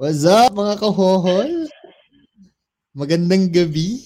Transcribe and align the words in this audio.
What's 0.00 0.24
up 0.24 0.56
mga 0.56 0.80
kahohol? 0.80 1.68
Magandang 2.96 3.52
gabi. 3.52 4.00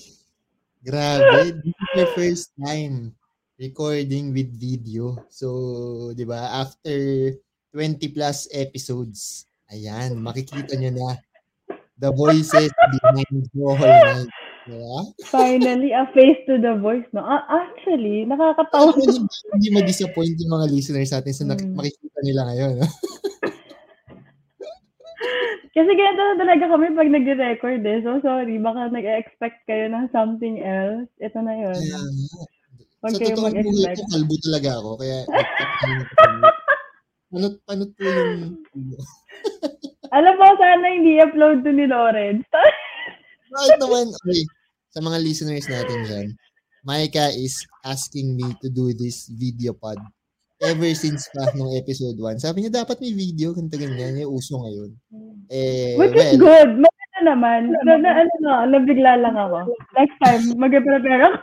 Grabe, 0.82 1.54
this 1.62 1.70
is 1.70 1.90
your 1.94 2.10
first 2.18 2.46
time 2.58 3.14
recording 3.62 4.34
with 4.34 4.50
video. 4.58 5.14
So, 5.30 6.10
'di 6.10 6.26
ba, 6.26 6.66
after 6.66 6.98
20 7.70 8.10
plus 8.10 8.50
episodes, 8.50 9.46
ayan, 9.70 10.18
makikita 10.18 10.74
nyo 10.74 10.98
na 10.98 11.10
the 12.02 12.10
voices 12.10 12.74
behind 12.74 13.46
Hohol 13.54 13.86
Night. 13.86 14.30
Diba? 14.66 14.98
Finally, 15.30 15.94
a 15.94 16.10
face 16.10 16.42
to 16.50 16.58
the 16.58 16.74
voice, 16.74 17.06
no? 17.14 17.22
Actually, 17.46 18.26
nakakatawa. 18.26 18.98
hindi, 18.98 19.30
hindi 19.30 19.68
ma-disappoint 19.70 20.42
yung 20.42 20.58
mga 20.58 20.66
listeners 20.74 21.14
natin 21.14 21.34
sa 21.38 21.46
hmm. 21.54 21.78
makikita 21.78 22.18
nila 22.26 22.50
ngayon. 22.50 22.82
No? 22.82 22.88
Kasi 25.74 25.90
ganito 25.90 26.22
na 26.22 26.38
talaga 26.38 26.64
kami 26.70 26.94
pag 26.94 27.10
nag-record 27.10 27.82
eh. 27.82 27.98
So, 28.06 28.22
sorry. 28.22 28.62
Baka 28.62 28.94
nag-expect 28.94 29.66
kayo 29.66 29.90
ng 29.90 30.06
something 30.14 30.62
else. 30.62 31.10
Ito 31.18 31.42
na 31.42 31.54
yun. 31.58 31.80
Yeah. 31.82 32.08
Huwag 33.02 33.18
kayo 33.18 33.34
mag-expect. 33.42 33.98
Sa 33.98 34.10
kalbo 34.14 34.34
talaga 34.38 34.70
ako. 34.78 34.90
Kaya, 35.02 35.18
panot, 37.34 37.54
panot 37.66 37.90
po 37.98 38.02
yung... 38.06 38.62
Alam 40.16 40.34
mo, 40.38 40.46
sana 40.62 40.86
hindi 40.94 41.18
upload 41.18 41.66
to 41.66 41.74
ni 41.74 41.90
Lawrence. 41.90 42.46
Right 43.50 43.80
naman. 43.82 44.14
Okay. 44.14 44.46
Sa 44.94 45.02
mga 45.02 45.18
listeners 45.26 45.66
natin 45.66 45.98
dyan, 46.06 46.28
Maika 46.86 47.34
is 47.34 47.66
asking 47.82 48.38
me 48.38 48.46
to 48.62 48.70
do 48.70 48.94
this 48.94 49.26
video 49.26 49.74
pod 49.74 49.98
ever 50.62 50.90
since 50.94 51.26
pa 51.34 51.50
nung 51.58 51.74
episode 51.74 52.14
1. 52.14 52.44
Sabi 52.44 52.62
niya, 52.62 52.84
dapat 52.84 53.02
may 53.02 53.10
video, 53.10 53.50
ganito 53.50 53.74
ganyan, 53.74 54.22
yung 54.22 54.38
uso 54.38 54.62
ngayon. 54.62 54.90
Eh, 55.50 55.98
Which 55.98 56.14
well, 56.14 56.30
is 56.30 56.38
good. 56.38 56.70
Maganda 56.78 57.18
naman. 57.26 57.60
Na, 57.82 57.98
na, 57.98 58.10
ano 58.22 58.32
na, 58.38 58.52
nabigla 58.70 59.18
lang 59.18 59.34
ako. 59.34 59.74
Next 59.98 60.16
time, 60.22 60.42
mag-prepare 60.54 61.22
ako. 61.26 61.38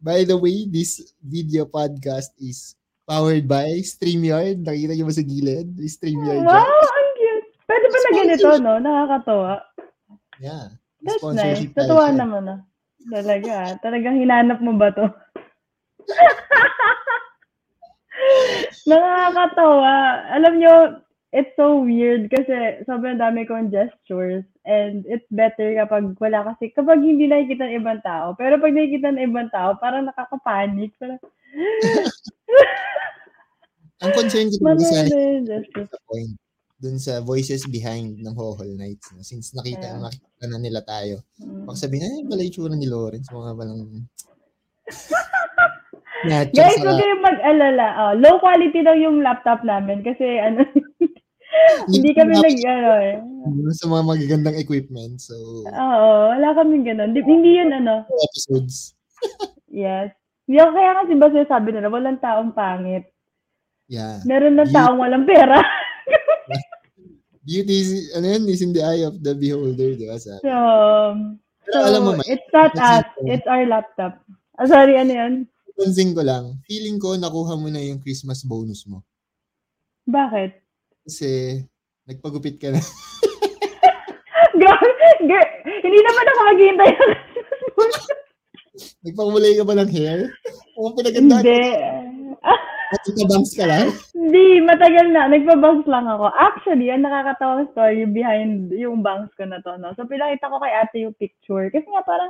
By 0.00 0.24
the 0.28 0.36
way, 0.36 0.68
this 0.68 1.00
video 1.24 1.64
podcast 1.64 2.32
is 2.40 2.76
powered 3.08 3.48
by 3.48 3.80
StreamYard. 3.84 4.64
Nakita 4.64 4.92
niyo 4.96 5.08
ba 5.08 5.14
sa 5.16 5.24
gilid? 5.24 5.68
StreamYard. 5.80 6.44
Wow, 6.46 6.84
ang 6.84 7.10
cute. 7.16 7.48
Pwede 7.64 7.86
ba 7.88 7.98
na 7.98 8.10
ganito, 8.14 8.48
no? 8.60 8.72
Nakakatawa. 8.78 9.54
Yeah. 10.40 10.66
That's 11.00 11.24
nice. 11.32 11.64
Totoo 11.72 12.12
naman, 12.12 12.44
no? 12.44 12.56
Talaga. 13.08 13.80
Talagang 13.80 14.20
hinanap 14.20 14.60
mo 14.60 14.76
ba 14.76 14.92
to? 14.92 15.08
Nakakatawa. 18.90 19.94
Alam 20.34 20.54
nyo, 20.58 20.74
it's 21.30 21.54
so 21.54 21.86
weird 21.86 22.26
kasi 22.26 22.82
sobrang 22.90 23.22
dami 23.22 23.46
kong 23.46 23.70
gestures 23.70 24.42
and 24.66 25.06
it's 25.06 25.26
better 25.30 25.70
kapag 25.78 26.10
wala 26.18 26.42
kasi 26.50 26.74
kapag 26.74 26.98
hindi 26.98 27.30
nakikita 27.30 27.70
ng 27.70 27.78
ibang 27.78 28.02
tao. 28.02 28.34
Pero 28.34 28.58
pag 28.58 28.74
nakikita 28.74 29.14
ng 29.14 29.24
ibang 29.30 29.50
tao, 29.54 29.78
parang 29.78 30.10
nakakapanik. 30.10 30.90
Parang... 30.98 31.18
Ang 34.00 34.12
concern 34.16 34.48
ko 34.48 34.56
dun 34.64 34.80
sa, 34.80 35.04
sa 35.04 35.98
point, 36.08 36.32
dun 36.80 36.96
sa 36.96 37.20
voices 37.20 37.68
behind 37.68 38.16
ng 38.24 38.32
Hohol 38.32 38.72
Nights. 38.72 39.12
No? 39.12 39.20
Since 39.20 39.52
nakita, 39.52 39.92
yeah. 39.92 40.00
nakita 40.00 40.44
na 40.48 40.56
nila 40.56 40.80
tayo. 40.80 41.20
Mm. 41.36 41.68
Pag 41.68 41.76
sabihin, 41.76 42.08
ay, 42.08 42.24
pala 42.24 42.40
yung 42.40 42.80
ni 42.80 42.88
Lawrence, 42.88 43.28
mga 43.28 43.52
balang... 43.52 44.08
Yeah, 46.28 46.44
Guys, 46.52 46.76
huwag 46.84 47.00
kayong 47.00 47.24
mag-alala. 47.24 47.86
Oh, 47.96 48.12
low 48.12 48.36
quality 48.40 48.84
daw 48.84 48.92
yung 48.92 49.24
laptop 49.24 49.64
namin 49.64 50.04
kasi 50.04 50.36
ano, 50.36 50.68
hindi 51.92 52.10
kami 52.12 52.36
nag, 52.36 52.58
ano 52.60 52.90
eh. 53.00 53.16
Sa 53.72 53.88
mga 53.88 54.04
magagandang 54.04 54.60
equipment, 54.60 55.16
so... 55.16 55.34
Oo, 55.64 56.08
wala 56.36 56.48
kami 56.52 56.84
ganun. 56.84 57.16
Hindi 57.16 57.56
yun 57.56 57.72
ano. 57.72 58.04
Episodes. 58.04 58.92
yes. 59.72 60.12
Yung 60.50 60.76
kaya 60.76 61.00
kasi 61.00 61.16
ba 61.16 61.32
sabi 61.48 61.72
nila, 61.72 61.88
walang 61.88 62.20
taong 62.20 62.52
pangit. 62.52 63.08
Yeah. 63.88 64.20
Meron 64.28 64.60
ng 64.60 64.72
taong 64.74 65.00
walang 65.00 65.24
pera. 65.24 65.64
Beauty 67.48 67.76
is, 67.80 67.90
ano 68.12 68.26
yun, 68.28 68.44
is 68.52 68.60
in 68.60 68.76
the 68.76 68.84
eye 68.84 69.02
of 69.08 69.16
the 69.24 69.32
beholder, 69.32 69.96
di 69.96 70.04
ba? 70.04 70.20
So, 70.20 70.36
so 71.72 71.76
alam 71.80 72.00
mo, 72.04 72.12
it's 72.28 72.46
not 72.52 72.76
us, 72.76 73.08
it's 73.24 73.48
our 73.48 73.64
laptop. 73.64 74.20
Oh, 74.60 74.68
sorry, 74.68 75.00
ano 75.00 75.12
yun? 75.16 75.34
Pansin 75.80 76.12
ko 76.12 76.20
lang, 76.20 76.60
feeling 76.68 77.00
ko 77.00 77.16
nakuha 77.16 77.56
mo 77.56 77.72
na 77.72 77.80
yung 77.80 78.04
Christmas 78.04 78.44
bonus 78.44 78.84
mo. 78.84 79.00
Bakit? 80.04 80.52
Kasi 81.08 81.56
nagpagupit 82.04 82.60
ka 82.60 82.68
na. 82.68 82.84
girl, 84.60 84.76
girl, 85.24 85.50
hindi 85.64 86.00
naman 86.04 86.28
ako 86.28 86.40
maghihintay 86.52 86.90
ng 86.92 87.12
Christmas 87.32 87.62
bonus. 87.72 88.04
Nagpakulay 89.00 89.52
ka 89.56 89.64
ba 89.64 89.74
ng 89.80 89.90
hair? 89.96 90.20
O 90.76 90.92
pinaganda 90.92 91.40
Hindi. 91.40 91.64
Nagpabangs 92.90 93.52
ka 93.56 93.64
lang? 93.64 93.86
Hindi, 94.12 94.60
matagal 94.60 95.06
na. 95.16 95.32
Nagpabangs 95.32 95.88
lang 95.88 96.04
ako. 96.04 96.28
Actually, 96.36 96.92
ang 96.92 97.08
nakakatawang 97.08 97.72
story 97.72 98.04
behind 98.04 98.68
yung 98.76 99.00
bangs 99.00 99.32
ko 99.40 99.48
na 99.48 99.64
to. 99.64 99.80
No? 99.80 99.96
So, 99.96 100.04
pinakita 100.04 100.52
ko 100.52 100.60
kay 100.60 100.76
ate 100.76 101.08
yung 101.08 101.16
picture. 101.16 101.72
Kasi 101.72 101.88
nga 101.88 102.04
parang, 102.04 102.28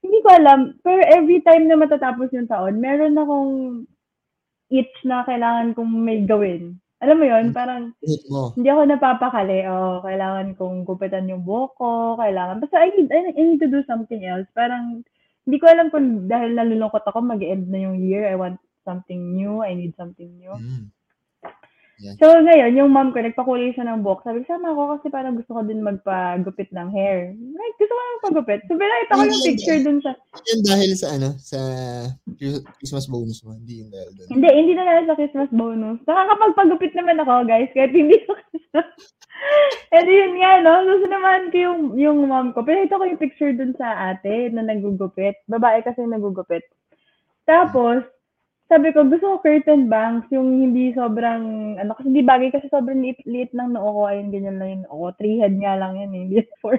hindi 0.00 0.18
ko 0.24 0.28
alam, 0.32 0.60
pero 0.80 1.00
every 1.04 1.44
time 1.44 1.68
na 1.68 1.76
matatapos 1.76 2.32
yung 2.32 2.48
taon, 2.48 2.80
meron 2.80 3.16
akong 3.20 3.52
itch 4.72 4.96
na 5.04 5.26
kailangan 5.28 5.76
kong 5.76 5.90
may 5.92 6.24
gawin. 6.24 6.80
Alam 7.00 7.16
mo 7.16 7.24
yon 7.24 7.56
parang 7.56 7.96
hindi 8.56 8.68
ako 8.68 8.80
napapakali. 8.84 9.64
O, 9.64 9.72
oh, 9.72 9.96
kailangan 10.04 10.52
kong 10.56 10.84
gupitan 10.84 11.32
yung 11.32 11.44
buhok 11.44 11.72
ko, 11.80 11.90
kailangan. 12.20 12.60
Basta 12.60 12.76
I 12.76 12.92
need, 12.92 13.08
I 13.08 13.32
need 13.32 13.60
to 13.64 13.72
do 13.72 13.80
something 13.88 14.20
else. 14.28 14.44
Parang, 14.52 15.00
hindi 15.48 15.56
ko 15.56 15.64
alam 15.72 15.88
kung 15.88 16.28
dahil 16.28 16.52
nalulungkot 16.52 17.00
ako, 17.08 17.24
mag-end 17.24 17.72
na 17.72 17.88
yung 17.88 17.96
year, 18.04 18.28
I 18.28 18.36
want 18.36 18.60
something 18.84 19.32
new, 19.32 19.64
I 19.64 19.72
need 19.72 19.96
something 19.96 20.28
new. 20.36 20.52
Mm. 20.52 20.92
Yeah. 22.00 22.16
So, 22.16 22.32
ngayon, 22.32 22.80
yung 22.80 22.96
mom 22.96 23.12
ko, 23.12 23.20
nagpakulay 23.20 23.76
siya 23.76 23.84
ng 23.84 24.00
buhok. 24.00 24.24
Sabi, 24.24 24.40
sama 24.48 24.72
ako 24.72 24.96
kasi 24.96 25.06
parang 25.12 25.36
gusto 25.36 25.52
ko 25.52 25.60
din 25.68 25.84
magpagupit 25.84 26.72
ng 26.72 26.88
hair. 26.96 27.36
Like, 27.36 27.76
gusto 27.76 27.92
ko 27.92 28.00
magpagupit. 28.00 28.64
So, 28.64 28.80
binakita 28.80 29.20
ko 29.20 29.24
yung 29.28 29.44
picture 29.44 29.80
dun 29.84 29.98
sa... 30.00 30.16
Yan 30.48 30.60
dahil 30.64 30.90
sa 30.96 31.06
ano, 31.12 31.28
sa 31.36 31.60
Christmas 32.80 33.04
bonus 33.04 33.44
mo. 33.44 33.52
Hindi 33.52 33.84
yung 33.84 33.92
dahil 33.92 34.16
dun. 34.16 34.28
Hindi, 34.32 34.48
hindi 34.48 34.72
na 34.72 34.88
dahil 34.88 35.04
sa 35.12 35.18
Christmas 35.20 35.50
bonus. 35.52 36.00
Nakakapagpagupit 36.08 36.92
naman 36.96 37.20
ako, 37.20 37.32
guys, 37.44 37.68
kahit 37.76 37.92
hindi 37.92 38.16
ko 38.24 38.32
And 39.96 40.06
yun 40.08 40.40
nga, 40.40 40.64
no? 40.64 40.72
Gusto 40.88 41.06
naman 41.10 41.52
ko 41.52 41.56
yung, 41.60 41.80
yung 42.00 42.18
mom 42.24 42.56
ko. 42.56 42.64
Pinakita 42.64 42.96
ko 42.96 43.04
yung 43.04 43.20
picture 43.20 43.52
dun 43.52 43.76
sa 43.76 44.16
ate 44.16 44.48
na 44.56 44.64
nagugupit. 44.64 45.36
Babae 45.52 45.84
kasi 45.84 46.00
nagugupit. 46.08 46.64
Tapos, 47.44 48.08
sabi 48.70 48.94
ko, 48.94 49.02
gusto 49.02 49.34
ko 49.34 49.36
curtain 49.42 49.90
bangs, 49.90 50.30
yung 50.30 50.62
hindi 50.62 50.94
sobrang, 50.94 51.74
ano, 51.82 51.90
kasi 51.98 52.14
hindi 52.14 52.22
bagay 52.22 52.54
kasi 52.54 52.70
sobrang 52.70 53.02
liit, 53.02 53.18
liit 53.26 53.50
lang 53.50 53.74
na 53.74 53.82
ako, 53.82 54.06
ayun, 54.06 54.30
ganyan 54.30 54.62
lang 54.62 54.70
yung 54.78 54.86
ako. 54.86 55.04
Three 55.18 55.42
head 55.42 55.58
nga 55.58 55.74
lang 55.74 55.98
yan, 55.98 56.14
eh, 56.14 56.22
hindi 56.30 56.38
four 56.62 56.78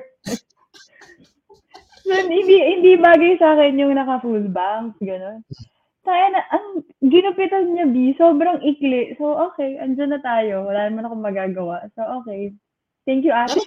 so, 2.08 2.16
hindi, 2.16 2.58
hindi 2.64 2.96
bagay 2.96 3.36
sa 3.44 3.60
akin 3.60 3.76
yung 3.76 4.00
naka-full 4.00 4.48
bangs, 4.48 4.96
gano'n. 5.04 5.44
Kaya 6.02 6.26
na, 6.34 6.42
ang 6.50 6.82
ginupitan 7.04 7.76
niya, 7.76 7.86
B, 7.92 8.16
sobrang 8.16 8.64
ikli. 8.64 9.14
So, 9.20 9.38
okay, 9.52 9.78
andyan 9.78 10.18
na 10.18 10.22
tayo. 10.24 10.66
Wala 10.66 10.90
naman 10.90 11.06
akong 11.06 11.28
magagawa. 11.30 11.86
So, 11.94 12.02
okay. 12.24 12.58
Thank 13.06 13.22
you, 13.22 13.30
ate. 13.30 13.62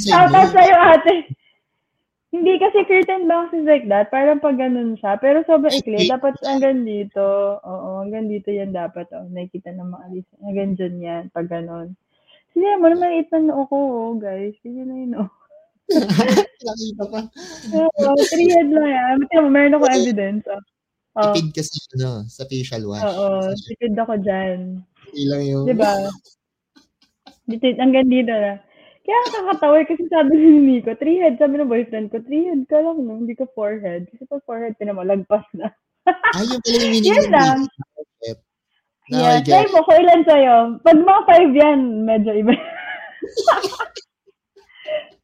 Shout 0.00 0.32
out 0.32 0.48
sa'yo, 0.48 0.76
ate. 0.80 1.28
Hindi 2.34 2.58
kasi 2.58 2.82
curtain 2.82 3.30
bangs 3.30 3.54
is 3.54 3.62
like 3.62 3.86
that. 3.86 4.10
Parang 4.10 4.42
pag 4.42 4.58
ganun 4.58 4.98
siya. 4.98 5.14
Pero 5.22 5.46
sobrang 5.46 5.70
ikli. 5.70 6.10
Dapat 6.10 6.34
hanggang 6.42 6.82
dito. 6.82 7.22
Oo, 7.62 8.02
hanggang 8.02 8.26
dito 8.26 8.50
yan 8.50 8.74
dapat. 8.74 9.06
Oh. 9.14 9.22
Nakikita 9.30 9.70
ng 9.70 9.86
mga 9.94 10.02
alis. 10.10 10.26
Hanggang 10.42 10.70
dyan 10.74 10.96
yan. 10.98 11.22
Pag 11.30 11.46
ganun. 11.46 11.94
Sige, 12.50 12.66
mo 12.82 12.90
naman 12.90 13.22
itan 13.22 13.46
na 13.46 13.54
ako, 13.54 13.76
oh, 13.78 14.12
guys. 14.18 14.50
Sige 14.66 14.82
na 14.82 14.94
yun, 14.98 15.12
oh. 15.14 15.30
Nakita 16.66 17.04
pa. 17.06 17.20
Oo, 17.70 18.18
three 18.34 18.50
head 18.50 18.66
lang 18.66 18.90
yan. 18.90 19.14
Mati 19.22 19.34
mo, 19.38 19.48
meron 19.54 19.78
ako 19.78 19.86
evidence. 19.94 20.44
Oh. 20.50 20.62
Oh. 21.14 21.30
Tipid 21.30 21.54
kasi, 21.54 21.78
ano, 21.94 22.26
sa 22.26 22.42
facial 22.50 22.82
wash. 22.90 23.06
Oo, 23.06 23.54
tipid 23.70 23.94
ako 23.94 24.18
dyan. 24.18 24.82
Ilang 25.14 25.42
yung... 25.46 25.64
Diba? 25.70 26.10
Dito, 27.46 27.66
hanggang 27.78 28.08
dito 28.08 28.32
na. 28.32 28.58
Kaya 29.04 29.20
kakatawa 29.36 29.84
kasi 29.84 30.08
sabi 30.08 30.32
ni 30.32 30.60
Nico, 30.64 30.96
three 30.96 31.20
head, 31.20 31.36
sabi 31.36 31.60
ng 31.60 31.68
boyfriend 31.68 32.08
ko, 32.08 32.24
three 32.24 32.48
head 32.48 32.64
ka 32.72 32.80
lang, 32.80 33.04
no? 33.04 33.20
hindi 33.20 33.36
ka 33.36 33.44
forehead. 33.52 34.08
Kasi 34.08 34.24
pag 34.24 34.40
forehead, 34.48 34.80
pinamalagpas 34.80 35.44
na. 35.52 35.68
Ay, 36.36 36.48
yung 36.48 36.62
pala 36.64 36.76
yung 36.80 36.92
meaning 36.92 37.12
Yan 37.12 37.26
lang. 37.28 37.58
No, 39.12 39.20
yeah, 39.20 39.44
try 39.44 39.68
mo, 39.68 39.84
kung 39.84 40.00
ilan 40.00 40.24
sa'yo. 40.24 40.80
Pag 40.80 40.98
mga 41.04 41.22
five 41.28 41.52
yan, 41.52 41.80
medyo 42.08 42.32
iba. 42.32 42.56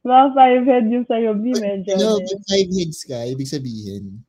mga 0.05 0.25
five 0.37 0.63
head 0.69 0.85
yung 0.85 1.05
sa'yo, 1.09 1.33
B, 1.33 1.49
medyo. 1.57 1.97
No, 1.97 2.21
pag 2.21 2.41
five 2.45 2.69
heads 2.69 3.01
ka, 3.01 3.25
ibig 3.25 3.49
sabihin, 3.49 4.21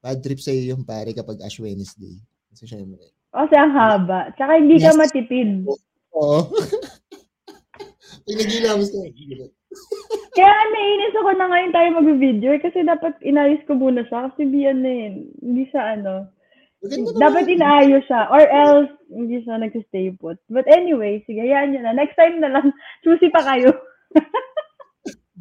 bad 0.00 0.24
trip 0.24 0.40
sa'yo 0.40 0.72
yung 0.72 0.88
pare 0.88 1.12
kapag 1.12 1.36
Ash 1.44 1.60
Wednesday. 1.60 2.16
Kasi 2.48 2.64
syempre. 2.64 3.12
Kasi 3.28 3.54
ang 3.60 3.76
haba. 3.76 4.32
Tsaka 4.32 4.56
hindi 4.56 4.80
yes. 4.80 4.88
ka 4.88 4.96
matipid. 4.96 5.68
Oo. 6.16 6.48
Pag 6.48 7.03
nagilamos 8.26 8.88
ka. 8.90 9.00
Kaya 10.34 10.54
nainis 10.70 11.14
ako 11.18 11.30
na 11.34 11.46
ngayon 11.50 11.72
tayo 11.74 11.88
mag-video 11.98 12.50
kasi 12.62 12.82
dapat 12.86 13.14
inayos 13.22 13.62
ko 13.66 13.74
muna 13.78 14.06
siya 14.06 14.30
kasi 14.30 14.46
di 14.50 14.66
ano 14.66 14.86
yun, 14.86 15.14
hindi 15.42 15.64
siya 15.70 15.98
ano. 15.98 16.30
Dapat 17.16 17.48
inaayos 17.48 18.04
siya 18.04 18.28
or 18.28 18.44
else 18.44 18.92
hindi 19.08 19.40
siya 19.42 19.62
nag-stay 19.62 20.12
put. 20.18 20.36
But 20.50 20.66
anyway, 20.68 21.22
sige, 21.24 21.40
hayaan 21.40 21.72
nyo 21.72 21.80
na. 21.86 21.94
Next 21.96 22.18
time 22.18 22.42
na 22.42 22.50
lang, 22.50 22.74
choosy 23.06 23.30
pa 23.30 23.40
kayo. 23.46 23.72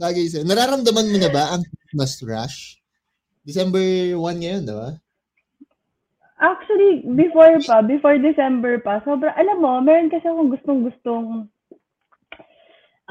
Bagay 0.03 0.25
sa'yo. 0.29 0.45
Nararamdaman 0.45 1.09
mo 1.09 1.17
na 1.21 1.29
ba 1.29 1.53
ang 1.53 1.61
Christmas 1.65 2.17
rush? 2.25 2.57
December 3.45 3.83
1 4.17 4.41
ngayon, 4.41 4.63
di 4.65 4.73
ba? 4.73 4.89
Actually, 6.43 7.05
before 7.13 7.55
pa, 7.63 7.79
before 7.85 8.17
December 8.19 8.81
pa, 8.81 8.99
sobra, 9.05 9.31
alam 9.37 9.63
mo, 9.63 9.79
meron 9.79 10.11
kasi 10.11 10.27
akong 10.27 10.51
gustong-gustong, 10.51 11.47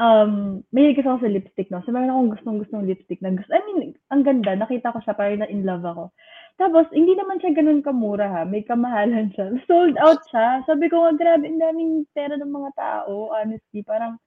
um, 0.02 0.32
may 0.74 0.90
kasi 0.98 1.06
ako 1.06 1.22
sa 1.22 1.30
lipstick, 1.30 1.70
no? 1.70 1.78
So, 1.86 1.94
meron 1.94 2.10
akong 2.10 2.32
gustong-gustong 2.34 2.90
lipstick 2.90 3.22
na 3.22 3.38
gusto, 3.38 3.54
I 3.54 3.62
mean, 3.70 3.94
ang 4.10 4.26
ganda, 4.26 4.58
nakita 4.58 4.90
ko 4.90 4.98
siya, 4.98 5.14
parang 5.14 5.46
na 5.46 5.48
in 5.48 5.62
love 5.62 5.86
ako. 5.86 6.10
Tapos, 6.58 6.90
hindi 6.90 7.14
naman 7.14 7.38
siya 7.38 7.54
ganun 7.54 7.86
kamura, 7.86 8.26
ha? 8.26 8.42
May 8.42 8.66
kamahalan 8.66 9.30
siya. 9.32 9.54
Sold 9.70 9.94
out 10.02 10.18
siya. 10.34 10.66
Sabi 10.66 10.90
ko, 10.90 11.06
nga, 11.06 11.14
grabe, 11.14 11.46
ang 11.46 11.62
daming 11.62 12.02
pera 12.10 12.34
ng 12.34 12.50
mga 12.50 12.70
tao, 12.74 13.30
honestly, 13.30 13.86
parang, 13.86 14.18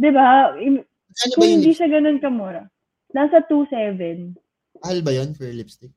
di 0.00 0.08
ba, 0.08 0.56
Ano 0.56 1.32
kung 1.36 1.50
hindi 1.50 1.76
siya 1.76 1.90
ganun 1.92 2.22
kamura, 2.22 2.64
nasa 3.12 3.44
2.7. 3.44 4.32
Mahal 4.80 4.98
ba 5.04 5.12
yun 5.12 5.36
for 5.36 5.50
lipstick? 5.50 5.92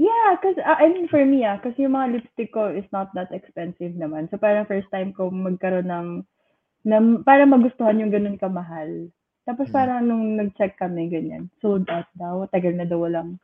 Yeah, 0.00 0.34
cause 0.40 0.56
uh, 0.58 0.80
I 0.82 0.88
mean 0.88 1.06
for 1.06 1.22
me 1.22 1.44
ah, 1.44 1.60
kasi 1.60 1.84
yung 1.84 1.94
mga 1.94 2.16
lipstick 2.16 2.50
ko 2.56 2.72
is 2.72 2.88
not 2.90 3.12
that 3.14 3.30
expensive 3.30 3.92
naman. 3.92 4.26
So 4.32 4.40
parang 4.40 4.66
first 4.66 4.88
time 4.88 5.12
ko 5.12 5.28
magkaroon 5.28 5.86
ng 5.86 6.08
na 6.82 6.98
para 7.22 7.46
magustuhan 7.46 7.98
yung 7.98 8.10
ganun 8.10 8.36
kamahal. 8.36 9.08
Tapos 9.42 9.66
Mm. 9.68 9.74
parang 9.74 10.00
nung 10.02 10.24
nag-check 10.36 10.74
kami 10.76 11.08
ganyan, 11.08 11.50
sold 11.58 11.86
out 11.88 12.06
daw, 12.14 12.46
tagal 12.46 12.74
na 12.74 12.86
daw 12.86 13.02
walang 13.02 13.38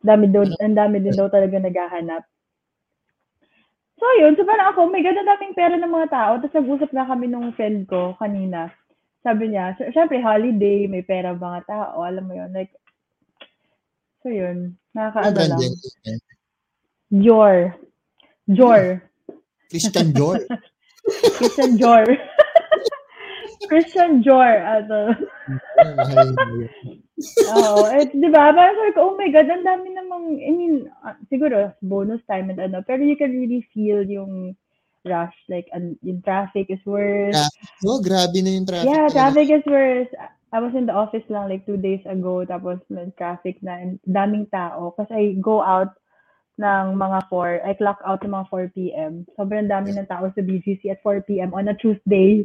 dami 0.00 0.28
daw, 0.28 0.44
ang 0.58 0.76
dami 0.76 0.96
din 0.98 1.12
daw 1.12 1.28
talaga 1.28 1.60
naghahanap. 1.60 2.24
So 4.00 4.06
yun, 4.16 4.32
so 4.32 4.48
parang 4.48 4.72
ako, 4.72 4.88
may 4.88 5.04
ganun 5.04 5.28
daming 5.28 5.52
pera 5.52 5.76
ng 5.76 5.92
mga 5.92 6.08
tao. 6.08 6.32
Tapos 6.40 6.56
nag-usap 6.56 6.88
na 6.92 7.04
kami 7.04 7.28
nung 7.28 7.52
friend 7.52 7.84
ko 7.84 8.16
kanina. 8.16 8.72
Sabi 9.20 9.52
niya, 9.52 9.76
sy- 9.76 9.92
syempre 9.92 10.16
holiday, 10.16 10.88
may 10.88 11.04
pera 11.04 11.36
mga 11.36 11.68
tao, 11.68 12.00
alam 12.00 12.24
mo 12.24 12.32
yun, 12.32 12.48
like, 12.56 12.72
so 14.24 14.32
yun, 14.32 14.72
Ano 14.96 15.12
nakakaano 15.12 15.36
lang. 15.36 15.60
yan? 15.60 16.20
Jor. 17.12 17.56
Jor. 18.48 19.04
Christian 19.68 20.16
Dior. 20.16 20.40
Christian 21.36 21.76
Jor. 21.76 22.08
Christian 23.68 24.22
Jor. 24.24 24.62
Ano. 24.64 25.12
Oo. 27.52 27.82
Eh, 27.92 28.08
di 28.08 28.28
ba? 28.32 28.52
Parang 28.56 28.92
ko, 28.96 29.12
oh 29.12 29.16
my 29.16 29.28
God, 29.28 29.48
ang 29.52 29.64
dami 29.66 29.92
namang, 29.92 30.40
I 30.40 30.50
mean, 30.52 30.88
ah, 31.04 31.16
siguro, 31.28 31.74
bonus 31.84 32.24
time 32.24 32.48
and 32.48 32.60
ano, 32.60 32.80
pero 32.80 33.04
you 33.04 33.16
can 33.16 33.36
really 33.36 33.60
feel 33.76 34.00
yung 34.04 34.56
rush. 35.04 35.36
Like, 35.48 35.68
an, 35.76 36.00
yung 36.00 36.24
traffic 36.24 36.72
is 36.72 36.80
worse. 36.88 37.36
Oh, 37.84 38.00
grabe 38.00 38.40
na 38.40 38.56
yung 38.56 38.64
traffic. 38.64 38.88
Yeah, 38.88 39.08
traffic 39.12 39.48
is 39.52 39.66
worse. 39.68 40.08
I 40.50 40.58
was 40.58 40.74
in 40.74 40.86
the 40.86 40.96
office 40.96 41.22
lang 41.30 41.46
like 41.46 41.62
two 41.62 41.78
days 41.78 42.02
ago, 42.08 42.42
tapos 42.42 42.82
may 42.90 43.06
traffic 43.14 43.62
na, 43.62 43.78
and 43.78 44.02
daming 44.02 44.50
tao. 44.50 44.96
Kasi 44.98 45.12
I 45.14 45.24
go 45.38 45.62
out 45.62 45.94
ng 46.58 46.98
mga 46.98 47.30
4, 47.30 47.64
I 47.64 47.72
clock 47.78 48.00
out 48.02 48.20
ng 48.26 48.34
mga 48.34 48.46
4 48.50 48.74
p.m. 48.76 49.12
Sobrang 49.38 49.70
dami 49.70 49.94
ng 49.94 50.10
tao 50.10 50.26
sa 50.28 50.42
BGC 50.42 50.90
at 50.90 51.00
4 51.06 51.22
p.m. 51.24 51.54
on 51.54 51.70
a 51.70 51.76
Tuesday. 51.78 52.44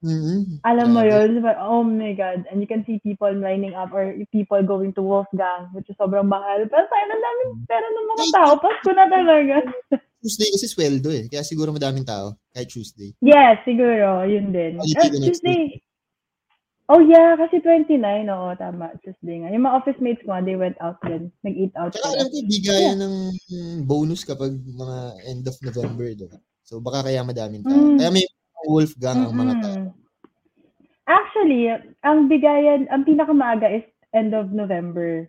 Mhm. 0.00 0.64
Alam 0.64 0.88
mo 0.96 1.04
yun? 1.04 1.44
Oh 1.60 1.84
my 1.84 2.16
God. 2.16 2.48
And 2.48 2.64
you 2.64 2.68
can 2.68 2.88
see 2.88 3.04
people 3.04 3.28
lining 3.36 3.76
up 3.76 3.92
or 3.92 4.16
people 4.32 4.60
going 4.64 4.96
to 4.96 5.04
Wolfgang, 5.04 5.68
which 5.76 5.92
is 5.92 5.96
sobrang 6.00 6.24
mahal. 6.24 6.64
Pero 6.64 6.84
tayo, 6.88 7.04
ang 7.04 7.20
daming 7.20 7.52
pera 7.68 7.84
ng 7.84 8.08
mga 8.08 8.24
tao. 8.32 8.52
Pasko 8.56 8.90
na 8.96 9.06
talaga. 9.12 9.54
Tuesday 10.24 10.48
kasi 10.52 10.66
sweldo 10.68 11.08
eh. 11.12 11.28
Kaya 11.28 11.44
siguro 11.44 11.72
madaming 11.72 12.08
tao. 12.08 12.36
Kahit 12.52 12.72
Tuesday. 12.72 13.12
Yes, 13.20 13.60
siguro. 13.64 14.24
Yun 14.24 14.52
din. 14.52 14.80
Next 14.80 15.40
Tuesday. 15.40 15.80
Oh 16.90 16.98
yeah, 16.98 17.38
kasi 17.38 17.62
29. 17.62 18.02
Oo, 18.28 18.50
tama. 18.58 18.90
Tuesday 19.04 19.44
nga. 19.44 19.52
Yung 19.52 19.64
mga 19.68 19.76
office 19.78 20.00
mates 20.02 20.24
ko, 20.26 20.34
they 20.42 20.58
went 20.58 20.74
out 20.82 20.98
din. 21.06 21.30
Nag-eat 21.46 21.72
out 21.76 21.94
sila. 21.94 22.18
alam 22.18 22.26
ko, 22.28 22.36
bigayan 22.50 22.98
ng 22.98 23.16
bonus 23.86 24.26
kapag 24.26 24.56
mga 24.58 24.96
end 25.28 25.44
of 25.46 25.56
November. 25.62 26.08
Diba? 26.16 26.40
So 26.66 26.82
baka 26.82 27.06
kaya 27.06 27.22
madaming 27.22 27.62
tao. 27.62 27.78
Mm. 27.78 27.96
Kaya 28.02 28.10
may 28.10 28.26
Wolfgang 28.68 29.28
ang 29.28 29.36
mga 29.36 29.54
tao. 29.62 29.82
Actually, 31.08 31.72
ang 32.06 32.30
bigayan, 32.30 32.86
ang 32.92 33.02
pinakamaaga 33.02 33.66
is 33.66 33.86
end 34.14 34.34
of 34.36 34.54
November. 34.54 35.26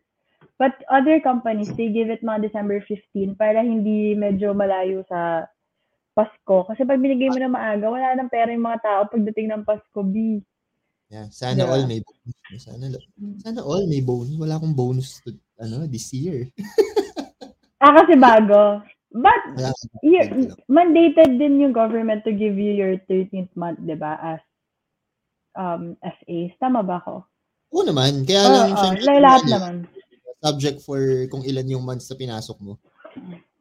But 0.62 0.78
other 0.94 1.18
companies, 1.18 1.74
they 1.74 1.90
give 1.90 2.14
it 2.14 2.22
mga 2.22 2.46
December 2.54 2.86
15 2.86 3.34
para 3.34 3.66
hindi 3.66 4.14
medyo 4.14 4.54
malayo 4.54 5.02
sa 5.10 5.50
Pasko. 6.14 6.70
Kasi 6.70 6.86
pag 6.86 7.02
binigay 7.02 7.34
mo 7.34 7.40
na 7.42 7.50
maaga, 7.50 7.90
wala 7.90 8.14
nang 8.14 8.30
pera 8.30 8.54
yung 8.54 8.70
mga 8.70 8.84
tao 8.86 9.02
pagdating 9.10 9.50
ng 9.50 9.66
Pasko, 9.66 10.06
B. 10.06 10.38
Yeah, 11.10 11.28
sana 11.34 11.66
Yeah. 11.66 11.72
all 11.74 11.84
may 11.90 12.00
bonus. 12.00 12.62
Sana, 12.62 12.86
sana 13.42 13.60
all 13.66 13.84
may 13.90 14.06
bonus. 14.06 14.38
Wala 14.38 14.62
akong 14.62 14.78
bonus 14.78 15.18
to, 15.26 15.34
ano, 15.58 15.90
this 15.90 16.14
year. 16.14 16.46
Ah, 17.82 17.98
kasi 17.98 18.14
bago. 18.14 18.86
But, 19.12 19.44
Wala 19.60 19.76
y- 20.08 20.24
akong 20.24 20.56
mandated 20.72 21.36
din 21.36 21.60
yung 21.60 21.76
government 21.76 22.24
to 22.24 22.32
give 22.32 22.56
you 22.56 22.72
your 22.72 22.96
13th 23.12 23.52
month, 23.60 23.84
di 23.84 23.96
ba, 24.00 24.16
as 24.16 24.42
um, 25.60 26.00
FAs. 26.00 26.56
Tama 26.64 26.80
ba 26.80 27.04
ako? 27.04 27.28
Oo 27.76 27.84
naman. 27.84 28.24
Kaya 28.24 28.48
lang, 28.48 28.72
oo. 28.72 28.80
syempre, 28.80 29.04
Like, 29.04 29.24
lahat 29.24 29.42
ano, 29.44 29.52
naman. 29.52 29.76
subject 30.40 30.78
for 30.82 31.00
kung 31.28 31.44
ilan 31.44 31.68
yung 31.68 31.84
months 31.84 32.08
na 32.08 32.16
pinasok 32.16 32.58
mo. 32.64 32.80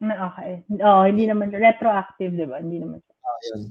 Okay. 0.00 0.62
Oo, 0.80 1.02
hindi 1.04 1.26
naman. 1.26 1.50
Retroactive, 1.50 2.30
di 2.30 2.46
ba? 2.46 2.62
Hindi 2.62 2.78
naman. 2.80 3.02
Ayun. 3.02 3.62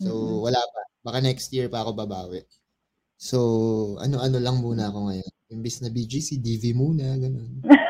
So, 0.00 0.10
Mm-mm. 0.14 0.46
wala 0.46 0.62
pa. 0.62 0.80
Baka 1.04 1.18
next 1.20 1.50
year 1.50 1.66
pa 1.66 1.82
ako 1.82 1.92
babawi. 1.92 2.40
So, 3.20 3.38
ano-ano 4.00 4.40
lang 4.40 4.62
muna 4.62 4.88
ako 4.88 5.10
ngayon. 5.10 5.30
Imbis 5.52 5.82
na 5.82 5.90
BGC, 5.92 6.38
DV 6.40 6.72
muna, 6.72 7.18
ganun. 7.18 7.60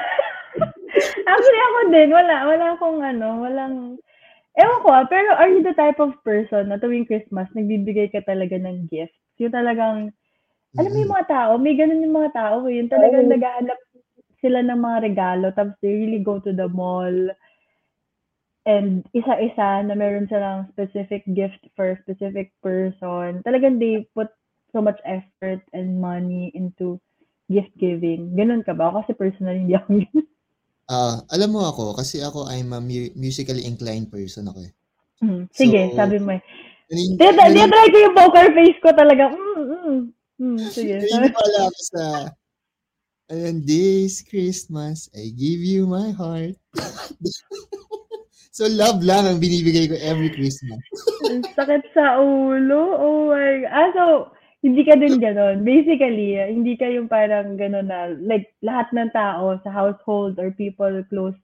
Actually, 1.30 1.62
ako 1.64 1.78
din. 1.92 2.08
Wala. 2.12 2.36
Wala 2.48 2.66
akong 2.76 3.00
ano. 3.00 3.28
Walang... 3.44 3.74
Ewan 4.58 4.82
ko 4.82 4.88
ah, 4.90 5.06
pero 5.06 5.30
are 5.38 5.46
you 5.46 5.62
the 5.62 5.72
type 5.78 6.02
of 6.02 6.10
person 6.26 6.68
na 6.68 6.76
tuwing 6.76 7.06
Christmas, 7.06 7.46
nagbibigay 7.54 8.10
ka 8.10 8.18
talaga 8.26 8.58
ng 8.58 8.90
gift? 8.90 9.14
Yung 9.38 9.54
talagang, 9.54 10.10
alam 10.74 10.90
mo 10.90 10.98
yung 10.98 11.14
mga 11.14 11.28
tao, 11.30 11.52
may 11.54 11.78
ganun 11.78 12.02
yung 12.02 12.18
mga 12.18 12.34
tao 12.34 12.66
eh. 12.66 12.82
Yung 12.82 12.90
talagang 12.90 13.30
naghahanap 13.30 13.78
sila 14.42 14.60
ng 14.66 14.80
mga 14.82 14.98
regalo, 15.06 15.46
tapos 15.54 15.78
they 15.80 15.94
really 15.94 16.18
go 16.18 16.42
to 16.42 16.50
the 16.50 16.66
mall, 16.66 17.14
and 18.66 19.06
isa-isa 19.16 19.86
na 19.86 19.94
meron 19.94 20.28
silang 20.28 20.68
specific 20.74 21.24
gift 21.32 21.62
for 21.78 21.94
a 21.94 22.00
specific 22.02 22.50
person. 22.60 23.40
Talagang 23.46 23.78
they 23.78 24.04
put 24.12 24.28
so 24.74 24.82
much 24.82 24.98
effort 25.06 25.62
and 25.72 26.02
money 26.02 26.50
into 26.58 26.98
gift 27.48 27.72
giving. 27.78 28.34
Ganun 28.36 28.66
ka 28.66 28.74
ba? 28.74 28.92
Kasi 28.92 29.14
personally, 29.14 29.64
hindi 29.64 29.78
ako. 29.78 30.04
Ah, 30.90 31.22
alam 31.30 31.54
mo 31.54 31.62
ako, 31.70 31.94
kasi 31.94 32.18
ako 32.18 32.50
I'm 32.50 32.74
a 32.74 32.82
mu- 32.82 33.14
musically 33.14 33.62
inclined 33.62 34.10
person 34.10 34.50
ako 34.50 34.66
eh. 34.66 34.72
Hmm, 35.22 35.46
Sige, 35.54 35.94
So, 35.94 36.02
sabi 36.02 36.18
mo 36.18 36.34
eh. 36.34 36.42
Tita, 36.90 37.46
nanin- 37.46 37.70
try 37.70 37.86
ko 37.94 37.98
yung 38.02 38.16
poker 38.18 38.50
face 38.50 38.78
ko 38.82 38.90
talaga. 38.90 39.30
Mm, 39.30 39.62
mm. 39.70 39.98
Mm, 40.40 40.58
sige. 40.72 40.96
naniniwala 40.98 41.58
ako 41.70 41.80
sa 41.94 42.02
And 43.30 43.62
this 43.62 44.26
Christmas, 44.26 45.06
I 45.14 45.30
give 45.30 45.62
you 45.62 45.86
my 45.86 46.10
heart. 46.10 46.58
so, 48.50 48.66
love 48.66 49.06
lang 49.06 49.30
ang 49.30 49.38
binibigay 49.38 49.86
ko 49.86 49.94
every 50.02 50.34
Christmas. 50.34 50.82
Ang 51.30 51.46
sakit 51.54 51.94
sa 51.94 52.18
ulo. 52.18 52.98
Oh 52.98 53.30
my 53.30 53.62
God. 53.62 53.70
Ah, 53.70 53.88
so, 53.94 54.04
hindi 54.60 54.82
ka 54.84 54.94
din 54.96 55.16
ganon. 55.18 55.64
Basically, 55.64 56.36
hindi 56.36 56.76
ka 56.76 56.86
yung 56.88 57.08
parang 57.08 57.56
ganon 57.56 57.88
na, 57.88 58.12
like, 58.20 58.52
lahat 58.60 58.92
ng 58.92 59.10
tao 59.12 59.56
sa 59.64 59.70
household 59.72 60.36
or 60.36 60.52
people 60.52 60.92
close 61.08 61.36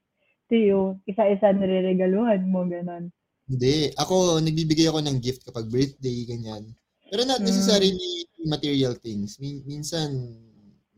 to 0.47 0.55
you, 0.55 0.81
isa-isa 1.05 1.51
nire-regaluhan 1.51 2.45
mo, 2.47 2.63
ganon. 2.65 3.09
Hindi. 3.47 3.91
Ako, 3.95 4.39
nagbibigay 4.43 4.87
ako 4.91 4.99
ng 5.01 5.17
gift 5.23 5.43
kapag 5.47 5.67
birthday, 5.71 6.27
ganyan. 6.27 6.71
Pero 7.07 7.23
not 7.23 7.39
Mm. 7.39 7.47
necessarily 7.47 8.27
material 8.43 8.93
things. 8.99 9.39
Min- 9.39 9.63
minsan, 9.63 10.11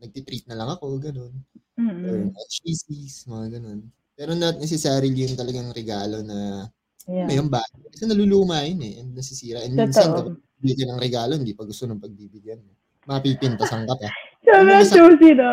nagtitreat 0.02 0.46
na 0.50 0.58
lang 0.58 0.70
ako, 0.74 0.98
ganun. 0.98 1.32
Or 1.78 1.84
Mm-mm. 1.86 2.30
mga 2.34 2.46
cheesies, 2.50 3.24
mga 3.24 3.58
ganun. 3.58 3.80
Pero 4.18 4.36
not 4.36 4.58
necessarily 4.60 5.14
yung 5.24 5.38
talagang 5.38 5.72
regalo 5.72 6.20
na 6.20 6.68
Yeah. 7.08 7.26
may 7.26 7.40
yung 7.40 7.48
bagay. 7.48 7.80
Kasi 7.90 8.04
naluluma 8.06 8.60
yun 8.66 8.82
eh, 8.84 8.94
and 9.00 9.16
nasisira. 9.16 9.64
And 9.64 9.72
minsan, 9.74 10.10
kapag 10.12 10.36
Totoo. 10.36 10.49
Bigyan 10.60 10.96
ng 10.96 11.02
regalo, 11.02 11.32
hindi 11.36 11.56
pa 11.56 11.64
gusto 11.64 11.88
ng 11.88 12.00
pagbibigyan 12.00 12.60
mo. 12.60 12.72
Mapipintasan 13.08 13.88
ka 13.88 13.94
pa. 13.96 14.08
Sobrang 14.46 14.84
Ano, 14.84 14.92
choosy 14.92 15.32
na. 15.36 15.50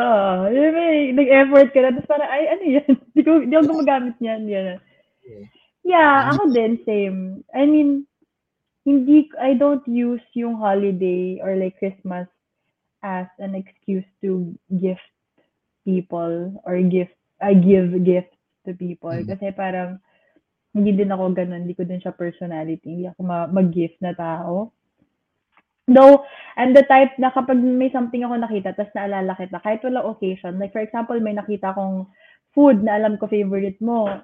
Yun, 0.52 0.72
may, 0.76 1.12
nag-effort 1.16 1.70
ka 1.72 1.80
na. 1.84 1.96
Tapos 1.96 2.10
parang, 2.12 2.30
ay, 2.32 2.44
ano 2.52 2.64
yan? 2.64 2.92
Hindi 3.12 3.22
ko, 3.24 3.32
hindi 3.44 3.54
ako 3.56 3.66
gumagamit 3.72 4.16
niyan. 4.22 4.42
Yan. 4.48 4.78
Yeah. 5.84 6.32
Ako 6.32 6.52
din, 6.52 6.80
same. 6.88 7.44
I 7.52 7.68
mean, 7.68 8.08
hindi 8.88 9.28
I 9.36 9.52
don't 9.60 9.84
use 9.84 10.24
yung 10.32 10.56
holiday 10.56 11.44
or 11.44 11.60
like 11.60 11.76
Christmas 11.76 12.24
as 13.04 13.28
an 13.44 13.52
excuse 13.52 14.08
to 14.24 14.56
gift 14.80 15.04
people 15.84 16.56
or 16.64 16.80
gift 16.88 17.12
I 17.44 17.52
give 17.52 17.92
gifts 18.08 18.32
to 18.64 18.72
people 18.72 19.12
Mm. 19.12 19.28
kasi 19.28 19.52
parang 19.52 20.00
hindi 20.72 20.96
din 20.96 21.12
ako 21.12 21.36
gano'n, 21.36 21.68
hindi 21.68 21.76
ko 21.76 21.84
din 21.84 22.00
siya 22.00 22.16
personality, 22.16 22.88
hindi 22.88 23.08
ako 23.12 23.20
ma 23.28 23.50
mag-gift 23.52 24.00
na 24.00 24.16
tao. 24.16 24.72
Though, 25.88 26.28
I'm 26.60 26.76
the 26.76 26.84
type 26.84 27.16
na 27.16 27.32
kapag 27.32 27.64
may 27.64 27.88
something 27.96 28.20
ako 28.28 28.36
nakita 28.44 28.76
ta's 28.76 28.92
naalala 28.92 29.40
kita 29.40 29.64
kahit 29.64 29.80
walang 29.88 30.04
occasion, 30.12 30.60
like 30.60 30.76
for 30.76 30.84
example, 30.84 31.16
may 31.24 31.32
nakita 31.32 31.72
akong 31.72 32.12
food 32.52 32.84
na 32.84 33.00
alam 33.00 33.16
ko 33.16 33.32
favorite 33.32 33.80
mo. 33.80 34.20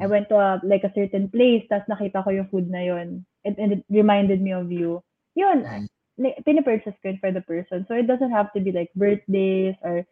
I 0.00 0.08
went 0.08 0.32
to 0.32 0.40
a, 0.40 0.56
like 0.64 0.88
a 0.88 0.94
certain 0.96 1.28
place 1.28 1.68
ta's 1.68 1.84
nakita 1.84 2.24
ko 2.24 2.32
yung 2.32 2.48
food 2.48 2.72
na 2.72 2.80
yun. 2.80 3.28
It, 3.44 3.60
and 3.60 3.76
it 3.76 3.82
reminded 3.92 4.40
me 4.40 4.56
of 4.56 4.72
you. 4.72 5.04
Yun, 5.36 5.68
Mm. 5.68 5.86
like, 6.16 6.40
pinipurchase 6.48 6.96
ko 7.04 7.12
yun 7.12 7.20
for 7.20 7.32
the 7.32 7.44
person. 7.44 7.84
So 7.88 7.96
it 7.96 8.08
doesn't 8.08 8.32
have 8.32 8.52
to 8.56 8.60
be 8.60 8.72
like 8.72 8.92
birthdays 8.96 9.76
or 9.84 10.08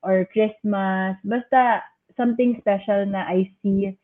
or 0.00 0.24
Christmas. 0.32 1.16
Basta 1.24 1.84
something 2.16 2.56
special 2.60 3.04
na 3.04 3.28
I 3.28 3.52
see 3.60 3.96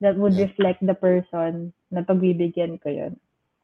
that 0.00 0.16
would 0.16 0.36
Yeah. 0.36 0.48
reflect 0.48 0.80
the 0.80 0.96
person 0.96 1.72
na 1.92 2.00
pagbibigyan 2.04 2.80
ko 2.80 2.88
yun. 2.88 3.20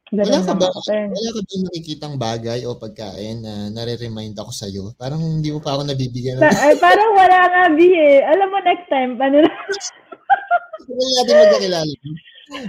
Wala 0.07 0.23
Ganun 0.23 0.39
ka 0.39 0.55
lang 0.55 0.59
ba 0.63 0.69
wala 1.11 1.29
ka 1.35 1.41
bang 1.43 1.63
nakikitang 1.67 2.15
bagay 2.15 2.59
o 2.63 2.79
pagkain 2.79 3.43
na 3.43 3.67
nare-remind 3.75 4.39
ako 4.39 4.51
sa'yo? 4.55 4.83
Parang 4.95 5.19
hindi 5.19 5.51
mo 5.51 5.59
pa 5.59 5.75
ako 5.75 5.83
nabibigyan 5.83 6.39
ng 6.39 6.47
ay, 6.47 6.79
parang 6.79 7.11
wala 7.11 7.39
nga, 7.51 7.63
B 7.75 7.91
eh. 7.91 8.23
Alam 8.23 8.47
mo, 8.55 8.57
next 8.63 8.87
time, 8.87 9.19
ano 9.19 9.43
na, 9.43 9.51
Wala 10.87 11.11
natin 11.19 11.35
magkakilala. 11.35 11.93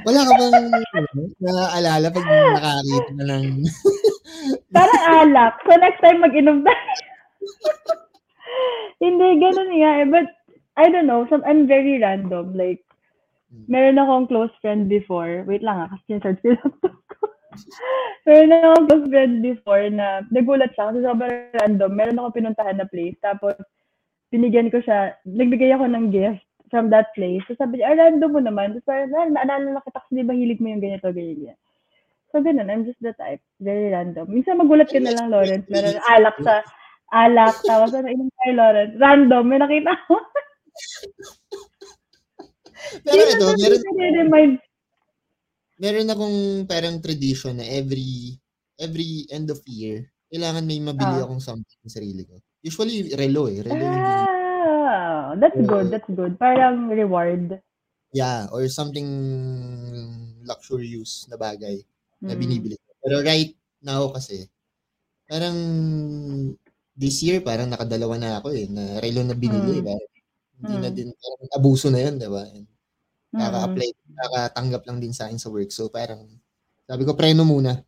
Wala 0.02 0.20
ka 0.26 0.32
bang 0.34 0.54
ano, 0.74 1.20
naaalala 1.38 2.06
pag 2.10 2.26
nakakita 2.26 3.10
ka 3.14 3.22
ng 3.22 3.46
parang 4.74 5.02
alak. 5.22 5.54
So, 5.62 5.78
next 5.78 6.02
time, 6.02 6.18
mag-inom 6.18 6.66
tayo. 6.66 6.86
Hindi, 9.02 9.28
ganun 9.38 9.70
nga 9.78 9.92
eh. 10.02 10.06
But, 10.10 10.28
I 10.74 10.90
don't 10.90 11.06
know. 11.06 11.22
Some, 11.30 11.46
I'm 11.46 11.70
very 11.70 12.02
random. 12.02 12.58
Like, 12.58 12.82
meron 13.70 14.02
akong 14.02 14.26
close 14.26 14.50
friend 14.58 14.90
before. 14.90 15.46
Wait 15.46 15.62
lang 15.62 15.86
ah, 15.86 15.88
kasi 15.94 16.18
search 16.18 16.42
ko. 16.42 16.58
Meron 18.26 18.52
akong 18.52 18.86
close 18.88 19.06
friend 19.08 19.34
before 19.40 19.84
na 19.88 20.22
nagulat 20.28 20.72
siya 20.76 20.92
kasi 20.92 21.00
sobrang 21.04 21.52
random. 21.56 21.90
Meron 21.92 22.18
akong 22.20 22.36
pinuntahan 22.42 22.76
na 22.76 22.88
place. 22.88 23.16
Tapos, 23.24 23.56
binigyan 24.28 24.68
ko 24.68 24.84
siya, 24.84 25.16
nagbigay 25.24 25.72
ako 25.72 25.88
ng 25.88 26.12
gift 26.12 26.44
from 26.68 26.92
that 26.92 27.08
place. 27.16 27.40
So 27.48 27.56
sabi 27.56 27.80
niya, 27.80 27.96
ah, 27.96 27.98
random 28.08 28.30
mo 28.36 28.40
naman. 28.44 28.76
Tapos 28.76 28.86
parang, 28.88 29.12
ah, 29.16 29.28
naalala 29.32 29.80
na 29.80 29.84
kita 29.84 30.00
kasi 30.04 30.12
di 30.20 30.28
ba 30.28 30.36
hilig 30.36 30.60
mo 30.60 30.68
yung 30.68 30.84
ganito, 30.84 31.08
ganyan. 31.08 31.56
So, 32.28 32.44
ganun. 32.44 32.68
I'm 32.68 32.84
just 32.84 33.00
the 33.00 33.16
type. 33.16 33.40
Very 33.56 33.88
random. 33.88 34.28
Minsan 34.28 34.60
magulat 34.60 34.92
ka 34.92 35.00
na 35.00 35.16
lang, 35.16 35.32
Lawrence. 35.32 35.64
Meron 35.72 35.96
alak 36.12 36.36
sa 36.44 36.60
alak. 37.08 37.56
Tapos 37.64 37.96
ano, 37.96 38.04
inom 38.04 38.28
tayo, 38.28 38.52
Lawrence. 38.52 38.94
Random. 39.00 39.44
May 39.48 39.58
nakita 39.64 39.96
ko. 40.04 40.14
Pero 43.08 43.20
ito, 43.32 43.46
meron, 43.56 43.80
remind 44.28 44.54
meron 45.78 46.10
akong 46.10 46.38
parang 46.66 46.98
tradition 47.00 47.56
na 47.58 47.66
every 47.66 48.34
every 48.78 49.26
end 49.30 49.50
of 49.50 49.58
year, 49.66 50.06
kailangan 50.30 50.66
may 50.66 50.78
mabili 50.78 51.18
Ah. 51.18 51.24
akong 51.26 51.42
something 51.42 51.78
sa 51.86 51.98
sarili 51.98 52.22
ko. 52.26 52.38
Usually, 52.62 53.14
relo 53.14 53.46
eh. 53.46 53.62
Relo 53.62 53.82
yung. 53.82 54.06
Ah, 54.88 55.34
that's 55.38 55.58
good. 55.62 55.90
That's 55.90 56.06
good. 56.10 56.38
Parang 56.38 56.90
reward. 56.90 57.58
Yeah, 58.10 58.48
or 58.50 58.64
something 58.68 59.06
luxurious 60.42 61.28
na 61.28 61.36
bagay 61.36 61.84
na 62.24 62.32
Mm. 62.34 62.40
binibili 62.40 62.74
ko. 62.80 62.88
Pero 63.04 63.20
right 63.22 63.52
now 63.84 64.08
kasi, 64.10 64.48
parang 65.28 65.54
this 66.96 67.20
year, 67.22 67.44
parang 67.44 67.68
nakadalawa 67.70 68.16
na 68.18 68.30
ako 68.40 68.48
eh, 68.56 68.66
na 68.66 68.98
relo 68.98 69.22
na 69.22 69.36
binili. 69.36 69.82
Mm. 69.82 69.86
Parang, 69.86 70.08
hindi 70.58 70.74
na 70.80 70.90
Mm. 70.90 70.96
din, 70.96 71.08
parang 71.14 71.50
abuso 71.54 71.86
na 71.92 72.00
yun, 72.02 72.16
di 72.18 72.26
ba? 72.26 72.42
And 73.38 73.46
Mm. 73.46 73.54
Kaka-apply, 73.54 73.88
kakatanggap 74.18 74.82
lang 74.90 74.98
din 74.98 75.14
sa 75.14 75.30
akin 75.30 75.38
sa 75.38 75.48
work. 75.48 75.70
So 75.70 75.86
parang, 75.88 76.26
sabi 76.90 77.02
ko, 77.06 77.14
preno 77.14 77.46
muna. 77.46 77.78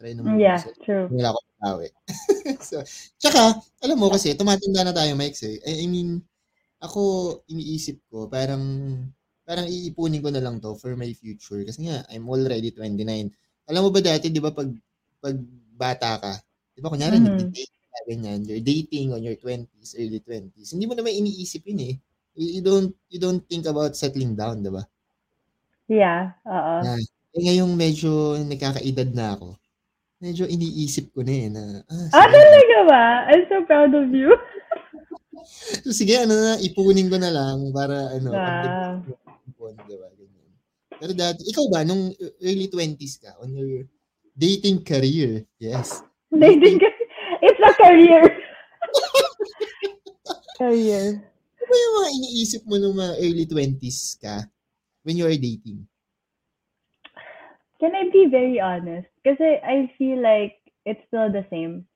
Preno 0.00 0.24
muna. 0.24 0.40
Yeah, 0.40 0.56
So, 0.56 0.72
true. 0.80 1.06
wala 1.12 1.36
ako 1.36 1.40
tawi. 1.60 1.88
so, 2.72 2.76
tsaka, 3.20 3.60
alam 3.84 3.96
mo 4.00 4.08
kasi, 4.08 4.32
tumatanda 4.32 4.80
na 4.88 4.94
tayo, 4.96 5.12
Mike, 5.12 5.36
eh. 5.44 5.60
I, 5.60 5.84
I 5.84 5.86
mean, 5.90 6.24
ako, 6.80 7.00
iniisip 7.52 8.00
ko, 8.08 8.28
parang, 8.32 8.62
parang 9.44 9.68
iipunin 9.68 10.24
ko 10.24 10.32
na 10.32 10.40
lang 10.40 10.56
to 10.60 10.72
for 10.80 10.96
my 10.96 11.10
future. 11.12 11.60
Kasi 11.68 11.88
nga, 11.88 12.04
I'm 12.08 12.24
already 12.32 12.72
29. 12.72 13.04
Alam 13.68 13.80
mo 13.84 13.90
ba 13.92 14.00
dati, 14.00 14.32
di 14.32 14.40
ba, 14.40 14.52
pag, 14.56 14.72
pag 15.20 15.36
bata 15.76 16.10
ka, 16.20 16.34
di 16.72 16.80
ba, 16.80 16.88
kunyari, 16.88 17.20
Mhm. 17.20 17.28
nag-date 17.28 17.74
ka, 17.92 17.98
ganyan, 18.08 18.40
you're 18.48 18.64
dating 18.64 19.12
on 19.12 19.20
your 19.20 19.36
20s, 19.36 19.92
early 20.00 20.20
20s. 20.24 20.72
Hindi 20.72 20.84
mo 20.88 20.94
naman 20.96 21.12
iniisip 21.12 21.64
yun 21.68 21.80
eh. 21.92 21.94
You, 22.34 22.60
you 22.60 22.62
don't, 22.64 22.92
you 23.12 23.20
don't 23.22 23.42
think 23.46 23.64
about 23.68 23.94
settling 23.94 24.34
down, 24.34 24.60
di 24.64 24.70
ba? 24.72 24.82
Yeah, 25.88 26.32
oo. 26.48 26.74
Na, 26.80 26.96
eh, 26.96 27.42
ngayong 27.44 27.76
medyo 27.76 28.40
nagkakaedad 28.40 29.12
na 29.12 29.36
ako, 29.36 29.60
medyo 30.16 30.48
iniisip 30.48 31.12
ko 31.12 31.20
na 31.20 31.34
eh, 31.34 31.48
na, 31.52 31.62
ah, 31.84 32.08
Ah, 32.16 32.24
talaga 32.24 32.76
ba? 32.88 33.04
I'm 33.28 33.44
so 33.52 33.60
proud 33.68 33.92
of 33.92 34.08
you. 34.08 34.32
so, 35.84 35.92
sige, 35.92 36.16
ano 36.16 36.32
na, 36.32 36.56
ipunin 36.64 37.12
ko 37.12 37.20
na 37.20 37.28
lang 37.28 37.68
para, 37.76 38.16
ano, 38.16 38.32
Wow. 38.32 39.04
ipon, 39.44 39.76
di 39.84 39.96
ba? 40.00 40.08
Ganyan. 40.16 40.48
Pero 40.96 41.12
dati, 41.12 41.44
ikaw 41.52 41.68
ba, 41.68 41.84
nung 41.84 42.16
early 42.40 42.72
20s 42.72 43.20
ka, 43.20 43.36
on 43.44 43.52
your 43.52 43.84
dating 44.32 44.80
career, 44.80 45.44
yes, 45.60 46.00
Dating 46.32 46.80
ka. 46.80 46.88
It's 47.44 47.60
a 47.60 47.70
career. 47.76 48.24
career. 50.58 51.20
ano 51.54 51.64
ba 51.68 51.76
yung 51.76 51.94
mga 52.00 52.10
iniisip 52.16 52.62
mo 52.64 52.74
nung 52.80 52.96
mga 52.96 53.14
early 53.20 53.44
20s 53.46 54.16
ka 54.18 54.48
when 55.04 55.16
you 55.16 55.26
are 55.26 55.36
dating? 55.36 55.86
Can 57.80 57.94
I 57.94 58.08
be 58.10 58.26
very 58.30 58.60
honest? 58.60 59.08
Kasi 59.24 59.60
I 59.60 59.92
feel 59.98 60.22
like 60.22 60.56
it's 60.86 61.02
still 61.08 61.30
the 61.30 61.44
same. 61.50 61.86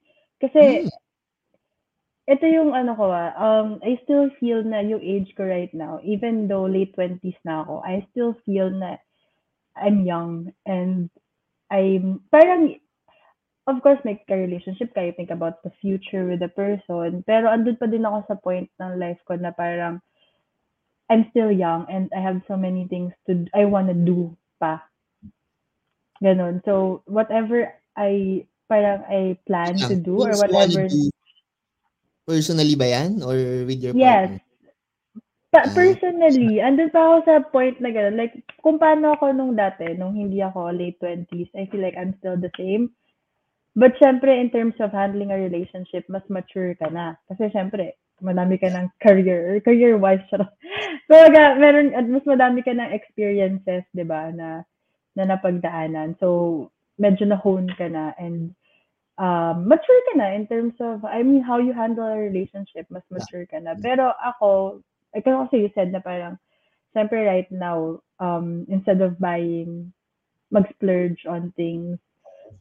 Kasi 0.40 0.84
Hmm. 0.84 0.88
ito 2.28 2.44
yung 2.44 2.76
ano 2.76 2.92
ko 2.92 3.08
ah, 3.08 3.32
um, 3.40 3.80
I 3.80 3.96
still 4.04 4.28
feel 4.36 4.60
na 4.60 4.84
yung 4.84 5.00
age 5.00 5.32
ko 5.32 5.48
right 5.48 5.72
now, 5.72 5.96
even 6.04 6.44
though 6.44 6.68
late 6.68 6.92
20s 6.92 7.40
na 7.48 7.64
ako, 7.64 7.80
I 7.88 8.04
still 8.12 8.36
feel 8.44 8.68
na 8.68 9.00
I'm 9.78 10.04
young 10.04 10.52
and 10.68 11.08
I'm 11.72 12.20
parang 12.28 12.76
of 13.68 13.80
course 13.84 14.00
may 14.04 14.20
ka-relationship 14.28 14.92
ka, 14.92 15.04
you 15.04 15.14
think 15.16 15.30
about 15.32 15.62
the 15.64 15.72
future 15.80 16.28
with 16.28 16.40
the 16.40 16.52
person, 16.52 17.24
pero 17.24 17.48
andun 17.48 17.80
pa 17.80 17.88
din 17.88 18.04
ako 18.04 18.18
sa 18.28 18.36
point 18.40 18.68
ng 18.80 19.00
life 19.00 19.20
ko 19.28 19.36
na 19.40 19.52
parang 19.56 20.00
I'm 21.08 21.26
still 21.32 21.50
young 21.50 21.88
and 21.88 22.12
I 22.12 22.20
have 22.20 22.42
so 22.46 22.56
many 22.56 22.86
things 22.88 23.12
to 23.26 23.46
I 23.56 23.64
wanna 23.64 23.94
do 23.96 24.36
pa. 24.60 24.84
Ganon. 26.22 26.60
So, 26.64 27.02
whatever 27.06 27.72
I 27.96 28.44
parang 28.68 29.02
I 29.08 29.38
plan 29.46 29.78
to 29.78 29.96
do 29.96 30.20
or 30.20 30.36
whatever 30.36 30.86
Personally 32.28 32.76
ba 32.76 32.86
yan? 32.92 33.24
Or 33.24 33.34
with 33.64 33.80
your 33.80 33.96
Yes. 33.96 34.28
partner? 34.28 34.44
Pa- 35.48 35.64
Ah. 35.64 35.72
personally, 35.72 36.60
andun 36.60 36.92
pa 36.92 37.00
ako 37.00 37.16
sa 37.24 37.40
point 37.40 37.80
na 37.80 37.88
gano'n. 37.88 38.20
Like, 38.20 38.36
kung 38.60 38.76
paano 38.76 39.16
ako 39.16 39.32
nung 39.32 39.56
dati, 39.56 39.96
nung 39.96 40.12
hindi 40.12 40.44
ako 40.44 40.68
late 40.76 41.00
20s, 41.00 41.48
I 41.56 41.64
feel 41.72 41.80
like 41.80 41.96
I'm 41.96 42.12
still 42.20 42.36
the 42.36 42.52
same. 42.60 42.92
But 43.72 43.96
syempre, 43.96 44.28
in 44.28 44.52
terms 44.52 44.76
of 44.76 44.92
handling 44.92 45.32
a 45.32 45.40
relationship, 45.40 46.04
mas 46.12 46.26
mature 46.28 46.76
ka 46.76 46.92
na. 46.92 47.16
Kasi 47.32 47.48
syempre, 47.48 47.96
madami 48.20 48.58
ka 48.58 48.68
ng 48.68 48.88
career, 49.02 49.60
career-wise. 49.62 50.24
Kumbaga, 51.08 51.56
meron, 51.56 51.94
at 51.94 52.06
mas 52.06 52.24
madami 52.26 52.62
ka 52.62 52.72
ng 52.74 52.92
experiences, 52.92 53.84
di 53.94 54.04
ba, 54.04 54.30
na, 54.34 54.62
na 55.16 55.24
napagdaanan. 55.24 56.18
So, 56.20 56.70
medyo 56.98 57.30
na-hone 57.30 57.70
ka 57.78 57.86
na 57.86 58.12
and 58.18 58.52
um, 59.18 59.66
mature 59.66 60.02
ka 60.10 60.18
na 60.18 60.34
in 60.34 60.46
terms 60.46 60.74
of, 60.80 61.04
I 61.04 61.22
mean, 61.22 61.42
how 61.42 61.58
you 61.58 61.72
handle 61.72 62.06
a 62.06 62.18
relationship, 62.18 62.86
mas 62.90 63.06
mature 63.10 63.46
ka 63.46 63.58
na. 63.58 63.74
Pero 63.78 64.14
ako, 64.18 64.80
I 65.14 65.20
can 65.20 65.34
also 65.34 65.56
you 65.58 65.70
said 65.74 65.90
na 65.94 66.02
parang, 66.02 66.38
syempre 66.94 67.26
right 67.26 67.50
now, 67.50 68.02
um, 68.18 68.66
instead 68.68 69.00
of 69.02 69.18
buying, 69.18 69.92
mag-splurge 70.50 71.26
on 71.28 71.52
things, 71.56 71.98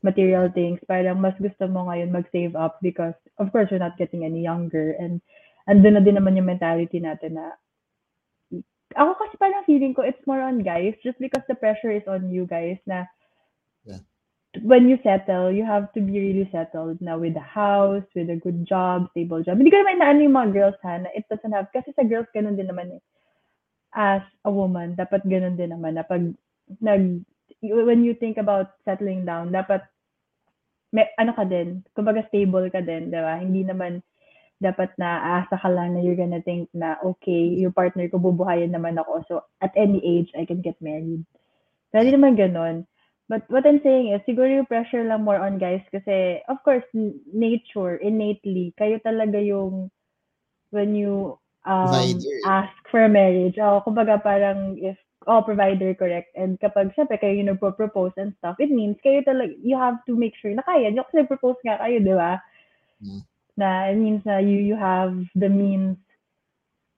material 0.04 0.52
things, 0.52 0.80
parang 0.88 1.22
mas 1.22 1.38
gusto 1.40 1.66
mo 1.72 1.88
ngayon 1.88 2.12
mag-save 2.12 2.56
up 2.58 2.78
because, 2.82 3.16
of 3.40 3.50
course, 3.52 3.70
you're 3.72 3.82
not 3.82 3.98
getting 3.98 4.26
any 4.26 4.44
younger 4.44 4.94
and 5.00 5.22
andun 5.68 6.00
na 6.00 6.04
din 6.04 6.16
naman 6.16 6.40
yung 6.40 6.50
mentality 6.50 6.98
natin 7.04 7.38
na 7.38 7.54
ako 8.96 9.20
kasi 9.20 9.34
parang 9.36 9.68
feeling 9.68 9.92
ko 9.92 10.02
it's 10.02 10.24
more 10.26 10.40
on 10.40 10.64
guys 10.64 10.96
just 11.04 11.20
because 11.20 11.44
the 11.52 11.56
pressure 11.60 11.92
is 11.92 12.08
on 12.08 12.32
you 12.32 12.48
guys 12.48 12.80
na 12.88 13.06
Yeah. 13.88 14.04
when 14.64 14.90
you 14.92 15.00
settle, 15.00 15.48
you 15.52 15.64
have 15.64 15.92
to 15.96 16.04
be 16.04 16.20
really 16.20 16.50
settled 16.52 17.00
na 17.00 17.16
with 17.16 17.36
a 17.40 17.44
house, 17.44 18.04
with 18.16 18.28
a 18.28 18.36
good 18.36 18.68
job, 18.68 19.08
stable 19.12 19.44
job. 19.44 19.56
Hindi 19.60 19.72
ko 19.72 19.80
naman 19.80 20.04
inaano 20.04 20.20
yung 20.28 20.36
mga 20.36 20.52
girls 20.52 20.80
ha, 20.84 21.00
na 21.00 21.10
it 21.16 21.24
doesn't 21.32 21.56
have, 21.56 21.72
kasi 21.72 21.96
sa 21.96 22.04
girls 22.04 22.28
ganun 22.36 22.60
din 22.60 22.68
naman 22.68 23.00
eh. 23.00 23.02
As 23.96 24.24
a 24.44 24.52
woman, 24.52 25.00
dapat 25.00 25.24
ganun 25.24 25.56
din 25.56 25.72
naman 25.72 25.96
na 25.96 26.04
pag 26.04 26.20
nag 26.84 27.24
when 27.64 28.04
you 28.04 28.12
think 28.20 28.36
about 28.36 28.76
settling 28.84 29.24
down, 29.24 29.56
dapat 29.56 29.88
may, 30.92 31.08
ano 31.16 31.32
ka 31.32 31.48
din, 31.48 31.84
kumbaga 31.96 32.28
stable 32.28 32.68
ka 32.68 32.84
din, 32.84 33.08
di 33.08 33.20
ba? 33.20 33.40
Hindi 33.40 33.64
naman 33.64 34.04
dapat 34.58 34.90
na 34.98 35.22
aasa 35.22 35.58
ka 35.62 35.70
lang 35.70 35.94
na 35.94 36.02
you're 36.02 36.18
gonna 36.18 36.42
think 36.42 36.70
na, 36.74 36.98
okay, 37.06 37.54
yung 37.58 37.74
partner 37.74 38.10
ko, 38.10 38.18
bubuhayin 38.18 38.74
naman 38.74 38.98
ako. 38.98 39.14
So, 39.30 39.34
at 39.62 39.74
any 39.78 40.02
age, 40.02 40.34
I 40.34 40.46
can 40.46 40.66
get 40.66 40.78
married. 40.82 41.22
Hindi 41.94 42.10
naman 42.14 42.38
ganun. 42.38 42.90
But 43.28 43.44
what 43.52 43.68
I'm 43.68 43.84
saying 43.84 44.16
is, 44.16 44.24
siguro 44.24 44.48
yung 44.48 44.72
pressure 44.72 45.04
lang 45.04 45.28
more 45.28 45.38
on 45.38 45.60
guys 45.60 45.84
kasi, 45.92 46.42
of 46.48 46.64
course, 46.64 46.86
nature, 47.30 48.00
innately, 48.00 48.74
kayo 48.80 48.98
talaga 49.04 49.38
yung, 49.38 49.92
when 50.72 50.96
you 50.96 51.38
um, 51.68 51.92
Provider. 51.92 52.38
ask 52.48 52.76
for 52.88 53.04
marriage, 53.12 53.60
oh, 53.60 53.84
kumbaga 53.84 54.18
parang 54.24 54.80
if 54.80 54.96
oh, 55.28 55.44
provider, 55.44 55.92
correct. 55.94 56.32
And 56.40 56.56
kapag, 56.58 56.96
syempre, 56.96 57.20
kayo 57.20 57.36
yung 57.36 57.52
nagpo-propose 57.52 58.16
and 58.16 58.32
stuff, 58.40 58.56
it 58.64 58.72
means 58.72 58.96
kayo 59.04 59.20
talaga, 59.28 59.54
you 59.60 59.76
have 59.76 60.00
to 60.08 60.16
make 60.16 60.34
sure 60.40 60.56
na 60.56 60.64
kaya 60.64 60.88
nyo 60.88 61.04
kasi 61.04 61.28
propose 61.28 61.60
nga 61.68 61.84
kayo, 61.84 62.00
di 62.00 62.16
ba? 62.16 62.40
Mm. 63.04 63.22
Na, 63.58 63.90
it 63.90 63.98
means 63.98 64.22
na 64.26 64.38
you, 64.38 64.58
you 64.58 64.76
have 64.76 65.18
the 65.36 65.50
means 65.50 65.98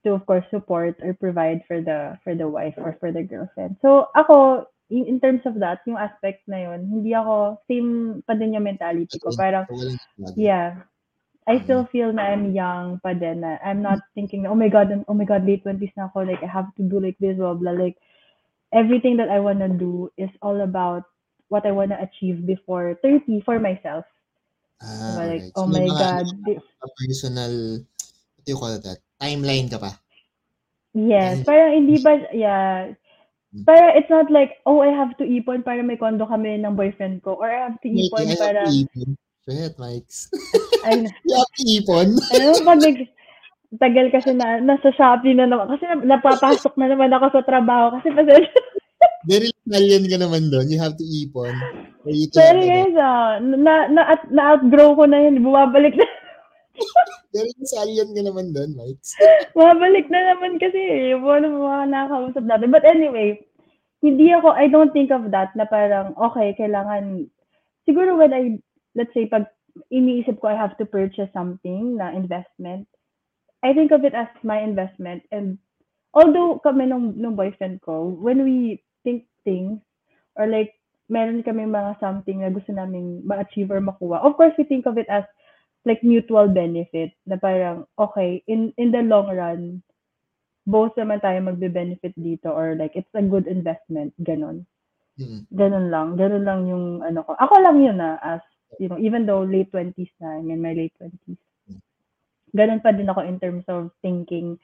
to, 0.04 0.12
of 0.12 0.24
course, 0.26 0.44
support 0.50 0.96
or 1.02 1.14
provide 1.14 1.62
for 1.66 1.80
the, 1.80 2.18
for 2.24 2.34
the 2.34 2.48
wife 2.48 2.74
or 2.76 2.96
for 3.00 3.12
the 3.12 3.22
girlfriend. 3.22 3.76
So, 3.82 4.08
ako, 4.16 4.66
in, 4.90 5.06
in 5.06 5.20
terms 5.20 5.42
of 5.46 5.58
that, 5.60 5.80
yung 5.86 5.96
aspect 5.96 6.44
na 6.48 6.58
yun, 6.68 6.88
hindi 6.88 7.14
ako, 7.14 7.60
same 7.68 8.22
pa 8.26 8.34
din 8.34 8.54
yung 8.54 8.64
mentality 8.68 9.18
ko. 9.18 9.32
Parang, 9.36 9.66
yeah, 10.36 10.84
I 11.48 11.60
still 11.64 11.86
feel 11.90 12.12
na 12.12 12.30
I'm 12.32 12.52
young 12.54 13.00
pa 13.00 13.14
din. 13.14 13.40
Na 13.40 13.58
I'm 13.64 13.82
not 13.82 14.00
thinking, 14.14 14.46
oh 14.46 14.54
my 14.54 14.68
God, 14.68 14.92
oh 15.08 15.14
my 15.14 15.24
God, 15.24 15.46
late 15.46 15.64
20s 15.64 15.94
na 15.96 16.08
ako. 16.12 16.28
Like, 16.28 16.42
I 16.42 16.50
have 16.50 16.68
to 16.76 16.82
do 16.84 17.00
like 17.00 17.16
this, 17.20 17.36
blah, 17.36 17.54
blah. 17.54 17.72
Like, 17.72 17.96
everything 18.72 19.16
that 19.18 19.28
I 19.28 19.40
want 19.40 19.60
to 19.60 19.68
do 19.68 20.10
is 20.18 20.30
all 20.42 20.60
about 20.60 21.04
what 21.48 21.66
I 21.66 21.72
want 21.72 21.90
to 21.90 21.98
achieve 22.00 22.46
before 22.46 22.98
30 23.02 23.42
for 23.42 23.58
myself. 23.58 24.04
Ah, 24.80 24.88
Diba? 24.88 25.20
Like, 25.20 25.20
alright. 25.20 25.52
oh 25.54 25.64
So, 25.64 25.68
may 25.68 25.80
my 25.84 25.88
mga, 25.92 26.00
God. 26.00 26.26
ano, 26.26 26.90
personal, 26.96 27.52
what 28.34 28.42
do 28.44 28.48
you 28.48 28.58
call 28.58 28.72
that? 28.72 28.98
Timeline 29.20 29.68
ka 29.68 29.78
pa. 29.78 29.92
Yes, 30.90 31.40
Ay. 31.40 31.46
parang 31.46 31.70
hindi 31.76 31.96
ba, 32.00 32.12
yeah. 32.32 32.90
Hmm. 33.50 33.66
Para 33.66 33.94
it's 33.98 34.10
not 34.10 34.30
like, 34.30 34.58
oh, 34.64 34.80
I 34.80 34.90
have 34.94 35.14
to 35.18 35.26
ipon 35.26 35.62
para 35.62 35.82
may 35.82 35.98
kondo 35.98 36.24
kami 36.24 36.58
ng 36.58 36.78
boyfriend 36.78 37.20
ko. 37.22 37.34
Or 37.34 37.50
I 37.50 37.66
have 37.66 37.78
to 37.82 37.88
ipon 37.90 38.24
I 38.24 38.34
have 38.34 38.38
para, 38.40 38.60
to 38.66 38.72
ipon. 38.72 39.08
Shit, 39.40 39.74
Mikes. 39.76 40.18
ay, 40.86 41.04
you 41.26 41.34
have 41.34 41.52
to 41.58 41.62
ipon. 41.66 42.08
ano, 42.14 42.48
pag 42.62 42.80
nag, 42.80 42.98
tagal 43.78 44.06
kasi 44.10 44.30
na, 44.34 44.62
nasa 44.62 44.90
Shopee 44.94 45.34
na 45.34 45.50
naman. 45.50 45.66
Kasi 45.66 45.82
na- 45.86 46.16
napapasok 46.16 46.74
na 46.78 46.88
naman 46.90 47.10
ako 47.10 47.26
sa 47.38 47.42
trabaho. 47.42 47.98
Kasi 47.98 48.08
pa 48.14 48.22
Very 49.30 49.50
Italian 49.66 50.06
ka 50.08 50.16
naman 50.16 50.48
doon. 50.48 50.70
You 50.70 50.78
have 50.80 50.94
to 50.96 51.04
ipon. 51.04 51.54
Ano, 52.04 52.60
guys, 52.64 52.96
ah, 52.96 53.36
na, 53.40 53.74
na, 53.92 54.02
at, 54.16 54.22
na-outgrow 54.32 54.96
ko 54.96 55.04
na 55.04 55.20
yun. 55.20 55.44
Bumabalik 55.44 55.94
na, 55.96 56.06
very 57.30 57.52
Italian 57.60 58.10
ka 58.10 58.22
naman 58.26 58.50
doon, 58.56 58.74
Mikes. 58.74 59.14
bumabalik 59.54 60.08
na 60.10 60.34
naman 60.34 60.58
kasi. 60.58 60.80
eh. 60.80 61.14
Yung 61.14 61.22
mga 61.22 61.46
mga 61.52 61.86
nakakausap 61.92 62.44
natin. 62.48 62.70
But 62.74 62.84
anyway, 62.88 63.38
hindi 64.02 64.32
ako, 64.32 64.56
I 64.56 64.66
don't 64.66 64.90
think 64.96 65.12
of 65.12 65.28
that 65.30 65.52
na 65.54 65.68
parang, 65.68 66.16
okay, 66.16 66.56
kailangan, 66.56 67.28
siguro 67.84 68.16
when 68.16 68.32
I, 68.32 68.42
let's 68.96 69.12
say, 69.14 69.28
pag 69.28 69.46
iniisip 69.92 70.40
ko 70.40 70.50
I 70.50 70.58
have 70.58 70.74
to 70.80 70.88
purchase 70.88 71.30
something 71.30 72.00
na 72.00 72.10
investment, 72.10 72.88
I 73.62 73.76
think 73.76 73.92
of 73.92 74.02
it 74.08 74.16
as 74.16 74.32
my 74.42 74.58
investment. 74.58 75.22
And 75.30 75.60
although 76.16 76.58
kami 76.64 76.88
nung, 76.88 77.14
nung 77.20 77.36
boyfriend 77.36 77.84
ko, 77.84 78.08
when 78.08 78.42
we 78.42 78.82
think 79.04 79.28
things, 79.44 79.78
or 80.34 80.48
like, 80.48 80.79
meron 81.10 81.42
kami 81.42 81.66
mga 81.66 81.98
something 81.98 82.40
na 82.40 82.54
gusto 82.54 82.70
namin 82.70 83.26
ma-achieve 83.26 83.68
or 83.74 83.82
makuha, 83.82 84.22
of 84.22 84.38
course, 84.38 84.54
we 84.54 84.64
think 84.64 84.86
of 84.86 84.94
it 84.94 85.10
as 85.10 85.26
like 85.84 86.00
mutual 86.06 86.46
benefit 86.46 87.10
na 87.26 87.34
parang, 87.34 87.84
okay, 87.98 88.40
in 88.46 88.70
in 88.78 88.94
the 88.94 89.02
long 89.02 89.26
run, 89.28 89.82
both 90.70 90.94
naman 90.94 91.18
tayo 91.18 91.42
magbe-benefit 91.42 92.14
dito 92.14 92.52
or 92.52 92.78
like 92.78 92.94
it's 92.94 93.10
a 93.18 93.24
good 93.24 93.50
investment, 93.50 94.14
ganon. 94.22 94.62
Hmm. 95.18 95.44
Ganon 95.52 95.90
lang. 95.90 96.14
Ganon 96.14 96.44
lang 96.46 96.60
yung 96.70 96.86
ano 97.02 97.26
ko. 97.26 97.34
Ako 97.36 97.54
lang 97.60 97.82
yun 97.82 97.98
na 97.98 98.16
as, 98.22 98.40
you 98.78 98.86
know, 98.86 99.00
even 99.00 99.26
though 99.26 99.42
late 99.42 99.68
20s 99.74 100.14
na, 100.22 100.38
I'm 100.38 100.48
in 100.48 100.62
my 100.62 100.72
late 100.72 100.94
20s. 100.96 101.40
Ganon 102.54 102.82
pa 102.82 102.90
din 102.90 103.10
ako 103.10 103.26
in 103.26 103.38
terms 103.38 103.66
of 103.70 103.90
thinking 104.02 104.58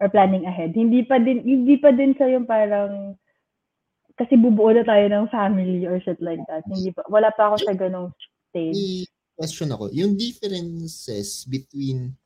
or 0.00 0.08
planning 0.08 0.46
ahead. 0.46 0.72
Hindi 0.72 1.02
pa 1.04 1.18
din, 1.18 1.42
hindi 1.44 1.76
pa 1.76 1.92
din 1.92 2.14
sa 2.16 2.28
yung 2.30 2.46
parang, 2.46 3.18
kasi 4.18 4.34
bubuo 4.34 4.74
na 4.74 4.82
tayo 4.82 5.06
ng 5.06 5.30
family 5.30 5.86
or 5.86 6.02
shit 6.02 6.18
like 6.18 6.42
that. 6.50 6.66
Hindi 6.66 6.90
pa, 6.90 7.06
wala 7.06 7.30
pa 7.30 7.54
ako 7.54 7.56
sa 7.62 7.74
ganong 7.78 8.10
stage. 8.50 9.06
Question 9.38 9.70
ako. 9.70 9.94
Yung 9.94 10.18
differences 10.18 11.46
between, 11.46 12.18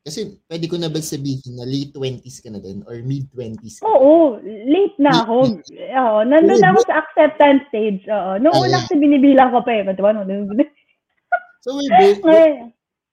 kasi 0.00 0.40
pwede 0.48 0.64
ko 0.72 0.80
na 0.80 0.88
ba 0.88 1.04
sabihin 1.04 1.60
na 1.60 1.68
late 1.68 1.92
20s 1.92 2.40
ka 2.40 2.48
na 2.48 2.64
din 2.64 2.80
or 2.88 2.96
mid 3.04 3.28
20s 3.36 3.78
ka? 3.78 3.84
Oo, 3.84 4.40
late 4.42 4.96
na 4.96 5.20
ako. 5.20 5.60
Oo, 5.68 6.18
nandun 6.24 6.64
na 6.64 6.72
ako 6.72 6.80
sa 6.88 7.04
acceptance 7.04 7.68
stage. 7.68 8.08
Oo. 8.08 8.40
Nung 8.40 8.56
una 8.56 8.80
kasi 8.88 8.96
binibilang 8.96 9.52
ko 9.52 9.60
pa 9.60 9.76
eh. 9.76 9.84
Ba't 9.84 10.00
ba? 10.00 10.16
So 11.58 11.74
we're 11.74 11.90
both, 11.90 12.22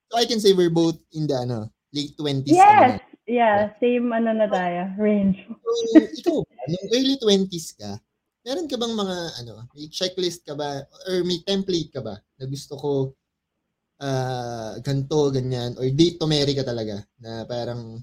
so 0.08 0.16
I 0.16 0.24
can 0.30 0.40
say 0.40 0.54
we're 0.54 0.72
both 0.72 1.02
in 1.12 1.26
the 1.28 1.34
ano, 1.34 1.68
late 1.92 2.14
20s. 2.16 2.48
Yes. 2.48 3.02
ano. 3.02 3.16
Yeah, 3.26 3.74
same 3.82 4.14
ano 4.14 4.38
na 4.38 4.46
tayo, 4.46 4.94
range. 5.02 5.42
So, 5.50 6.06
ikaw 6.14 6.46
nung 6.46 6.88
early 6.94 7.18
20s 7.18 7.74
ka, 7.74 7.98
meron 8.46 8.70
ka 8.70 8.78
bang 8.78 8.94
mga, 8.94 9.18
ano, 9.42 9.54
may 9.74 9.90
checklist 9.90 10.46
ka 10.46 10.54
ba, 10.54 10.86
or 11.10 11.26
may 11.26 11.42
template 11.42 11.90
ka 11.90 12.02
ba, 12.06 12.16
na 12.38 12.46
gusto 12.46 12.78
ko, 12.78 12.92
ah, 14.02 14.78
ganto, 14.86 15.32
ganyan, 15.34 15.74
or 15.80 15.88
date 15.92 16.18
to 16.22 16.28
marry 16.30 16.54
ka 16.56 16.64
talaga, 16.66 17.02
na 17.22 17.44
parang, 17.50 18.00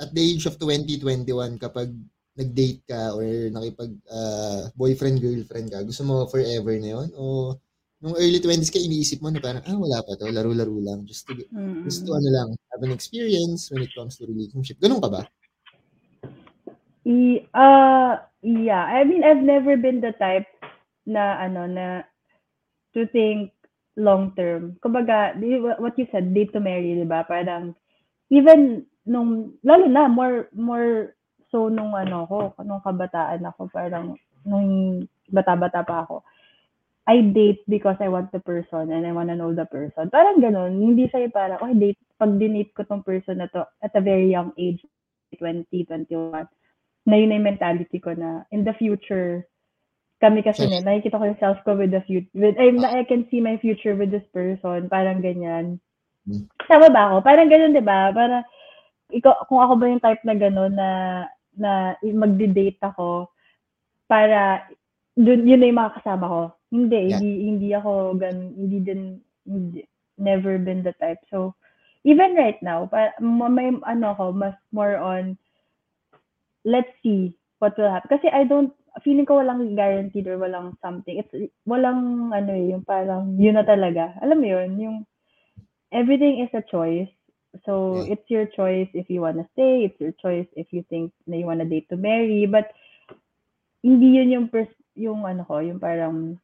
at 0.00 0.10
the 0.14 0.22
age 0.22 0.44
of 0.50 0.58
20, 0.60 0.98
21, 1.00 1.58
kapag 1.60 1.90
nag-date 2.36 2.82
ka, 2.88 3.14
or 3.16 3.24
nakipag, 3.52 3.92
ah, 4.10 4.68
boyfriend, 4.76 5.22
girlfriend 5.22 5.68
ka, 5.72 5.82
gusto 5.86 6.02
mo 6.06 6.26
forever 6.30 6.74
na 6.82 6.90
yun, 7.00 7.08
o, 7.16 7.54
nung 8.02 8.16
early 8.18 8.38
20s 8.42 8.70
ka, 8.74 8.78
iniisip 8.82 9.22
mo 9.22 9.30
na 9.30 9.40
parang, 9.42 9.64
ah, 9.66 9.78
wala 9.78 10.02
pa 10.04 10.14
to, 10.18 10.28
laro-laro 10.30 10.76
lang, 10.82 11.06
just 11.06 11.24
to, 11.28 11.34
Mm. 11.54 11.86
just 11.86 12.02
to, 12.06 12.12
ano 12.14 12.28
lang, 12.30 12.48
have 12.74 12.82
an 12.84 12.92
experience 12.94 13.70
when 13.70 13.82
it 13.86 13.92
comes 13.94 14.18
to 14.18 14.26
relationship. 14.26 14.76
Ganun 14.82 15.00
ka 15.00 15.08
ba? 15.12 15.22
I, 17.06 17.46
uh, 17.54 18.18
yeah, 18.42 18.82
I 18.82 19.04
mean, 19.06 19.22
I've 19.22 19.42
never 19.42 19.78
been 19.78 20.02
the 20.02 20.10
type 20.18 20.50
na, 21.06 21.38
ano, 21.38 21.70
na, 21.70 22.02
to 22.94 23.06
think 23.14 23.54
long 23.94 24.34
term. 24.34 24.76
Kumbaga, 24.82 25.38
di- 25.38 25.62
what 25.62 25.94
you 25.98 26.10
said, 26.10 26.34
date 26.34 26.52
to 26.52 26.60
marry, 26.60 26.98
di 26.98 27.06
ba? 27.06 27.22
Parang, 27.22 27.78
even 28.28 28.84
nung, 29.06 29.54
lalo 29.62 29.86
na, 29.86 30.10
more, 30.10 30.50
more, 30.50 31.14
so 31.54 31.70
nung 31.70 31.94
ano 31.94 32.26
ko, 32.26 32.38
nung 32.66 32.82
kabataan 32.82 33.46
ako, 33.46 33.70
parang, 33.70 34.18
nung 34.42 35.02
bata-bata 35.30 35.86
pa 35.86 36.02
ako, 36.02 36.26
I 37.06 37.22
date 37.22 37.62
because 37.70 37.94
I 38.02 38.10
want 38.10 38.34
the 38.34 38.42
person 38.42 38.90
and 38.90 39.06
I 39.06 39.14
want 39.14 39.30
to 39.30 39.38
know 39.38 39.54
the 39.54 39.62
person. 39.70 40.10
Parang 40.10 40.42
ganun. 40.42 40.82
Hindi 40.82 41.06
sa'yo 41.06 41.30
parang, 41.30 41.62
okay, 41.62 41.78
date, 41.78 42.02
pag 42.18 42.34
dinate 42.34 42.74
ko 42.74 42.82
tong 42.82 43.06
person 43.06 43.38
na 43.38 43.46
to 43.54 43.62
at 43.78 43.94
a 43.94 44.02
very 44.02 44.26
young 44.26 44.50
age, 44.58 44.82
20, 45.38 45.70
21, 45.70 46.50
na 47.06 47.14
yun 47.16 47.30
na 47.30 47.38
yung 47.38 47.48
mentality 47.54 47.98
ko 48.02 48.12
na 48.18 48.42
in 48.50 48.66
the 48.66 48.74
future, 48.74 49.46
kami 50.18 50.42
kasi 50.42 50.66
na, 50.66 50.82
nakikita 50.82 51.20
ko 51.20 51.24
yung 51.28 51.42
self 51.42 51.58
ko 51.62 51.78
with 51.78 51.94
the 51.94 52.02
future, 52.02 52.28
with, 52.34 52.58
I, 52.58 52.74
I 52.74 53.04
can 53.06 53.28
see 53.30 53.38
my 53.38 53.56
future 53.62 53.94
with 53.94 54.10
this 54.10 54.26
person, 54.34 54.90
parang 54.90 55.22
ganyan. 55.22 55.78
Hmm. 56.26 56.50
Tama 56.66 56.90
ba 56.90 57.02
ako? 57.12 57.16
Parang 57.22 57.46
ganun, 57.46 57.76
di 57.76 57.84
ba? 57.84 58.10
Para, 58.10 58.42
ikaw, 59.14 59.46
kung 59.46 59.62
ako 59.62 59.72
ba 59.78 59.86
yung 59.86 60.02
type 60.02 60.22
na 60.26 60.34
gano'n 60.34 60.74
na, 60.74 60.90
na 61.54 61.70
magdi-date 62.02 62.82
ako, 62.82 63.30
para, 64.10 64.66
dun, 65.14 65.46
yun 65.46 65.62
na 65.62 65.68
yung 65.70 65.80
mga 65.84 65.94
kasama 66.02 66.26
ko. 66.26 66.40
Hindi, 66.74 67.00
Yeah. 67.12 67.22
hindi, 67.22 67.30
hindi 67.46 67.68
ako 67.70 67.92
gan, 68.18 68.36
hindi 68.58 68.78
din, 68.82 69.00
hindi, 69.46 69.86
never 70.18 70.58
been 70.58 70.82
the 70.82 70.96
type. 70.98 71.22
So, 71.30 71.54
even 72.02 72.34
right 72.34 72.58
now, 72.64 72.88
pa, 72.90 73.14
ma- 73.22 73.52
may, 73.52 73.70
ano 73.84 74.16
ko, 74.16 74.32
mas 74.32 74.56
more 74.72 74.98
on, 74.98 75.38
let's 76.66 76.90
see 77.00 77.30
what 77.62 77.78
will 77.78 77.88
happen. 77.88 78.10
Kasi 78.10 78.26
I 78.26 78.42
don't, 78.42 78.74
feeling 79.06 79.24
ko 79.24 79.38
walang 79.38 79.78
guaranteed 79.78 80.26
or 80.26 80.36
walang 80.36 80.74
something. 80.82 81.22
It's, 81.22 81.30
walang, 81.62 82.34
ano 82.34 82.50
eh, 82.50 82.74
yung 82.74 82.82
parang, 82.82 83.38
yun 83.38 83.54
na 83.54 83.62
talaga. 83.62 84.18
Alam 84.18 84.42
mo 84.42 84.46
yun, 84.50 84.70
yung, 84.82 84.96
everything 85.94 86.42
is 86.42 86.50
a 86.58 86.66
choice. 86.66 87.08
So, 87.64 88.02
Yeah. 88.02 88.18
it's 88.18 88.28
your 88.28 88.46
choice 88.50 88.90
if 88.92 89.06
you 89.08 89.22
wanna 89.22 89.46
stay, 89.54 89.86
it's 89.86 89.96
your 90.02 90.12
choice 90.18 90.50
if 90.58 90.68
you 90.74 90.82
think 90.90 91.14
na 91.24 91.38
you 91.38 91.46
wanna 91.46 91.64
date 91.64 91.88
to 91.88 91.96
marry, 91.96 92.44
but, 92.50 92.74
hindi 93.86 94.18
yun 94.18 94.34
yung, 94.34 94.48
pers- 94.50 94.82
yung 94.98 95.22
ano 95.22 95.46
ko, 95.46 95.62
yung 95.62 95.78
parang, 95.78 96.42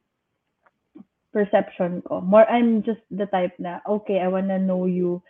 perception 1.33 2.05
ko. 2.05 2.21
More, 2.21 2.45
I'm 2.45 2.85
just 2.85 3.01
the 3.09 3.25
type 3.25 3.57
na, 3.57 3.81
okay, 3.89 4.21
I 4.21 4.29
wanna 4.29 4.61
know 4.61 4.85
you. 4.85 5.25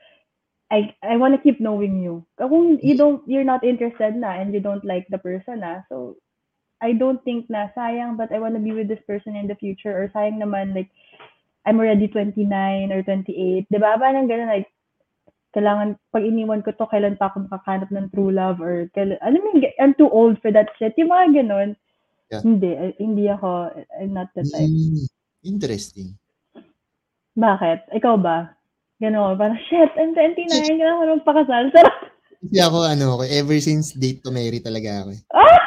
I 0.74 0.90
I 1.06 1.22
wanna 1.22 1.38
keep 1.38 1.62
knowing 1.62 2.02
you. 2.02 2.26
Kung 2.42 2.82
you 2.82 2.98
don't, 2.98 3.22
you're 3.30 3.46
not 3.46 3.62
interested 3.62 4.18
na 4.18 4.34
and 4.34 4.50
you 4.50 4.60
don't 4.60 4.82
like 4.82 5.06
the 5.14 5.22
person 5.22 5.62
na, 5.62 5.86
so 5.86 6.18
I 6.82 6.98
don't 6.98 7.22
think 7.22 7.46
na 7.46 7.70
sayang 7.78 8.18
but 8.18 8.34
I 8.34 8.42
wanna 8.42 8.58
be 8.58 8.74
with 8.74 8.90
this 8.90 9.06
person 9.06 9.38
in 9.38 9.46
the 9.46 9.54
future 9.54 9.94
or 9.94 10.10
sayang 10.10 10.42
naman 10.42 10.74
like 10.74 10.90
I'm 11.70 11.78
already 11.78 12.10
29 12.10 12.50
or 12.90 13.06
28. 13.06 13.70
'Di 13.70 13.78
ba? 13.78 14.02
Parang 14.02 14.26
ganun 14.26 14.50
like 14.50 14.74
kailangan 15.54 16.02
pag 16.10 16.26
iniwan 16.26 16.66
ko 16.66 16.74
to 16.74 16.90
kailan 16.90 17.22
pa 17.22 17.30
ako 17.30 17.46
makakahanap 17.46 17.94
ng 17.94 18.10
true 18.10 18.34
love 18.34 18.58
or 18.58 18.90
kailan 18.98 19.22
alam 19.22 19.46
mo 19.46 19.62
I'm 19.78 19.94
too 19.94 20.10
old 20.10 20.42
for 20.42 20.50
that 20.50 20.74
shit. 20.82 20.98
Yung 20.98 21.14
mga 21.14 21.46
ganun. 21.46 21.78
Yeah. 22.34 22.42
Hindi, 22.42 22.72
eh, 22.74 22.98
hindi 22.98 23.30
ako 23.30 23.78
I'm 23.94 24.18
not 24.18 24.34
the 24.34 24.42
type. 24.42 24.66
Mm, 24.66 25.06
interesting. 25.46 26.18
Bakit? 27.38 27.94
Ikaw 27.94 28.18
ba? 28.18 28.58
Ganun, 29.04 29.36
parang 29.36 29.60
shit, 29.68 29.92
I'm 30.00 30.16
29, 30.16 30.48
kailangan 30.80 30.96
ko 30.96 31.04
nang 31.04 31.28
pakasal. 31.28 31.64
Sarap. 31.76 31.98
Kasi 32.40 32.60
ako, 32.64 32.78
ano, 32.88 33.06
ako, 33.20 33.24
ever 33.28 33.58
since 33.60 33.92
date 33.92 34.24
to 34.24 34.32
marry 34.32 34.64
talaga 34.64 35.04
ako. 35.04 35.10
eh. 35.12 35.22
Ah! 35.36 35.60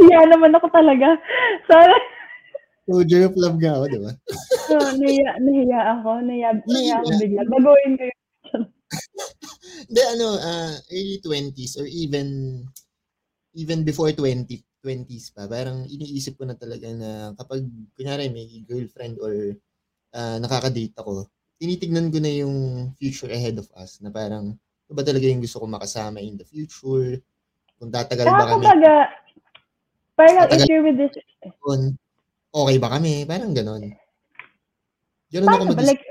Hiya 0.00 0.32
naman 0.32 0.56
ako 0.56 0.72
talaga. 0.72 1.12
Sorry. 1.68 1.98
Soldier 2.88 3.28
of 3.28 3.36
love 3.36 3.60
nga 3.60 3.76
ako, 3.76 3.84
di 3.88 4.00
ba? 4.00 4.12
So, 4.64 4.74
nahiya, 4.96 5.30
nahiya 5.44 5.80
ako. 6.00 6.10
Nahiya, 6.24 6.50
nahiya 6.64 6.94
ako 7.04 7.10
bigla. 7.20 7.40
Baguhin 7.52 7.92
ko 8.00 8.04
yun. 8.08 8.18
Hindi, 9.92 10.02
ano, 10.08 10.26
ah, 10.40 10.74
early 10.88 11.18
20s 11.20 11.76
or 11.80 11.86
even 11.88 12.26
even 13.52 13.84
before 13.84 14.08
20, 14.08 14.48
20s 14.80 15.36
pa, 15.36 15.44
parang 15.44 15.84
iniisip 15.84 16.40
ko 16.40 16.48
na 16.48 16.56
talaga 16.56 16.88
na 16.96 17.36
kapag, 17.36 17.64
kunyari, 17.92 18.32
may 18.32 18.48
girlfriend 18.64 19.20
or 19.20 19.56
ah, 20.12 20.36
nakaka-date 20.40 20.96
ako, 20.96 21.28
tinitignan 21.62 22.10
ko 22.10 22.18
na 22.18 22.32
yung 22.42 22.56
future 22.98 23.30
ahead 23.30 23.54
of 23.54 23.70
us 23.78 24.02
na 24.02 24.10
parang, 24.10 24.58
ano 24.58 24.92
ba 24.98 25.06
talaga 25.06 25.30
yung 25.30 25.38
gusto 25.38 25.62
ko 25.62 25.70
makasama 25.70 26.18
in 26.18 26.34
the 26.34 26.42
future? 26.42 27.22
Kung 27.78 27.94
tatagal 27.94 28.26
ba 28.26 28.34
Saka 28.34 28.46
kami 28.50 28.66
kumbaga, 28.66 28.94
parang 30.18 30.36
if 30.42 30.50
Matagal- 30.50 30.66
you're 30.66 30.82
with 30.82 30.98
this, 30.98 31.14
okay 32.50 32.76
ba 32.82 32.88
kami? 32.98 33.22
Parang 33.22 33.54
ganon. 33.54 33.94
Ako 35.30 35.46
paano 35.46 35.70
ba? 35.70 35.78
mag 35.78 35.86
Like, 35.86 36.04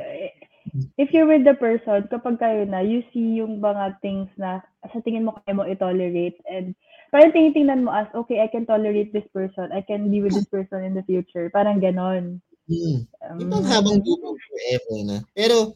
if 0.96 1.12
you're 1.12 1.28
with 1.28 1.44
the 1.44 1.54
person, 1.60 2.08
kapag 2.08 2.40
kayo 2.40 2.64
na, 2.64 2.80
you 2.80 3.04
see 3.12 3.44
yung 3.44 3.60
mga 3.60 4.00
things 4.00 4.32
na 4.40 4.64
sa 4.88 5.04
tingin 5.04 5.28
mo 5.28 5.36
kaya 5.36 5.52
mo 5.52 5.68
i-tolerate 5.68 6.40
and 6.48 6.74
parang 7.12 7.36
tinitingnan 7.36 7.84
mo 7.84 7.92
as, 7.92 8.08
okay, 8.16 8.40
I 8.40 8.48
can 8.48 8.64
tolerate 8.64 9.12
this 9.12 9.28
person. 9.36 9.70
I 9.76 9.84
can 9.84 10.08
be 10.08 10.24
with 10.24 10.32
this 10.32 10.48
person 10.48 10.82
in 10.88 10.96
the 10.96 11.04
future. 11.04 11.52
Parang 11.52 11.84
ganon. 11.84 12.40
Hmm. 12.70 13.04
Um, 13.26 13.38
Yung 13.42 13.50
bang 13.52 13.66
habang 13.68 13.98
buhay 14.06 14.36
forever 14.48 14.98
na. 15.06 15.18
Pero, 15.34 15.74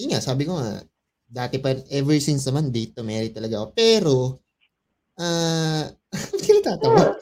yun 0.00 0.10
nga, 0.16 0.20
sabi 0.24 0.42
ko 0.48 0.56
nga, 0.58 0.82
dati 1.30 1.60
pa, 1.62 1.76
ever 1.92 2.16
since 2.18 2.42
naman, 2.48 2.72
date 2.74 2.96
to 2.96 3.04
marry 3.06 3.30
talaga 3.30 3.62
ako. 3.62 3.66
Pero, 3.76 4.16
ah, 5.20 5.86
hindi 6.34 6.44
ka 6.46 6.52
natatawa. 6.60 7.04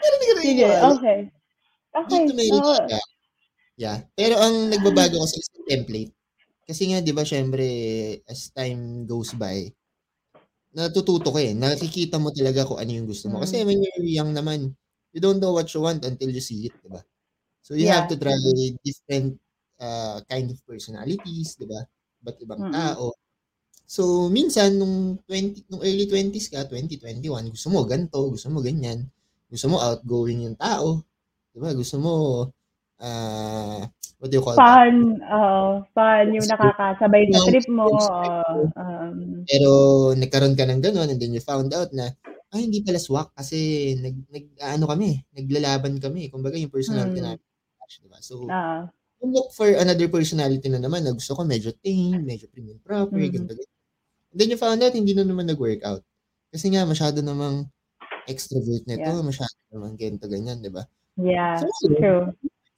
Pero 0.00 0.12
hindi 0.16 0.26
ka 0.28 0.34
Sige, 0.42 0.64
okay. 0.94 1.18
Okay. 1.96 2.10
Date 2.10 2.26
to 2.30 2.34
marry 2.36 2.50
oo. 2.54 2.62
talaga. 2.64 2.98
Yeah. 3.78 3.98
Pero 4.16 4.34
ang 4.40 4.56
nagbabago 4.72 5.16
kasi 5.24 5.36
is 5.42 5.50
yung 5.56 5.66
template. 5.68 6.12
Kasi 6.68 6.82
nga, 6.92 7.00
di 7.04 7.12
ba, 7.16 7.24
syempre, 7.26 7.66
as 8.28 8.50
time 8.54 9.04
goes 9.08 9.32
by, 9.36 9.68
natututo 10.76 11.32
ka 11.34 11.40
eh. 11.42 11.52
Nakikita 11.56 12.20
mo 12.20 12.30
talaga 12.34 12.66
kung 12.68 12.78
ano 12.80 12.90
yung 12.92 13.08
gusto 13.08 13.26
mo. 13.32 13.40
Kasi 13.42 13.62
Mm. 13.62 13.66
when 13.66 13.78
you're 13.84 14.08
young 14.22 14.30
naman, 14.36 14.74
you 15.16 15.20
don't 15.24 15.40
know 15.40 15.56
what 15.56 15.72
you 15.72 15.80
want 15.80 16.04
until 16.04 16.28
you 16.28 16.44
see 16.44 16.68
it, 16.68 16.76
di 16.84 16.92
ba? 16.92 17.00
So 17.64 17.72
you 17.72 17.88
have 17.88 18.04
Yeah. 18.04 18.12
to 18.12 18.16
try 18.20 18.36
different 18.84 19.40
uh, 19.80 20.20
kind 20.28 20.52
of 20.52 20.60
personalities, 20.68 21.56
di 21.56 21.64
ba? 21.64 21.80
Ba't 22.20 22.36
ibang 22.44 22.60
Mm-mm. 22.60 22.72
tao. 22.72 23.16
So, 23.86 24.28
minsan, 24.30 24.78
nung, 24.82 25.22
20, 25.26 25.66
nung 25.70 25.82
early 25.82 26.06
20s 26.10 26.50
ka, 26.50 26.66
2021, 26.68 27.48
gusto 27.54 27.68
mo 27.70 27.86
ganito, 27.86 28.18
gusto 28.34 28.48
mo 28.50 28.60
ganyan. 28.60 29.06
Gusto 29.50 29.66
mo 29.70 29.78
outgoing 29.78 30.46
yung 30.50 30.58
tao. 30.58 31.02
Di 31.54 31.58
ba? 31.62 31.70
Gusto 31.72 31.96
mo, 32.02 32.14
uh, 33.00 33.82
what 34.18 34.28
do 34.30 34.36
you 34.38 34.44
call 34.44 34.60
that? 34.66 34.82
Fun, 34.86 35.20
oo, 35.20 35.84
fun, 35.92 36.24
yung 36.32 36.48
nakakasabay 36.48 37.28
sa 37.28 37.40
Fun, 37.44 37.46
trip 37.46 37.66
mo. 37.68 37.86
oo, 37.92 38.72
um, 38.72 39.44
Pero 39.46 39.72
nagkaroon 40.18 40.58
ka 40.58 40.66
ng 40.66 40.82
gano'n 40.82 41.10
and 41.14 41.20
then 41.22 41.34
you 41.34 41.42
found 41.42 41.70
out 41.74 41.90
na, 41.94 42.10
ah, 42.56 42.62
hindi 42.62 42.80
pala 42.80 42.96
swak 42.98 43.36
kasi 43.36 43.92
nag, 44.00 44.16
nag 44.32 44.46
ano 44.64 44.84
kami, 44.88 45.20
naglalaban 45.36 46.00
kami. 46.00 46.32
Kumbaga 46.32 46.56
yung 46.56 46.72
personality 46.72 47.20
Hmm. 47.20 47.36
namin. 47.36 47.44
Diba? 48.02 48.18
So, 48.24 48.48
ah, 48.50 48.88
you 49.22 49.28
look 49.32 49.52
for 49.56 49.68
another 49.68 50.08
personality 50.10 50.66
na 50.72 50.80
naman 50.80 51.04
na 51.04 51.12
gusto 51.16 51.36
ko 51.36 51.44
medyo 51.44 51.72
tame, 51.84 52.24
medyo 52.24 52.48
prim 52.52 52.72
and 52.72 52.82
proper, 52.84 53.16
Mhm. 53.18 53.32
ganito. 53.32 53.52
And 54.32 54.38
then 54.38 54.50
you 54.52 54.58
found 54.60 54.80
out 54.84 54.94
hindi 54.96 55.12
na 55.16 55.24
naman 55.28 55.48
nag-workout. 55.50 56.02
Kasi 56.52 56.72
nga, 56.72 56.84
masyado 56.88 57.20
namang 57.24 57.68
extrovert 58.28 58.84
nito, 58.88 59.02
Yeah. 59.02 59.22
masyado 59.24 59.54
naman 59.72 59.96
ganito, 59.98 60.26
ganyan, 60.30 60.60
di 60.64 60.70
ba? 60.72 60.84
yeah, 61.16 61.56
So, 61.60 61.66
yun, 61.86 61.94
true. 62.00 62.24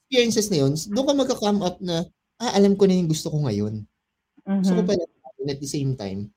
experiences 0.09 0.47
na 0.53 0.57
yun, 0.65 0.73
doon 0.93 1.05
ka 1.07 1.13
magka-come 1.17 1.61
up 1.65 1.77
na, 1.83 2.05
ah, 2.41 2.53
alam 2.57 2.75
ko 2.79 2.85
na 2.87 2.95
yung 2.97 3.09
gusto 3.11 3.29
ko 3.31 3.43
ngayon. 3.45 3.85
Ko 4.63 4.81
Mhm. 4.81 4.87
pala 4.87 5.03
at 5.49 5.59
the 5.61 5.67
same 5.69 5.95
time, 5.97 6.29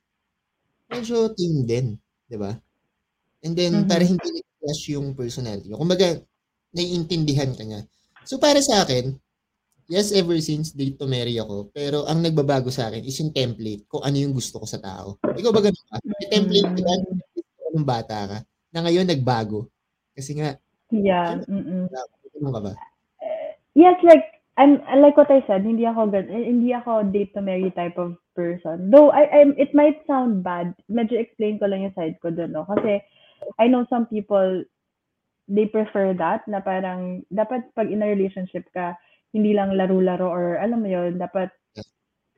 medyo 0.90 1.31
team 1.37 1.66
din, 1.68 1.87
di 2.28 2.37
ba? 2.40 2.55
And 3.42 3.59
then, 3.59 3.85
Mhm. 3.85 3.88
para 3.90 4.05
hindi 4.07 4.22
nag-clash 4.22 4.83
yung 4.94 5.18
personality 5.18 5.66
nyo. 5.66 5.83
Kumbaga, 5.83 6.18
naiintindihan 6.72 7.52
ka 7.52 7.62
niya. 7.66 7.83
So, 8.22 8.38
para 8.38 8.62
sa 8.62 8.87
akin, 8.87 9.18
yes, 9.90 10.14
ever 10.14 10.38
since 10.38 10.70
date 10.72 10.96
to 10.96 11.11
marry 11.11 11.37
ako, 11.37 11.68
pero 11.74 12.07
ang 12.07 12.22
nagbabago 12.22 12.70
sa 12.70 12.88
akin 12.88 13.02
is 13.02 13.18
yung 13.18 13.35
template 13.35 13.85
kung 13.90 14.00
ano 14.07 14.16
yung 14.16 14.33
gusto 14.33 14.62
ko 14.62 14.66
sa 14.66 14.78
tao. 14.78 15.18
Ikaw 15.20 15.50
ba 15.50 15.61
ganun 15.61 15.87
ka? 15.90 15.98
May 16.07 16.28
template, 16.31 16.70
di 16.72 16.83
ba? 16.87 16.94
Nung 17.74 17.88
bata 17.88 18.16
ka, 18.31 18.38
na 18.72 18.81
ngayon 18.87 19.11
nagbago. 19.11 19.68
Kasi 20.14 20.38
nga, 20.38 20.57
Yeah, 20.92 21.40
mm 21.48 21.88
ka 22.42 22.61
ba? 22.61 22.76
Yes, 23.72 23.96
like, 24.05 24.44
I'm, 24.61 24.85
like 25.00 25.16
what 25.16 25.33
I 25.33 25.40
said, 25.48 25.64
hindi 25.64 25.88
ako 25.88 26.12
gan 26.12 26.28
eh, 26.28 26.44
hindi 26.44 26.76
ako 26.76 27.09
date 27.09 27.33
to 27.33 27.40
marry 27.40 27.72
type 27.72 27.96
of 27.96 28.20
person. 28.37 28.92
Though, 28.92 29.09
I, 29.09 29.24
I'm, 29.33 29.57
it 29.57 29.72
might 29.72 30.05
sound 30.05 30.44
bad. 30.44 30.76
Medyo 30.92 31.16
explain 31.16 31.57
ko 31.57 31.72
lang 31.72 31.88
yung 31.88 31.96
side 31.96 32.20
ko 32.20 32.28
doon, 32.28 32.52
no? 32.52 32.68
Kasi, 32.68 33.00
I 33.59 33.66
know 33.68 33.87
some 33.90 34.07
people, 34.07 34.64
they 35.48 35.66
prefer 35.66 36.14
that, 36.16 36.46
na 36.48 36.61
parang, 36.61 37.22
dapat 37.33 37.70
pag 37.74 37.90
in 37.90 38.02
a 38.02 38.09
relationship 38.09 38.66
ka, 38.72 38.96
hindi 39.33 39.52
lang 39.57 39.74
laro-laro 39.76 40.28
or 40.28 40.57
alam 40.61 40.85
mo 40.85 40.88
yun, 40.88 41.16
dapat 41.18 41.48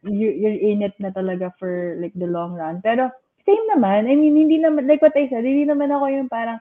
you, 0.05 0.31
you're 0.31 0.57
in 0.61 0.85
it 0.85 0.95
na 1.01 1.11
talaga 1.11 1.51
for 1.59 1.97
like 1.99 2.15
the 2.15 2.29
long 2.29 2.55
run. 2.55 2.81
Pero, 2.85 3.11
same 3.45 3.65
naman. 3.73 4.09
I 4.09 4.15
mean, 4.17 4.37
hindi 4.37 4.61
naman, 4.61 4.89
like 4.89 5.03
what 5.03 5.17
I 5.17 5.29
said, 5.29 5.45
hindi 5.45 5.65
naman 5.69 5.93
ako 5.93 6.07
yung 6.13 6.31
parang, 6.31 6.61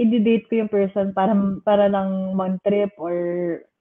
i-date 0.00 0.48
ko 0.48 0.64
yung 0.64 0.72
person 0.72 1.12
para 1.12 1.30
para 1.68 1.86
lang 1.86 2.32
mag-trip 2.34 2.90
or 2.96 3.14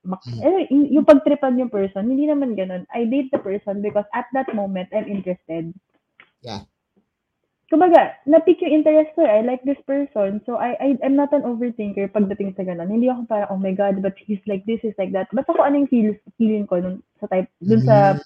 mak- 0.03 0.25
Mhm. 0.27 0.41
eh, 0.43 0.67
yung 0.91 1.07
pagtripan 1.07 1.57
yung 1.57 1.71
person, 1.71 2.09
hindi 2.09 2.27
naman 2.27 2.53
ganun. 2.53 2.83
I 2.91 3.07
date 3.07 3.31
the 3.31 3.39
person 3.39 3.79
because 3.81 4.05
at 4.11 4.27
that 4.35 4.51
moment, 4.53 4.91
I'm 4.91 5.07
interested. 5.07 5.71
Yeah. 6.43 6.70
Kumbaga, 7.71 8.19
na-pick 8.27 8.59
yung 8.59 8.83
interest 8.83 9.15
ko. 9.15 9.23
eh. 9.23 9.39
I 9.39 9.47
like 9.47 9.63
this 9.63 9.79
person. 9.87 10.43
So, 10.43 10.59
I, 10.59 10.75
I, 10.75 10.87
I'm 11.07 11.15
not 11.15 11.31
an 11.31 11.47
overthinker 11.47 12.11
pagdating 12.11 12.59
sa 12.59 12.67
ganun. 12.67 12.91
Hindi 12.91 13.07
ako 13.07 13.31
parang, 13.31 13.47
oh 13.47 13.55
my 13.55 13.71
God, 13.71 14.03
but 14.03 14.19
he's 14.19 14.43
like 14.43 14.67
this, 14.67 14.83
he's 14.83 14.97
like 14.99 15.15
that. 15.15 15.31
Basta 15.31 15.55
kung 15.55 15.63
anong 15.63 15.87
feel, 15.87 16.11
feeling 16.35 16.67
ko 16.67 16.83
nun, 16.83 16.99
sa 17.23 17.31
type, 17.31 17.47
dun 17.63 17.79
sa 17.87 18.19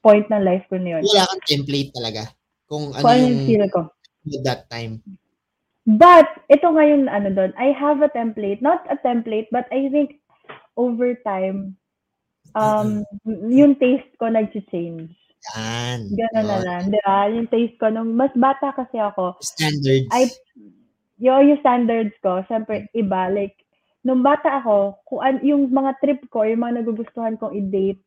point 0.00 0.24
ng 0.32 0.40
life 0.40 0.64
ko 0.72 0.80
na 0.80 0.96
yun. 0.96 1.04
Wala 1.04 1.28
kang 1.28 1.44
template 1.44 1.92
talaga. 1.92 2.32
Kung 2.64 2.96
ano 2.96 3.04
Kung 3.04 3.12
ano 3.12 3.20
yung 3.20 3.36
yung 3.36 3.44
feel 3.44 3.66
ko. 3.68 3.80
at 4.26 4.42
that 4.48 4.62
time. 4.72 5.04
But, 5.84 6.26
ito 6.48 6.64
ngayon, 6.64 7.12
ano 7.12 7.28
doon, 7.30 7.52
I 7.60 7.76
have 7.76 8.00
a 8.00 8.08
template. 8.08 8.64
Not 8.64 8.88
a 8.88 8.96
template, 8.96 9.52
but 9.52 9.68
I 9.68 9.92
think 9.92 10.16
over 10.80 11.12
time, 11.28 11.76
um, 12.56 13.04
yung 13.28 13.76
taste 13.76 14.08
ko 14.16 14.32
nag-change. 14.32 15.12
Yan. 15.54 15.98
Gano'n 16.10 16.46
na 16.46 16.58
lang. 16.64 16.82
Di 16.90 17.00
ba? 17.04 17.28
Yung 17.30 17.48
taste 17.52 17.76
ko, 17.78 17.92
nung 17.92 18.16
mas 18.16 18.32
bata 18.34 18.72
kasi 18.74 18.96
ako, 18.98 19.36
Standards. 19.44 20.08
I, 20.10 20.26
yung, 21.20 21.48
yung 21.52 21.60
standards 21.62 22.14
ko, 22.24 22.42
syempre, 22.50 22.88
iba. 22.96 23.28
Like, 23.30 23.54
nung 24.02 24.22
bata 24.24 24.60
ako, 24.62 25.00
kung 25.06 25.20
an, 25.22 25.36
yung 25.46 25.70
mga 25.70 25.92
trip 26.02 26.20
ko, 26.32 26.42
yung 26.42 26.62
mga 26.62 26.82
nagugustuhan 26.82 27.36
kong 27.38 27.54
i-date, 27.54 28.00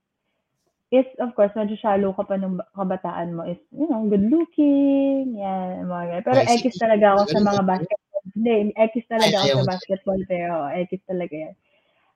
is, 0.90 1.06
of 1.22 1.38
course, 1.38 1.54
medyo 1.54 1.78
shallow 1.78 2.10
ka 2.18 2.26
pa 2.26 2.34
nung 2.34 2.58
kabataan 2.74 3.38
mo, 3.38 3.46
is, 3.46 3.62
you 3.70 3.86
know, 3.86 4.10
good 4.10 4.26
looking, 4.26 5.38
yan, 5.38 5.86
mga 5.86 6.04
ganyan. 6.18 6.24
Pero 6.26 6.40
X 6.50 6.62
sige. 6.66 6.82
talaga 6.82 7.06
ako 7.14 7.22
sa 7.30 7.40
Ganun 7.40 7.46
mga 7.46 7.62
ba? 7.64 7.70
basketball. 7.78 8.24
Hindi, 8.36 8.54
X 8.76 8.94
talaga 9.08 9.36
Ay, 9.38 9.50
ako 9.54 9.60
sa 9.64 9.72
basketball 9.78 10.22
player. 10.26 10.50
Oo, 10.50 10.68
X 10.76 10.92
talaga 11.06 11.36
yan. 11.38 11.54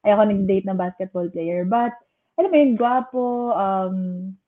Ayoko 0.04 0.24
nag-date 0.26 0.66
ng 0.68 0.80
basketball 0.82 1.28
player. 1.30 1.62
But, 1.70 1.94
alam 2.34 2.50
mo 2.50 2.58
yun, 2.58 2.74
gwapo, 2.74 3.54
um, 3.54 3.98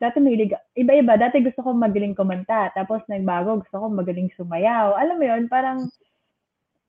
dati 0.01 0.17
mahilig, 0.17 0.57
iba-iba. 0.73 1.21
Dati 1.21 1.37
gusto 1.45 1.61
ko 1.61 1.69
magaling 1.77 2.17
kumanta. 2.17 2.73
Tapos 2.73 3.05
nagbago, 3.05 3.61
gusto 3.61 3.77
ko 3.77 3.85
magaling 3.93 4.33
sumayaw. 4.33 4.97
Alam 4.97 5.21
mo 5.21 5.25
yun, 5.29 5.45
parang, 5.45 5.85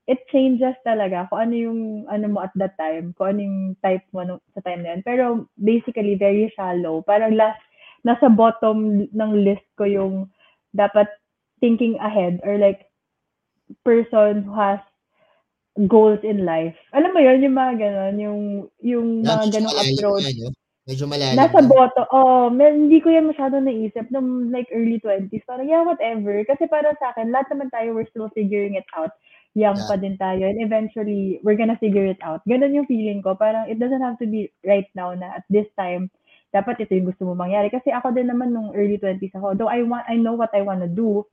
it 0.09 0.25
changes 0.33 0.73
talaga 0.87 1.27
kung 1.29 1.51
ano 1.51 1.55
yung 1.59 1.81
ano 2.07 2.27
mo 2.31 2.39
at 2.41 2.55
that 2.57 2.79
time, 2.81 3.13
kung 3.19 3.37
ano 3.37 3.41
yung 3.45 3.61
type 3.85 4.07
mo 4.17 4.25
nung, 4.25 4.41
sa 4.57 4.65
time 4.65 4.81
na 4.81 4.97
yun. 4.97 5.03
Pero 5.05 5.25
basically, 5.61 6.17
very 6.17 6.49
shallow. 6.57 7.05
Parang 7.05 7.37
last, 7.37 7.61
nasa 8.01 8.33
bottom 8.33 9.05
ng 9.13 9.33
list 9.45 9.67
ko 9.77 9.85
yung 9.85 10.33
dapat 10.73 11.13
thinking 11.61 12.01
ahead 12.01 12.41
or 12.41 12.57
like 12.57 12.89
person 13.85 14.49
who 14.49 14.55
has 14.57 14.81
goals 15.93 16.25
in 16.25 16.49
life. 16.49 16.77
Alam 16.97 17.13
mo 17.13 17.21
yun, 17.21 17.45
yung 17.45 17.57
mga 17.59 17.75
ganon, 17.77 18.17
yung, 18.17 18.41
yung 18.81 19.09
mga 19.21 19.61
ganong 19.61 19.77
approach. 19.77 20.33
no? 20.41 20.57
Medyo 20.87 21.11
malalim 21.11 21.35
Nasa 21.35 21.59
na. 21.59 21.67
boto, 21.67 22.07
oh, 22.15 22.47
mer- 22.47 22.79
hindi 22.79 23.03
ko 23.03 23.11
yan 23.11 23.27
masyado 23.27 23.59
naisip 23.59 24.07
nung 24.15 24.55
like 24.55 24.71
early 24.71 25.03
20s. 25.03 25.43
Parang, 25.43 25.67
yeah, 25.67 25.83
whatever. 25.83 26.39
Kasi 26.47 26.71
para 26.71 26.95
sa 27.03 27.11
akin, 27.11 27.35
lahat 27.35 27.51
naman 27.51 27.75
tayo, 27.75 27.91
we're 27.91 28.07
still 28.07 28.31
figuring 28.31 28.79
it 28.79 28.87
out. 28.95 29.11
Young 29.59 29.83
Yeah. 29.83 29.89
pa 29.91 29.99
din 29.99 30.15
tayo. 30.15 30.47
And 30.47 30.63
eventually, 30.63 31.43
we're 31.43 31.59
gonna 31.59 31.81
figure 31.83 32.07
it 32.07 32.23
out. 32.23 32.39
Ganon 32.47 32.71
yung 32.71 32.87
feeling 32.87 33.19
ko. 33.19 33.35
Parang, 33.35 33.67
it 33.67 33.83
doesn't 33.83 34.05
have 34.05 34.15
to 34.23 34.31
be 34.31 34.47
right 34.63 34.87
now 34.95 35.11
na 35.11 35.43
at 35.43 35.45
this 35.51 35.67
time, 35.75 36.07
dapat 36.55 36.79
ito 36.79 36.95
yung 36.95 37.11
gusto 37.11 37.27
mo 37.27 37.35
mangyari. 37.35 37.67
Kasi 37.67 37.91
ako 37.91 38.15
din 38.15 38.31
naman 38.31 38.55
nung 38.55 38.71
early 38.71 38.95
20s 38.97 39.35
ako, 39.35 39.59
though 39.59 39.73
I 39.73 39.83
want, 39.83 40.07
I 40.07 40.15
know 40.15 40.39
what 40.39 40.55
I 40.55 40.63
wanna 40.63 40.87
do, 40.87 41.27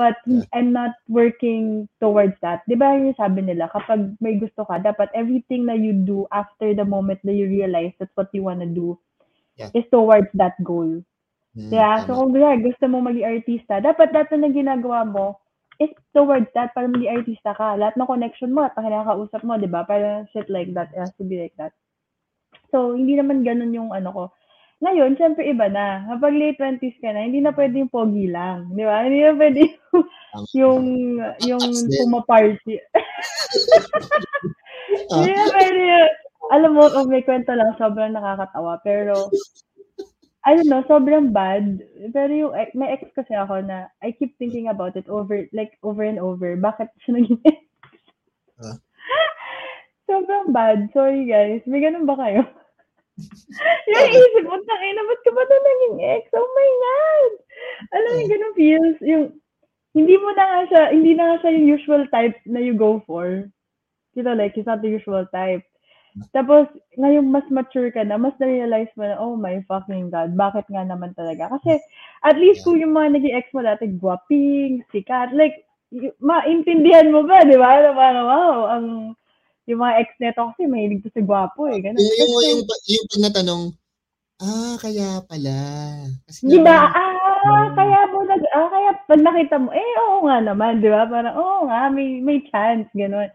but 0.00 0.16
Yeah. 0.24 0.48
I'm 0.56 0.72
not 0.72 0.96
working 1.12 1.84
towards 2.00 2.40
that. 2.40 2.64
Di 2.64 2.72
ba 2.72 2.96
yung 2.96 3.12
sabi 3.20 3.44
nila, 3.44 3.68
kapag 3.68 4.16
may 4.24 4.40
gusto 4.40 4.64
ka, 4.64 4.80
dapat 4.80 5.12
everything 5.12 5.68
na 5.68 5.76
you 5.76 5.92
do 5.92 6.24
after 6.32 6.72
the 6.72 6.88
moment 6.88 7.20
that 7.28 7.36
you 7.36 7.44
realize 7.52 7.92
that's 8.00 8.16
what 8.16 8.32
you 8.32 8.48
wanna 8.48 8.64
do 8.64 8.96
Yeah. 9.60 9.68
is 9.76 9.84
towards 9.92 10.32
that 10.40 10.56
goal. 10.64 11.04
Mm, 11.52 11.68
Yeah, 11.68 12.08
so 12.08 12.16
kung 12.16 12.32
yeah, 12.32 12.56
gusto 12.56 12.88
mo 12.88 13.04
maging 13.04 13.28
artista, 13.28 13.84
dapat 13.84 14.16
lahat 14.16 14.32
na 14.40 14.48
ginagawa 14.48 15.04
mo 15.04 15.36
is 15.76 15.92
towards 16.16 16.48
that 16.56 16.72
para 16.72 16.88
maging 16.88 17.20
artista 17.20 17.52
ka. 17.52 17.76
Lahat 17.76 17.92
ng 18.00 18.08
connection 18.08 18.56
mo 18.56 18.64
at 18.64 18.72
kinakausap 18.72 19.44
mo, 19.44 19.60
di 19.60 19.68
ba? 19.68 19.84
Para 19.84 20.24
shit 20.32 20.48
like 20.48 20.72
that, 20.72 20.88
it 20.96 21.04
has 21.04 21.12
to 21.20 21.26
be 21.28 21.36
like 21.36 21.52
that. 21.60 21.76
So, 22.72 22.96
hindi 22.96 23.18
naman 23.18 23.44
ganun 23.44 23.74
yung 23.76 23.90
ano 23.92 24.08
ko. 24.14 24.24
Ngayon, 24.80 25.12
syempre 25.20 25.44
iba 25.44 25.68
na. 25.68 26.08
Kapag 26.08 26.32
late 26.32 26.56
20s 26.56 26.96
ka 27.04 27.12
na, 27.12 27.28
hindi 27.28 27.44
na 27.44 27.52
pwede 27.52 27.84
yung 27.84 27.92
pogi 27.92 28.32
lang. 28.32 28.72
Di 28.72 28.80
ba? 28.88 29.04
Hindi 29.04 29.20
na 29.20 29.36
pwede 29.36 29.60
yung, 30.56 30.84
yung, 31.44 31.64
yung 31.68 31.86
pumaparty. 32.00 32.80
Hindi 34.90 35.30
na 35.36 35.46
pwede 35.52 35.80
yun. 35.84 36.10
Alam 36.50 36.70
mo, 36.74 36.82
oh, 36.88 37.06
may 37.06 37.22
kwento 37.22 37.52
lang, 37.54 37.76
sobrang 37.76 38.16
nakakatawa. 38.16 38.80
Pero, 38.82 39.28
I 40.48 40.56
don't 40.56 40.72
know, 40.72 40.82
sobrang 40.88 41.30
bad. 41.30 41.78
Pero 42.16 42.32
yung, 42.32 42.52
may 42.72 42.96
ex 42.96 43.04
kasi 43.12 43.36
ako 43.36 43.60
na, 43.60 43.92
I 44.00 44.16
keep 44.16 44.34
thinking 44.40 44.72
about 44.72 44.96
it 44.96 45.06
over, 45.06 45.44
like, 45.52 45.76
over 45.84 46.02
and 46.02 46.18
over. 46.18 46.56
Bakit 46.56 46.88
siya 47.04 47.20
naging 47.20 47.40
ex? 47.44 47.60
Ah. 48.64 48.80
sobrang 50.10 50.50
bad. 50.50 50.90
Sorry 50.90 51.28
guys. 51.28 51.62
May 51.68 51.84
ganun 51.84 52.08
ba 52.08 52.18
kayo? 52.18 52.48
yung 53.90 54.10
isip 54.10 54.44
mo, 54.46 54.56
tangina, 54.64 55.02
ba't 55.04 55.20
ka 55.22 55.30
ba 55.34 55.42
na 55.44 55.56
naging 55.58 55.96
ex? 56.04 56.22
Oh 56.32 56.48
my 56.48 56.70
God! 56.80 57.32
Alam 57.94 58.10
mo, 58.16 58.22
ganun 58.28 58.54
feels, 58.56 58.98
yung, 59.04 59.24
hindi 59.92 60.14
mo 60.16 60.30
na 60.34 60.44
nga 60.46 60.60
siya, 60.70 60.82
hindi 60.94 61.12
na 61.14 61.24
nga 61.34 61.36
siya 61.42 61.50
yung 61.58 61.66
usual 61.74 62.02
type 62.14 62.36
na 62.46 62.60
you 62.62 62.74
go 62.74 63.02
for. 63.04 63.50
Know, 64.20 64.36
like, 64.36 64.52
he's 64.52 64.68
not 64.68 64.84
the 64.84 64.92
usual 64.92 65.24
type. 65.32 65.64
Tapos, 66.34 66.66
ngayong 66.98 67.30
mas 67.30 67.46
mature 67.48 67.88
ka 67.94 68.02
na, 68.02 68.18
mas 68.18 68.34
na-realize 68.36 68.90
mo 68.98 69.06
na, 69.06 69.16
oh 69.16 69.38
my 69.38 69.62
fucking 69.64 70.10
God, 70.10 70.34
bakit 70.34 70.66
nga 70.68 70.82
naman 70.84 71.14
talaga? 71.14 71.48
Kasi, 71.56 71.78
at 72.26 72.36
least 72.36 72.66
kung 72.66 72.76
yung 72.76 72.92
mga 72.92 73.16
naging 73.16 73.36
ex 73.38 73.46
mo 73.54 73.62
dati, 73.62 73.86
guwaping, 73.96 74.82
sikat, 74.90 75.32
like, 75.32 75.64
maintindihan 76.20 77.08
mo 77.14 77.24
ba, 77.24 77.46
di 77.46 77.56
ba? 77.56 77.80
Na 77.80 77.92
parang, 77.94 78.26
wow, 78.26 78.58
ang, 78.68 78.86
yung 79.70 79.82
mga 79.86 79.96
ex 80.02 80.08
neto 80.18 80.50
kasi 80.50 80.66
mahilig 80.66 81.00
to 81.06 81.10
sa 81.14 81.22
gwapo 81.22 81.70
eh. 81.70 81.78
Ganun. 81.78 82.02
yung, 82.02 82.18
yung, 82.18 82.32
yung, 82.42 82.62
yung 82.66 83.04
pag 83.06 83.22
natanong, 83.22 83.62
ah, 84.42 84.74
kaya 84.82 85.22
pala. 85.24 85.56
Kasi 86.26 86.50
di 86.50 86.58
ba? 86.58 86.90
Ah, 86.90 87.70
kaya 87.72 88.00
mo 88.10 88.26
nag, 88.26 88.42
ah, 88.50 88.68
kaya 88.68 88.90
pag 89.06 89.22
nakita 89.22 89.56
mo, 89.62 89.70
eh, 89.70 89.90
oo 90.04 90.26
nga 90.26 90.38
naman, 90.42 90.82
di 90.82 90.90
ba? 90.90 91.06
Parang, 91.06 91.34
oo 91.38 91.70
nga, 91.70 91.88
may, 91.88 92.18
may 92.18 92.42
chance, 92.50 92.90
gano'n. 92.92 93.30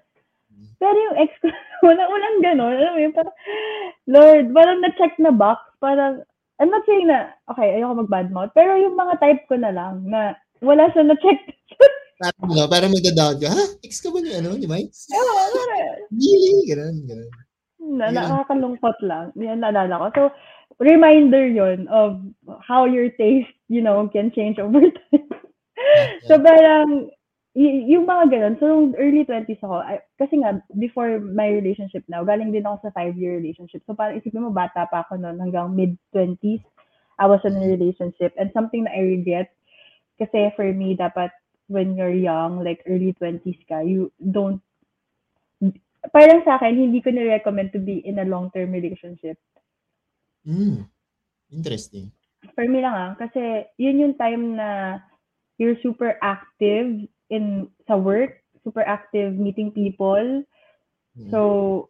Pero 0.76 0.98
yung 1.00 1.17
ex 1.17 1.32
ko, 1.39 1.48
walang, 1.88 2.10
walang 2.12 2.38
gano'n. 2.43 2.76
Alam 2.76 2.93
mo 2.93 3.00
yun, 3.00 3.13
parang, 3.15 3.36
Lord, 4.06 4.45
parang 4.52 4.80
na-check 4.84 5.15
na 5.17 5.32
box. 5.32 5.63
Parang, 5.80 6.21
I'm 6.60 6.71
not 6.71 6.84
saying 6.88 7.08
na, 7.08 7.32
okay, 7.52 7.80
ayoko 7.80 8.06
mag-badmouth. 8.06 8.52
Pero 8.56 8.76
yung 8.80 8.95
mga 8.95 9.19
type 9.19 9.43
ko 9.48 9.56
na 9.60 9.71
lang, 9.71 10.08
na 10.08 10.36
wala 10.63 10.88
siya 10.91 11.04
na-check. 11.08 11.39
parang, 12.19 12.47
ano, 12.47 12.63
parang 12.67 12.91
magda-doubt 12.93 13.38
ka, 13.43 13.49
ha? 13.51 13.63
Ex 13.84 13.99
ka 13.99 14.10
ba 14.10 14.19
ni 14.23 14.32
ano, 14.34 14.56
ni 14.56 14.67
Mike? 14.67 14.91
Oo, 15.12 15.43
parang, 15.51 15.80
Really? 16.12 16.54
Ganun, 16.71 16.95
ganun. 17.06 17.32
na, 17.86 18.10
nakakalungkot 18.12 18.97
lang. 19.06 19.30
Yan 19.38 19.62
naalala 19.62 20.01
ko. 20.01 20.08
So, 20.15 20.21
reminder 20.82 21.45
yon 21.45 21.86
of 21.88 22.19
how 22.65 22.84
your 22.89 23.08
taste, 23.15 23.51
you 23.69 23.80
know, 23.80 24.08
can 24.10 24.34
change 24.34 24.58
over 24.60 24.82
time. 25.12 25.30
so, 26.25 26.39
parang, 26.41 27.13
y- 27.54 27.86
yung 27.93 28.10
mga 28.10 28.32
ganun, 28.34 28.56
so 28.60 28.65
nung 28.67 28.91
early 28.97 29.23
20s 29.23 29.62
ako, 29.62 29.86
I- 29.86 30.04
kasi 30.17 30.41
nga, 30.41 30.60
before 30.75 31.19
my 31.21 31.47
relationship 31.51 32.04
now, 32.10 32.25
galing 32.25 32.49
din 32.51 32.65
ako 32.65 32.89
sa 32.89 32.93
five-year 32.97 33.38
relationship. 33.39 33.86
So, 33.86 33.93
parang 33.93 34.17
isipin 34.19 34.43
mo, 34.43 34.51
bata 34.51 34.88
pa 34.89 35.06
ako 35.06 35.19
noon 35.21 35.39
hanggang 35.39 35.75
mid-20s, 35.78 36.63
I 37.15 37.25
was 37.32 37.39
in 37.47 37.56
a 37.56 37.63
relationship. 37.63 38.36
And 38.36 38.51
something 38.51 38.84
na 38.84 38.91
I 38.91 39.04
regret, 39.19 39.54
kasi 40.19 40.51
for 40.56 40.67
me, 40.67 40.95
dapat 40.99 41.32
when 41.67 41.97
you're 41.97 42.13
young, 42.13 42.63
like 42.63 42.84
early 42.86 43.15
20s 43.17 43.62
ka, 43.67 43.82
you 43.82 44.12
don't, 44.19 44.62
parang 46.13 46.45
sa 46.45 46.58
akin, 46.58 46.78
hindi 46.78 47.01
ko 47.01 47.10
na-recommend 47.10 47.73
to 47.73 47.80
be 47.80 48.01
in 48.06 48.19
a 48.19 48.30
long-term 48.30 48.71
relationship. 48.71 49.38
Mm. 50.45 50.86
Interesting. 51.49 52.12
For 52.54 52.65
me 52.69 52.86
lang 52.86 52.93
ah, 52.93 53.12
kasi 53.17 53.65
yun 53.82 54.01
yung 54.01 54.15
time 54.21 54.56
na 54.56 55.01
you're 55.58 55.80
super 55.82 56.21
active 56.21 57.10
in 57.34 57.67
sa 57.89 57.97
work, 57.97 58.45
super 58.62 58.86
active 58.86 59.34
meeting 59.34 59.73
people. 59.73 60.45
Mm. 61.17 61.30
So, 61.34 61.89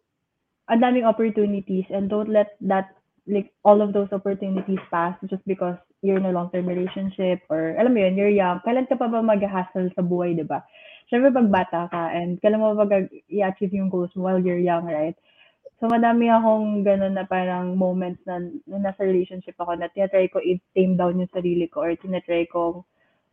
ang 0.72 0.80
daming 0.80 1.04
opportunities 1.04 1.84
and 1.92 2.08
don't 2.08 2.32
let 2.32 2.56
that 2.64 2.96
like 3.26 3.52
all 3.66 3.82
of 3.82 3.92
those 3.92 4.10
opportunities 4.14 4.80
pass 4.90 5.14
just 5.26 5.42
because 5.46 5.76
you're 6.02 6.18
in 6.20 6.26
a 6.28 6.32
long-term 6.34 6.66
relationship 6.68 7.42
or 7.48 7.76
alam 7.78 7.94
mo 7.94 8.00
yun, 8.04 8.16
you're 8.16 8.32
young. 8.32 8.60
Kailan 8.64 8.88
ka 8.88 8.96
pa 8.98 9.08
ba 9.08 9.22
mag-hustle 9.24 9.90
sa 9.96 10.02
buhay, 10.04 10.36
di 10.36 10.44
ba? 10.46 10.62
Siyempre 11.10 11.30
pag 11.34 11.48
bata 11.50 11.80
ka 11.90 12.10
and 12.14 12.38
kailan 12.42 12.60
mo 12.60 12.74
mag- 12.76 13.10
i-achieve 13.30 13.74
yung 13.74 13.90
goals 13.90 14.12
while 14.14 14.38
you're 14.40 14.60
young, 14.60 14.84
right? 14.86 15.16
So, 15.80 15.88
madami 15.92 16.32
akong 16.32 16.84
ganun 16.88 17.14
na 17.16 17.24
parang 17.28 17.76
moments 17.76 18.22
na, 18.24 18.40
na 18.68 18.78
nasa 18.90 19.04
relationship 19.04 19.56
ako 19.60 19.76
na 19.76 19.92
tinatry 19.92 20.32
ko 20.32 20.40
i-tame 20.40 20.96
down 20.96 21.20
yung 21.20 21.32
sarili 21.32 21.68
ko 21.68 21.84
or 21.84 21.92
tinatry 22.00 22.48
ko 22.48 22.84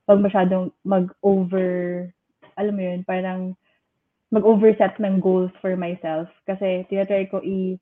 pag 0.08 0.20
masyadong 0.24 0.72
mag-over, 0.84 2.08
alam 2.60 2.74
mo 2.76 2.84
yun, 2.84 3.02
parang 3.08 3.56
mag-overset 4.34 4.98
ng 5.00 5.22
goals 5.22 5.52
for 5.62 5.76
myself. 5.78 6.28
Kasi 6.50 6.84
tinatry 6.90 7.30
ko 7.32 7.40
i- 7.44 7.80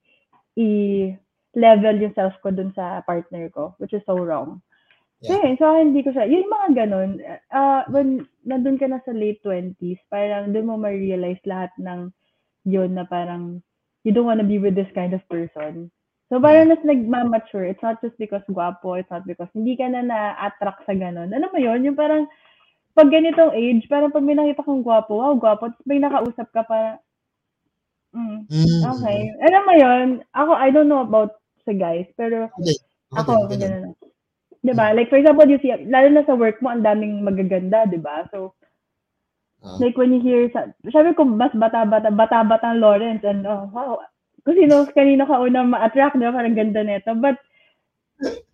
i-level 0.60 1.96
yung 2.02 2.16
self 2.18 2.36
ko 2.44 2.52
dun 2.52 2.72
sa 2.76 3.02
partner 3.08 3.50
ko, 3.50 3.76
which 3.80 3.94
is 3.94 4.04
so 4.06 4.18
wrong. 4.20 4.62
Yeah. 5.22 5.38
yun, 5.38 5.54
so 5.62 5.70
hindi 5.78 6.02
ko 6.02 6.10
siya, 6.18 6.26
yung 6.26 6.50
mga 6.50 6.68
ganun, 6.86 7.22
uh, 7.54 7.86
when 7.94 8.26
nandun 8.42 8.82
ka 8.82 8.90
na 8.90 8.98
sa 9.06 9.14
late 9.14 9.38
20s, 9.46 10.02
parang 10.10 10.50
dun 10.50 10.66
mo 10.66 10.82
ma-realize 10.82 11.38
lahat 11.46 11.70
ng 11.78 12.10
yun 12.66 12.98
na 12.98 13.06
parang, 13.06 13.62
you 14.02 14.10
don't 14.10 14.26
wanna 14.26 14.42
be 14.46 14.58
with 14.58 14.74
this 14.74 14.90
kind 14.98 15.14
of 15.14 15.22
person. 15.30 15.94
So, 16.34 16.42
parang 16.42 16.74
mas 16.74 16.82
nagmamature. 16.82 17.70
It's 17.70 17.84
not 17.86 18.02
just 18.02 18.18
because 18.18 18.42
guwapo, 18.50 18.98
it's 18.98 19.12
not 19.14 19.28
because 19.30 19.52
hindi 19.54 19.78
ka 19.78 19.94
na 19.94 20.02
na-attract 20.02 20.90
sa 20.90 20.98
ganun. 20.98 21.30
Ano 21.38 21.54
mo 21.54 21.60
yun? 21.62 21.86
Yung 21.86 22.00
parang, 22.00 22.26
pag 22.98 23.14
ganitong 23.14 23.54
age, 23.54 23.86
parang 23.92 24.10
pag 24.10 24.26
may 24.26 24.34
nakita 24.34 24.66
kang 24.66 24.82
guwapo, 24.82 25.22
wow, 25.22 25.38
guwapo, 25.38 25.70
tapos 25.70 25.86
may 25.86 26.02
nakausap 26.02 26.50
ka 26.50 26.66
para, 26.66 26.98
mm, 28.18 28.50
Mm. 28.50 28.82
okay. 28.90 29.20
Alam 29.46 29.64
mo 29.70 29.74
yun, 29.78 30.08
ako, 30.34 30.52
I 30.58 30.74
don't 30.74 30.90
know 30.90 31.06
about 31.06 31.38
sa 31.62 31.78
guys, 31.78 32.10
pero 32.18 32.50
Okay. 32.58 32.74
ako, 33.14 33.46
Okay, 33.54 33.70
ganun. 33.70 33.94
Ganun. 34.62 34.78
Diba? 34.78 34.88
Like, 34.96 35.10
for 35.10 35.18
example, 35.18 35.50
you 35.50 35.60
see, 35.60 35.74
lalo 35.90 36.08
na 36.10 36.24
sa 36.26 36.38
work 36.38 36.62
mo, 36.62 36.70
ang 36.70 36.86
daming 36.86 37.26
magaganda, 37.26 37.86
diba? 37.90 38.30
So, 38.30 38.54
Ah. 39.62 39.78
like, 39.78 39.94
when 39.94 40.10
you 40.10 40.22
hear, 40.22 40.50
sa, 40.50 40.74
sabi 40.90 41.14
ko, 41.14 41.22
mas 41.22 41.54
bata-bata, 41.54 42.10
bata-bata 42.10 42.74
ang 42.74 42.82
Lawrence, 42.82 43.22
and, 43.22 43.46
oh, 43.46 43.70
wow, 43.70 44.02
kung 44.42 44.58
sino, 44.58 44.90
kanino 44.90 45.26
ka 45.30 45.38
unang 45.38 45.70
ma-attract, 45.70 46.18
diba? 46.18 46.34
Parang 46.34 46.58
ganda 46.58 46.82
nito. 46.82 47.14
But, 47.14 47.38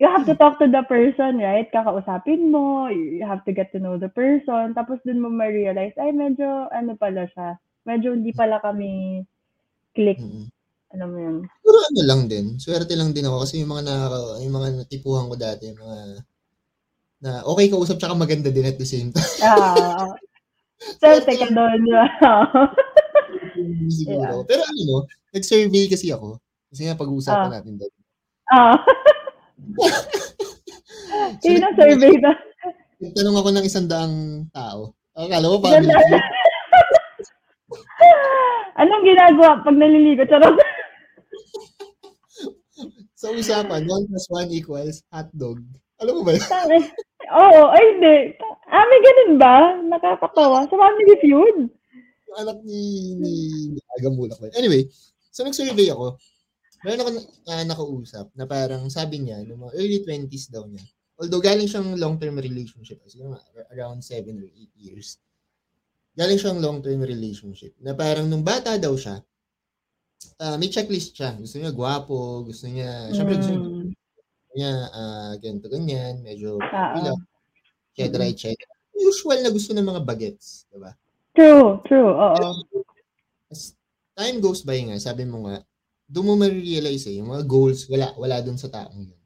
you 0.00 0.08
have 0.08 0.24
to 0.24 0.36
talk 0.36 0.56
to 0.60 0.68
the 0.68 0.84
person, 0.84 1.40
right? 1.40 1.68
Kakausapin 1.72 2.48
mo, 2.52 2.88
you 2.92 3.24
have 3.24 3.44
to 3.44 3.52
get 3.52 3.72
to 3.72 3.80
know 3.80 3.96
the 3.96 4.08
person, 4.08 4.72
tapos 4.76 5.00
dun 5.04 5.20
mo 5.20 5.28
ma-realize, 5.32 5.96
ay, 5.96 6.12
medyo, 6.12 6.68
ano 6.72 6.96
pala 6.96 7.24
siya, 7.32 7.56
medyo 7.88 8.12
hindi 8.12 8.32
pala 8.32 8.60
kami 8.60 9.24
click, 9.96 10.20
Mm. 10.20 10.48
Ano 10.88 11.04
mo 11.04 11.16
yun. 11.18 11.36
Pero 11.60 11.76
ano 11.78 12.00
lang 12.02 12.20
din, 12.26 12.56
swerte 12.56 12.96
lang 12.96 13.12
din 13.12 13.28
ako 13.28 13.44
kasi 13.44 13.60
yung 13.60 13.70
mga 13.70 13.84
nakaka, 13.84 14.18
yung 14.40 14.54
mga 14.54 14.68
natipuhan 14.80 15.28
ko 15.28 15.34
dati, 15.36 15.62
yung 15.68 15.80
mga 15.80 15.98
na 17.18 17.30
okay 17.44 17.66
kausap 17.66 17.98
tsaka 17.98 18.14
maganda 18.14 18.48
din 18.48 18.64
at 18.64 18.78
the 18.78 18.86
same 18.86 19.10
time. 19.10 19.26
Ah, 19.42 20.06
swerte 21.02 21.34
ka 21.34 21.46
doon? 21.50 21.80
Siguro. 23.90 24.46
Pero 24.46 24.62
ano 24.62 25.04
nag-survey 25.34 25.90
kasi 25.90 26.08
ako. 26.08 26.38
Kasi 26.68 26.86
nga 26.86 26.96
pag-uusapan 26.96 27.48
Ah. 27.48 27.54
natin 27.58 27.74
doon. 27.76 27.92
Ah. 28.48 28.76
So, 31.38 31.48
Yun 31.48 31.64
ang 31.64 31.74
survey 31.74 32.14
na. 32.20 32.32
Nagtanong 33.00 33.36
ako 33.38 33.48
ng 33.50 33.66
isang 33.66 33.86
daang 33.88 34.16
tao. 34.52 34.92
Akala 35.16 35.50
ko 35.50 35.56
feud. 35.58 35.88
Anong 38.76 39.04
ginagawa 39.04 39.58
pag 39.64 39.76
naliligo? 39.76 40.22
Charot. 40.28 40.54
Sa 43.18 43.34
usapan, 43.34 43.82
1 43.82 44.06
plus 44.06 44.26
1 44.30 44.54
equals 44.54 45.02
hotdog. 45.10 45.58
Alam 45.98 46.22
mo 46.22 46.22
ba 46.22 46.38
yun? 46.38 46.46
Oo, 47.42 47.62
ay 47.74 47.84
hindi. 47.98 48.16
Ah, 48.70 48.86
may 48.86 49.00
ganun 49.02 49.32
ba? 49.42 49.74
Nakakatawa. 49.90 50.62
Sa 50.70 50.78
Family 50.78 51.18
Feud. 51.18 51.66
Yung 52.30 52.36
anak 52.38 52.62
ni, 52.62 53.18
ni, 53.18 53.32
ni 53.74 53.80
Aga 53.98 54.14
Mulak. 54.14 54.38
ba 54.38 54.46
yun? 54.46 54.54
Anyway, 54.62 54.86
so 55.34 55.42
nag-survey 55.42 55.90
ako. 55.90 56.14
Meron 56.86 57.02
ako 57.02 57.10
uh, 57.50 57.64
nakausap 57.66 58.30
na 58.38 58.46
parang 58.46 58.86
sabi 58.86 59.18
niya, 59.18 59.42
no 59.42 59.66
mga 59.66 59.74
early 59.74 59.98
20s 60.06 60.54
daw 60.54 60.62
niya. 60.70 60.86
Although 61.18 61.42
galing 61.42 61.66
siyang 61.66 61.98
long-term 61.98 62.38
relationship, 62.38 63.02
siguro 63.10 63.34
around 63.74 63.98
7 64.06 64.30
or 64.38 64.46
8 64.46 64.78
years. 64.78 65.18
Galing 66.14 66.38
siyang 66.38 66.62
long-term 66.62 67.02
relationship 67.02 67.74
na 67.82 67.98
parang 67.98 68.30
nung 68.30 68.46
bata 68.46 68.78
daw 68.78 68.94
siya, 68.94 69.18
ah, 70.38 70.56
may 70.56 70.68
checklist 70.68 71.14
siya. 71.14 71.34
Gusto 71.34 71.58
niya 71.58 71.70
gwapo, 71.70 72.42
gusto 72.44 72.66
niya, 72.66 73.10
syempre 73.12 73.38
gusto 73.38 73.52
niya, 73.52 73.62
Mm. 73.68 73.88
niya 74.54 74.72
ah, 74.90 75.32
ganito, 75.38 75.66
ganyan, 75.68 76.14
medyo 76.22 76.58
pila, 76.58 77.12
et 77.14 77.96
cetera, 77.96 78.24
et 78.26 78.38
cetera. 78.38 78.72
Usual 78.98 79.38
na 79.42 79.50
gusto 79.54 79.70
ng 79.70 79.86
mga 79.86 80.02
bagets, 80.02 80.66
di 80.70 80.78
ba? 80.82 80.90
True, 81.38 81.78
true. 81.86 82.10
Oo. 82.10 82.50
As 83.46 83.72
time 84.18 84.42
goes 84.42 84.66
by 84.66 84.82
nga, 84.82 84.98
sabi 84.98 85.22
mo 85.22 85.46
nga, 85.46 85.62
doon 86.08 86.26
mo 86.26 86.34
ma-realize 86.40 87.06
eh, 87.06 87.22
yung 87.22 87.30
mga 87.30 87.44
goals, 87.46 87.86
wala, 87.86 88.10
wala 88.18 88.42
doon 88.42 88.58
sa 88.58 88.66
taong 88.66 89.06
yun. 89.06 89.20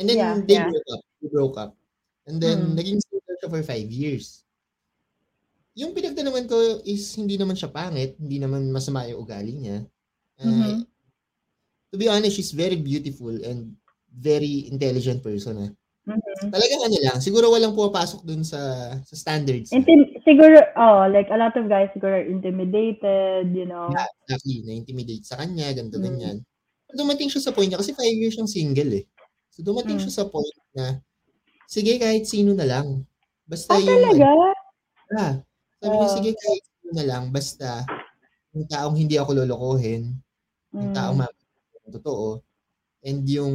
And 0.00 0.08
then, 0.08 0.16
Yeah, 0.16 0.40
they 0.40 0.56
yeah. 0.56 0.70
broke 0.72 0.88
up. 0.88 1.02
They 1.20 1.28
broke 1.28 1.56
up. 1.60 1.72
And 2.24 2.36
then, 2.40 2.72
Mm. 2.72 2.80
naging 2.80 2.98
single 3.04 3.36
siya 3.36 3.48
for 3.52 3.62
five 3.66 3.90
years. 3.90 4.40
Yung 5.76 5.92
pinagtanungan 5.92 6.48
ko 6.48 6.56
is, 6.84 7.04
hindi 7.16 7.36
naman 7.36 7.56
siya 7.58 7.68
pangit, 7.68 8.16
hindi 8.16 8.40
naman 8.40 8.72
masama 8.72 9.04
yung 9.08 9.20
ugali 9.20 9.52
niya. 9.52 9.84
Uh, 10.42 10.50
Mhm. 10.50 10.74
To 11.88 11.96
be 11.96 12.08
honest, 12.08 12.34
she's 12.34 12.50
very 12.50 12.74
beautiful 12.74 13.30
and 13.44 13.76
very 14.10 14.66
intelligent 14.66 15.20
person. 15.20 15.54
Ah. 15.60 15.70
Mhm. 16.08 16.50
Talagang 16.50 16.82
ano 16.82 16.98
lang, 16.98 17.16
siguro 17.20 17.46
walang 17.48 17.72
pumapasok 17.72 18.24
dun 18.24 18.42
sa 18.42 18.58
sa 19.04 19.14
standards. 19.14 19.70
niya. 19.70 19.78
Intim- 19.78 20.10
siguro, 20.22 20.58
oh, 20.74 21.06
like 21.06 21.30
a 21.30 21.38
lot 21.38 21.54
of 21.54 21.68
guys 21.68 21.92
siguro 21.92 22.18
are 22.18 22.26
intimidated, 22.26 23.52
you 23.52 23.64
know. 23.64 23.86
Yeah, 23.88 24.08
exactly. 24.24 24.64
Na-intimidate 24.64 25.22
sa 25.22 25.38
kanya, 25.38 25.70
ganito, 25.70 26.00
Mm. 26.00 26.04
ganyan. 26.04 26.36
Dumating 26.90 27.30
siya 27.30 27.40
sa 27.40 27.52
point 27.52 27.70
niya, 27.70 27.78
kasi 27.78 27.94
five 27.94 28.12
years 28.12 28.34
siyang 28.34 28.50
single 28.50 28.92
eh. 28.92 29.04
So 29.48 29.62
dumating 29.62 30.00
Mm. 30.00 30.04
siya 30.04 30.12
sa 30.12 30.24
point 30.26 30.52
na, 30.74 30.98
sige 31.68 31.96
kahit 31.96 32.26
sino 32.26 32.52
na 32.52 32.66
lang. 32.66 33.04
Basta 33.44 33.76
Ah, 33.76 33.80
yung, 33.80 34.00
talaga? 34.00 34.26
ah, 35.14 35.32
sabi 35.78 35.94
niya, 35.94 36.08
Oh. 36.08 36.14
sige 36.18 36.30
kahit 36.34 36.62
sino 36.66 36.90
na 36.96 37.04
lang, 37.06 37.22
basta 37.30 37.68
yung 38.52 38.66
taong 38.66 38.96
hindi 38.96 39.16
ako 39.16 39.38
lolokohin, 39.38 40.18
yung 40.72 40.90
Mm. 40.90 40.96
taong 40.96 41.18
ma- 41.18 41.36
totoo, 41.92 42.40
and 43.02 43.26
yung 43.26 43.54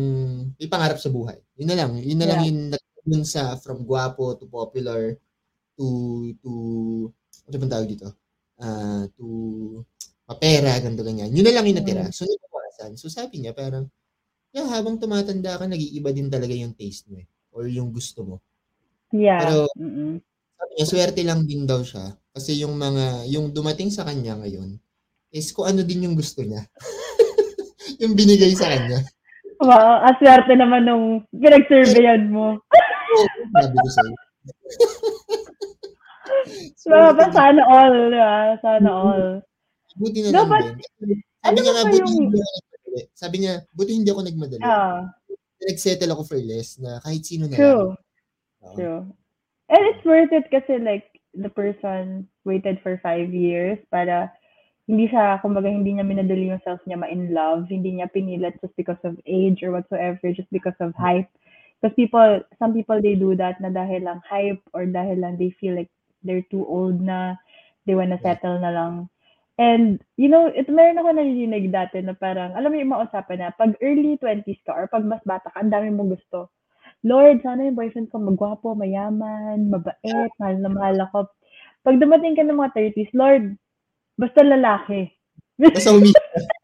may 0.56 0.68
pangarap 0.68 1.00
sa 1.00 1.10
buhay. 1.10 1.40
Yun 1.58 1.68
na 1.72 1.78
lang. 1.78 1.92
Yun 1.98 2.20
na 2.20 2.28
lang 2.28 2.40
Yeah. 2.44 2.48
yung 2.52 2.60
nag- 2.72 2.86
sa 3.24 3.56
from 3.56 3.88
guwapo 3.88 4.36
to 4.36 4.52
popular 4.52 5.16
to 5.80 5.86
to 6.44 6.52
ano 7.48 7.56
bang 7.56 7.72
tawag 7.72 7.88
dito? 7.88 8.12
Ah, 8.60 9.08
to 9.16 9.24
mapera, 10.28 10.76
ganito 10.84 11.08
ganyan. 11.08 11.32
Yun 11.32 11.46
na 11.48 11.56
lang 11.56 11.66
yung 11.72 11.80
natira. 11.80 12.04
Mm. 12.04 12.12
So, 12.12 12.28
nabawasan. 12.28 13.00
So, 13.00 13.08
sabi 13.08 13.40
niya, 13.40 13.56
parang, 13.56 13.88
yeah, 14.52 14.68
habang 14.68 15.00
tumatanda 15.00 15.56
ka, 15.56 15.64
nag-iiba 15.64 16.12
din 16.12 16.28
talaga 16.28 16.52
yung 16.52 16.76
taste 16.76 17.08
mo 17.08 17.16
eh. 17.16 17.28
Or 17.56 17.64
yung 17.72 17.96
gusto 17.96 18.28
mo. 18.28 18.36
Yeah. 19.16 19.40
Pero- 19.40 19.72
Mm-mm. 19.80 20.20
Sabi 20.60 20.72
niya, 20.76 20.86
swerte 20.90 21.22
lang 21.24 21.48
din 21.48 21.64
daw 21.64 21.80
siya. 21.80 22.12
Kasi 22.36 22.60
yung 22.60 22.76
mga, 22.76 23.24
yung 23.32 23.56
dumating 23.56 23.88
sa 23.88 24.04
kanya 24.04 24.36
ngayon, 24.36 24.76
is 25.32 25.48
kung 25.56 25.72
ano 25.72 25.80
din 25.88 26.04
yung 26.12 26.18
gusto 26.20 26.44
niya. 26.44 26.68
yung 28.00 28.14
binigay 28.14 28.54
sa 28.54 28.70
kanya. 28.70 29.02
Wow, 29.58 30.06
aswerte 30.06 30.54
naman 30.54 30.86
nung 30.86 31.06
pinag-surveyan 31.34 32.30
mo. 32.30 32.62
Sabi 33.58 33.76
ko 33.76 33.90
sa'yo. 33.90 34.16
Diba, 36.88 37.12
ba, 37.12 37.26
sana 37.36 37.62
all, 37.68 37.96
diba? 38.08 38.36
Sana 38.64 38.90
all. 38.90 39.26
Buti 39.98 40.20
na 40.24 40.30
No, 40.32 40.46
lang 40.46 40.50
but, 40.50 40.64
din. 40.64 40.78
Sabi 40.78 41.16
ano 41.44 41.58
niya 41.60 41.74
nga, 41.74 41.84
buti 41.84 41.98
yung- 42.00 42.08
hindi 42.08 42.38
ako 42.40 42.52
nagmadali. 42.56 43.02
Sabi 43.14 43.36
niya, 43.42 43.54
buti 43.74 43.92
hindi 43.92 44.10
ako 44.12 44.22
nagmadali. 44.24 44.64
Ah, 44.64 45.00
Nag-settle 45.58 46.12
ako 46.14 46.24
for 46.24 46.40
less 46.40 46.78
na 46.78 47.02
kahit 47.02 47.24
sino 47.26 47.50
na 47.50 47.58
true. 47.58 47.92
lang. 47.92 47.98
Oo. 48.64 48.76
True. 48.78 49.02
And 49.68 49.82
it's 49.92 50.04
worth 50.06 50.32
it 50.32 50.48
kasi 50.48 50.80
like 50.80 51.10
the 51.36 51.50
person 51.52 52.30
waited 52.48 52.80
for 52.80 52.96
five 53.04 53.34
years 53.34 53.76
para 53.92 54.32
hindi 54.88 55.12
siya, 55.12 55.44
kumbaga, 55.44 55.68
hindi 55.68 56.00
niya 56.00 56.08
minadali 56.08 56.48
yung 56.48 56.64
self 56.64 56.80
niya 56.88 56.96
ma-in 56.96 57.36
love. 57.36 57.68
Hindi 57.68 58.00
niya 58.00 58.08
pinilit 58.08 58.56
just 58.64 58.72
because 58.80 59.00
of 59.04 59.20
age 59.28 59.60
or 59.60 59.76
whatsoever, 59.76 60.32
just 60.32 60.48
because 60.48 60.80
of 60.80 60.96
hype. 60.96 61.28
Because 61.78 61.94
people, 62.00 62.42
some 62.56 62.72
people, 62.72 62.98
they 63.04 63.20
do 63.20 63.36
that 63.36 63.60
na 63.60 63.68
dahil 63.68 64.08
lang 64.08 64.24
hype 64.24 64.64
or 64.72 64.88
dahil 64.88 65.20
lang 65.20 65.36
they 65.36 65.52
feel 65.60 65.76
like 65.76 65.92
they're 66.24 66.48
too 66.48 66.64
old 66.66 67.04
na, 67.04 67.36
they 67.84 68.00
wanna 68.00 68.18
settle 68.24 68.58
na 68.64 68.72
lang. 68.72 69.12
And, 69.60 70.00
you 70.16 70.32
know, 70.32 70.48
it, 70.48 70.72
meron 70.72 71.04
ako 71.04 71.20
narinig 71.20 71.74
dati 71.74 72.00
na 72.00 72.16
parang, 72.16 72.56
alam 72.56 72.72
mo 72.72 72.78
yung 72.80 72.94
mga 72.96 73.12
usapan 73.12 73.38
na, 73.44 73.50
pag 73.52 73.76
early 73.84 74.16
20s 74.22 74.62
ka 74.64 74.72
or 74.72 74.88
pag 74.88 75.04
mas 75.04 75.22
bata 75.28 75.52
ka, 75.52 75.60
ang 75.60 75.74
dami 75.74 75.92
mong 75.92 76.16
gusto. 76.16 76.54
Lord, 77.04 77.44
sana 77.44 77.68
yung 77.68 77.76
boyfriend 77.78 78.08
ko 78.08 78.24
magwapo, 78.24 78.74
mayaman, 78.78 79.68
mabait, 79.68 80.32
mahal 80.40 80.58
na 80.64 80.70
mahal 80.72 80.98
ako. 81.10 81.28
Pag 81.84 82.00
dumating 82.00 82.38
ka 82.38 82.46
ng 82.46 82.58
mga 82.58 82.74
30s, 82.74 83.12
Lord, 83.18 83.58
basta 84.18 84.42
lalaki. 84.44 85.14
Basta 85.62 85.94
umi. 85.94 86.12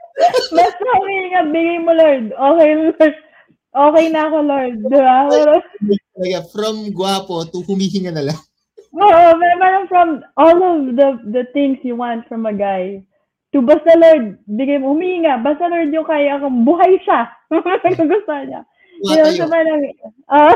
basta 0.57 0.89
huminga, 0.99 1.41
bigay 1.53 1.79
mo, 1.81 1.93
Lord. 1.93 2.25
Okay, 2.33 2.71
Lord. 2.75 3.15
Okay 3.73 4.05
na 4.13 4.29
ako, 4.29 4.37
Lord. 4.45 4.75
Di 4.85 4.97
ba? 5.01 5.17
From 6.53 6.93
guwapo 6.93 7.45
to 7.49 7.65
humihinga 7.65 8.13
na 8.13 8.29
lang. 8.29 8.39
Oo, 8.93 9.25
pero 9.41 9.55
parang 9.57 9.85
from 9.89 10.09
all 10.37 10.53
of 10.61 10.93
the 10.93 11.17
the 11.33 11.49
things 11.49 11.81
you 11.81 11.97
want 11.97 12.21
from 12.29 12.45
a 12.45 12.53
guy, 12.53 13.01
to 13.49 13.65
basta 13.65 13.97
Lord, 13.97 14.37
bigay 14.45 14.77
mo, 14.77 14.93
huminga, 14.93 15.41
basta 15.41 15.65
Lord 15.65 15.89
yung 15.89 16.05
kaya 16.05 16.37
akong 16.37 16.61
buhay 16.61 17.01
siya. 17.01 17.25
Gusto 18.13 18.33
niya. 18.45 18.61
You 19.01 19.17
know, 19.17 19.33
so 19.33 19.49
parang, 19.49 19.81
ah, 20.29 20.53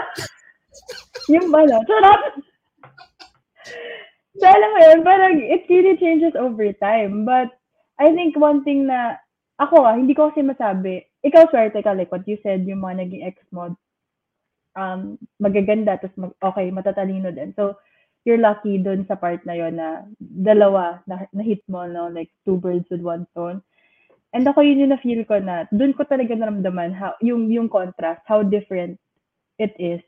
yung 1.33 1.49
ba 1.49 1.65
no? 1.65 1.81
So, 4.37 4.45
alam 4.45 4.69
mo 4.73 4.79
yun, 4.85 4.99
parang 5.01 5.33
it 5.41 5.65
really 5.65 5.97
changes 5.97 6.37
over 6.37 6.69
time. 6.77 7.25
But, 7.25 7.57
I 7.97 8.13
think 8.13 8.37
one 8.37 8.61
thing 8.61 8.85
na, 8.85 9.17
ako 9.57 9.81
ah, 9.81 9.97
hindi 9.97 10.13
ko 10.13 10.29
kasi 10.29 10.45
masabi, 10.45 11.01
ikaw 11.25 11.49
swerte 11.49 11.81
ka, 11.81 11.97
like 11.97 12.13
what 12.13 12.27
you 12.29 12.37
said, 12.45 12.61
yung 12.69 12.85
mga 12.85 13.09
naging 13.09 13.25
ex 13.25 13.41
mo, 13.49 13.73
um, 14.77 15.17
magaganda, 15.41 15.97
tapos 15.97 16.13
mag, 16.17 16.33
okay, 16.45 16.69
matatalino 16.69 17.33
din. 17.33 17.57
So, 17.57 17.81
you're 18.21 18.37
lucky 18.37 18.77
dun 18.77 19.09
sa 19.09 19.17
part 19.17 19.41
na 19.49 19.57
yon 19.57 19.81
na 19.81 20.05
dalawa 20.19 21.01
na, 21.09 21.25
na 21.33 21.41
hit 21.41 21.65
mo, 21.65 21.89
no? 21.89 22.05
Like, 22.13 22.29
two 22.45 22.61
birds 22.61 22.85
with 22.93 23.01
one 23.01 23.25
stone. 23.33 23.65
And 24.37 24.45
ako 24.45 24.61
yun 24.61 24.85
yung 24.85 24.93
na-feel 24.93 25.25
ko 25.25 25.41
na, 25.41 25.65
dun 25.73 25.97
ko 25.97 26.05
talaga 26.05 26.37
naramdaman 26.37 26.93
how, 26.93 27.17
yung, 27.25 27.49
yung 27.49 27.71
contrast, 27.71 28.21
how 28.29 28.45
different 28.45 29.01
it 29.57 29.73
is 29.81 30.03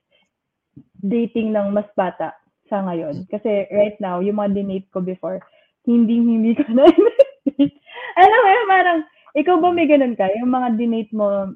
dating 1.02 1.56
ng 1.56 1.74
mas 1.74 1.88
bata 1.98 2.36
sa 2.70 2.86
ngayon. 2.86 3.26
Kasi 3.28 3.68
right 3.74 3.98
now, 4.00 4.22
yung 4.22 4.38
mga 4.38 4.62
dinate 4.62 4.88
ko 4.94 5.02
before, 5.02 5.42
hindi, 5.84 6.22
hindi 6.22 6.54
ko 6.54 6.64
na 6.78 6.86
Alam 8.20 8.40
mo 8.40 8.50
yun, 8.50 8.68
parang, 8.70 9.00
ikaw 9.36 9.56
ba 9.58 9.70
may 9.74 9.90
ganun 9.90 10.16
ka? 10.16 10.30
Yung 10.38 10.54
mga 10.54 10.78
dinate 10.78 11.12
mo 11.12 11.54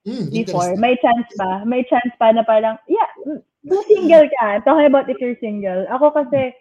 Hmm, 0.00 0.32
before, 0.32 0.80
may 0.80 0.96
chance 0.96 1.28
pa, 1.36 1.60
may 1.68 1.84
chance 1.84 2.08
pa 2.16 2.32
na 2.32 2.40
parang, 2.40 2.80
yeah, 2.88 3.04
kung 3.68 3.84
single 3.84 4.24
ka, 4.40 4.64
talking 4.64 4.88
about 4.88 5.04
if 5.12 5.20
you're 5.20 5.36
single. 5.44 5.84
Ako 5.92 6.16
kasi, 6.16 6.56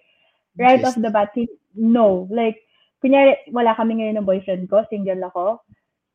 right 0.59 0.83
off 0.83 0.99
the 0.99 1.07
bat, 1.07 1.31
no. 1.71 2.27
Like, 2.27 2.59
kunyari, 2.99 3.39
wala 3.55 3.71
kami 3.79 4.03
ngayon 4.03 4.19
ng 4.19 4.27
boyfriend 4.27 4.67
ko, 4.67 4.83
single 4.91 5.23
ako, 5.23 5.63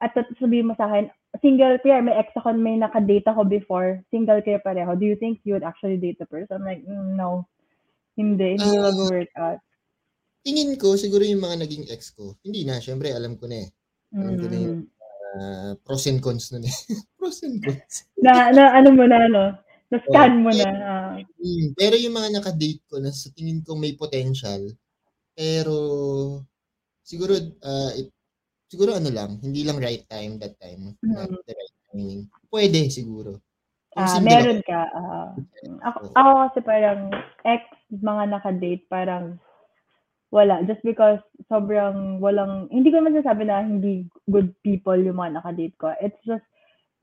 at 0.04 0.12
sabihin 0.36 0.68
mo 0.68 0.76
sa 0.76 0.84
akin, 0.92 1.08
single, 1.40 1.80
kuya, 1.80 2.04
may 2.04 2.12
ex 2.12 2.28
ako, 2.36 2.52
may 2.52 2.76
nakadate 2.76 3.24
ako 3.24 3.48
before, 3.48 4.04
single 4.12 4.44
kayo 4.44 4.60
pareho, 4.60 4.92
do 4.92 5.08
you 5.08 5.16
think 5.16 5.40
you 5.48 5.56
would 5.56 5.64
actually 5.64 5.96
date 5.96 6.20
the 6.20 6.28
person? 6.28 6.60
I'm 6.60 6.68
like, 6.68 6.84
mm, 6.84 7.16
no. 7.16 7.48
Hindi, 8.14 8.54
hindi 8.58 8.76
Ah. 8.78 8.84
mag-work 8.90 9.32
out. 9.36 9.60
Tingin 10.44 10.76
ko, 10.76 10.94
siguro 10.94 11.24
yung 11.24 11.40
mga 11.40 11.64
naging 11.64 11.88
ex 11.88 12.12
ko, 12.12 12.36
hindi 12.44 12.62
na, 12.62 12.78
syempre, 12.78 13.10
alam 13.10 13.34
ko 13.34 13.48
na 13.48 13.64
eh. 13.64 13.68
Alam 14.14 14.34
ko 14.38 14.46
na 14.46 14.58
yun. 14.60 14.78
Mm. 14.78 14.92
Ah, 15.34 15.72
pros 15.82 16.06
and 16.06 16.22
cons 16.22 16.54
nun 16.54 16.62
eh. 16.62 16.70
pros 17.18 17.42
and 17.42 17.58
cons. 17.58 18.06
Na, 18.22 18.54
na, 18.54 18.70
ano 18.76 18.94
mo 18.94 19.02
na, 19.08 19.26
no? 19.26 19.44
Na-scan 19.90 20.32
mo 20.38 20.50
na. 20.54 20.68
ah. 20.84 21.12
Hmm, 21.18 21.66
pero 21.74 21.98
yung 21.98 22.14
mga 22.14 22.38
nakadate 22.38 22.82
ko 22.86 23.02
na 23.02 23.10
sa 23.10 23.32
tingin 23.34 23.64
ko 23.66 23.74
may 23.74 23.98
potential, 23.98 24.62
pero 25.34 25.76
siguro, 27.02 27.34
ah, 27.62 27.90
it- 27.98 28.14
siguro 28.70 28.94
ano 28.94 29.10
lang, 29.10 29.38
hindi 29.42 29.62
lang 29.66 29.82
right 29.82 30.06
time 30.06 30.38
that 30.38 30.54
time. 30.60 30.94
Not 31.02 31.30
Mm. 31.30 31.42
the 31.42 31.54
right 31.54 31.76
timing. 31.90 32.20
Pwede 32.46 32.78
siguro. 32.90 33.42
Ah, 33.94 34.18
single 34.18 34.26
meron 34.26 34.60
ka. 34.66 34.80
ah. 34.90 35.28
ako, 35.86 35.98
ako 36.18 36.30
kasi 36.50 36.58
parang 36.66 37.00
ex 37.46 37.62
mga 37.94 38.24
naka-date 38.34 38.84
parang 38.90 39.38
wala 40.34 40.66
just 40.66 40.82
because 40.82 41.22
sobrang 41.46 42.18
walang 42.18 42.66
hindi 42.74 42.90
ko 42.90 42.98
naman 42.98 43.14
sasabi 43.22 43.46
na 43.46 43.62
hindi 43.62 44.10
good 44.26 44.50
people 44.66 44.96
yung 44.98 45.20
mga 45.22 45.38
naka-date 45.38 45.76
ko. 45.78 45.94
It's 46.02 46.18
just 46.26 46.42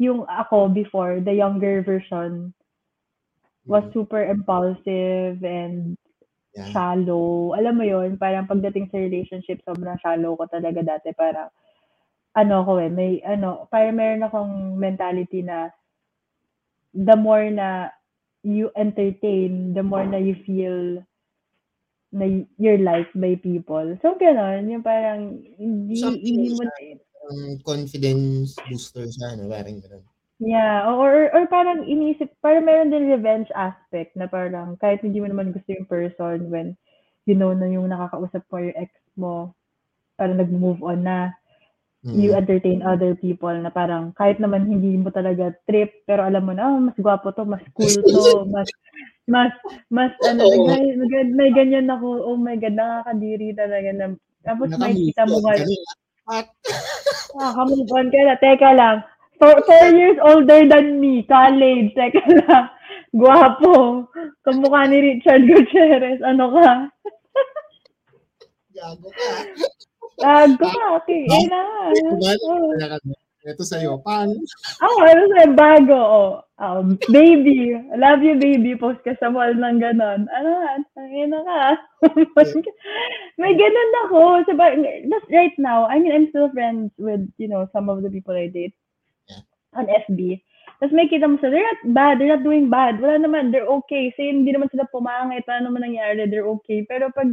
yung 0.01 0.25
ako 0.27 0.67
before, 0.73 1.21
the 1.23 1.31
younger 1.31 1.79
version 1.85 2.51
was 3.69 3.85
Mm. 3.87 3.93
super 3.93 4.21
impulsive 4.25 5.39
and 5.45 5.95
Yeah. 6.57 6.67
shallow. 6.75 7.53
Alam 7.55 7.79
mo 7.79 7.85
yun, 7.87 8.17
parang 8.19 8.49
pagdating 8.49 8.89
sa 8.91 8.99
relationship, 8.99 9.61
sobrang 9.63 9.95
shallow 10.03 10.35
ko 10.35 10.49
talaga 10.51 10.81
dati. 10.83 11.13
Parang, 11.15 11.47
ano 12.35 12.55
ko 12.67 12.81
eh, 12.81 12.89
may, 12.91 13.21
ano, 13.23 13.69
parang 13.71 13.95
meron 13.95 14.25
akong 14.27 14.53
mentality 14.75 15.45
na 15.45 15.71
the 16.93 17.15
more 17.15 17.47
na 17.49 17.89
you 18.43 18.71
entertain, 18.75 19.73
the 19.73 19.83
more 19.83 20.05
na 20.05 20.17
you 20.17 20.35
feel 20.43 21.03
na 22.11 22.43
you're 22.59 22.81
liked 22.81 23.15
by 23.15 23.39
people. 23.39 23.95
So, 24.03 24.19
gano'n, 24.19 24.67
yung 24.67 24.83
parang, 24.83 25.39
hindi, 25.55 25.95
Something 26.01 26.35
hindi 26.35 26.51
mo, 26.59 26.67
Um, 27.21 27.61
confidence 27.61 28.57
booster 28.65 29.05
siya, 29.05 29.37
no? 29.37 29.45
Parang 29.47 29.77
ganun. 29.77 30.03
Yeah, 30.41 30.89
or, 30.89 31.29
or 31.29 31.45
parang 31.45 31.85
iniisip, 31.85 32.33
parang 32.41 32.65
meron 32.65 32.89
din 32.89 33.13
revenge 33.13 33.45
aspect 33.53 34.17
na 34.17 34.25
parang 34.25 34.73
kahit 34.81 35.05
hindi 35.05 35.21
mo 35.21 35.29
naman 35.29 35.53
gusto 35.53 35.69
yung 35.69 35.85
person 35.85 36.49
when 36.49 36.73
you 37.29 37.37
know 37.37 37.53
na 37.53 37.69
yung 37.69 37.93
nakakausap 37.93 38.41
mo 38.49 38.57
yung 38.57 38.73
ex 38.73 38.89
mo, 39.13 39.53
parang 40.17 40.41
nag-move 40.41 40.81
on 40.81 41.05
na, 41.05 41.29
you 42.01 42.33
Mm. 42.33 42.39
entertain 42.41 42.79
other 42.81 43.13
people 43.13 43.53
na 43.53 43.69
parang 43.69 44.09
kahit 44.17 44.41
naman 44.41 44.65
hindi 44.65 44.97
mo 44.97 45.13
talaga 45.13 45.53
trip, 45.69 46.01
pero 46.09 46.25
alam 46.25 46.43
mo 46.43 46.53
na, 46.57 46.65
oh, 46.73 46.81
mas 46.81 46.97
gwapo 46.97 47.29
to, 47.31 47.45
mas 47.45 47.61
cool 47.77 47.93
to, 47.93 48.25
mas, 48.53 48.67
mas, 49.29 49.53
mas, 49.93 50.11
ano, 50.25 50.49
Oo. 50.49 50.65
may, 50.65 50.97
may, 50.97 51.23
may 51.29 51.49
ganyan 51.53 51.93
ako, 51.93 52.25
oh 52.25 52.37
my 52.37 52.57
God, 52.57 52.73
nakakadiri 52.73 53.53
talaga 53.53 53.89
na, 53.93 54.05
tapos 54.41 54.73
makikita 54.75 55.29
mo 55.29 55.37
na. 55.45 55.61
At, 56.29 56.49
Naka-move 57.35 57.91
on 57.91 58.07
ka 58.11 58.19
na. 58.27 58.35
Teka 58.37 58.69
lang. 58.75 58.97
Four, 59.39 59.63
four 59.65 59.87
years 59.95 60.19
older 60.21 60.67
than 60.67 60.99
me. 60.99 61.23
College. 61.25 61.95
Teka 61.95 62.21
lang. 62.45 62.67
Guwapo. 63.19 64.07
Kamukha 64.45 64.87
ni 64.87 64.97
Richard 64.99 65.47
Gutierrez. 65.47 66.19
Ano 66.21 66.51
ka? 66.51 66.91
gago 68.71 69.09
ka. 69.11 69.31
Gago 70.19 70.67
ka. 70.67 70.83
Okay. 71.03 71.23
Na. 71.47 71.61
Oh. 72.45 72.73
Ito 73.41 73.65
sa'yo. 73.65 73.97
Paano? 74.05 74.37
Oh, 74.85 74.97
ano 75.01 75.21
sa'yo? 75.33 75.49
Bago. 75.57 75.97
Oh. 75.97 76.31
Um, 76.61 77.01
baby. 77.09 77.73
I 77.73 77.97
love 77.97 78.21
you, 78.21 78.37
baby. 78.37 78.77
Post 78.77 79.01
ka 79.01 79.17
sa 79.17 79.33
wall 79.33 79.57
ng 79.57 79.81
ganon. 79.81 80.29
Ano 80.29 80.49
nga? 80.61 80.73
Ano 81.01 81.37
ka? 81.41 81.61
May 83.41 83.57
ganon 83.57 83.91
ako. 84.05 84.45
So, 84.45 84.53
just 85.09 85.27
right 85.33 85.57
now, 85.57 85.89
I 85.89 85.97
mean, 85.97 86.13
I'm 86.13 86.29
still 86.29 86.53
friends 86.53 86.93
with, 87.01 87.25
you 87.41 87.49
know, 87.49 87.65
some 87.73 87.89
of 87.89 88.05
the 88.05 88.13
people 88.13 88.37
I 88.37 88.45
date 88.53 88.77
Yeah. 89.25 89.41
on 89.73 89.89
FB. 89.89 90.45
Tapos 90.81 90.97
may 90.97 91.05
kita 91.05 91.29
mo 91.29 91.37
sila, 91.37 91.53
they're 91.53 91.69
not 91.77 91.81
bad, 91.93 92.17
they're 92.17 92.33
not 92.33 92.41
doing 92.41 92.65
bad. 92.65 92.97
Wala 92.97 93.21
naman, 93.21 93.53
they're 93.53 93.69
okay. 93.69 94.09
Say, 94.17 94.33
hindi 94.33 94.49
naman 94.49 94.73
sila 94.73 94.89
pumangit, 94.89 95.45
wala 95.45 95.69
naman 95.69 95.85
nangyari, 95.85 96.25
they're 96.25 96.49
okay. 96.57 96.81
Pero 96.89 97.13
pag 97.13 97.29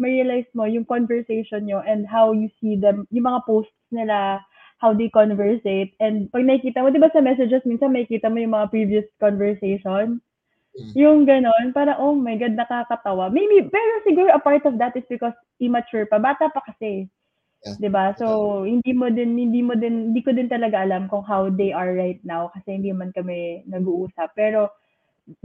ma-realize 0.00 0.48
mo 0.54 0.64
yung 0.68 0.84
conversation 0.86 1.66
nyo 1.66 1.82
and 1.84 2.06
how 2.08 2.32
you 2.32 2.48
see 2.60 2.76
them, 2.78 3.04
yung 3.12 3.26
mga 3.28 3.44
posts 3.44 3.74
nila, 3.92 4.40
how 4.82 4.90
they 4.94 5.10
conversate, 5.12 5.94
and 6.02 6.26
pag 6.34 6.42
nakikita 6.42 6.82
mo, 6.82 6.90
di 6.90 6.98
ba 6.98 7.12
sa 7.14 7.22
messages, 7.22 7.62
minsan 7.68 7.92
may 7.94 8.02
kita 8.06 8.26
mo 8.32 8.40
yung 8.40 8.54
mga 8.56 8.70
previous 8.70 9.06
conversation, 9.22 10.18
Mm. 10.72 10.92
yung 10.96 11.18
ganon, 11.28 11.68
para 11.76 12.00
oh 12.00 12.16
my 12.16 12.32
God, 12.40 12.56
nakakatawa. 12.56 13.28
Maybe, 13.28 13.68
pero 13.68 13.92
siguro 14.08 14.32
a 14.32 14.40
part 14.40 14.64
of 14.64 14.80
that 14.80 14.96
is 14.96 15.04
because 15.12 15.36
immature 15.60 16.08
pa. 16.08 16.16
Bata 16.16 16.48
pa 16.48 16.64
kasi. 16.64 17.12
Yeah. 17.62 17.76
'Di 17.76 17.90
ba? 17.92 18.16
So, 18.16 18.64
hindi 18.64 18.96
mo 18.96 19.12
din, 19.12 19.36
hindi 19.36 19.60
mo 19.60 19.76
din, 19.76 20.10
hindi 20.10 20.24
ko 20.24 20.32
din 20.32 20.48
talaga 20.48 20.80
alam 20.80 21.12
kung 21.12 21.22
how 21.28 21.52
they 21.52 21.76
are 21.76 21.92
right 21.92 22.24
now 22.24 22.48
kasi 22.56 22.80
hindi 22.80 22.88
man 22.90 23.12
kami 23.12 23.62
nag-uusap. 23.68 24.32
Pero, 24.32 24.72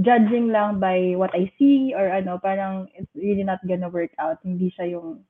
judging 0.01 0.49
lang 0.49 0.79
by 0.81 1.13
what 1.15 1.31
I 1.33 1.49
see 1.57 1.93
or 1.93 2.09
ano, 2.09 2.39
parang 2.41 2.89
it's 2.97 3.11
really 3.15 3.43
not 3.45 3.61
gonna 3.67 3.89
work 3.89 4.11
out. 4.17 4.37
Hindi 4.43 4.73
siya 4.73 4.97
yung, 4.97 5.21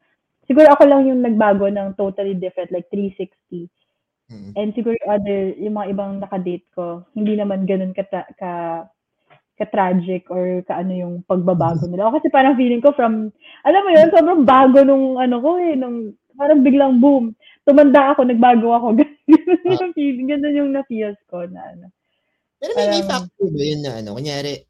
siguro 0.47 0.71
ako 0.71 0.83
lang 0.87 1.07
yung 1.07 1.21
nagbago 1.23 1.67
ng 1.67 1.95
totally 1.99 2.33
different, 2.35 2.71
like 2.71 2.87
360. 2.91 3.67
Mm. 4.31 4.51
And 4.55 4.69
siguro 4.75 4.95
yung 4.99 5.11
other, 5.11 5.39
yung 5.59 5.75
mga 5.75 5.89
ibang 5.95 6.11
nakadate 6.19 6.67
ko, 6.75 7.03
hindi 7.15 7.35
naman 7.39 7.67
ganun 7.67 7.95
ka, 7.95 8.03
ka, 8.35 8.51
ka-tragic 9.57 10.29
or 10.29 10.61
kaano 10.69 10.93
yung 10.93 11.15
pagbabago 11.25 11.87
nila. 11.89 12.07
Ako 12.07 12.21
kasi 12.21 12.29
parang 12.29 12.55
feeling 12.59 12.79
ko 12.83 12.93
from, 12.93 13.33
alam 13.65 13.81
mo 13.83 13.89
yun, 13.91 14.09
sobrang 14.13 14.43
bago 14.45 14.85
nung 14.85 15.17
ano 15.17 15.41
ko 15.41 15.57
eh, 15.57 15.73
nung 15.73 16.13
parang 16.37 16.61
biglang 16.61 17.01
boom. 17.01 17.33
Tumanda 17.65 18.13
ako, 18.13 18.23
nagbago 18.29 18.69
ako. 18.77 18.87
Ganun 19.01 19.59
Ah. 19.67 19.81
yung 19.83 19.93
feeling, 19.97 20.27
ganun 20.31 20.55
yung 20.55 20.71
na-feels 20.71 21.19
ko 21.27 21.43
na 21.49 21.61
ano. 21.75 21.87
Pero 22.57 22.71
may, 22.73 22.87
may 22.89 23.03
factor 23.05 23.47
ba 23.53 23.63
yun 23.63 23.81
na 23.85 23.93
ano? 24.01 24.17
Kunyari, 24.17 24.65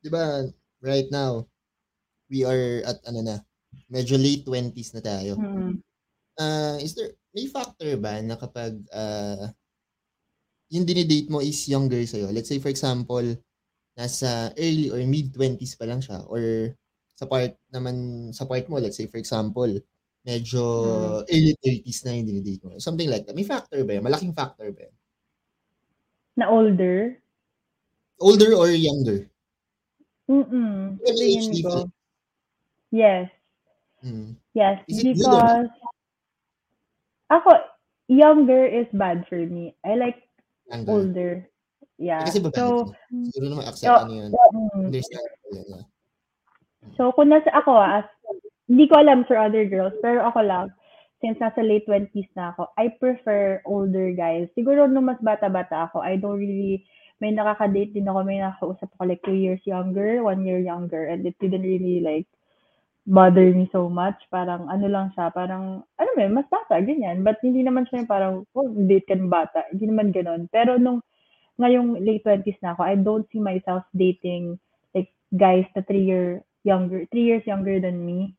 di 0.00 0.08
ba, 0.12 0.44
right 0.84 1.08
now, 1.08 1.44
we 2.28 2.44
are 2.44 2.84
at 2.84 3.00
ano 3.08 3.20
na, 3.24 3.36
medyo 3.88 4.20
late 4.20 4.44
20s 4.44 4.92
na 4.96 5.02
tayo. 5.02 5.38
Mm. 5.40 5.80
Ah, 6.36 6.76
is 6.76 6.92
there, 6.92 7.16
may 7.32 7.48
factor 7.48 7.96
ba 7.96 8.20
na 8.20 8.36
kapag 8.36 8.76
ah, 8.92 9.48
yung 10.68 10.84
dinidate 10.84 11.30
mo 11.32 11.40
is 11.40 11.64
younger 11.70 12.02
sa'yo? 12.04 12.28
Let's 12.34 12.50
say, 12.50 12.60
for 12.60 12.68
example, 12.68 13.24
nasa 13.96 14.52
early 14.60 14.92
or 14.92 15.00
mid-20s 15.00 15.80
pa 15.80 15.88
lang 15.88 16.04
siya 16.04 16.20
or 16.28 16.74
sa 17.16 17.24
part 17.24 17.56
naman, 17.72 18.28
sa 18.36 18.44
part 18.44 18.68
mo, 18.68 18.76
let's 18.76 19.00
say, 19.00 19.08
for 19.08 19.16
example, 19.16 19.72
medyo 20.26 20.62
early 21.24 21.56
30s 21.64 22.04
na 22.04 22.12
yung 22.18 22.28
dinidate 22.28 22.62
mo. 22.66 22.76
Something 22.76 23.08
like 23.08 23.24
that. 23.24 23.32
May 23.38 23.46
factor 23.48 23.80
ba 23.86 23.96
yun? 23.96 24.04
Malaking 24.04 24.36
factor 24.36 24.68
ba 24.74 24.84
yun? 24.84 24.94
Na 26.36 26.52
older? 26.52 27.16
Older 28.20 28.52
or 28.52 28.68
younger? 28.70 29.28
Mm-mm. 30.28 31.00
Age 31.04 31.64
ko. 31.64 31.88
difference. 31.88 31.92
Yes. 32.92 33.26
Hmm. 34.04 34.36
Yes. 34.52 34.80
Is 34.88 35.04
because, 35.04 35.72
ako, 37.32 37.50
younger 38.08 38.64
is 38.68 38.86
bad 38.92 39.24
for 39.28 39.40
me. 39.40 39.74
I 39.84 39.96
like 39.96 40.22
Younger. 40.70 40.92
older. 40.92 41.32
Yeah. 41.96 42.24
Kasi 42.28 42.44
babae 42.44 42.56
So. 42.56 42.92
Siguro 43.32 43.46
naman 43.56 43.64
accept 43.68 43.88
Oh, 43.88 44.04
ano 44.04 44.12
yun. 44.12 44.30
mm, 44.32 44.88
ah. 45.72 45.84
So, 46.96 47.12
kung 47.16 47.32
nasa 47.32 47.50
ako, 47.52 47.72
ah, 47.76 48.04
as, 48.04 48.08
hindi 48.68 48.86
ko 48.90 48.98
alam 49.00 49.24
for 49.24 49.38
other 49.38 49.64
girls, 49.64 49.94
pero 50.02 50.26
ako 50.26 50.40
lang, 50.44 50.66
since 51.20 51.40
nasa 51.40 51.64
late 51.64 51.88
20s 51.88 52.28
na 52.36 52.52
ako, 52.52 52.68
I 52.76 52.92
prefer 53.00 53.64
older 53.64 54.12
guys. 54.12 54.52
Siguro 54.52 54.84
nung 54.84 55.08
mas 55.08 55.20
bata-bata 55.24 55.88
ako, 55.88 56.04
I 56.04 56.20
don't 56.20 56.36
really, 56.36 56.84
may 57.20 57.32
nakaka-date 57.32 57.96
din 57.96 58.08
ako, 58.08 58.20
may 58.24 58.40
nakakausap 58.40 58.92
ako 58.96 59.02
like 59.08 59.22
two 59.24 59.36
years 59.36 59.62
younger, 59.64 60.20
one 60.20 60.44
year 60.44 60.60
younger, 60.60 61.08
and 61.08 61.24
it 61.24 61.36
didn't 61.40 61.64
really 61.64 62.04
like 62.04 62.28
bother 63.08 63.48
me 63.54 63.70
so 63.72 63.88
much. 63.88 64.18
Parang 64.28 64.68
ano 64.68 64.86
lang 64.90 65.14
siya, 65.16 65.32
parang, 65.32 65.80
ano 65.96 66.10
yun, 66.18 66.36
mas 66.36 66.48
bata, 66.52 66.82
ganyan. 66.84 67.24
But 67.24 67.40
hindi 67.40 67.64
naman 67.64 67.88
siya 67.88 68.04
yung 68.04 68.10
parang, 68.10 68.34
oh, 68.52 68.68
date 68.84 69.08
ka 69.08 69.16
ng 69.16 69.32
bata. 69.32 69.64
Hindi 69.72 69.88
naman 69.88 70.12
ganon. 70.12 70.52
Pero 70.52 70.76
nung 70.76 71.00
ngayong 71.56 72.04
late 72.04 72.24
20s 72.24 72.60
na 72.60 72.76
ako, 72.76 72.82
I 72.84 72.94
don't 73.00 73.26
see 73.32 73.40
myself 73.40 73.88
dating 73.96 74.60
like 74.92 75.08
guys 75.32 75.64
na 75.72 75.80
three 75.88 76.04
year 76.04 76.44
younger, 76.68 77.08
three 77.08 77.24
years 77.24 77.46
younger 77.48 77.80
than 77.80 78.04
me. 78.04 78.36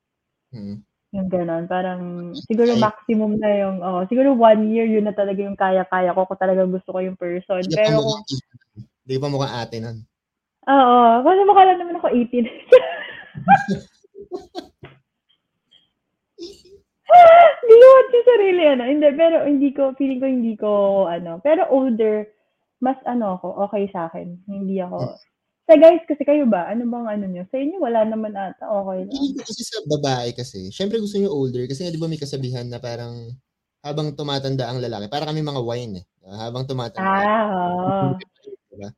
Hmm. 0.54 0.86
Yung 1.16 1.32
ganon. 1.32 1.64
Parang, 1.72 2.34
siguro 2.44 2.76
Ay. 2.76 2.84
maximum 2.84 3.40
na 3.40 3.50
yung, 3.64 3.80
oh, 3.80 4.04
siguro 4.12 4.36
one 4.36 4.68
year, 4.68 4.84
yun 4.84 5.08
na 5.08 5.16
talaga 5.16 5.40
yung 5.40 5.56
kaya-kaya 5.56 6.12
ko 6.12 6.28
kung 6.28 6.42
talaga 6.42 6.68
gusto 6.68 6.92
ko 6.92 7.00
yung 7.00 7.16
person. 7.16 7.64
Pa 7.64 7.76
Pero, 7.80 8.04
mukhang 8.04 8.26
Hindi 9.08 9.16
pa 9.16 9.28
mukhang 9.32 9.56
ate 9.56 9.76
nun. 9.80 9.98
oo, 10.68 11.00
kasi 11.24 11.40
mukha 11.48 11.64
lang 11.64 11.80
naman 11.80 11.96
ako 11.96 12.08
18. 12.12 12.44
Hindi 17.64 17.76
ko 17.80 17.88
sa 18.12 18.22
sarili, 18.28 18.64
ano. 18.68 18.84
Hindi, 18.84 19.08
pero 19.16 19.48
hindi 19.48 19.70
ko, 19.72 19.96
feeling 19.96 20.20
ko 20.20 20.28
hindi 20.28 20.54
ko, 20.60 20.72
ano. 21.08 21.40
Pero 21.40 21.72
older, 21.72 22.28
mas 22.84 23.00
ano 23.08 23.40
ako, 23.40 23.64
okay 23.64 23.88
sa 23.96 24.12
akin. 24.12 24.44
Hindi 24.44 24.84
ako, 24.84 25.16
sa 25.68 25.76
guys 25.78 26.04
kasi 26.08 26.24
kayo 26.26 26.48
ba, 26.48 26.68
ano 26.72 26.88
bang 26.88 27.08
ano 27.12 27.26
nyo? 27.28 27.44
Sa 27.52 27.58
inyo, 27.60 27.78
wala 27.84 28.02
naman 28.08 28.34
ata, 28.36 28.66
okay 28.72 29.04
lang. 29.08 29.28
Ko 29.38 29.42
kasi 29.46 29.64
sa 29.64 29.80
babae 29.88 30.36
kasi, 30.36 30.68
syempre 30.74 31.00
gusto 31.00 31.16
niyo 31.16 31.32
older 31.32 31.64
kasi 31.70 31.88
nga 31.88 31.94
di 31.96 32.00
ba 32.02 32.12
may 32.12 32.20
kasabihan 32.20 32.68
na 32.68 32.76
parang 32.82 33.32
habang 33.80 34.12
tumatanda 34.18 34.68
ang 34.68 34.84
lalaki, 34.84 35.08
para 35.08 35.24
kami 35.30 35.40
mga 35.46 35.62
wine 35.64 35.94
eh. 36.04 36.06
Habang 36.28 36.68
tumatanda. 36.68 37.24
Ah. 37.56 38.20
Diba? 38.72 38.90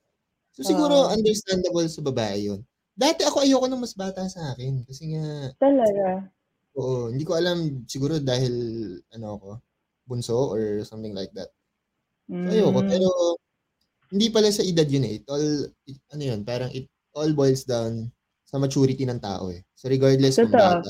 So 0.56 0.62
siguro 0.68 1.08
Oo. 1.08 1.14
understandable 1.14 1.88
sa 1.92 2.02
babae 2.06 2.50
yun. 2.52 2.62
Dati 2.98 3.24
ako 3.26 3.44
ayoko 3.46 3.66
nung 3.70 3.84
mas 3.84 3.96
bata 3.98 4.28
sa 4.30 4.54
akin 4.56 4.84
kasi 4.88 5.14
nga 5.16 5.52
Talaga. 5.62 6.32
oo, 6.78 7.10
hindi 7.14 7.26
ko 7.26 7.34
alam 7.40 7.84
siguro 7.90 8.22
dahil 8.22 8.54
ano 9.16 9.28
ako 9.40 9.48
bunso 10.06 10.38
or 10.54 10.84
something 10.86 11.14
like 11.18 11.34
that. 11.34 11.50
So, 12.46 12.54
ayoko 12.54 12.82
Mm. 12.82 12.90
pero 12.90 13.08
hindi 14.10 14.28
pala 14.30 14.50
sa 14.50 14.66
edad 14.66 14.86
yun 14.90 15.06
eh. 15.06 15.14
It 15.22 15.26
all, 15.30 15.46
it, 15.86 15.98
ano 16.12 16.24
yun, 16.24 16.42
parang 16.42 16.70
it 16.74 16.90
all 17.14 17.30
boils 17.34 17.64
down 17.64 18.10
sa 18.44 18.58
maturity 18.58 19.06
ng 19.06 19.22
tao 19.22 19.54
eh. 19.54 19.62
So 19.78 19.86
regardless 19.88 20.42
kung 20.42 20.50
bata, 20.50 20.90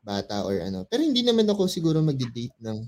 bata 0.00 0.36
or 0.44 0.60
ano. 0.60 0.84
Pero 0.84 1.00
hindi 1.04 1.24
naman 1.24 1.48
ako 1.48 1.64
siguro 1.68 2.04
magdi-date 2.04 2.56
ng 2.60 2.78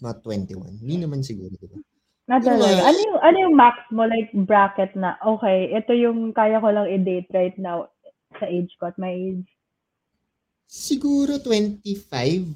mga 0.00 0.14
21. 0.24 0.80
Hindi 0.82 0.96
naman 1.04 1.20
siguro, 1.20 1.52
di 1.52 1.68
ba? 1.68 1.78
Talaga. 2.26 2.58
nga- 2.58 2.88
Ano 2.90 2.98
yung, 2.98 3.20
ano 3.22 3.36
yung 3.38 3.54
max 3.54 3.76
mo, 3.94 4.02
like, 4.02 4.32
bracket 4.34 4.92
na, 4.98 5.14
okay, 5.22 5.70
ito 5.70 5.94
yung 5.94 6.34
kaya 6.34 6.58
ko 6.58 6.68
lang 6.72 6.90
i-date 6.90 7.30
right 7.30 7.56
now 7.56 7.86
sa 8.40 8.50
age 8.50 8.72
ko, 8.80 8.90
at 8.90 8.98
my 8.98 9.12
age. 9.12 9.46
Siguro 10.66 11.38
25 11.38 12.50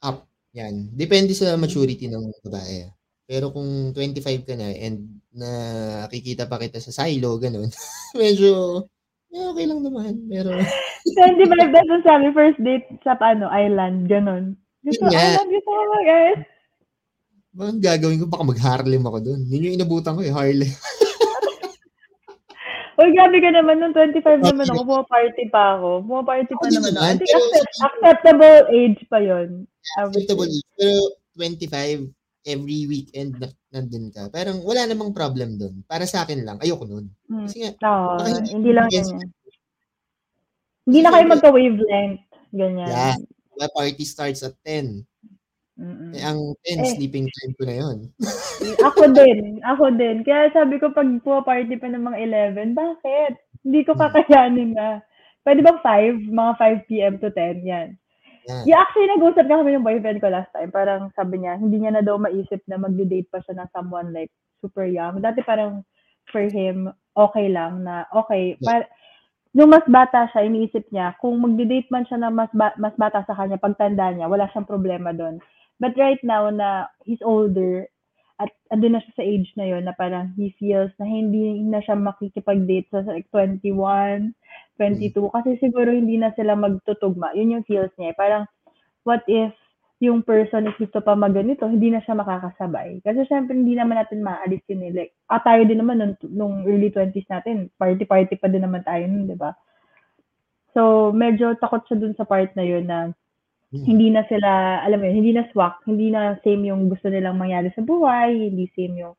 up. 0.00 0.24
Yan. 0.56 0.88
Depende 0.92 1.36
sa 1.36 1.56
maturity 1.60 2.08
ng 2.08 2.32
babae. 2.44 2.88
Pero 3.32 3.48
kung 3.48 3.96
25 3.96 4.44
ka 4.44 4.52
na 4.60 4.68
and 4.76 5.08
nakikita 5.32 6.44
pa 6.44 6.60
kita 6.60 6.76
sa 6.84 6.92
silo, 6.92 7.40
ganun, 7.40 7.72
medyo, 8.20 8.84
eh, 9.32 9.48
okay 9.48 9.64
lang 9.64 9.80
naman. 9.80 10.28
Pero, 10.28 10.52
25 10.52 11.72
doesn't 11.72 12.04
sabi 12.04 12.28
first 12.36 12.60
date 12.60 12.84
sa 13.00 13.16
ano, 13.24 13.48
island, 13.48 14.04
ganun. 14.04 14.52
Gusto, 14.84 15.08
Yun 15.08 15.16
nga. 15.16 15.24
island, 15.32 15.48
gusto 15.48 15.70
ko 15.72 15.80
mag 15.88 16.04
guys. 16.04 16.40
Bakit 17.52 17.76
gagawin 17.80 18.20
ko? 18.20 18.26
Baka 18.28 18.44
mag-Harlem 18.44 19.04
ako 19.08 19.18
doon. 19.24 19.40
Yun 19.48 19.64
yung 19.64 19.76
inabutan 19.80 20.12
ko 20.12 20.20
eh, 20.20 20.32
Harlem. 20.36 20.68
Uy, 23.00 23.08
grabe 23.16 23.40
ka 23.40 23.48
naman, 23.48 23.80
nung 23.80 23.96
25 23.96 24.44
naman 24.44 24.68
ako, 24.68 24.84
pumaparty 24.84 25.48
pa 25.48 25.80
ako. 25.80 26.04
Pumaparty 26.04 26.52
pa 26.52 26.68
naman 26.68 26.92
naman, 26.92 27.16
I 27.16 27.16
think 27.16 27.32
pero 27.32 27.48
acceptable 27.88 28.60
age 28.68 29.00
pa 29.08 29.18
yun. 29.24 29.64
I 29.96 30.04
would 30.04 30.20
Acceptable 30.20 30.52
age. 30.52 30.68
Pero 30.76 31.00
25, 31.40 32.12
every 32.42 32.86
weekend 32.90 33.38
na, 33.38 33.48
nandun 33.70 34.10
ka. 34.10 34.26
Parang 34.28 34.62
wala 34.62 34.86
namang 34.86 35.14
problem 35.14 35.56
doon. 35.56 35.82
Para 35.86 36.04
sa 36.04 36.26
akin 36.26 36.42
lang, 36.42 36.58
ayoko 36.58 36.84
nun. 36.86 37.06
Hmm. 37.30 37.46
Kasi 37.46 37.62
nga, 37.62 37.72
baka 37.78 38.28
hindi- 38.28 38.52
hindi 38.52 38.70
lang 38.74 38.88
yes. 38.90 39.06
ganyan. 39.10 39.28
Hindi 40.82 40.98
na 41.02 41.10
kayo 41.14 41.24
magka-wavelength. 41.30 42.22
Ganyan. 42.52 42.90
Yeah. 42.90 43.16
the 43.52 43.68
party 43.76 44.02
starts 44.02 44.42
at 44.42 44.56
10. 44.66 45.06
Mm-mm. 45.78 46.10
Eh, 46.12 46.22
ang 46.24 46.40
10, 46.66 46.82
Eh. 46.82 46.92
sleeping 46.98 47.26
time 47.30 47.52
ko 47.54 47.62
na 47.64 47.76
yon. 47.78 47.98
ako 48.90 49.02
din. 49.14 49.62
Ako 49.62 49.84
din. 49.94 50.26
Kaya 50.26 50.50
sabi 50.52 50.76
ko, 50.82 50.90
pag 50.90 51.06
pumaparty 51.22 51.78
pa 51.78 51.88
ng 51.88 52.02
mga 52.02 52.18
11, 52.58 52.74
bakit? 52.74 53.38
Hindi 53.62 53.80
ko 53.86 53.94
Hmm. 53.94 54.10
kakayanin 54.10 54.72
na. 54.74 55.00
Pwede 55.42 55.62
bang 55.62 55.80
5? 55.80 56.16
Mga 56.28 56.52
5 56.58 56.88
p.m. 56.90 57.14
to 57.18 57.30
10, 57.30 57.62
yan. 57.66 57.88
Yan. 58.48 58.64
Yeah, 58.66 58.82
actually, 58.82 59.08
nag-usap 59.12 59.46
na 59.46 59.58
kami 59.62 59.70
ng 59.76 59.86
boyfriend 59.86 60.18
ko 60.18 60.28
last 60.30 60.50
time. 60.50 60.70
Parang 60.74 61.14
sabi 61.14 61.42
niya, 61.42 61.58
hindi 61.58 61.78
niya 61.78 61.94
na 61.94 62.02
daw 62.02 62.18
maisip 62.18 62.62
na 62.66 62.78
mag-date 62.80 63.30
pa 63.30 63.38
siya 63.46 63.62
ng 63.62 63.70
someone 63.70 64.10
like 64.10 64.30
super 64.58 64.86
young. 64.86 65.22
Dati 65.22 65.42
parang 65.46 65.86
for 66.30 66.42
him, 66.46 66.90
okay 67.14 67.46
lang 67.50 67.86
na, 67.86 68.06
okay, 68.10 68.58
Yeah. 68.58 68.66
par- 68.82 68.90
nung 69.52 69.70
mas 69.70 69.84
bata 69.86 70.26
siya, 70.32 70.48
iniisip 70.48 70.88
niya, 70.90 71.14
kung 71.20 71.38
magde-date 71.38 71.90
man 71.92 72.08
siya 72.08 72.18
na 72.18 72.30
mas, 72.32 72.50
ba- 72.56 72.76
mas 72.80 72.94
bata 72.98 73.22
sa 73.28 73.36
kanya, 73.36 73.60
pagtanda 73.60 74.10
niya, 74.10 74.26
wala 74.26 74.48
siyang 74.50 74.66
problema 74.68 75.12
doon. 75.12 75.38
But 75.78 75.98
right 75.98 76.22
now 76.24 76.48
na 76.50 76.88
he's 77.04 77.20
older, 77.22 77.86
at 78.40 78.50
andun 78.74 78.98
na 78.98 79.02
siya 79.04 79.14
sa 79.14 79.24
age 79.26 79.50
na 79.54 79.66
yon 79.70 79.86
na 79.86 79.94
parang 79.94 80.34
he 80.34 80.50
feels 80.58 80.90
na 80.98 81.06
hindi 81.06 81.62
na 81.62 81.78
siya 81.78 81.94
makikipag-date 81.94 82.90
sa 82.90 83.06
like 83.06 83.28
21, 83.30 84.34
22, 84.80 85.28
kasi 85.32 85.56
siguro 85.60 85.92
hindi 85.92 86.16
na 86.16 86.32
sila 86.32 86.56
magtutugma. 86.56 87.32
Yun 87.36 87.60
yung 87.60 87.66
feels 87.68 87.92
niya. 88.00 88.12
eh. 88.12 88.16
Parang, 88.16 88.44
what 89.04 89.22
if 89.28 89.52
yung 90.02 90.24
person 90.26 90.66
is 90.66 90.74
gusto 90.82 90.98
pa 90.98 91.14
maganito, 91.14 91.62
hindi 91.68 91.92
na 91.94 92.02
siya 92.02 92.18
makakasabay. 92.18 93.04
Kasi 93.06 93.22
syempre, 93.30 93.54
hindi 93.54 93.78
naman 93.78 94.02
natin 94.02 94.24
maalis 94.26 94.64
yun 94.66 94.82
eh. 94.88 94.92
Like, 94.92 95.12
ah, 95.30 95.38
tayo 95.38 95.62
din 95.62 95.78
naman 95.78 96.02
nung, 96.02 96.14
nung 96.26 96.54
early 96.66 96.90
20s 96.90 97.28
natin, 97.30 97.70
party-party 97.78 98.34
pa 98.42 98.50
din 98.50 98.66
naman 98.66 98.82
tayo 98.82 99.06
nun, 99.06 99.30
di 99.30 99.38
ba? 99.38 99.54
So, 100.74 101.12
medyo 101.14 101.54
takot 101.60 101.86
siya 101.86 102.02
dun 102.02 102.16
sa 102.18 102.26
part 102.26 102.50
na 102.58 102.64
yun 102.66 102.86
na 102.88 103.14
Hmm. 103.72 103.88
hindi 103.88 104.12
na 104.12 104.20
sila, 104.28 104.84
alam 104.84 105.00
mo 105.00 105.08
yun, 105.08 105.24
hindi 105.24 105.32
na 105.32 105.48
swak, 105.48 105.80
hindi 105.88 106.12
na 106.12 106.36
same 106.44 106.68
yung 106.68 106.92
gusto 106.92 107.08
nilang 107.08 107.40
mangyari 107.40 107.72
sa 107.72 107.80
buhay, 107.80 108.52
hindi 108.52 108.68
same 108.76 109.00
yung, 109.00 109.16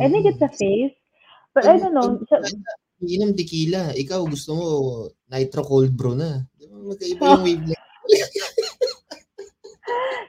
I 0.00 0.08
think 0.08 0.24
it's 0.24 0.40
a 0.40 0.48
phase. 0.48 0.96
But 1.52 1.68
I 1.68 1.76
don't 1.76 1.92
know, 1.92 2.16
sa, 2.24 2.40
Iinom 3.00 3.32
tequila. 3.32 3.96
Ikaw 3.96 4.20
gusto 4.28 4.50
mo 4.52 4.66
nitro 5.32 5.64
cold 5.64 5.92
brew 5.96 6.16
na. 6.16 6.44
Magkaiba 6.60 7.24
yung 7.24 7.44
wavelength. 7.44 7.88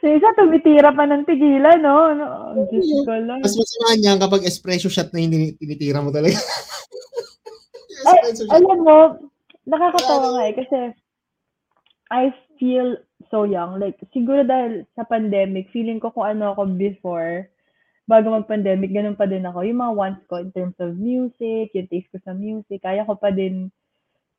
yung 0.02 0.18
isa 0.18 0.34
tumitira 0.34 0.90
pa 0.90 1.06
ng 1.06 1.24
tigila, 1.30 1.78
no? 1.78 2.10
no 2.16 2.26
Diyos 2.74 3.06
ko 3.06 3.14
lang. 3.14 3.40
Mas 3.44 3.54
masama 3.54 3.94
niyan 4.00 4.18
kapag 4.18 4.48
espresso 4.48 4.90
shot 4.90 5.14
na 5.14 5.22
hindi 5.22 5.54
tinitira 5.60 6.02
mo 6.02 6.10
talaga. 6.10 6.36
Ay, 8.02 8.34
alam 8.50 8.80
mo, 8.82 8.98
nakakatawa 9.70 10.28
nga 10.34 10.44
eh, 10.50 10.56
kasi 10.58 10.78
I 12.10 12.34
feel 12.58 12.98
so 13.30 13.46
young. 13.46 13.78
Like, 13.78 14.02
siguro 14.10 14.42
dahil 14.42 14.90
sa 14.98 15.06
pandemic, 15.06 15.70
feeling 15.70 16.02
ko 16.02 16.10
kung 16.10 16.26
ano 16.26 16.58
ako 16.58 16.66
before, 16.76 17.46
bago 18.12 18.28
mag-pandemic, 18.36 18.91
ganun 18.91 19.16
pa 19.16 19.24
din 19.24 19.47
ako. 19.47 19.64
Yung 19.64 19.80
mga 19.80 19.95
wants 19.95 20.24
ko 20.28 20.43
in 20.43 20.51
terms 20.51 20.76
of 20.84 20.99
music, 20.99 21.72
yung 21.72 21.88
taste 21.88 22.12
ko 22.12 22.20
sa 22.28 22.36
music, 22.36 22.84
kaya 22.84 23.07
ko 23.07 23.16
pa 23.16 23.32
din 23.32 23.72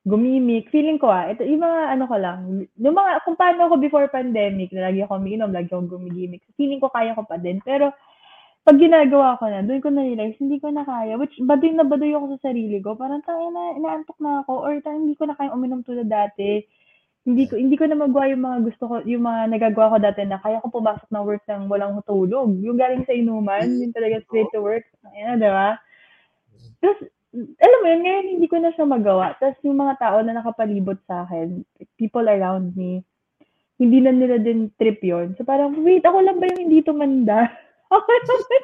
gumimik. 0.04 0.68
Feeling 0.68 1.00
ko 1.00 1.08
ah, 1.08 1.32
ito, 1.32 1.40
yung 1.46 1.64
mga 1.64 1.80
ano 1.96 2.04
ko 2.04 2.16
lang, 2.20 2.38
yung 2.76 2.96
mga, 2.96 3.24
kung 3.24 3.38
paano 3.40 3.70
ako 3.70 3.80
before 3.80 4.04
pandemic, 4.12 4.68
na 4.76 4.92
lagi 4.92 5.00
ako 5.00 5.16
umiinom, 5.16 5.54
lagi 5.56 5.72
ako 5.72 5.96
gumigimik. 5.96 6.44
Feeling 6.60 6.84
ko 6.84 6.92
kaya 6.92 7.16
ko 7.16 7.24
pa 7.24 7.40
din. 7.40 7.64
Pero, 7.64 7.94
pag 8.62 8.78
ginagawa 8.78 9.40
ko 9.42 9.50
na, 9.50 9.64
doon 9.64 9.82
ko 9.82 9.90
na-realize, 9.90 10.38
hindi 10.38 10.60
ko 10.60 10.70
na 10.70 10.86
kaya. 10.86 11.18
Which, 11.18 11.34
baduy 11.42 11.74
na 11.74 11.82
baduy 11.86 12.14
ako 12.14 12.38
sa 12.38 12.52
sarili 12.52 12.78
ko. 12.78 12.94
Parang, 12.94 13.24
tayo 13.24 13.50
na, 13.50 13.74
inaantok 13.74 14.18
na 14.22 14.44
ako. 14.44 14.52
Or, 14.62 14.72
tayo, 14.84 15.02
hindi 15.02 15.18
ko 15.18 15.26
na 15.26 15.34
kaya 15.34 15.50
uminom 15.54 15.82
tulad 15.82 16.06
dati. 16.06 16.62
Hindi 17.22 17.46
ko, 17.46 17.54
hindi 17.54 17.78
ko 17.78 17.86
na 17.86 17.94
magawa 17.94 18.34
yung 18.34 18.42
mga 18.42 18.58
gusto 18.66 18.82
ko, 18.90 18.94
yung 19.06 19.22
mga 19.22 19.54
nagagawa 19.54 19.94
ko 19.94 19.96
dati 20.02 20.26
na 20.26 20.42
kaya 20.42 20.58
ko 20.58 20.74
pumasok 20.74 21.06
ng 21.06 21.22
work 21.22 21.44
ng 21.46 21.62
walang 21.70 21.94
tulog. 22.02 22.50
Yung 22.58 22.74
galing 22.74 23.06
sa 23.06 23.14
inuman, 23.14 23.66
yung 23.78 23.94
talaga 23.94 24.18
straight 24.26 24.50
to 24.50 24.58
work. 24.58 24.82
Ayan, 25.14 25.38
di 25.38 25.46
ba? 25.46 25.78
Tapos, 26.82 27.06
alam 27.32 27.78
mo 27.80 27.86
yun, 27.88 28.02
ngayon 28.04 28.26
hindi 28.36 28.46
ko 28.50 28.56
na 28.60 28.74
siya 28.74 28.84
magawa. 28.84 29.32
Tapos 29.40 29.56
yung 29.64 29.80
mga 29.80 29.96
tao 30.02 30.18
na 30.20 30.36
nakapalibot 30.36 30.98
sa 31.08 31.24
akin, 31.24 31.64
people 31.96 32.26
around 32.28 32.76
me, 32.76 33.06
hindi 33.80 33.98
na 34.04 34.12
nila 34.12 34.36
din 34.38 34.68
trip 34.76 35.00
yon 35.00 35.34
So 35.38 35.42
parang, 35.42 35.78
wait, 35.80 36.04
ako 36.04 36.20
lang 36.20 36.38
ba 36.38 36.46
yung 36.52 36.68
hindi 36.68 36.84
tumanda? 36.84 37.48
Ako 37.92 38.08
lang 38.08 38.42
ba 38.46 38.58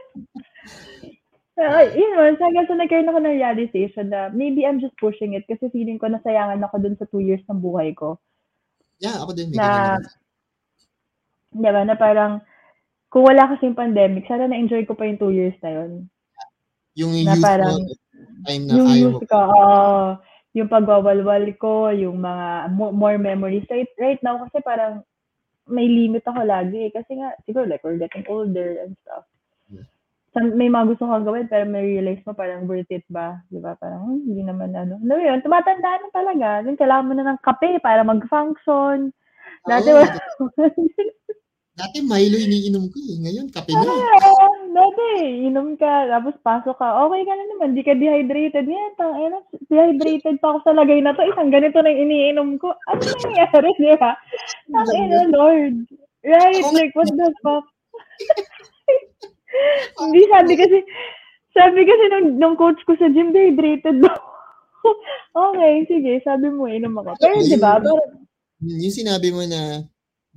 Uh, 1.58 1.90
yun 1.98 2.14
man, 2.14 2.38
hanggang 2.38 2.70
sa 2.70 2.78
nagkaroon 2.78 3.10
ako 3.10 3.18
ng 3.18 3.34
realization 3.34 4.14
na 4.14 4.30
maybe 4.30 4.62
I'm 4.62 4.78
just 4.78 4.94
pushing 4.94 5.34
it 5.34 5.42
kasi 5.50 5.66
feeling 5.74 5.98
ko 5.98 6.06
nasayangan 6.06 6.62
ako 6.62 6.78
dun 6.78 6.94
sa 6.94 7.04
two 7.10 7.18
years 7.18 7.42
ng 7.50 7.58
buhay 7.58 7.98
ko. 7.98 8.22
Yeah, 8.98 9.22
ako 9.22 9.30
din. 9.34 9.54
May 9.54 9.58
Na, 9.58 9.68
ganyan. 9.98 10.02
di 11.48 11.70
ba, 11.70 11.82
na 11.86 11.96
parang, 11.96 12.32
kung 13.08 13.24
wala 13.24 13.48
kasi 13.48 13.70
yung 13.70 13.78
pandemic, 13.78 14.26
sana 14.28 14.46
na-enjoy 14.46 14.84
ko 14.84 14.92
pa 14.92 15.06
yung 15.06 15.18
two 15.18 15.32
years 15.32 15.56
na 15.62 15.70
yun. 15.70 15.90
Yung 16.98 17.12
na 17.24 17.34
youth 17.38 17.44
parang- 17.46 17.78
mo, 17.86 17.94
time 18.44 18.64
na 18.66 18.72
yung 18.74 18.88
music 18.90 19.28
ko, 19.30 19.38
oo. 19.38 20.18
yung 20.58 20.68
pagwawalwal 20.68 21.44
ko, 21.56 21.94
yung 21.94 22.18
mga 22.18 22.74
mo- 22.74 22.94
more 22.94 23.16
memories. 23.16 23.64
Right, 23.70 23.88
right 23.96 24.20
now, 24.20 24.42
kasi 24.42 24.58
parang 24.60 25.06
may 25.68 25.86
limit 25.86 26.24
ako 26.26 26.42
lagi. 26.42 26.88
eh. 26.88 26.90
Kasi 26.90 27.20
nga, 27.20 27.32
siguro 27.44 27.68
like, 27.68 27.84
we're 27.84 28.00
getting 28.00 28.24
older 28.26 28.82
and 28.82 28.96
stuff. 29.04 29.24
May 30.36 30.68
mga 30.68 30.94
gusto 30.94 31.08
kang 31.08 31.24
gawin, 31.24 31.48
pero 31.48 31.64
may 31.64 31.96
realize 31.96 32.20
mo 32.28 32.36
parang 32.36 32.68
worth 32.68 32.92
it 32.92 33.04
ba? 33.08 33.40
Di 33.48 33.56
ba? 33.58 33.74
Parang, 33.80 34.04
hmm, 34.04 34.28
hindi 34.28 34.42
naman 34.44 34.76
ano. 34.76 35.00
Ano 35.00 35.14
yun? 35.16 35.40
Tumatanda 35.40 35.98
na 35.98 36.08
talaga. 36.12 36.48
Then, 36.62 36.76
kailangan 36.76 37.06
mo 37.08 37.12
na 37.16 37.24
ng 37.32 37.40
kape 37.40 37.80
para 37.80 38.04
mag-function. 38.04 39.10
Dati, 39.64 39.88
wala. 39.88 40.12
Dati 41.78 42.02
Milo 42.02 42.34
iniinom 42.34 42.90
ko 42.90 42.98
eh. 42.98 43.16
Ngayon, 43.22 43.46
kape 43.54 43.70
na. 43.70 43.86
Ah, 43.86 44.50
dati, 44.74 45.10
inom 45.46 45.78
ka, 45.78 46.10
tapos 46.10 46.34
pasok 46.42 46.74
ka, 46.74 47.06
okay 47.06 47.22
ka 47.22 47.32
na 47.38 47.44
naman, 47.54 47.78
di 47.78 47.86
ka 47.86 47.94
dehydrated. 47.94 48.66
Yan, 48.66 48.92
tang 48.98 49.14
ina, 49.14 49.38
dehydrated 49.70 50.42
pa 50.42 50.58
ako 50.58 50.58
sa 50.66 50.74
lagay 50.74 50.98
na 50.98 51.14
to. 51.14 51.22
Isang 51.22 51.54
ganito 51.54 51.78
na 51.78 51.94
yung 51.94 52.10
iniinom 52.10 52.50
ko. 52.58 52.74
Ano 52.90 52.98
nangyayari, 52.98 53.70
di 53.78 53.94
ba? 53.94 54.18
Tang 54.74 54.90
ina, 54.90 55.30
Lord. 55.30 55.86
Right, 56.26 56.66
like, 56.74 56.92
what 56.98 57.14
the 57.14 57.30
fuck? 57.46 57.62
Hindi, 59.98 60.20
sabi 60.28 60.52
kasi, 60.54 60.78
sabi 61.56 61.80
kasi 61.84 62.04
nung, 62.12 62.26
nung 62.36 62.56
coach 62.56 62.80
ko 62.84 62.94
sa 63.00 63.08
gym, 63.10 63.32
dehydrated 63.32 64.00
daw. 64.04 64.18
okay, 65.52 65.84
sige, 65.88 66.20
sabi 66.22 66.52
mo, 66.52 66.68
inom 66.68 67.00
ako. 67.00 67.16
Pero, 67.18 67.42
di 67.44 67.58
ba, 67.58 67.80
Yung 68.58 68.94
sinabi 68.94 69.30
mo 69.30 69.42
na 69.46 69.82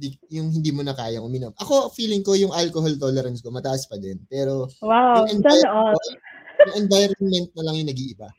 di, 0.02 0.18
yung 0.34 0.50
hindi 0.50 0.72
mo 0.74 0.82
na 0.82 0.98
kayang 0.98 1.26
uminom. 1.26 1.54
Ako, 1.62 1.94
feeling 1.94 2.26
ko 2.26 2.34
yung 2.34 2.54
alcohol 2.56 2.94
tolerance 2.98 3.44
ko 3.46 3.54
mataas 3.54 3.86
pa 3.86 4.02
din. 4.02 4.18
Pero 4.26 4.66
wow, 4.82 5.22
yung, 5.22 5.42
environment, 5.42 6.02
yung 6.66 6.76
environment 6.88 7.48
na 7.54 7.64
lang 7.70 7.76
yung 7.82 7.90
nag-iiba. 7.94 8.30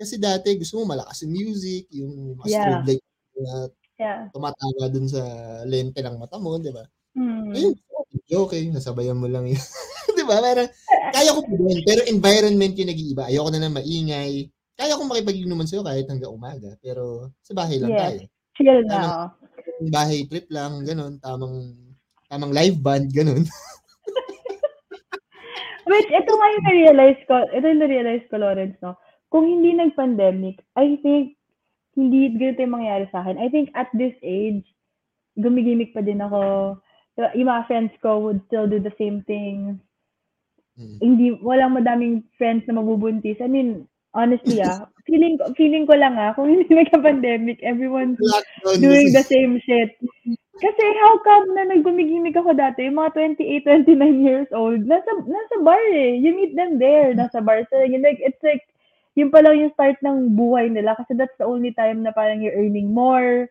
Kasi 0.00 0.16
dati 0.16 0.56
gusto 0.56 0.80
mo 0.80 0.96
malakas 0.96 1.22
yung 1.26 1.32
music, 1.36 1.84
yung 1.92 2.38
mga 2.40 2.48
Yeah. 2.48 2.56
strobe 2.58 2.84
light 2.96 3.04
na 3.36 3.52
Yeah. 4.02 4.20
tumatawa 4.34 4.84
dun 4.90 5.06
sa 5.06 5.22
lente 5.68 6.00
ng 6.02 6.16
mata 6.18 6.40
mo, 6.40 6.58
di 6.58 6.72
ba? 6.74 6.82
Ayun, 7.52 7.76
Mm. 7.76 8.40
okey, 8.48 8.72
nasabayan 8.72 9.20
mo 9.20 9.28
lang 9.28 9.44
yun. 9.44 9.56
'Di 10.16 10.24
ba 10.24 10.40
parang 10.40 10.68
kaya 11.12 11.36
ko 11.36 11.40
pa 11.44 11.54
din, 11.60 11.80
pero 11.84 12.00
environment 12.08 12.72
yung 12.76 12.88
nag-iiba. 12.88 13.28
Ayoko 13.28 13.48
na 13.52 13.60
ng 13.68 13.76
maingay. 13.76 14.48
Kaya 14.72 14.96
kong 14.96 15.12
makipag-inuman 15.12 15.68
sa'yo 15.68 15.84
kahit 15.84 16.08
hanggang 16.08 16.32
umaga, 16.32 16.72
pero 16.80 17.28
sa 17.44 17.52
bahay 17.52 17.76
lang 17.76 17.92
Yes, 17.92 18.00
tayo. 18.00 18.20
chill 18.56 18.80
na, 18.88 19.00
oh. 19.04 19.28
bahay 19.92 20.24
trip 20.24 20.48
lang 20.48 20.80
gano'n, 20.88 21.20
tamang 21.20 21.76
tamang 22.32 22.56
live 22.56 22.80
band, 22.80 23.12
gano'n. 23.12 23.44
Wait, 25.92 26.08
ito 26.08 26.32
nga 26.32 26.46
yung 26.56 26.64
na-realize 26.64 27.20
ko, 27.28 27.34
ito 27.52 27.64
yung 27.68 27.82
na-realize 27.84 28.24
ko, 28.32 28.40
Lawrence, 28.40 28.80
'no, 28.80 28.96
kung 29.28 29.44
hindi 29.44 29.76
nag-pandemic, 29.76 30.64
I 30.80 30.96
think 31.04 31.36
hindi 31.92 32.32
ganito 32.32 32.64
yung 32.64 32.80
mangyayari 32.80 33.12
sa'kin. 33.12 33.36
I 33.36 33.52
think 33.52 33.68
at 33.76 33.92
this 33.92 34.16
age, 34.24 34.64
gumi-gimik 35.36 35.92
pa 35.92 36.00
din 36.00 36.24
ako. 36.24 36.40
Yung 37.16 37.48
mga 37.48 37.66
friends 37.68 37.92
ko 38.00 38.18
would 38.24 38.40
still 38.48 38.64
do 38.64 38.80
the 38.80 38.94
same 38.96 39.20
thing. 39.28 39.76
Mm. 40.80 40.96
Hindi 41.00 41.26
walang 41.44 41.76
madaming 41.76 42.24
friends 42.40 42.64
na 42.64 42.80
mabubuntis. 42.80 43.36
I 43.44 43.48
mean, 43.48 43.84
honestly, 44.16 44.64
ah, 44.64 44.88
feeling 45.08 45.36
feeling 45.56 45.84
ko 45.84 45.96
lang, 45.96 46.16
ah, 46.16 46.32
kung 46.32 46.48
hindi 46.48 46.68
nagka-pandemic, 46.72 47.60
everyone's 47.60 48.16
doing 48.80 49.12
the 49.12 49.24
same 49.24 49.60
shit. 49.60 49.92
Kasi 50.62 50.84
how 51.02 51.18
come 51.26 51.58
na 51.58 51.74
naggumi-gimik 51.74 52.38
ako 52.38 52.54
dati, 52.54 52.86
yung 52.86 53.00
mga 53.00 53.34
28, 53.34 53.88
29 53.88 54.22
years 54.22 54.50
old, 54.54 54.84
nasa 54.86 55.10
nasa 55.26 55.56
bar, 55.64 55.82
eh. 55.90 56.16
You 56.16 56.32
meet 56.32 56.54
them 56.54 56.78
there, 56.78 57.12
nasa 57.12 57.42
bar 57.42 57.66
sila. 57.66 57.88
Like, 57.98 58.22
it's 58.22 58.40
like, 58.46 58.62
yun 59.18 59.28
pa 59.28 59.44
lang 59.44 59.58
yung 59.60 59.74
start 59.76 60.00
ng 60.00 60.32
buhay 60.38 60.72
nila 60.72 60.96
kasi 60.96 61.12
that's 61.12 61.36
the 61.36 61.44
only 61.44 61.74
time 61.76 62.00
na 62.00 62.14
parang 62.14 62.40
you're 62.40 62.56
earning 62.56 62.94
more, 62.94 63.48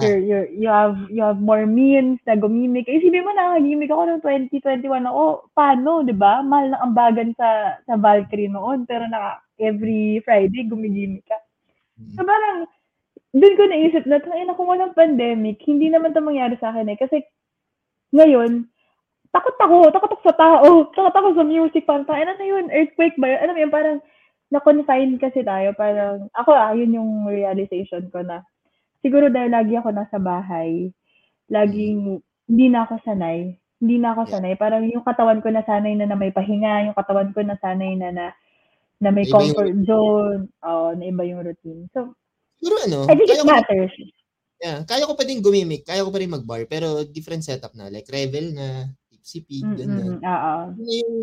you're, 0.00 0.22
you're, 0.24 0.48
you 0.48 0.68
have 0.72 0.96
you 1.12 1.20
have 1.20 1.36
more 1.36 1.68
means 1.68 2.16
na 2.24 2.32
gumimik. 2.32 2.88
Isipin 2.88 3.28
mo, 3.28 3.32
nakakagimik 3.36 3.92
ako 3.92 4.02
noong 4.08 4.24
2021 4.24 5.04
ako. 5.04 5.24
Paano, 5.52 6.00
di 6.00 6.16
ba? 6.16 6.40
Mahal 6.40 6.72
ng 6.72 6.84
ambagan 6.88 7.30
sa, 7.36 7.76
sa 7.84 8.00
Valkyrie 8.00 8.48
noon, 8.48 8.88
pero 8.88 9.04
naka, 9.04 9.44
every 9.60 10.24
Friday, 10.24 10.64
gumigimik 10.64 11.28
ka. 11.28 11.36
So 12.16 12.24
parang, 12.24 12.64
dun 13.36 13.56
ko 13.56 13.62
naisip 13.68 14.08
na, 14.08 14.20
tangina 14.20 14.56
kung 14.56 14.72
walang 14.72 14.96
pandemic, 14.96 15.60
hindi 15.68 15.92
naman 15.92 16.16
ito 16.16 16.24
mangyari 16.24 16.56
sa 16.56 16.72
akin 16.72 16.88
eh. 16.88 16.96
Kasi, 16.96 17.20
ngayon, 18.16 18.64
takot 19.28 19.56
ako, 19.60 19.92
takot 19.92 20.10
ako 20.12 20.22
sa 20.24 20.36
tao, 20.36 20.68
takot 20.96 21.14
ako 21.16 21.28
sa 21.36 21.44
music, 21.44 21.84
parang, 21.84 22.08
tangina 22.08 22.32
na 22.32 22.46
yun, 22.48 22.72
earthquake 22.72 23.16
ba 23.20 23.28
yun? 23.28 23.40
Alam 23.44 23.54
mo 23.56 23.60
yun, 23.60 23.72
parang, 23.72 23.98
na-confine 24.52 25.12
kasi 25.16 25.40
tayo, 25.44 25.72
parang, 25.76 26.28
ako 26.36 26.50
ah, 26.52 26.72
yun 26.76 26.96
yung 26.96 27.28
realization 27.28 28.08
ko 28.12 28.20
na, 28.20 28.44
siguro 29.02 29.28
dahil 29.28 29.50
lagi 29.50 29.74
ako 29.76 29.90
nasa 29.90 30.16
bahay, 30.16 30.88
laging, 31.50 32.22
hindi 32.48 32.66
na 32.70 32.86
ako 32.86 33.02
sanay, 33.02 33.54
hindi 33.82 33.96
na 33.98 34.14
ako 34.14 34.22
Yeah. 34.24 34.32
sanay, 34.38 34.52
parang 34.54 34.86
yung 34.86 35.02
katawan 35.02 35.42
ko 35.42 35.50
nasanay 35.50 35.98
na 35.98 36.06
na 36.06 36.16
may 36.16 36.30
pahinga, 36.30 36.86
yung 36.86 36.96
katawan 36.96 37.34
ko 37.34 37.42
nasanay 37.42 37.98
na 37.98 38.08
na, 38.14 38.26
na 39.02 39.10
may 39.10 39.26
yung 39.26 39.34
comfort 39.34 39.74
zone, 39.82 40.46
oo, 40.62 40.86
na 40.94 41.04
iba 41.04 41.22
yung 41.26 41.42
routine. 41.42 41.90
So, 41.90 42.14
Siguro 42.62 42.78
ano, 42.86 43.10
I 43.10 43.18
think 43.18 43.26
kaya 43.26 43.42
it 43.42 43.42
ko 43.42 43.50
matters. 43.50 43.94
yeah, 44.62 44.78
kaya 44.86 45.02
ko 45.02 45.18
pa 45.18 45.26
din 45.26 45.42
gumimik, 45.42 45.82
kaya 45.82 46.06
ko 46.06 46.14
pa 46.14 46.22
rin 46.22 46.30
mag-bar, 46.30 46.62
pero 46.70 47.02
different 47.02 47.42
setup 47.42 47.74
na, 47.74 47.90
like 47.90 48.06
revel 48.06 48.54
na, 48.54 48.86
tipsy 49.10 49.42
pig, 49.42 49.66
ganyan. 49.66 50.18
Mm, 50.18 50.22
oo. 50.22 50.54
Yun 50.78 50.86
na 50.86 50.92
yung, 50.94 51.14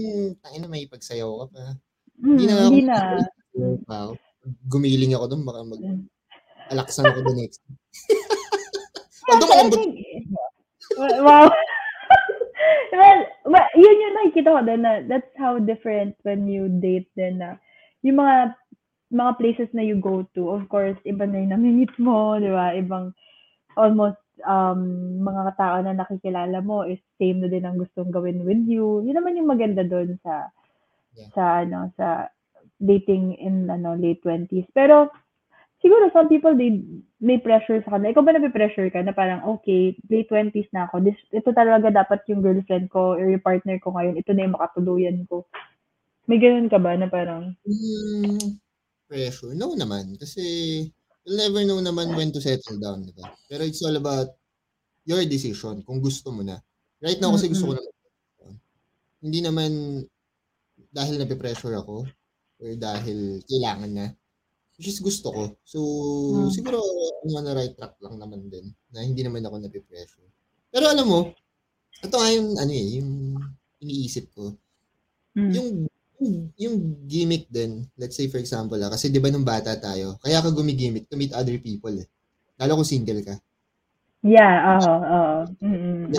tangina 0.44 0.68
may 0.68 0.84
pagsayaw 0.92 1.32
ka 1.42 1.46
pa. 1.56 1.64
Mm, 2.20 2.28
Hindi 2.28 2.44
na 2.44 2.54
ako 2.54 2.68
hindi 2.68 2.82
na. 2.84 2.98
wow. 3.88 4.10
Gumiling 4.68 5.16
ako 5.16 5.26
doon, 5.32 5.44
baka 5.48 5.60
mag 5.64 5.80
Mm. 5.80 6.04
Alaksan 6.70 7.10
ako 7.10 7.26
the 7.26 7.36
next. 7.36 7.62
Although 9.30 9.50
malambot, 9.50 9.86
wow. 11.22 11.48
well, 12.94 13.20
well, 13.46 13.70
yun 13.78 14.04
yung 14.04 14.16
nakikita 14.18 14.50
ko 14.58 14.62
din 14.66 14.82
na 14.82 15.06
that's 15.06 15.34
how 15.38 15.62
different 15.62 16.18
when 16.26 16.50
you 16.50 16.70
date 16.82 17.10
din 17.14 17.42
na 17.42 17.62
yung 18.02 18.18
mga 18.18 18.58
mga 19.10 19.32
places 19.42 19.70
na 19.74 19.82
you 19.82 19.98
go 19.98 20.22
to, 20.38 20.54
of 20.54 20.66
course, 20.70 20.98
iba 21.06 21.26
na 21.26 21.42
yung 21.42 21.54
nami-meet 21.58 21.94
mo, 21.98 22.38
di 22.38 22.50
ba? 22.54 22.78
Ibang 22.78 23.10
almost 23.74 24.22
um, 24.46 24.82
mga 25.26 25.58
tao 25.58 25.82
na 25.82 25.98
nakikilala 25.98 26.62
mo 26.62 26.86
is 26.86 27.02
same 27.18 27.42
na 27.42 27.50
din 27.50 27.66
ang 27.66 27.82
gustong 27.82 28.14
gawin 28.14 28.46
with 28.46 28.62
you. 28.70 29.02
Yun 29.02 29.18
naman 29.18 29.38
yung 29.38 29.50
maganda 29.50 29.82
doon 29.82 30.18
sa 30.22 30.54
Yeah. 31.18 31.30
sa 31.34 31.44
ano 31.66 31.90
sa 31.98 32.30
dating 32.80 33.36
in 33.42 33.68
ano 33.68 33.98
late 33.98 34.22
20s. 34.24 34.70
Pero 34.72 35.10
siguro 35.80 36.12
some 36.12 36.28
people 36.28 36.54
they 36.56 36.84
may 37.20 37.40
pressure 37.40 37.80
sa 37.84 37.96
kanila. 37.96 38.12
Ikaw 38.16 38.24
ba 38.24 38.36
nape-pressure 38.36 38.90
ka 38.92 39.04
na 39.04 39.16
parang 39.16 39.44
okay, 39.48 39.96
late 40.08 40.28
20s 40.32 40.72
na 40.72 40.88
ako. 40.88 41.04
This 41.04 41.20
ito 41.32 41.52
talaga 41.52 41.92
dapat 41.92 42.24
yung 42.32 42.44
girlfriend 42.44 42.88
ko 42.92 43.16
or 43.20 43.26
yung 43.28 43.44
partner 43.44 43.80
ko 43.80 43.92
ngayon. 43.96 44.20
Ito 44.20 44.32
na 44.32 44.44
yung 44.48 44.56
makatuluyan 44.56 45.18
ko. 45.28 45.48
May 46.30 46.38
ganun 46.38 46.70
ka 46.70 46.78
ba 46.78 46.94
na 46.96 47.10
parang 47.10 47.58
hmm, 47.66 48.62
pressure. 49.10 49.58
No 49.58 49.74
naman. 49.74 50.14
Kasi, 50.22 50.44
you'll 51.26 51.42
never 51.42 51.66
know 51.66 51.82
naman 51.82 52.14
when 52.14 52.30
to 52.30 52.40
settle 52.40 52.78
down, 52.78 53.02
di 53.02 53.14
ba? 53.18 53.34
Pero 53.50 53.66
it's 53.66 53.82
all 53.82 53.98
about 53.98 54.30
your 55.10 55.26
decision, 55.26 55.82
kung 55.82 55.98
gusto 55.98 56.30
mo 56.30 56.46
na. 56.46 56.62
Right 57.02 57.18
now, 57.18 57.34
kasi 57.34 57.50
gusto 57.50 57.74
ko 57.74 57.74
na 57.74 57.84
Hindi 59.20 59.40
naman 59.42 60.04
dahil 60.94 61.20
nape-pressure 61.20 61.76
ako 61.76 62.06
or 62.62 62.70
dahil 62.78 63.42
kailangan 63.50 63.92
na. 63.92 64.08
Which 64.80 64.96
is 64.96 65.04
gusto 65.04 65.28
ko. 65.36 65.44
So, 65.68 65.78
Hmm. 66.32 66.50
siguro 66.56 66.80
on 67.28 67.44
the 67.44 67.52
right 67.52 67.76
track 67.76 68.00
lang 68.00 68.16
naman 68.16 68.48
din 68.48 68.72
na 68.96 69.04
hindi 69.04 69.20
naman 69.28 69.44
ako 69.44 69.60
nape-pressure. 69.60 70.24
Pero 70.72 70.88
alam 70.88 71.04
mo, 71.04 71.36
ito 72.00 72.16
nga 72.16 72.30
yung 72.32 72.56
ano 72.56 72.72
eh, 72.72 72.88
yung 73.04 73.12
iniisip 73.84 74.32
ko. 74.32 74.56
mm, 75.36 75.52
Yung 75.52 75.70
yung, 76.60 76.76
gimmick 77.08 77.48
din, 77.48 77.88
let's 77.96 78.20
say 78.20 78.28
for 78.28 78.40
example, 78.44 78.76
ah, 78.84 78.92
kasi 78.92 79.08
'di 79.08 79.24
ba 79.24 79.32
nung 79.32 79.48
bata 79.48 79.72
tayo, 79.80 80.20
kaya 80.20 80.44
ka 80.44 80.52
gumigimik 80.52 81.08
to 81.08 81.16
meet 81.16 81.32
other 81.32 81.56
people 81.64 81.92
eh. 81.96 82.08
Lalo 82.60 82.80
kung 82.80 82.88
single 82.88 83.24
ka. 83.24 83.36
yeah, 84.24 84.80
oo, 84.80 84.96
oo. 85.00 85.36
Mm. 85.64 86.12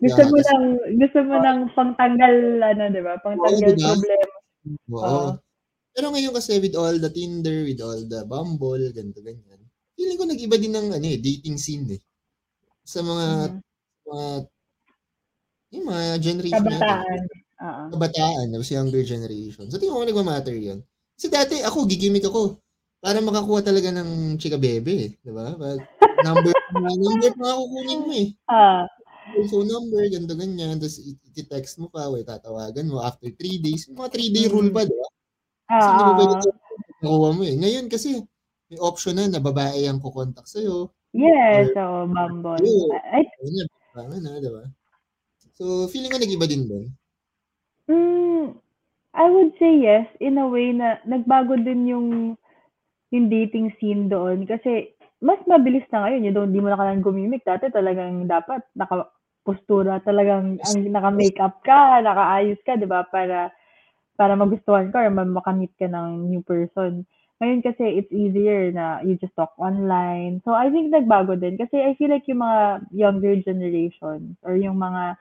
Gusto 0.00 0.22
mo 0.24 0.36
nang 0.40 0.64
gusto 0.96 1.18
mo 1.28 1.34
nang 1.40 1.60
pangtanggal 1.76 2.36
ano, 2.60 2.82
'di 2.88 3.00
ba? 3.04 3.20
Pangtanggal 3.20 3.72
Oo, 3.72 3.76
diba? 3.76 3.92
problema. 3.92 4.36
Oo. 4.92 5.04
Oo. 5.04 5.28
Pero 5.94 6.10
ngayon 6.10 6.34
kasi 6.34 6.58
with 6.58 6.74
all 6.74 6.98
the 6.98 7.06
Tinder, 7.08 7.62
with 7.62 7.78
all 7.78 8.02
the 8.02 8.26
Bumble, 8.26 8.82
ganito 8.90 9.22
ganyan. 9.22 9.62
Feeling 9.94 10.18
ko 10.18 10.26
nag-iba 10.26 10.58
din 10.58 10.74
ng 10.74 10.90
ano 10.90 11.06
eh, 11.06 11.22
dating 11.22 11.54
scene 11.54 11.86
eh. 11.94 12.00
Sa 12.82 13.00
mga 13.06 13.26
Mm. 13.54 13.60
mga 14.04 14.26
yung 15.74 15.84
mga 15.86 16.02
generation 16.18 16.62
natin. 16.66 16.82
Kabataan. 16.82 17.20
Oo. 17.64 17.82
Kabataan, 17.94 18.46
tapos 18.50 18.70
younger 18.74 19.02
generation. 19.06 19.64
So 19.70 19.78
tingin 19.78 19.94
ko 19.94 20.02
nagmamatter 20.02 20.54
yun. 20.54 20.82
Kasi 21.14 21.30
dati 21.30 21.62
ako, 21.62 21.86
gigimik 21.86 22.26
ako 22.26 22.58
para 22.98 23.22
makakuha 23.22 23.62
talaga 23.62 23.94
ng 23.94 24.34
chika 24.38 24.58
bebe 24.58 24.94
eh. 24.98 25.10
Di 25.22 25.30
ba? 25.30 25.54
Pag 25.54 25.78
number, 26.26 26.52
number 27.06 27.30
pa 27.38 27.42
nga 27.46 27.56
kukunin 27.58 28.00
mo 28.02 28.12
eh. 28.18 28.28
Ah, 28.50 28.82
phone 29.46 29.70
number, 29.70 30.02
ganito 30.10 30.34
ganyan. 30.34 30.78
Tapos 30.82 30.98
i-text 31.34 31.78
mo 31.78 31.86
pa, 31.86 32.10
or 32.10 32.18
tatawagan 32.26 32.90
mo 32.90 32.98
after 33.00 33.30
3 33.30 33.62
days. 33.62 33.86
Yung 33.86 33.98
mga 34.02 34.10
3-day 34.10 34.46
rule 34.50 34.70
pa, 34.74 34.82
di 34.84 34.94
ba? 34.94 35.08
Kasi 35.68 35.88
hindi 35.90 36.04
mo 36.04 36.12
pwede 36.16 36.34
ah. 36.34 36.42
nakuha 37.02 37.30
mo 37.32 37.42
eh. 37.44 37.54
Ngayon 37.56 37.86
kasi, 37.88 38.08
may 38.68 38.80
option 38.80 39.16
na 39.16 39.28
na 39.28 39.40
babae 39.40 39.84
ang 39.86 40.00
kukontak 40.00 40.48
sa'yo. 40.48 40.92
Yes, 41.14 41.70
so 41.76 42.10
Bumble. 42.10 42.58
Oo. 42.58 42.90
I, 43.14 43.22
na, 43.24 43.64
baka 43.94 44.16
na, 44.18 44.42
di 44.42 44.50
ba? 44.50 44.64
So, 45.54 45.86
feeling 45.86 46.10
ko 46.10 46.18
nag-iba 46.18 46.46
din 46.50 46.66
doon. 46.66 46.86
mm, 47.86 48.44
I 49.14 49.26
would 49.30 49.54
say 49.62 49.78
yes, 49.78 50.10
in 50.18 50.42
a 50.42 50.46
way 50.50 50.74
na 50.74 50.98
nagbago 51.06 51.54
din 51.54 51.86
yung 51.86 52.08
yung 53.14 53.30
dating 53.30 53.70
scene 53.78 54.10
doon 54.10 54.42
kasi 54.42 54.90
mas 55.24 55.40
mabilis 55.48 55.86
na 55.88 56.04
ngayon. 56.04 56.26
You 56.28 56.32
don't, 56.36 56.52
di 56.52 56.60
mo 56.60 56.68
na 56.68 56.76
kailangan 56.76 57.00
gumimik. 57.00 57.46
Dati 57.48 57.72
talagang 57.72 58.28
dapat 58.28 58.60
naka-postura, 58.76 60.04
talagang 60.04 60.60
ang 60.60 60.78
naka-makeup 60.92 61.64
ka, 61.64 62.04
nakaayos 62.04 62.60
ka, 62.60 62.76
di 62.76 62.84
ba? 62.84 63.08
Para, 63.08 63.48
para 64.14 64.34
magustuhan 64.38 64.90
ka 64.94 65.04
or 65.06 65.10
ma- 65.10 65.26
makamit 65.42 65.72
ka 65.78 65.86
ng 65.90 66.30
new 66.30 66.42
person. 66.44 67.06
Ngayon 67.42 67.60
kasi 67.66 67.84
it's 67.98 68.12
easier 68.14 68.70
na 68.70 69.02
you 69.02 69.18
just 69.18 69.34
talk 69.34 69.52
online. 69.58 70.38
So 70.46 70.54
I 70.54 70.70
think 70.70 70.94
nagbago 70.94 71.34
din 71.34 71.58
kasi 71.58 71.82
I 71.82 71.98
feel 71.98 72.10
like 72.14 72.26
yung 72.30 72.42
mga 72.42 72.86
younger 72.94 73.34
generation 73.42 74.38
or 74.46 74.54
yung 74.54 74.78
mga 74.78 75.18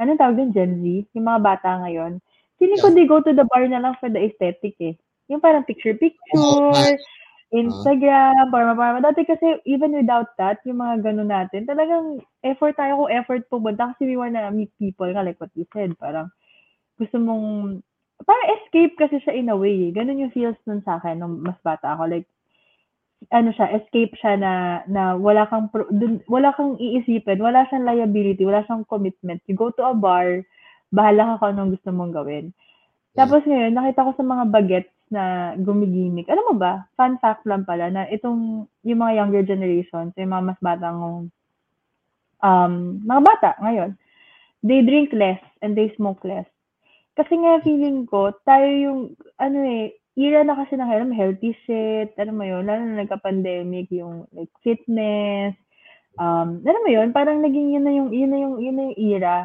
anong 0.00 0.20
tawag 0.20 0.36
din 0.38 0.52
Gen 0.52 0.72
Z, 0.82 0.86
yung 1.16 1.26
mga 1.28 1.40
bata 1.42 1.70
ngayon, 1.86 2.20
feeling 2.58 2.80
ko 2.82 2.88
Yeah. 2.88 2.96
they 2.96 3.06
go 3.08 3.20
to 3.22 3.32
the 3.32 3.46
bar 3.48 3.64
na 3.68 3.80
lang 3.80 3.94
for 4.00 4.08
the 4.10 4.20
aesthetic 4.20 4.76
eh. 4.80 4.94
Yung 5.30 5.40
parang 5.42 5.66
picture-picture, 5.66 6.98
Instagram, 7.54 8.50
parma-parma. 8.50 9.00
Dati 9.02 9.22
kasi 9.24 9.58
even 9.66 9.94
without 9.94 10.34
that, 10.38 10.58
yung 10.66 10.82
mga 10.82 11.02
ganun 11.06 11.30
natin, 11.30 11.64
talagang 11.66 12.20
effort 12.42 12.74
tayo 12.76 13.06
kung 13.06 13.12
effort 13.14 13.42
pumunta 13.48 13.94
kasi 13.94 14.06
we 14.10 14.16
wanna 14.18 14.50
meet 14.50 14.70
people 14.78 15.06
nga 15.08 15.22
like 15.22 15.38
what 15.38 15.52
you 15.54 15.66
said. 15.72 15.94
Parang 15.98 16.28
gusto 16.98 17.16
mong 17.20 17.80
parang 18.24 18.48
escape 18.60 18.94
kasi 18.96 19.20
siya 19.20 19.36
in 19.36 19.52
a 19.52 19.56
way. 19.56 19.90
eh. 19.90 19.92
Ganun 19.92 20.22
yung 20.22 20.32
feels 20.32 20.56
nun 20.64 20.80
sa 20.86 20.96
akin 20.96 21.20
nung 21.20 21.44
mas 21.44 21.58
bata 21.60 21.92
ako. 21.98 22.08
Like, 22.08 22.28
ano 23.32 23.50
siya, 23.52 23.72
escape 23.80 24.14
siya 24.16 24.36
na 24.38 24.52
na 24.86 25.02
wala 25.16 25.48
kang 25.48 25.72
pro, 25.72 25.88
dun, 25.88 26.20
wala 26.30 26.52
kang 26.54 26.76
iisipin, 26.76 27.40
wala 27.40 27.64
siyang 27.68 27.88
liability, 27.88 28.44
wala 28.44 28.62
siyang 28.64 28.86
commitment. 28.86 29.40
You 29.48 29.56
go 29.56 29.72
to 29.74 29.82
a 29.84 29.94
bar, 29.96 30.44
bahala 30.92 31.34
ka 31.36 31.40
kung 31.42 31.50
anong 31.56 31.72
gusto 31.76 31.90
mong 31.90 32.12
gawin. 32.14 32.52
Tapos 33.16 33.40
ngayon, 33.48 33.72
nakita 33.72 34.04
ko 34.04 34.12
sa 34.14 34.24
mga 34.24 34.44
bagets 34.52 34.92
na 35.08 35.54
gumigimik. 35.56 36.28
Alam 36.28 36.44
mo 36.52 36.54
ba, 36.60 36.84
fun 36.98 37.16
fact 37.22 37.48
lang 37.48 37.64
pala 37.64 37.88
na 37.88 38.04
itong 38.12 38.68
yung 38.84 39.00
mga 39.00 39.16
younger 39.22 39.42
generations, 39.48 40.12
yung 40.20 40.32
mga 40.34 40.44
mas 40.52 40.60
batang 40.60 41.30
um, 42.42 42.74
mga 43.00 43.22
bata 43.22 43.50
ngayon, 43.64 43.96
they 44.66 44.82
drink 44.84 45.14
less 45.16 45.40
and 45.62 45.78
they 45.78 45.88
smoke 45.96 46.20
less. 46.26 46.46
Kasi 47.16 47.32
nga 47.40 47.64
feeling 47.64 48.04
ko, 48.04 48.28
tayo 48.44 48.68
yung, 48.68 49.00
ano 49.40 49.58
eh, 49.64 49.96
era 50.16 50.44
na 50.44 50.52
kasi 50.52 50.76
ng 50.76 50.88
alam, 50.92 51.10
healthy 51.12 51.56
shit, 51.64 52.12
ano 52.20 52.32
mo 52.36 52.44
yun, 52.44 52.68
lalo 52.68 52.84
na 52.84 53.04
nagka-pandemic, 53.04 53.88
yung 53.88 54.28
like, 54.36 54.52
fitness, 54.60 55.56
um, 56.20 56.60
ano 56.60 56.78
mo 56.84 56.88
yun, 56.92 57.16
parang 57.16 57.40
naging 57.40 57.72
yun 57.72 57.84
na 57.88 57.92
yung, 57.96 58.08
yun 58.12 58.30
na 58.32 58.38
yung, 58.40 58.54
yun 58.60 58.76
na 58.76 58.84
yung 58.92 58.98
era. 59.00 59.36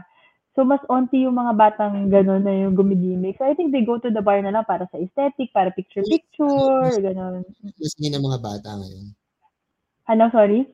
So, 0.52 0.68
mas 0.68 0.84
onti 0.92 1.24
yung 1.24 1.40
mga 1.40 1.56
batang 1.56 2.12
gano'n 2.12 2.44
na 2.44 2.52
yung 2.52 2.76
gumigimik. 2.76 3.40
So, 3.40 3.48
I 3.48 3.56
think 3.56 3.72
they 3.72 3.88
go 3.88 3.96
to 4.04 4.12
the 4.12 4.20
bar 4.20 4.44
na 4.44 4.52
lang 4.52 4.68
para 4.68 4.84
sa 4.92 5.00
aesthetic, 5.00 5.56
para 5.56 5.72
picture-picture, 5.72 7.00
gano'n. 7.00 7.48
Lasingin 7.80 8.20
ng 8.20 8.26
mga 8.28 8.40
bata 8.44 8.76
ngayon. 8.84 9.16
Ano, 10.12 10.28
sorry? 10.28 10.68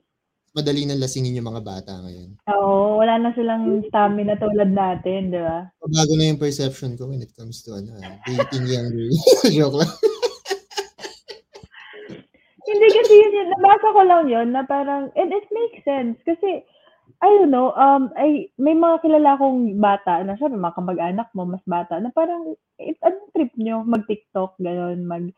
Madali 0.57 0.89
nang 0.89 0.97
lasingin 0.97 1.37
yung 1.37 1.53
mga 1.53 1.61
bata 1.61 2.01
ngayon. 2.01 2.33
Oo, 2.49 2.97
wala 2.97 3.21
na 3.21 3.29
silang 3.37 3.77
stamina 3.93 4.33
tulad 4.41 4.73
natin, 4.73 5.29
di 5.29 5.37
ba? 5.37 5.69
Bago 5.85 6.17
na 6.17 6.33
yung 6.33 6.41
perception 6.41 6.97
ko 6.97 7.13
when 7.13 7.21
it 7.21 7.29
comes 7.37 7.61
to 7.61 7.77
ano, 7.77 7.93
dating 8.25 8.65
younger. 8.65 9.05
Joke 9.53 9.77
lang. 9.77 9.93
Hindi 12.65 12.87
kasi 12.89 13.13
yun, 13.21 13.37
yun, 13.37 13.47
nabasa 13.53 13.87
ko 13.93 14.01
lang 14.01 14.25
yun 14.25 14.49
na 14.49 14.65
parang, 14.65 15.13
and 15.13 15.29
it 15.29 15.45
makes 15.53 15.85
sense. 15.85 16.17
Kasi, 16.25 16.65
I 17.21 17.29
don't 17.37 17.53
know, 17.53 17.77
um, 17.77 18.09
ay, 18.17 18.49
may 18.57 18.73
mga 18.73 19.05
kilala 19.05 19.37
kong 19.37 19.77
bata 19.77 20.25
na 20.25 20.41
syempre 20.41 20.57
mga 20.57 20.77
kamag-anak 20.81 21.29
mo, 21.37 21.45
mas 21.45 21.61
bata, 21.69 22.01
na 22.01 22.09
parang, 22.09 22.57
it, 22.81 22.97
anong 23.05 23.29
trip 23.29 23.53
nyo? 23.61 23.85
Mag-TikTok, 23.85 24.57
gano'n, 24.57 25.05
mag, 25.05 25.21
mag 25.21 25.35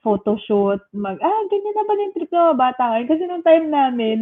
photoshoot, 0.00 0.80
mag, 0.94 1.18
ah, 1.18 1.42
ganyan 1.50 1.74
na 1.74 1.84
ba 1.84 1.94
yung 1.98 2.14
trip 2.14 2.30
mga 2.30 2.54
bata 2.54 2.82
ngayon? 2.94 3.08
Kasi 3.10 3.22
nung 3.26 3.44
time 3.46 3.66
namin, 3.68 4.18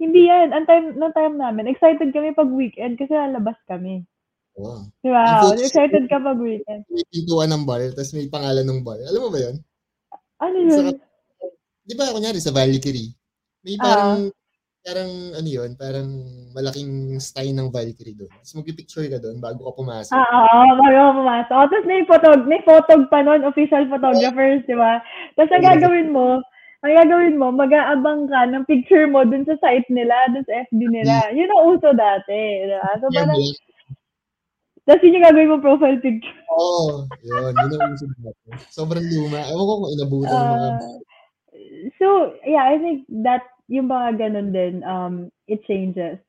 hindi 0.00 0.26
yan. 0.26 0.50
Ang 0.50 0.66
time, 0.66 0.86
nung 0.96 1.14
time 1.14 1.36
namin, 1.36 1.68
excited 1.70 2.10
kami 2.10 2.32
pag 2.32 2.50
weekend 2.50 2.96
kasi 2.96 3.12
lalabas 3.12 3.58
kami. 3.68 4.02
Wow. 4.54 4.86
Wow, 5.02 5.52
excited 5.58 6.06
ka 6.06 6.18
pag 6.22 6.38
weekend. 6.38 6.86
May 6.88 7.04
pintuan 7.10 7.50
ng 7.50 7.66
bar, 7.66 7.82
tapos 7.92 8.14
may 8.14 8.30
pangalan 8.30 8.64
ng 8.64 8.80
bar. 8.86 8.98
Alam 9.02 9.20
mo 9.26 9.30
ba 9.34 9.40
yun? 9.42 9.56
Ano 10.38 10.56
yun? 10.56 10.72
Sa, 10.72 10.82
di 11.84 11.94
ba, 11.98 12.14
kunyari, 12.14 12.38
sa 12.38 12.54
Valkyrie, 12.54 13.12
may 13.66 13.76
parang, 13.76 14.30
uh, 14.30 14.43
parang, 14.84 15.10
ano 15.32 15.48
yun, 15.48 15.70
parang 15.80 16.08
malaking 16.52 17.16
style 17.16 17.56
ng 17.56 17.72
Valkyrie 17.72 18.14
doon. 18.14 18.28
Tapos 18.28 18.54
magpipicture 18.60 19.08
ka 19.08 19.16
doon 19.16 19.40
bago 19.40 19.64
ka 19.64 19.72
pumasok. 19.80 20.12
Oo, 20.12 20.44
ah, 20.44 20.72
bago 20.76 20.96
ka 21.00 21.12
pumasok. 21.16 21.54
Oh, 21.56 21.66
tapos 21.72 21.86
may 21.88 22.02
photog, 22.04 22.40
may 22.44 22.60
photog 22.68 23.02
pa 23.08 23.24
noon, 23.24 23.48
official 23.48 23.88
photographers, 23.88 24.60
di 24.68 24.76
ba? 24.76 25.00
Tapos 25.40 25.50
ang 25.56 25.64
gagawin 25.64 26.12
mo, 26.12 26.44
ang 26.84 26.92
gagawin 27.00 27.40
mo, 27.40 27.48
mag-aabang 27.48 28.28
ka 28.28 28.44
ng 28.44 28.68
picture 28.68 29.08
mo 29.08 29.24
dun 29.24 29.48
sa 29.48 29.56
site 29.56 29.88
nila, 29.88 30.12
dun 30.36 30.44
sa 30.44 30.68
FB 30.68 30.80
nila. 30.92 31.32
Yun 31.32 31.48
ang 31.48 31.64
uso 31.72 31.88
dati. 31.96 32.68
Diba? 32.68 32.92
So, 33.00 33.08
parang, 33.08 33.40
tapos 34.84 35.00
yun 35.00 35.16
yung 35.16 35.26
gagawin 35.32 35.48
mo 35.48 35.64
profile 35.64 35.96
picture. 36.04 36.38
Oo, 36.52 37.08
oh, 37.08 37.18
yun. 37.24 37.56
Yun 37.56 37.80
ang 37.80 37.96
uso 37.96 38.04
dati. 38.20 38.48
Sobrang 38.68 39.00
luma. 39.08 39.48
Ewan 39.48 39.64
ko 39.64 39.74
kung 39.80 39.92
inabutan 39.96 40.36
uh, 40.36 40.44
ng 40.44 40.52
mga... 40.52 40.68
So, 41.96 42.36
yeah, 42.44 42.68
I 42.68 42.76
think 42.76 43.08
that, 43.24 43.48
yung 43.68 43.88
mga 43.88 44.28
ganun 44.28 44.50
din, 44.52 44.74
um, 44.84 45.14
it 45.48 45.64
changes. 45.64 46.20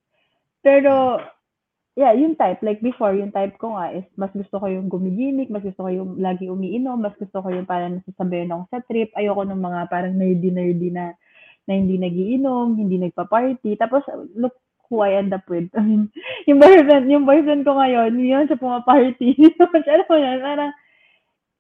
Pero, 0.64 1.20
yeah, 1.96 2.12
yung 2.16 2.36
type, 2.40 2.60
like 2.64 2.80
before, 2.84 3.16
yung 3.16 3.32
type 3.32 3.56
ko 3.60 3.76
nga 3.76 3.96
is, 3.96 4.08
mas 4.16 4.32
gusto 4.36 4.60
ko 4.60 4.68
yung 4.68 4.88
gumigimik, 4.92 5.52
mas 5.52 5.64
gusto 5.64 5.86
ko 5.86 5.90
yung 5.92 6.12
lagi 6.20 6.48
umiinom, 6.52 7.00
mas 7.00 7.16
gusto 7.20 7.40
ko 7.44 7.48
yung 7.52 7.68
parang 7.68 8.00
nasasabayan 8.02 8.52
ako 8.56 8.64
sa 8.72 8.80
trip. 8.88 9.12
Ayoko 9.16 9.44
ng 9.48 9.62
mga 9.62 9.82
parang 9.92 10.16
nerdy-nerdy 10.16 10.90
na, 10.92 11.16
na 11.68 11.74
hindi 11.76 12.00
nagiinom, 12.00 12.78
hindi 12.80 12.98
nagpa-party. 13.02 13.76
Tapos, 13.80 14.04
look 14.36 14.56
who 14.90 15.02
I 15.02 15.18
end 15.18 15.34
up 15.34 15.46
with. 15.50 15.68
I 15.78 15.82
mean, 15.82 16.14
yung 16.46 16.62
boyfriend, 16.62 17.10
yung 17.10 17.26
boyfriend 17.26 17.66
ko 17.66 17.78
ngayon, 17.78 18.22
yun 18.22 18.46
sa 18.48 18.58
pumaparty. 18.58 19.34
Alam 19.92 20.08
mo 20.08 20.16
yan, 20.18 20.40
parang, 20.42 20.72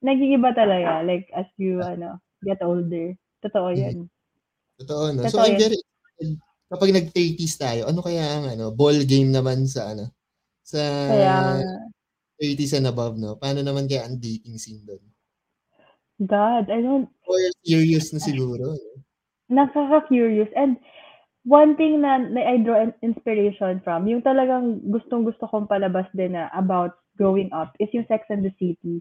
nag-iiba 0.06 0.50
talaga, 0.54 1.02
like, 1.04 1.28
as 1.34 1.50
you, 1.58 1.82
ano, 1.82 2.22
get 2.46 2.62
older. 2.62 3.18
Totoo 3.42 3.70
yan. 3.74 4.10
Totoo, 4.82 5.16
no? 5.16 5.22
Totoo 5.24 5.32
so, 5.32 5.44
I'm 5.44 5.60
very 5.60 5.78
excited 5.80 6.40
kapag 6.70 6.92
nag-30s 6.92 7.56
tayo, 7.56 7.82
ano 7.86 8.02
kaya 8.02 8.24
ang 8.26 8.46
ano, 8.58 8.74
ball 8.74 9.06
game 9.06 9.30
naman 9.30 9.70
sa 9.70 9.94
ano, 9.94 10.10
sa 10.66 10.82
kaya, 10.82 11.62
30s 12.42 12.74
and 12.76 12.90
above, 12.90 13.16
no? 13.16 13.38
Paano 13.38 13.62
naman 13.62 13.86
kaya 13.86 14.10
ang 14.10 14.18
dating 14.18 14.58
scene 14.58 14.84
doon? 14.84 15.04
God, 16.26 16.72
I 16.72 16.80
don't... 16.82 17.08
Or 17.28 17.40
serious 17.64 18.12
na 18.16 18.20
siguro. 18.24 18.76
No? 18.76 19.64
Nakaka-curious. 19.64 20.50
And 20.58 20.80
one 21.46 21.78
thing 21.78 22.02
na, 22.02 22.18
na 22.18 22.42
I 22.44 22.60
draw 22.60 22.82
inspiration 23.04 23.84
from, 23.86 24.10
yung 24.10 24.26
talagang 24.26 24.84
gustong-gusto 24.90 25.46
kong 25.48 25.70
palabas 25.70 26.10
din 26.18 26.34
na 26.34 26.50
about 26.56 26.98
growing 27.16 27.52
up 27.54 27.72
is 27.80 27.92
yung 27.94 28.08
Sex 28.10 28.26
and 28.34 28.44
the 28.44 28.52
City. 28.58 29.00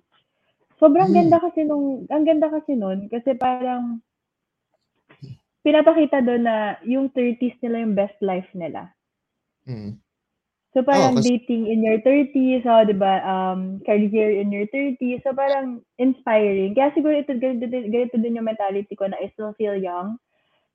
Sobrang 0.79 1.11
hmm. 1.11 1.18
ganda 1.27 1.39
kasi 1.41 1.64
nung, 1.64 2.05
ang 2.12 2.27
ganda 2.29 2.51
kasi 2.51 2.77
nun, 2.77 3.09
kasi 3.09 3.35
parang, 3.35 4.05
pinapakita 5.64 6.20
doon 6.20 6.44
na 6.44 6.76
yung 6.84 7.08
30s 7.10 7.56
nila 7.64 7.82
yung 7.82 7.96
best 7.96 8.18
life 8.20 8.46
nila. 8.52 8.92
Mm. 9.64 9.96
So 10.76 10.82
parang 10.82 11.16
oh, 11.16 11.22
kasi... 11.22 11.40
dating 11.40 11.70
in 11.70 11.80
your 11.86 12.02
30s, 12.02 12.66
oh, 12.68 12.84
'di 12.84 12.98
ba? 12.98 13.24
Um 13.24 13.80
career 13.88 14.36
in 14.36 14.52
your 14.52 14.68
30s. 14.68 15.24
So 15.24 15.32
parang 15.32 15.80
inspiring. 15.96 16.76
Kaya 16.76 16.92
siguro 16.92 17.16
ito 17.16 17.32
ganito, 17.40 17.64
ganito 17.70 18.16
din 18.20 18.36
yung 18.36 18.50
mentality 18.50 18.92
ko 18.92 19.08
na 19.08 19.16
I 19.16 19.32
still 19.32 19.56
feel 19.56 19.78
young. 19.78 20.20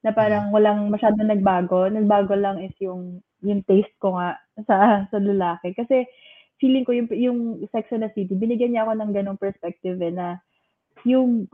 Na 0.01 0.15
parang 0.15 0.49
mm. 0.49 0.53
walang 0.55 0.89
masyadong 0.89 1.29
nagbago. 1.29 1.85
Nagbago 1.91 2.33
lang 2.33 2.63
is 2.65 2.73
yung 2.81 3.21
yung 3.45 3.61
taste 3.69 3.93
ko 4.01 4.17
nga 4.17 4.39
sa 4.65 5.05
sa 5.11 5.17
lalaki. 5.19 5.75
Kasi 5.75 6.07
feeling 6.57 6.87
ko 6.87 6.91
yung 6.95 7.07
yung 7.13 7.39
Sex 7.69 7.91
and 7.93 8.07
the 8.07 8.11
City, 8.17 8.33
binigyan 8.33 8.73
niya 8.73 8.87
ako 8.87 8.97
ng 8.97 9.11
ganong 9.13 9.39
perspective 9.39 9.99
eh, 10.01 10.11
na 10.11 10.39
yung 11.07 11.47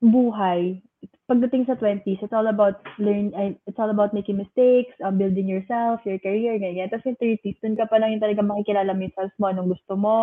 buhay 0.00 0.84
pagdating 1.26 1.66
sa 1.66 1.74
20s, 1.74 2.22
it's 2.22 2.32
all 2.32 2.46
about 2.46 2.78
learn, 3.02 3.34
it's 3.66 3.78
all 3.82 3.90
about 3.90 4.14
making 4.14 4.38
mistakes, 4.38 4.94
um, 5.02 5.18
building 5.18 5.50
yourself, 5.50 5.98
your 6.06 6.22
career, 6.22 6.54
ganyan. 6.54 6.86
Tapos 6.86 7.10
yung 7.10 7.18
30s, 7.18 7.58
dun 7.58 7.74
ka 7.74 7.90
pa 7.90 7.98
lang 7.98 8.14
yung 8.14 8.22
talaga 8.22 8.46
makikilala 8.46 8.94
mo 8.94 9.02
yung 9.02 9.16
self 9.18 9.34
mo, 9.42 9.46
anong 9.50 9.70
gusto 9.74 9.94
mo, 9.98 10.16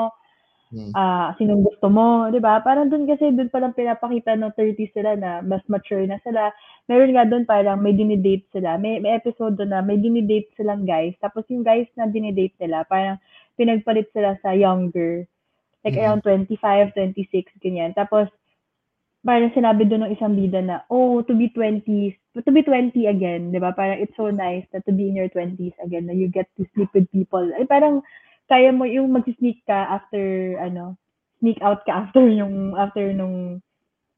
hmm. 0.71 0.91
uh, 0.95 1.35
sinong 1.35 1.63
gusto 1.67 1.91
mo, 1.91 2.31
di 2.31 2.39
ba? 2.39 2.63
Parang 2.63 2.87
dun 2.87 3.03
kasi, 3.03 3.35
dun 3.35 3.51
pa 3.51 3.59
lang 3.59 3.75
pinapakita 3.75 4.39
ng 4.39 4.55
30s 4.55 4.95
sila 4.95 5.19
na 5.19 5.43
mas 5.43 5.61
mature 5.67 6.07
na 6.07 6.23
sila. 6.23 6.55
Meron 6.87 7.11
nga 7.11 7.27
dun 7.27 7.43
parang 7.43 7.83
may 7.83 7.91
dinidate 7.91 8.47
sila. 8.55 8.79
May, 8.79 9.03
may 9.03 9.19
episode 9.19 9.59
dun 9.59 9.75
na 9.75 9.83
may 9.83 9.99
dinidate 9.99 10.55
silang 10.55 10.87
guys. 10.87 11.13
Tapos 11.19 11.43
yung 11.51 11.67
guys 11.67 11.87
na 11.99 12.07
dinidate 12.07 12.55
nila, 12.63 12.87
parang 12.87 13.19
pinagpalit 13.59 14.07
sila 14.15 14.39
sa 14.39 14.55
younger. 14.55 15.27
Like 15.83 15.99
hmm. 15.99 16.03
around 16.07 16.23
25, 16.23 16.95
26, 16.95 17.59
ganyan. 17.59 17.91
Tapos, 17.91 18.31
parang 19.23 19.55
sinabi 19.55 19.87
doon 19.87 20.07
ng 20.07 20.13
isang 20.19 20.35
bida 20.35 20.59
na, 20.59 20.83
oh, 20.91 21.23
to 21.23 21.31
be 21.31 21.47
20s, 21.55 22.15
to 22.35 22.51
be 22.51 22.59
20 22.59 22.91
again, 23.07 23.55
di 23.55 23.59
ba? 23.59 23.71
Parang 23.71 23.97
it's 24.03 24.15
so 24.19 24.27
nice 24.27 24.67
that 24.75 24.83
to 24.83 24.91
be 24.91 25.07
in 25.07 25.15
your 25.15 25.31
20s 25.31 25.73
again, 25.79 26.05
na 26.05 26.13
you 26.13 26.27
get 26.27 26.45
to 26.59 26.67
sleep 26.75 26.91
with 26.91 27.07
people. 27.15 27.43
Ay, 27.55 27.63
parang 27.63 28.03
kaya 28.51 28.75
mo 28.75 28.83
yung 28.83 29.15
mag-sneak 29.15 29.63
ka 29.63 29.95
after, 29.95 30.55
ano, 30.59 30.99
sneak 31.39 31.57
out 31.63 31.87
ka 31.87 32.03
after 32.03 32.27
yung, 32.27 32.75
after 32.75 33.15
nung, 33.15 33.63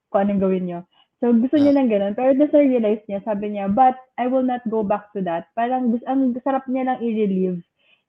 kung 0.10 0.26
anong 0.26 0.42
gawin 0.42 0.66
nyo. 0.66 0.80
So, 1.22 1.32
gusto 1.32 1.56
niya 1.62 1.78
ng 1.78 1.90
ganun. 1.90 2.14
Pero 2.18 2.34
nasa 2.34 2.58
realize 2.60 3.06
niya, 3.06 3.22
sabi 3.22 3.54
niya, 3.54 3.70
but 3.70 3.96
I 4.18 4.26
will 4.26 4.44
not 4.44 4.66
go 4.68 4.82
back 4.82 5.14
to 5.14 5.22
that. 5.24 5.54
Parang, 5.54 5.94
ang 6.10 6.34
sarap 6.42 6.66
niya 6.66 6.90
lang 6.92 7.00
i-relive 7.00 7.62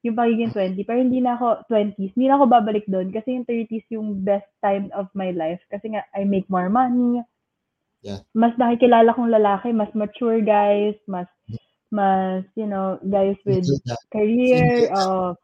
yung 0.06 0.18
pagiging 0.18 0.54
20. 0.54 0.86
Pero 0.86 0.98
hindi 1.02 1.18
na 1.18 1.34
ako 1.34 1.66
20s. 1.66 2.14
Hindi 2.14 2.26
na 2.30 2.36
ako 2.38 2.44
babalik 2.46 2.86
doon 2.86 3.10
kasi 3.10 3.34
yung 3.34 3.46
30s 3.46 3.86
yung 3.90 4.08
best 4.22 4.48
time 4.62 4.88
of 4.94 5.10
my 5.18 5.34
life. 5.34 5.60
Kasi 5.68 5.92
nga, 5.92 6.06
I 6.14 6.22
make 6.22 6.46
more 6.46 6.70
money. 6.70 7.22
Yeah. 8.06 8.22
Mas 8.38 8.54
nakikilala 8.54 9.12
kong 9.18 9.34
lalaki, 9.34 9.74
mas 9.74 9.90
mature 9.98 10.38
guys, 10.38 10.94
mas, 11.10 11.26
mas, 11.90 12.46
you 12.54 12.70
know, 12.70 13.02
guys 13.02 13.34
with 13.42 13.66
career. 14.14 14.86
Oh. 14.94 15.34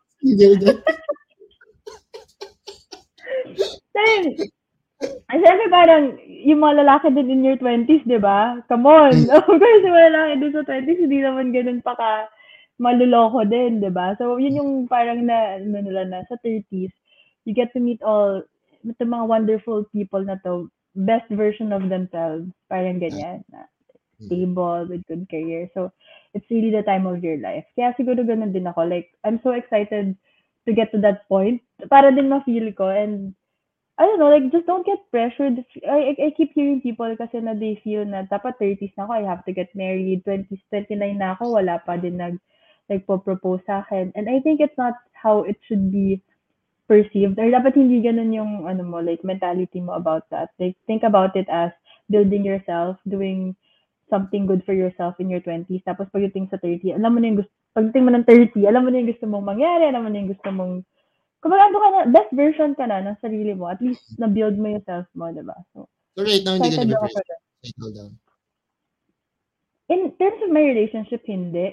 Then, 3.92 4.22
ay, 5.02 5.38
siyempre 5.42 5.66
parang, 5.72 6.14
yung 6.46 6.62
mga 6.62 6.86
lalaki 6.86 7.10
din 7.10 7.32
in 7.32 7.46
your 7.46 7.58
20s, 7.58 8.06
di 8.06 8.18
ba? 8.22 8.62
Come 8.70 8.86
on. 8.86 9.14
Of 9.34 9.46
course, 9.48 9.82
yung 9.82 9.96
mga 9.96 10.12
lalaki 10.14 10.32
din 10.38 10.52
sa 10.54 10.62
20s, 10.62 11.02
hindi 11.02 11.18
naman 11.18 11.50
ganun 11.50 11.80
pa 11.82 11.94
ka, 11.98 12.12
maluloko 12.82 13.46
din, 13.46 13.78
'di 13.78 13.94
ba? 13.94 14.18
So, 14.18 14.42
yun 14.42 14.58
yung 14.58 14.72
parang 14.90 15.22
na 15.22 15.62
ano 15.62 15.78
nila 15.78 16.02
na 16.10 16.26
sa 16.26 16.34
30s, 16.42 16.90
you 17.46 17.54
get 17.54 17.70
to 17.72 17.80
meet 17.80 18.02
all 18.02 18.42
the 18.82 19.06
mga 19.06 19.26
wonderful 19.30 19.86
people 19.94 20.26
na 20.26 20.36
to 20.42 20.66
best 20.98 21.30
version 21.30 21.70
of 21.70 21.86
themselves. 21.86 22.50
Parang 22.66 22.98
ganyan. 22.98 23.46
Na 23.54 23.70
Mm. 24.20 24.26
stable, 24.26 24.86
with 24.88 25.06
good 25.06 25.28
career. 25.30 25.68
So, 25.74 25.92
it's 26.34 26.48
really 26.50 26.70
the 26.70 26.82
time 26.82 27.06
of 27.06 27.22
your 27.22 27.38
life. 27.38 27.64
Kaya 27.76 27.94
siguro 27.98 28.22
ganun 28.24 28.52
din 28.54 28.66
ako. 28.70 28.86
Like, 28.88 29.10
I'm 29.24 29.40
so 29.42 29.52
excited 29.52 30.16
to 30.66 30.70
get 30.72 30.92
to 30.92 31.00
that 31.02 31.28
point. 31.28 31.60
Para 31.90 32.14
din 32.14 32.30
ma-feel 32.30 32.72
ko. 32.72 32.88
And, 32.88 33.34
I 33.98 34.06
don't 34.08 34.18
know, 34.18 34.32
like, 34.32 34.48
just 34.50 34.66
don't 34.66 34.86
get 34.86 34.98
pressured. 35.12 35.60
I, 35.84 36.16
I, 36.16 36.30
I 36.30 36.34
keep 36.36 36.56
hearing 36.56 36.80
people 36.80 37.12
kasi 37.18 37.38
na 37.44 37.52
they 37.54 37.78
feel 37.84 38.06
na 38.08 38.24
dapat 38.24 38.56
30s 38.56 38.94
na 38.96 39.04
ako, 39.04 39.12
I 39.12 39.24
have 39.28 39.44
to 39.46 39.52
get 39.52 39.74
married. 39.76 40.24
20s, 40.24 40.62
29 40.72 41.18
na 41.18 41.36
ako, 41.36 41.60
wala 41.60 41.76
pa 41.84 42.00
din 42.00 42.16
nag, 42.16 42.40
like, 42.90 43.06
po-propose 43.06 43.60
sa 43.66 43.82
akin. 43.86 44.10
And 44.14 44.30
I 44.30 44.40
think 44.40 44.58
it's 44.58 44.76
not 44.78 44.94
how 45.12 45.42
it 45.42 45.58
should 45.66 45.90
be 45.90 46.22
perceived. 46.88 47.38
Or 47.38 47.46
dapat 47.46 47.78
hindi 47.78 48.02
ganun 48.02 48.34
yung, 48.34 48.66
ano 48.66 48.82
mo, 48.82 48.98
like, 48.98 49.22
mentality 49.22 49.78
mo 49.78 49.94
about 49.94 50.26
that. 50.30 50.50
Like, 50.58 50.74
think 50.86 51.02
about 51.02 51.36
it 51.36 51.46
as 51.50 51.70
building 52.10 52.42
yourself, 52.44 52.98
doing 53.06 53.54
something 54.12 54.44
good 54.44 54.60
for 54.68 54.76
yourself 54.76 55.16
in 55.22 55.32
your 55.32 55.40
20s. 55.40 55.82
Tapos 55.88 56.10
pagdating 56.12 56.52
sa 56.52 56.60
30, 56.60 56.98
alam 56.98 57.16
mo 57.16 57.18
na 57.22 57.32
yung 57.32 57.38
gusto, 57.40 57.52
pagdating 57.72 58.04
mo 58.04 58.10
ng 58.12 58.26
30, 58.28 58.68
alam 58.68 58.82
mo 58.84 58.88
na 58.92 58.98
yung 59.00 59.10
gusto 59.14 59.24
mong 59.24 59.46
mangyari, 59.48 59.84
alam 59.88 60.04
mo 60.04 60.08
na 60.12 60.18
yung 60.20 60.30
gusto 60.36 60.48
mong, 60.52 60.74
kumbaga 61.40 61.62
ano 61.72 61.78
ka 61.80 61.88
na, 61.88 62.00
best 62.12 62.32
version 62.36 62.76
ka 62.76 62.84
na 62.84 63.00
ng 63.00 63.16
sarili 63.24 63.56
mo. 63.56 63.72
At 63.72 63.80
least, 63.80 64.04
na-build 64.20 64.60
mo 64.60 64.68
yung 64.76 64.84
self 64.84 65.08
mo, 65.16 65.32
diba? 65.32 65.56
So, 65.72 65.88
So 66.12 66.28
right 66.28 66.44
now, 66.44 66.60
hindi 66.60 66.76
ka 66.76 66.84
na. 66.84 67.08
In 69.88 70.12
terms 70.20 70.40
of 70.44 70.50
my 70.52 70.60
relationship, 70.60 71.24
hindi. 71.24 71.72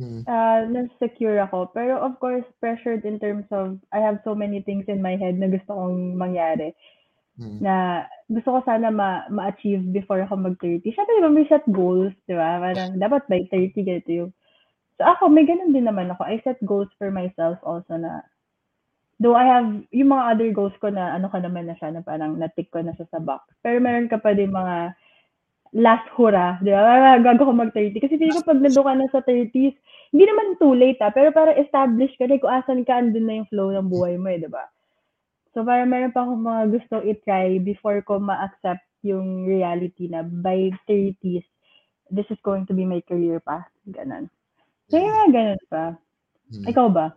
Uh, 0.00 0.60
na-secure 0.72 1.36
ako. 1.44 1.68
Pero 1.76 2.00
of 2.00 2.16
course, 2.16 2.44
pressured 2.60 3.04
in 3.04 3.20
terms 3.20 3.44
of, 3.52 3.76
I 3.92 4.00
have 4.00 4.24
so 4.24 4.32
many 4.32 4.64
things 4.64 4.88
in 4.88 5.04
my 5.04 5.20
head 5.20 5.36
na 5.36 5.52
gusto 5.52 5.68
kong 5.68 6.16
mangyari. 6.16 6.72
Hmm. 7.40 7.64
na 7.64 8.04
gusto 8.28 8.52
ko 8.52 8.58
sana 8.68 8.92
ma- 8.92 9.24
ma-achieve 9.32 9.88
before 9.88 10.20
ako 10.20 10.36
mag-30. 10.36 10.84
Siyempre, 10.84 11.16
diba, 11.16 11.32
may 11.32 11.48
set 11.48 11.64
goals, 11.72 12.12
di 12.28 12.36
ba? 12.36 12.60
Parang, 12.60 13.00
dapat 13.00 13.24
by 13.24 13.40
30, 13.48 13.88
ganito 13.88 14.10
yung... 14.12 14.30
So, 15.00 15.08
ako, 15.08 15.32
may 15.32 15.48
ganun 15.48 15.72
din 15.72 15.88
naman 15.88 16.12
ako. 16.12 16.28
I 16.28 16.44
set 16.44 16.60
goals 16.60 16.92
for 17.00 17.08
myself 17.08 17.56
also 17.64 17.96
na... 17.96 18.20
Though 19.16 19.32
I 19.32 19.48
have, 19.48 19.68
yung 19.96 20.12
mga 20.12 20.24
other 20.28 20.50
goals 20.52 20.76
ko 20.76 20.92
na 20.92 21.16
ano 21.16 21.32
ka 21.32 21.40
naman 21.40 21.72
na 21.72 21.76
siya, 21.78 21.94
na 21.94 22.04
parang 22.04 22.36
natik 22.36 22.68
ko 22.68 22.84
na 22.84 22.92
siya 22.92 23.08
sa 23.08 23.22
box. 23.22 23.48
Pero 23.64 23.80
meron 23.80 24.12
ka 24.12 24.20
pa 24.20 24.36
din 24.36 24.52
mga 24.52 24.92
last 25.72 26.04
hura, 26.12 26.60
di 26.60 26.68
ba? 26.68 27.16
Gago 27.20 27.48
ko 27.48 27.52
mag-30. 27.56 27.96
Kasi 27.96 28.20
feeling 28.20 28.36
ko 28.36 28.44
pag 28.44 28.60
nandun 28.60 28.84
ka 28.84 28.92
na 28.92 29.08
sa 29.08 29.24
30s, 29.24 29.76
hindi 30.12 30.24
naman 30.28 30.60
too 30.60 30.76
late 30.76 31.00
ah, 31.00 31.08
pero 31.08 31.32
parang 31.32 31.56
established 31.56 32.20
ka, 32.20 32.28
like 32.28 32.44
kung 32.44 32.52
asan 32.52 32.84
ka, 32.84 33.00
andun 33.00 33.24
na 33.24 33.40
yung 33.40 33.48
flow 33.48 33.72
ng 33.72 33.88
buhay 33.88 34.20
mo 34.20 34.28
eh, 34.28 34.36
di 34.36 34.52
ba? 34.52 34.68
So, 35.56 35.64
parang 35.64 35.88
meron 35.88 36.12
pa 36.12 36.28
akong 36.28 36.44
mga 36.44 36.62
gusto 36.76 36.94
i-try 37.00 37.56
before 37.60 38.04
ko 38.04 38.20
ma-accept 38.20 38.84
yung 39.00 39.48
reality 39.48 40.12
na 40.12 40.20
by 40.20 40.68
30s, 40.84 41.44
this 42.12 42.28
is 42.28 42.40
going 42.44 42.68
to 42.68 42.76
be 42.76 42.84
my 42.84 43.00
career 43.08 43.40
path. 43.40 43.68
Ganon. 43.88 44.28
So, 44.92 45.00
yung 45.00 45.12
mga 45.12 45.30
ganon 45.32 45.62
pa. 45.72 45.84
Hmm. 46.52 46.64
Ikaw 46.68 46.86
ba? 46.92 47.16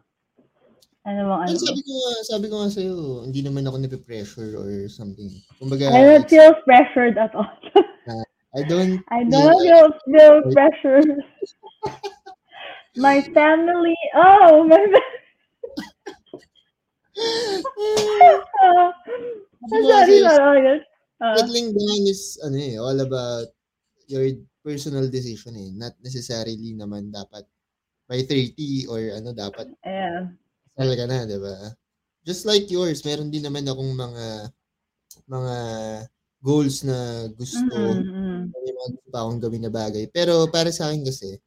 Ano 1.05 1.19
bang 1.27 1.41
ano? 1.45 1.59
Sabi 1.59 1.81
ko 1.85 1.91
nga, 1.91 2.11
sabi 2.25 2.45
ko 2.49 2.55
nga 2.63 2.71
sa'yo, 2.71 2.95
hindi 3.27 3.43
naman 3.43 3.67
ako 3.67 3.77
nape-pressure 3.77 4.57
or 4.57 4.87
something. 4.87 5.29
Kumbaga, 5.59 5.91
I 5.91 6.01
don't 6.01 6.25
feel 6.31 6.55
pressured 6.63 7.19
at 7.19 7.35
all. 7.35 7.51
I 8.55 8.63
don't 8.63 9.03
I 9.11 9.27
feel 9.27 9.31
don't 9.35 9.63
like- 9.67 9.99
feel, 10.07 10.35
pressured. 10.55 11.09
my 12.95 13.19
family, 13.35 13.95
oh, 14.15 14.63
my 14.63 14.79
uh, 18.63 18.91
sorry, 19.67 20.19
sorry. 20.23 20.81
Uh, 21.19 21.35
settling 21.39 21.71
down 21.75 22.01
is, 22.07 22.39
ano 22.43 22.57
eh, 22.59 22.75
all 22.79 22.99
about 22.99 23.47
your 24.07 24.27
personal 24.63 25.07
decision 25.07 25.55
eh. 25.55 25.71
Not 25.75 25.95
necessarily 26.03 26.75
naman 26.75 27.11
dapat 27.11 27.47
by 28.07 28.23
30 28.23 28.87
or 28.91 28.99
ano, 29.15 29.31
dapat 29.31 29.71
yeah. 29.83 30.27
kasal 30.75 30.91
ka 30.95 31.05
na, 31.07 31.27
di 31.27 31.39
ba? 31.39 31.55
Just 32.25 32.43
like 32.43 32.67
yours, 32.67 33.03
meron 33.05 33.31
din 33.31 33.45
naman 33.45 33.67
akong 33.67 33.93
mga 33.95 34.49
mga 35.29 35.57
goals 36.45 36.83
na 36.85 37.25
gusto, 37.33 37.73
Mm-mm. 38.47 38.65
may 38.65 38.73
mga 38.75 38.89
gusto 38.97 39.09
pa 39.13 39.19
akong 39.23 39.41
gawin 39.43 39.63
na 39.65 39.71
bagay. 39.73 40.05
Pero 40.11 40.47
para 40.51 40.69
sa 40.73 40.89
akin 40.91 41.03
kasi, 41.07 41.37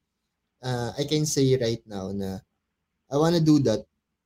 uh, 0.65 0.91
I 0.99 1.05
can 1.09 1.25
say 1.27 1.47
right 1.59 1.83
now 1.89 2.11
na 2.15 2.41
I 3.13 3.17
wanna 3.21 3.41
do 3.43 3.59
that 3.69 3.85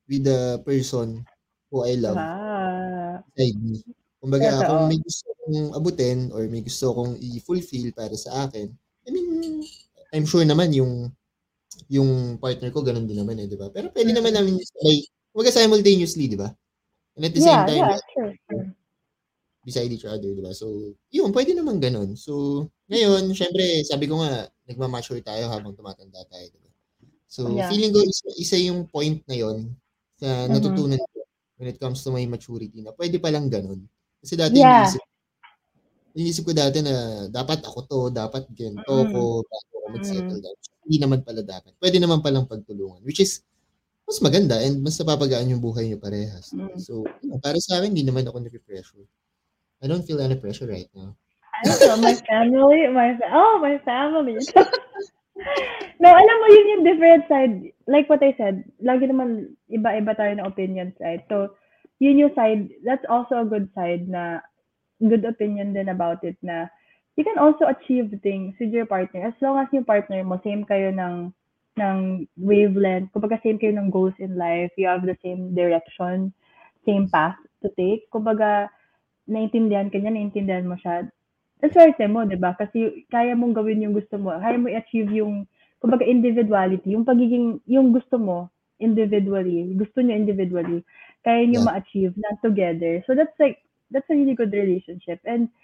with 0.08 0.24
the 0.26 0.60
person 0.66 1.24
who 1.72 1.84
I 1.86 1.96
love 2.00 2.18
Ah. 2.18 3.22
beside 3.34 3.58
me. 3.62 3.76
Kumbaga, 4.22 4.62
Totoo. 4.62 4.68
kung 4.70 4.82
may 4.86 4.98
gusto 5.02 5.26
kong 5.42 5.58
abutin 5.74 6.18
or 6.30 6.46
may 6.46 6.62
gusto 6.62 6.94
kong 6.94 7.18
i-fulfill 7.18 7.90
para 7.90 8.14
sa 8.14 8.46
akin, 8.46 8.70
I 9.06 9.10
mean, 9.10 9.26
I'm 10.14 10.26
sure 10.28 10.44
naman 10.46 10.70
yung 10.76 11.10
yung 11.88 12.38
partner 12.42 12.70
ko 12.70 12.84
ganun 12.84 13.08
din 13.08 13.18
naman 13.20 13.40
eh, 13.42 13.48
di 13.48 13.56
ba? 13.58 13.68
Pero 13.72 13.90
pwede 13.94 14.12
naman 14.14 14.34
namin 14.36 14.60
sabay, 14.60 14.98
kumbaga 15.32 15.52
simultaneously, 15.54 16.26
di 16.30 16.38
ba? 16.38 16.48
And 17.16 17.24
at 17.28 17.34
the 17.36 17.42
same 17.44 17.62
Yeah, 17.62 17.66
time, 17.68 17.86
yeah, 17.90 17.98
sure, 18.14 18.32
sure. 18.50 18.66
Beside 19.62 19.90
each 19.94 20.04
other, 20.06 20.26
di 20.34 20.42
ba? 20.42 20.50
So, 20.54 20.94
yun, 21.14 21.30
pwede 21.30 21.54
naman 21.54 21.78
ganun. 21.78 22.18
So, 22.18 22.66
ngayon, 22.90 23.30
syempre, 23.34 23.82
sabi 23.86 24.10
ko 24.10 24.18
nga, 24.20 24.50
nagmamature 24.66 25.22
tayo 25.22 25.46
habang 25.50 25.74
tumatanda 25.78 26.22
tayo, 26.28 26.46
di 26.50 26.58
ba? 26.58 26.70
So, 27.30 27.48
Yeah. 27.48 27.70
feeling 27.70 27.94
ko 27.94 28.02
isa, 28.02 28.28
isa 28.36 28.56
yung 28.60 28.90
point 28.90 29.22
na 29.30 29.36
yon 29.38 29.72
sa 30.20 30.46
Mhm. 30.46 30.52
natutunan 30.52 31.00
ko 31.00 31.18
when 31.62 31.68
it 31.70 31.78
comes 31.78 32.02
to 32.02 32.10
my 32.10 32.22
maturity 32.26 32.82
na 32.82 32.92
pwede 32.98 33.22
palang 33.22 33.48
ganun. 33.48 33.86
Kasi 34.20 34.34
dati 34.36 34.58
Yeah. 34.58 34.82
iniisip, 34.82 35.02
iniisip 36.12 36.42
ko 36.44 36.52
dati 36.52 36.78
na 36.84 37.26
dapat 37.32 37.64
ako 37.64 37.78
to, 37.88 38.00
dapat 38.12 38.44
ganito 38.52 38.84
Mm. 38.84 39.08
ko, 39.14 39.20
bago 39.46 39.72
ako 39.80 39.86
mag-settle 39.96 40.40
down. 40.42 40.56
Hindi 40.84 40.96
naman 41.00 41.20
pala 41.24 41.40
dapat. 41.46 41.72
Pwede 41.78 41.96
naman 42.02 42.20
palang 42.20 42.44
pagtulungan. 42.50 43.00
Which 43.06 43.22
is, 43.22 43.40
mas 44.04 44.18
maganda 44.20 44.58
and 44.60 44.82
mas 44.84 44.98
napapagaan 45.00 45.48
yung 45.48 45.62
buhay 45.62 45.88
niyo 45.88 45.96
parehas. 46.02 46.52
Mm. 46.52 46.76
So, 46.76 47.06
yun, 47.24 47.38
para 47.40 47.56
sa 47.62 47.80
akin, 47.80 47.94
hindi 47.94 48.04
naman 48.04 48.26
ako 48.28 48.42
napipressure. 48.44 49.06
I 49.82 49.90
don't 49.90 50.06
feel 50.06 50.20
any 50.22 50.38
pressure 50.38 50.66
right 50.70 50.88
now. 50.94 51.16
I 51.52 51.68
don't 51.68 51.80
know, 51.82 51.96
my 51.98 52.14
family, 52.14 52.86
my, 52.88 53.18
fa- 53.18 53.34
oh, 53.34 53.58
my 53.58 53.78
family. 53.82 54.38
no, 56.00 56.08
alam 56.10 56.36
mo, 56.38 56.46
yun 56.48 56.72
yung 56.78 56.84
different 56.86 57.24
side. 57.26 57.74
Like 57.86 58.08
what 58.08 58.22
I 58.22 58.34
said, 58.38 58.62
lagi 58.78 59.10
naman 59.10 59.58
iba-iba 59.66 60.14
tayo 60.14 60.32
ng 60.38 60.46
opinions, 60.46 60.94
right? 61.02 61.22
So, 61.26 61.58
yun 61.98 62.18
yung 62.18 62.34
side, 62.34 62.70
that's 62.86 63.04
also 63.10 63.42
a 63.42 63.48
good 63.48 63.68
side 63.74 64.06
na, 64.06 64.40
good 65.02 65.26
opinion 65.26 65.74
din 65.74 65.90
about 65.90 66.22
it 66.22 66.38
na, 66.42 66.70
you 67.18 67.26
can 67.26 67.36
also 67.36 67.66
achieve 67.66 68.14
things 68.22 68.54
with 68.62 68.70
your 68.70 68.86
partner 68.86 69.28
as 69.28 69.36
long 69.42 69.58
as 69.58 69.68
yung 69.74 69.84
partner 69.84 70.22
mo, 70.22 70.40
same 70.46 70.64
kayo 70.64 70.94
ng, 70.94 71.34
ng 71.76 71.98
wavelength, 72.38 73.10
kumbaga 73.10 73.42
same 73.42 73.58
kayo 73.58 73.74
ng 73.74 73.90
goals 73.90 74.16
in 74.22 74.38
life, 74.38 74.70
you 74.78 74.86
have 74.86 75.02
the 75.02 75.18
same 75.20 75.54
direction, 75.54 76.30
same 76.86 77.10
path 77.10 77.36
to 77.62 77.68
take. 77.74 78.06
Kumbaga, 78.10 78.70
naintindihan 79.28 79.88
ka 79.92 79.98
niya, 79.98 80.12
naintindihan 80.12 80.66
mo 80.66 80.76
siya, 80.78 81.06
swerte 81.62 82.06
mo, 82.10 82.26
di 82.26 82.34
ba? 82.34 82.58
Kasi 82.58 83.06
kaya 83.06 83.38
mong 83.38 83.54
gawin 83.54 83.86
yung 83.86 83.94
gusto 83.94 84.18
mo. 84.18 84.34
Kaya 84.34 84.58
mo 84.58 84.66
i-achieve 84.66 85.14
yung, 85.14 85.46
kumbaga, 85.78 86.02
individuality. 86.02 86.90
Yung 86.94 87.06
pagiging, 87.06 87.62
yung 87.70 87.94
gusto 87.94 88.18
mo, 88.18 88.50
individually. 88.82 89.70
Gusto 89.78 90.02
niyo 90.02 90.18
individually. 90.18 90.82
Kaya 91.22 91.46
niyo 91.46 91.62
Yeah. 91.62 91.66
ma-achieve 91.70 92.14
na 92.18 92.34
together. 92.42 92.98
So 93.06 93.14
that's 93.14 93.34
like, 93.38 93.62
that's 93.94 94.10
a 94.10 94.16
really 94.18 94.34
good 94.34 94.50
relationship. 94.50 95.22
And 95.22 95.54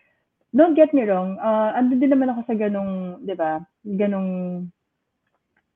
don't 0.55 0.79
get 0.79 0.95
me 0.95 1.03
wrong, 1.03 1.35
uh, 1.43 1.75
ando 1.75 1.99
din 1.99 2.15
naman 2.15 2.31
ako 2.31 2.47
sa 2.47 2.55
ganong, 2.55 3.27
di 3.27 3.35
ba, 3.35 3.59
ganong 3.83 4.65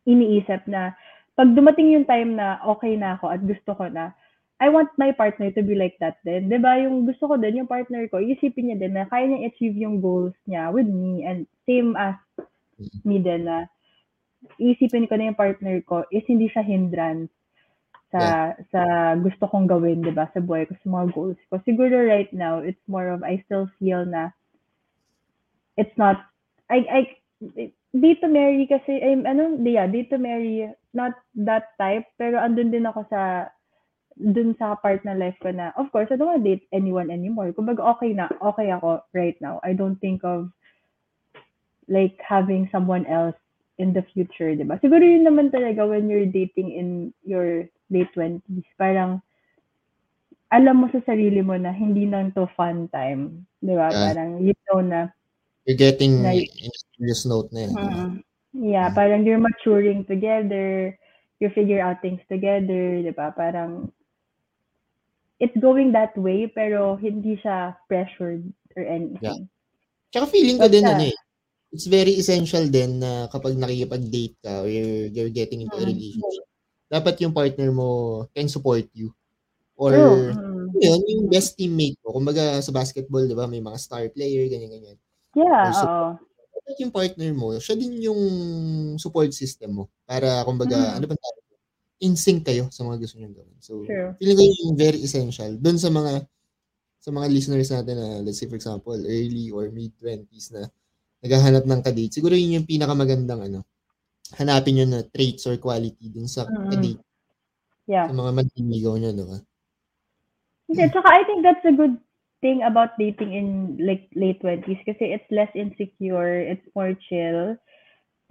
iniisip 0.06 0.66
na 0.70 0.94
pag 1.34 1.50
dumating 1.50 1.92
yung 1.96 2.06
time 2.06 2.38
na 2.38 2.62
okay 2.62 2.94
na 2.94 3.18
ako 3.18 3.26
at 3.32 3.42
gusto 3.42 3.74
ko 3.74 3.90
na, 3.90 4.14
I 4.62 4.70
want 4.70 4.94
my 4.94 5.10
partner 5.10 5.50
to 5.50 5.62
be 5.66 5.74
like 5.74 5.98
that 5.98 6.22
din. 6.22 6.46
'Di 6.46 6.62
ba 6.62 6.78
Yung 6.78 7.02
gusto 7.02 7.26
ko 7.26 7.34
din, 7.34 7.58
yung 7.58 7.70
partner 7.70 8.06
ko, 8.06 8.22
isipin 8.22 8.70
niya 8.70 8.78
din 8.78 8.94
na 8.94 9.10
kaya 9.10 9.26
niya 9.26 9.50
achieve 9.50 9.74
yung 9.74 9.98
goals 9.98 10.38
niya 10.46 10.70
with 10.70 10.86
me 10.86 11.26
and 11.26 11.50
same 11.66 11.98
as 11.98 12.14
me 13.02 13.18
din 13.18 13.50
na 13.50 13.66
isipin 14.62 15.10
ko 15.10 15.18
na 15.18 15.34
yung 15.34 15.38
partner 15.38 15.82
ko 15.82 16.06
is 16.14 16.22
hindi 16.30 16.46
siya 16.46 16.62
hindrance 16.62 17.34
sa 18.14 18.54
sa 18.70 18.82
gusto 19.18 19.50
kong 19.50 19.66
gawin, 19.66 20.06
'di 20.06 20.14
ba 20.14 20.30
sa 20.30 20.38
buhay 20.38 20.70
ko, 20.70 20.78
sa 20.78 20.86
mga 20.86 21.06
goals 21.10 21.40
ko. 21.50 21.58
Siguro 21.66 21.98
right 22.06 22.30
now, 22.30 22.62
it's 22.62 22.86
more 22.86 23.10
of 23.10 23.26
I 23.26 23.42
still 23.48 23.66
feel 23.82 24.06
na 24.06 24.30
it's 25.76 25.96
not, 25.96 26.28
I, 26.68 26.84
I, 26.84 27.00
dito 27.92 28.28
Mary 28.28 28.68
kasi, 28.68 29.00
I'm, 29.00 29.24
ano, 29.24 29.56
yeah, 29.64 29.88
dito 29.88 30.20
Mary, 30.20 30.68
not 30.92 31.16
that 31.36 31.72
type, 31.80 32.08
pero 32.20 32.40
andun 32.40 32.72
din 32.72 32.84
ako 32.88 33.08
sa, 33.08 33.48
dun 34.22 34.54
sa 34.58 34.78
part 34.78 35.02
ng 35.02 35.18
life 35.18 35.34
ko 35.42 35.50
na, 35.50 35.74
of 35.74 35.90
course, 35.90 36.06
I 36.14 36.16
don't 36.16 36.30
want 36.30 36.46
to 36.46 36.48
date 36.48 36.70
anyone 36.70 37.10
anymore. 37.10 37.50
Kumbaga, 37.50 37.82
okay 37.98 38.14
na, 38.14 38.30
okay 38.38 38.70
ako 38.70 39.02
right 39.10 39.34
now. 39.42 39.58
I 39.66 39.74
don't 39.74 39.98
think 39.98 40.22
of, 40.22 40.54
like, 41.90 42.14
having 42.22 42.70
someone 42.70 43.02
else 43.10 43.34
in 43.82 43.90
the 43.90 44.06
future, 44.14 44.54
di 44.54 44.62
ba? 44.62 44.78
Siguro 44.78 45.02
yun 45.02 45.26
naman 45.26 45.50
talaga 45.50 45.82
when 45.82 46.06
you're 46.06 46.30
dating 46.30 46.70
in 46.70 47.10
your 47.26 47.66
late 47.90 48.10
20s. 48.14 48.62
Parang, 48.78 49.18
alam 50.52 50.84
mo 50.84 50.86
sa 50.92 51.02
sarili 51.02 51.42
mo 51.42 51.56
na 51.56 51.74
hindi 51.74 52.06
lang 52.06 52.30
to 52.36 52.46
fun 52.54 52.86
time. 52.94 53.48
Di 53.58 53.74
ba? 53.74 53.90
Yeah. 53.90 54.12
Parang 54.12 54.30
you 54.44 54.54
know 54.70 54.80
na 54.84 55.00
You're 55.64 55.78
getting 55.78 56.22
na 56.22 56.34
in 56.34 56.70
a 56.70 56.80
serious 56.98 57.22
note 57.24 57.48
na 57.54 57.60
yun. 57.70 57.74
Mm. 57.74 58.10
Yeah, 58.52 58.92
parang 58.92 59.24
you're 59.24 59.40
maturing 59.40 60.04
together, 60.04 60.92
you 61.40 61.48
figure 61.54 61.80
out 61.80 62.04
things 62.04 62.20
together, 62.28 63.00
di 63.00 63.14
ba? 63.14 63.32
Parang 63.32 63.88
it's 65.42 65.58
going 65.58 65.90
that 65.90 66.14
way 66.14 66.46
pero 66.46 66.94
hindi 66.94 67.34
siya 67.42 67.74
pressured 67.90 68.46
or 68.78 68.86
anything. 68.86 69.50
Tsaka 70.14 70.30
feeling 70.30 70.62
ko 70.62 70.70
din, 70.70 70.86
ano 70.86 71.10
eh, 71.10 71.16
it's 71.74 71.90
very 71.90 72.14
essential 72.14 72.62
din 72.70 73.02
na 73.02 73.26
kapag 73.26 73.58
nakikipag-date 73.58 74.38
ka 74.38 74.62
or 74.62 74.68
you're, 74.70 75.10
you're 75.10 75.34
getting 75.34 75.66
into 75.66 75.74
a 75.74 75.82
Mm. 75.82 75.90
relationship, 75.90 76.44
dapat 76.86 77.14
yung 77.24 77.34
partner 77.34 77.72
mo 77.72 77.88
can 78.30 78.46
support 78.46 78.86
you. 78.92 79.10
Or, 79.74 79.90
True. 79.90 80.30
Mm. 80.36 80.68
yun, 80.78 81.00
yung 81.08 81.24
best 81.26 81.56
teammate 81.56 81.96
mo. 82.04 82.12
Kumbaga 82.14 82.60
sa 82.62 82.70
basketball, 82.70 83.24
di 83.26 83.34
ba, 83.34 83.48
may 83.48 83.64
mga 83.64 83.80
star 83.80 84.06
player, 84.12 84.46
ganyan-ganyan. 84.46 85.00
Yeah, 85.34 85.72
so- 85.72 85.88
oo. 85.88 86.08
Dapat 86.62 86.76
yung 86.78 86.92
partner 86.94 87.30
mo, 87.34 87.58
siya 87.58 87.74
din 87.74 87.98
yung 87.98 88.22
support 88.94 89.32
system 89.34 89.82
mo. 89.82 89.84
Para, 90.06 90.44
kumbaga, 90.46 90.76
Mm. 90.76 90.94
ano 91.00 91.04
ba 91.10 91.16
tawag? 91.18 91.41
In 92.02 92.18
sync 92.18 92.42
kayo 92.42 92.66
sa 92.74 92.82
mga 92.82 92.98
gusto 92.98 93.16
niyong 93.18 93.36
gawin. 93.38 93.58
So, 93.62 93.86
True. 93.86 94.10
feeling 94.18 94.38
ko 94.38 94.44
yung 94.44 94.74
very 94.74 95.00
essential. 95.06 95.54
Doon 95.54 95.78
sa 95.78 95.88
mga 95.88 96.26
sa 97.02 97.10
mga 97.10 97.26
listeners 97.30 97.70
natin 97.70 97.94
na, 97.98 98.08
let's 98.22 98.38
say 98.38 98.46
for 98.46 98.58
example, 98.58 98.94
early 98.94 99.50
or 99.50 99.70
mid-20s 99.74 100.54
na 100.54 100.70
naghahanap 101.22 101.66
ng 101.66 101.82
kadate, 101.82 102.14
siguro 102.14 102.34
yun 102.34 102.62
yung 102.62 102.66
pinakamagandang 102.66 103.50
ano, 103.50 103.66
hanapin 104.38 104.78
nyo 104.78 104.86
na 104.86 105.00
traits 105.06 105.46
or 105.50 105.58
quality 105.58 106.10
dun 106.10 106.30
sa 106.30 106.46
Mm-mm. 106.46 106.70
kadate, 106.70 107.02
Yeah. 107.90 108.06
sa 108.06 108.14
mga 108.14 108.30
manliligaw 108.38 108.94
nyo, 108.98 109.10
di 109.10 109.24
ba? 109.26 109.38
Hindi, 110.70 110.84
tsaka 110.94 111.08
I 111.10 111.22
think 111.26 111.42
that's 111.42 111.66
a 111.66 111.74
good 111.74 111.98
thing 112.40 112.62
about 112.62 112.94
dating 112.98 113.34
in 113.34 113.78
like 113.82 114.10
late 114.14 114.38
20s 114.42 114.82
kasi 114.86 115.14
it's 115.14 115.26
less 115.30 115.50
insecure, 115.54 116.38
it's 116.38 116.66
more 116.74 116.94
chill. 117.10 117.58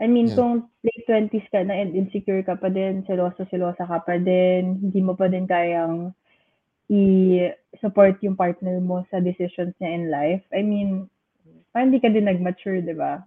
I 0.02 0.10
mean, 0.10 0.28
Yeah. 0.28 0.38
kung 0.42 0.54
late 0.82 1.06
20s 1.06 1.46
ka 1.54 1.62
na 1.62 1.78
and 1.78 1.94
insecure 1.94 2.42
ka 2.42 2.58
pa 2.58 2.68
din, 2.68 3.06
seloso-selosa 3.06 3.86
ka 3.86 4.02
pa 4.02 4.18
din, 4.18 4.82
hindi 4.82 4.98
mo 4.98 5.14
pa 5.14 5.30
din 5.30 5.46
kayang 5.46 6.10
i-support 6.90 8.18
yung 8.20 8.36
partner 8.36 8.82
mo 8.82 9.06
sa 9.08 9.22
decisions 9.22 9.72
niya 9.78 9.92
in 9.94 10.10
life. 10.10 10.44
I 10.52 10.66
mean, 10.66 11.08
parang 11.72 11.94
hindi 11.94 12.02
ka 12.02 12.10
din 12.10 12.28
nag-mature, 12.28 12.82
di 12.82 12.98
ba? 12.98 13.22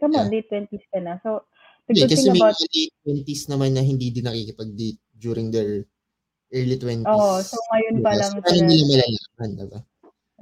Come 0.00 0.14
on, 0.16 0.30
late 0.30 0.48
20s 0.48 0.86
ka 0.88 1.02
na. 1.02 1.18
So, 1.20 1.44
the 1.84 1.98
good 1.98 2.08
kasi 2.08 2.30
thing 2.30 2.38
about 2.38 2.56
mga 2.56 2.70
late 2.70 2.94
20s 3.04 3.42
naman 3.50 3.70
na 3.74 3.82
hindi 3.82 4.08
din 4.08 4.24
nakikipag-date 4.24 5.00
during 5.18 5.50
their 5.50 5.84
early 6.54 6.78
20s. 6.78 7.10
Oh, 7.10 7.42
so 7.42 7.58
ngayon 7.74 8.00
pa 8.00 8.14
Diba? 8.14 8.20
lang 8.22 8.32
sila- 8.38 8.64
nila 8.64 8.84
malalaman, 8.86 9.50
diba? 9.58 9.80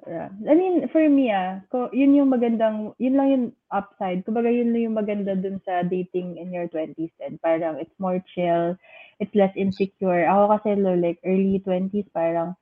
I 0.09 0.55
mean, 0.57 0.89
for 0.89 1.05
me 1.05 1.29
ah, 1.29 1.61
yun 1.93 2.17
yung 2.17 2.33
magandang, 2.33 2.97
yun 2.97 3.17
lang 3.21 3.29
yung 3.29 3.47
upside. 3.69 4.25
Kumbaga 4.25 4.49
yun 4.49 4.73
lang 4.73 4.89
yung 4.89 4.97
maganda 4.97 5.37
dun 5.37 5.61
sa 5.69 5.85
dating 5.85 6.41
in 6.41 6.49
your 6.49 6.65
20s 6.73 7.13
and 7.21 7.37
parang 7.45 7.77
it's 7.77 7.93
more 8.01 8.17
chill, 8.33 8.73
it's 9.21 9.35
less 9.37 9.53
insecure. 9.53 10.25
Ako 10.25 10.57
kasi 10.57 10.81
lo, 10.81 10.97
like 10.97 11.21
early 11.29 11.61
20s 11.61 12.09
parang 12.17 12.57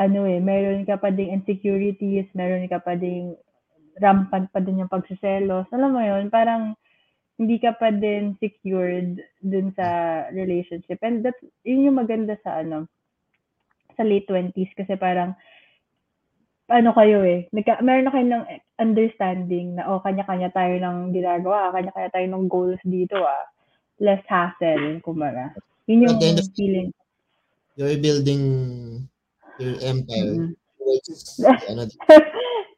ano 0.00 0.24
eh, 0.24 0.40
meron 0.40 0.88
ka 0.88 0.96
pa 0.96 1.12
ding 1.12 1.30
insecurities, 1.36 2.26
meron 2.32 2.64
ka 2.66 2.80
pa 2.80 2.96
ding 2.96 3.36
rampant 4.00 4.48
pa 4.48 4.64
din 4.64 4.80
yung 4.80 4.92
pagsiselos. 4.92 5.68
Alam 5.76 5.90
mo 5.92 6.00
yun, 6.00 6.32
parang 6.32 6.72
hindi 7.36 7.60
ka 7.60 7.76
pa 7.76 7.92
din 7.92 8.38
secured 8.40 9.20
dun 9.44 9.76
sa 9.76 9.86
relationship. 10.32 10.96
And 11.04 11.20
that's, 11.20 11.40
yun 11.68 11.92
yung 11.92 12.00
maganda 12.00 12.40
sa 12.40 12.64
ano, 12.64 12.88
sa 13.92 14.08
late 14.08 14.24
20s 14.24 14.72
kasi 14.72 14.96
parang 14.96 15.36
ano 16.72 16.90
kayo 16.96 17.20
eh, 17.22 17.44
nagka, 17.52 17.84
meron 17.84 18.08
na 18.08 18.14
kayo 18.16 18.26
ng 18.32 18.44
understanding 18.80 19.76
na, 19.76 19.84
oh, 19.92 20.00
kanya-kanya 20.00 20.48
tayo 20.56 20.72
ng 20.80 21.12
ginagawa, 21.12 21.70
kanya-kanya 21.76 22.10
tayo 22.10 22.26
ng 22.32 22.44
goals 22.48 22.80
dito 22.82 23.20
ah. 23.20 23.44
Less 24.00 24.24
hassle, 24.26 24.98
kumbaga. 25.04 25.52
Yun 25.86 26.08
yung 26.08 26.16
At 26.16 26.48
feeling. 26.56 26.90
You're 27.76 28.00
building 28.00 28.42
your 29.60 29.76
empire. 29.84 30.50
Mm. 30.50 30.56
towards, 30.82 31.40
ano, 31.70 31.86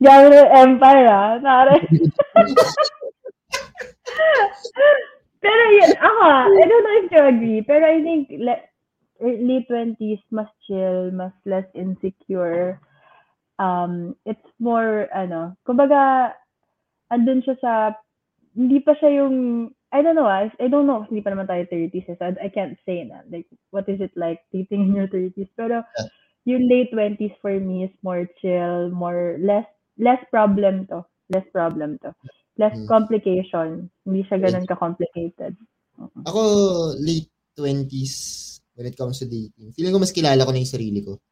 Gabi 0.03 0.26
ng 0.28 0.53
empire 0.53 1.07
ah. 1.09 1.38
Tara. 1.40 1.74
pero 5.45 5.62
yun, 5.72 5.92
ako 5.97 6.20
ah, 6.24 6.45
I 6.49 6.64
don't 6.68 6.84
know 6.84 6.97
if 7.01 7.09
you 7.12 7.22
agree, 7.24 7.61
pero 7.64 7.84
I 7.88 7.99
think 8.03 8.28
le- 8.36 8.68
late 9.22 9.68
20s, 9.70 10.22
mas 10.28 10.51
chill, 10.66 11.11
mas 11.14 11.32
less 11.49 11.68
insecure. 11.72 12.80
Um, 13.59 14.18
it's 14.26 14.42
more, 14.59 15.07
ano, 15.14 15.55
kumbaga, 15.62 16.34
andun 17.12 17.46
siya 17.46 17.57
sa, 17.62 17.72
hindi 18.59 18.82
pa 18.82 18.98
siya 18.98 19.22
yung, 19.22 19.70
I 19.94 20.02
don't 20.02 20.18
know 20.18 20.26
ah, 20.26 20.50
I 20.59 20.66
don't 20.66 20.90
know, 20.90 21.07
hindi 21.07 21.22
pa 21.22 21.30
naman 21.30 21.46
tayo 21.46 21.62
30s, 21.70 22.11
eh, 22.11 22.16
so 22.18 22.34
I 22.42 22.50
can't 22.50 22.74
say 22.82 23.07
na, 23.07 23.22
like, 23.30 23.46
what 23.70 23.86
is 23.86 24.02
it 24.02 24.11
like 24.18 24.42
dating 24.50 24.90
in 24.90 24.98
your 24.98 25.07
30s, 25.07 25.50
pero, 25.55 25.86
yung 26.44 26.66
late 26.68 26.90
20s 26.92 27.34
for 27.40 27.55
me 27.57 27.86
is 27.86 27.94
more 28.02 28.26
chill, 28.42 28.90
more, 28.90 29.38
less, 29.38 29.64
less 29.96 30.20
problem 30.34 30.90
to, 30.90 31.07
less 31.30 31.46
problem 31.55 31.96
to, 32.02 32.11
less 32.59 32.74
Hmm. 32.74 32.90
complication, 32.90 33.88
hindi 34.02 34.26
siya 34.26 34.42
ganun 34.42 34.66
ka-complicated. 34.66 35.55
Ako, 36.26 36.40
late 36.98 37.30
20s 37.55 38.14
when 38.74 38.90
it 38.90 38.98
comes 38.98 39.22
to 39.22 39.26
dating. 39.30 39.70
Feeling 39.72 39.94
ko 39.94 40.02
mas 40.02 40.11
kilala 40.11 40.42
ko 40.42 40.50
na 40.50 40.59
yung 40.59 40.74
sarili 40.74 41.00
ko. 41.07 41.22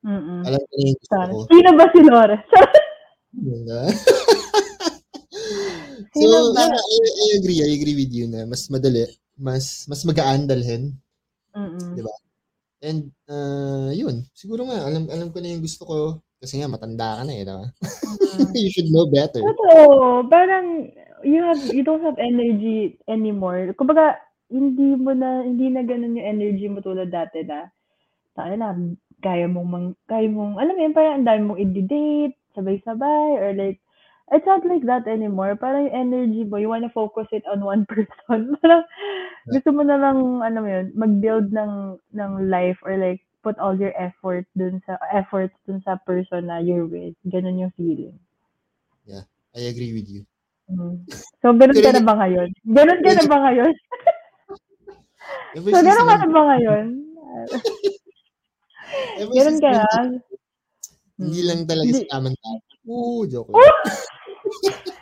Mm-mm. 0.00 0.40
Alam 0.48 0.60
ko 0.64 0.72
na 0.72 0.84
yung 0.84 0.98
gusto 0.98 1.16
ko. 1.16 1.38
Sino 1.52 1.70
ba 1.76 1.86
si 1.92 2.00
Lore? 2.00 2.36
Diba? 3.30 3.80
so, 6.16 6.24
yeah, 6.24 6.72
I, 6.72 6.96
I 7.04 7.26
agree. 7.36 7.60
I 7.60 7.70
agree 7.76 7.96
with 7.96 8.12
you 8.12 8.26
na 8.26 8.48
mas 8.48 8.66
madali. 8.72 9.04
Mas 9.36 9.84
mas 9.86 10.02
magaan 10.08 10.48
dalhin. 10.48 10.96
Mm-mm. 11.52 11.96
Diba? 11.96 12.14
And, 12.80 13.12
uh, 13.28 13.92
yun. 13.92 14.24
Siguro 14.32 14.64
nga, 14.64 14.88
alam, 14.88 15.04
alam 15.12 15.28
ko 15.28 15.38
na 15.40 15.52
yung 15.52 15.64
gusto 15.64 15.84
ko. 15.84 15.96
Kasi 16.40 16.56
nga, 16.56 16.72
matanda 16.72 17.20
ka 17.20 17.22
na 17.28 17.32
eh. 17.36 17.44
Diba? 17.44 17.68
Mm. 17.68 18.52
you 18.64 18.70
should 18.72 18.88
know 18.88 19.04
better. 19.04 19.44
Totoo. 19.44 20.24
Parang, 20.32 20.88
you 21.20 21.44
have, 21.44 21.60
you 21.68 21.84
don't 21.84 22.00
have 22.00 22.16
energy 22.16 22.96
anymore. 23.04 23.76
Kumbaga, 23.76 24.16
hindi 24.48 24.96
mo 24.96 25.12
na, 25.12 25.44
hindi 25.44 25.68
na 25.68 25.84
ganun 25.84 26.16
yung 26.16 26.30
energy 26.40 26.66
mo 26.72 26.80
tulad 26.80 27.12
dati 27.12 27.44
na, 27.44 27.68
tayo 28.32 28.56
na, 28.56 28.72
kaya 29.20 29.46
mong, 29.46 29.68
mang, 29.68 29.88
kaya 30.08 30.28
mong, 30.28 30.58
alam 30.58 30.74
mo 30.74 30.80
yun, 30.82 30.96
parang 30.96 31.14
ang 31.20 31.26
dami 31.28 31.40
mong 31.44 31.60
i-date, 31.62 32.36
sabay-sabay, 32.56 33.28
or 33.40 33.52
like, 33.54 33.78
it's 34.32 34.46
not 34.46 34.64
like 34.66 34.84
that 34.84 35.06
anymore. 35.06 35.54
Parang 35.54 35.88
yung 35.88 35.96
energy 36.08 36.44
mo, 36.44 36.56
you 36.58 36.68
wanna 36.68 36.90
focus 36.90 37.28
it 37.30 37.44
on 37.46 37.62
one 37.62 37.86
person. 37.90 38.56
Parang, 38.60 38.84
gusto 39.48 39.68
mo 39.72 39.82
na 39.84 40.00
lang, 40.00 40.42
ano 40.42 40.58
mo 40.60 40.68
yun, 40.68 40.92
mag-build 40.96 41.52
ng, 41.52 42.00
ng 42.16 42.32
life, 42.48 42.80
or 42.82 42.96
like, 42.96 43.22
put 43.40 43.56
all 43.56 43.72
your 43.76 43.96
effort 43.96 44.44
dun 44.52 44.82
sa, 44.84 45.00
efforts 45.14 45.56
dun 45.64 45.80
sa 45.84 45.96
person 46.04 46.50
na 46.50 46.60
you're 46.60 46.84
with. 46.84 47.16
Ganun 47.24 47.56
yung 47.56 47.72
feeling. 47.72 48.16
I 49.56 49.66
agree 49.66 49.92
with 49.94 50.06
you. 50.06 50.22
Mm. 50.70 51.02
So, 51.42 51.50
ganun 51.50 51.82
ka 51.82 51.90
na 51.90 52.02
ba 52.06 52.14
ngayon? 52.22 52.48
Ganun 52.62 53.02
ka 53.02 53.10
na 53.18 53.26
ba 53.26 53.38
ngayon? 53.50 53.74
So, 55.50 55.82
ganun 55.82 56.06
ka 56.06 56.16
na 56.16 56.30
ba 56.30 56.42
ngayon? 56.54 56.86
ever 59.20 59.32
Ganun 59.34 59.56
since 59.56 59.62
ka 59.62 59.70
naman, 59.72 60.06
Hindi 61.20 61.40
lang 61.44 61.60
talaga 61.68 61.90
sa 61.92 62.06
tamang 62.16 62.36
tao. 62.40 62.56
Oo, 62.88 63.28
joke 63.28 63.52
Oh! 63.52 63.60
lang. 63.60 63.76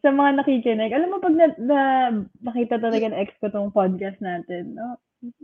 Sa 0.00 0.08
mga 0.08 0.40
nakikinig, 0.40 0.96
alam 0.96 1.12
mo 1.12 1.20
pag 1.20 1.36
na, 1.36 1.46
na 1.60 1.80
nakita 2.40 2.80
talaga 2.80 3.04
ng 3.12 3.20
ex 3.20 3.36
ko 3.36 3.52
tong 3.52 3.68
podcast 3.68 4.16
natin, 4.24 4.72
no? 4.72 4.96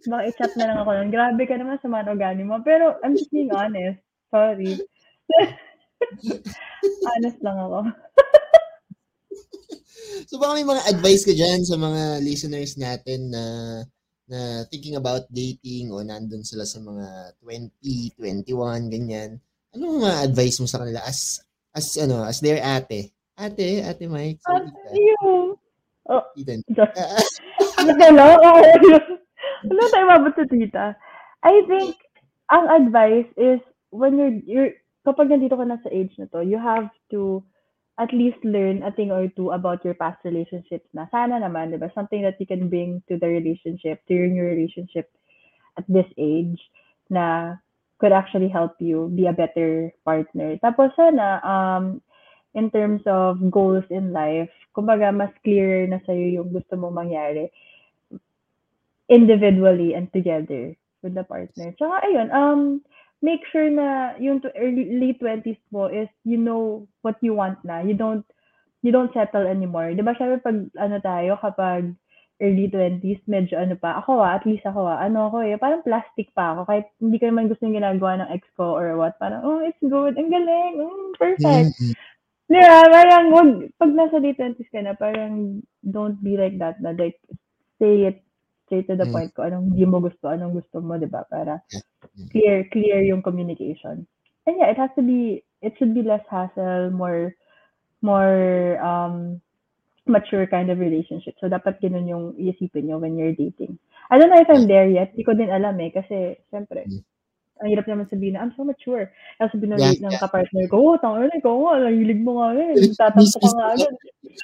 Baka 0.08 0.32
i-chat 0.32 0.56
na 0.56 0.72
lang 0.72 0.78
ako 0.80 0.96
nun. 0.96 1.12
Grabe 1.12 1.44
ka 1.44 1.60
naman 1.60 1.76
sa 1.84 1.92
mga 1.92 2.08
organi 2.08 2.40
mo. 2.40 2.64
Pero, 2.64 2.96
I'm 3.04 3.12
just 3.12 3.28
being 3.28 3.52
honest. 3.52 4.00
Sorry. 4.32 4.80
honest 7.12 7.38
lang 7.44 7.58
ako. 7.60 7.78
So 10.26 10.40
baka 10.40 10.58
may 10.58 10.66
mga 10.66 10.86
advice 10.90 11.22
ka 11.22 11.34
dyan 11.34 11.62
sa 11.62 11.76
mga 11.76 12.24
listeners 12.24 12.74
natin 12.80 13.30
na 13.30 13.42
na 14.26 14.66
thinking 14.70 14.98
about 14.98 15.26
dating 15.30 15.94
o 15.94 16.02
nandun 16.02 16.42
sila 16.42 16.66
sa 16.66 16.82
mga 16.82 17.38
20, 17.42 18.18
21, 18.18 18.90
ganyan. 18.90 19.38
Ano 19.74 20.02
mga 20.02 20.26
advice 20.26 20.58
mo 20.58 20.66
sa 20.66 20.82
kanila 20.82 21.02
as 21.06 21.42
as 21.76 21.94
ano, 22.00 22.26
as 22.26 22.42
their 22.42 22.58
ate? 22.58 23.14
Ate, 23.38 23.84
ate 23.84 24.04
Mike. 24.08 24.40
Ano 24.50 24.72
yun? 24.94 25.46
Oh, 26.06 26.22
Ethan. 26.38 26.62
Hello? 27.98 28.28
Ano 29.66 29.80
tayo 29.90 30.04
mabot 30.06 30.32
sa 30.38 30.46
tita? 30.46 30.94
I 31.42 31.66
think, 31.66 31.98
ang 32.54 32.70
advice 32.70 33.26
is, 33.34 33.58
when 33.90 34.14
you're, 34.14 34.38
you're, 34.46 34.72
kapag 35.02 35.30
nandito 35.30 35.58
ka 35.58 35.66
na 35.66 35.82
sa 35.82 35.90
age 35.90 36.14
na 36.18 36.30
to, 36.30 36.46
you 36.46 36.58
have 36.58 36.86
to 37.10 37.42
at 37.96 38.12
least 38.12 38.36
learn 38.44 38.84
a 38.84 38.92
thing 38.92 39.10
or 39.10 39.28
two 39.32 39.50
about 39.50 39.84
your 39.84 39.94
past 39.94 40.20
relationships 40.24 40.86
na. 40.92 41.08
Sana 41.08 41.40
naman, 41.40 41.72
di 41.72 41.80
ba? 41.80 41.88
Something 41.96 42.22
that 42.22 42.36
you 42.36 42.46
can 42.46 42.68
bring 42.68 43.00
to 43.08 43.16
the 43.16 43.28
relationship, 43.28 44.04
during 44.04 44.36
your 44.36 44.52
relationship 44.52 45.08
at 45.80 45.84
this 45.88 46.08
age, 46.20 46.60
na 47.08 47.56
could 47.96 48.12
actually 48.12 48.48
help 48.52 48.76
you 48.78 49.08
be 49.16 49.24
a 49.24 49.32
better 49.32 49.88
partner. 50.04 50.60
Tapos 50.60 50.92
sana, 50.92 51.40
um, 51.40 52.04
in 52.52 52.68
terms 52.68 53.00
of 53.08 53.40
goals 53.48 53.84
in 53.88 54.12
life, 54.12 54.52
kumbaga 54.76 55.12
mas 55.12 55.32
clearer 55.40 55.88
na 55.88 56.00
sa'yo 56.04 56.40
yung 56.40 56.52
gusto 56.52 56.76
mong 56.76 57.08
mangyari 57.08 57.48
individually 59.08 59.94
and 59.96 60.12
together 60.12 60.76
with 61.00 61.14
the 61.16 61.24
partner. 61.24 61.72
Tsaka 61.76 62.04
ayun, 62.04 62.28
um, 62.34 62.60
make 63.22 63.42
sure 63.52 63.68
na 63.68 64.16
yung 64.20 64.40
to 64.44 64.52
early 64.56 64.96
late 64.96 65.20
20s 65.20 65.60
mo 65.72 65.88
is 65.88 66.08
you 66.24 66.36
know 66.36 66.84
what 67.00 67.16
you 67.20 67.32
want 67.32 67.60
na. 67.64 67.80
You 67.80 67.96
don't 67.96 68.26
you 68.84 68.92
don't 68.92 69.12
settle 69.16 69.48
anymore. 69.48 69.92
'Di 69.92 70.04
ba? 70.04 70.14
Syempre 70.14 70.42
pag 70.44 70.58
ano 70.76 70.96
tayo 71.00 71.40
kapag 71.40 71.96
early 72.40 72.68
20s, 72.68 73.24
medyo 73.24 73.56
ano 73.56 73.80
pa, 73.80 73.96
ako 73.96 74.20
ah, 74.20 74.36
at 74.36 74.44
least 74.44 74.64
ako 74.68 74.84
ah, 74.84 75.00
ano 75.00 75.32
ako 75.32 75.40
eh, 75.44 75.56
parang 75.56 75.80
plastic 75.80 76.28
pa 76.36 76.52
ako. 76.52 76.68
Kahit 76.68 76.86
hindi 77.00 77.16
ko 77.16 77.32
naman 77.32 77.48
gusto 77.48 77.64
yung 77.64 77.80
ginagawa 77.80 78.20
ng 78.20 78.32
ex 78.32 78.44
ko 78.60 78.76
or 78.76 78.92
what, 79.00 79.16
parang, 79.16 79.40
oh, 79.40 79.64
it's 79.64 79.80
good, 79.80 80.20
ang 80.20 80.28
galing, 80.28 80.84
mm, 80.84 81.08
perfect. 81.16 81.72
Mm-hmm. 81.80 81.92
Yeah, 82.46 82.84
parang 82.92 83.26
wag, 83.32 83.50
pag 83.80 83.90
nasa 83.96 84.20
late 84.20 84.38
20s 84.38 84.68
ka 84.68 84.80
na, 84.84 84.94
parang 84.94 85.64
don't 85.80 86.20
be 86.20 86.36
like 86.36 86.60
that 86.60 86.76
na, 86.84 86.92
like, 86.92 87.16
say 87.80 88.12
it 88.12 88.20
straight 88.66 88.86
to 88.90 88.98
the 88.98 89.06
mm. 89.06 89.14
point 89.14 89.30
ko, 89.32 89.46
anong 89.46 89.72
hindi 89.72 89.86
mo 89.86 90.02
gusto, 90.02 90.28
anong 90.28 90.58
gusto 90.58 90.82
mo, 90.82 90.98
di 90.98 91.06
ba? 91.06 91.24
Para 91.30 91.62
clear, 92.34 92.66
clear 92.68 93.00
yung 93.06 93.22
communication. 93.22 94.04
And 94.46 94.54
yeah, 94.58 94.70
it 94.70 94.78
has 94.78 94.90
to 94.98 95.02
be, 95.02 95.42
it 95.62 95.74
should 95.78 95.94
be 95.94 96.02
less 96.02 96.22
hassle, 96.28 96.90
more, 96.90 97.34
more, 98.02 98.76
um, 98.82 99.40
mature 100.06 100.46
kind 100.46 100.70
of 100.70 100.78
relationship. 100.78 101.34
So, 101.42 101.50
dapat 101.50 101.82
ganun 101.82 102.06
yung 102.06 102.24
iisipin 102.38 102.86
nyo 102.86 103.02
when 103.02 103.18
you're 103.18 103.34
dating. 103.34 103.78
I 104.06 104.18
don't 104.18 104.30
know 104.30 104.38
if 104.38 104.46
I'm 104.46 104.70
there 104.70 104.86
yet. 104.86 105.10
Hindi 105.14 105.26
ko 105.26 105.34
din 105.34 105.50
alam 105.50 105.74
eh. 105.82 105.90
Kasi, 105.90 106.38
syempre, 106.46 106.86
mm. 106.86 107.02
Ang 107.56 107.68
hirap 107.72 107.86
naman 107.88 108.04
sabihin 108.08 108.36
na, 108.36 108.44
I'm 108.44 108.52
so 108.52 108.64
mature. 108.64 109.08
Tapos 109.40 109.56
sabihin 109.56 109.76
ng, 109.76 109.80
yeah, 109.80 109.96
ng 109.96 110.12
yeah. 110.12 110.20
kapartner 110.20 110.66
ko, 110.68 110.76
oh, 110.76 110.96
tanga 111.00 111.24
na, 111.24 111.40
ikaw 111.40 111.56
nga, 111.56 111.88
nahilig 111.88 112.20
mo 112.20 112.40
nga 112.40 112.52
eh. 112.52 112.76
Tatampo 112.92 113.38
ka 113.40 113.50
nga 113.56 113.66
agad. 113.72 113.94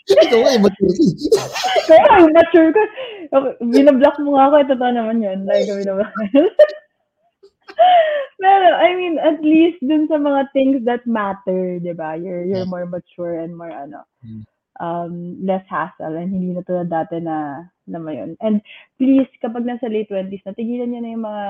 Ikaw 0.08 0.38
nga, 0.40 0.52
mature 0.64 0.92
ka. 0.96 1.42
Kaya, 1.88 2.12
mature 2.32 2.70
ka. 2.72 2.82
Binablock 3.60 4.16
mo 4.24 4.30
nga 4.36 4.44
ako, 4.48 4.54
ito 4.64 4.74
eh, 4.80 4.92
naman 4.96 5.18
yun. 5.20 5.38
Like, 5.44 5.68
binablock 5.68 6.12
Pero, 8.42 8.68
I 8.74 8.90
mean, 8.98 9.22
at 9.22 9.38
least 9.38 9.78
dun 9.86 10.10
sa 10.10 10.18
mga 10.18 10.50
things 10.50 10.82
that 10.88 11.06
matter, 11.06 11.78
di 11.78 11.94
ba? 11.94 12.18
You're, 12.18 12.42
you're 12.42 12.66
more 12.66 12.88
mature 12.88 13.38
and 13.38 13.54
more, 13.54 13.70
ano, 13.70 14.02
mm 14.24 14.48
um, 14.83 15.39
less 15.39 15.62
hassle 15.70 16.18
and 16.18 16.35
hindi 16.35 16.51
na 16.51 16.66
tulad 16.66 16.91
dati 16.91 17.22
na 17.22 17.70
naman 17.87 18.18
yun. 18.18 18.30
And 18.43 18.59
please, 18.99 19.30
kapag 19.39 19.62
nasa 19.62 19.87
late 19.87 20.11
20s 20.11 20.43
na, 20.43 20.59
tigilan 20.59 20.91
niyo 20.91 21.01
na 21.07 21.12
yung 21.14 21.24
mga 21.24 21.45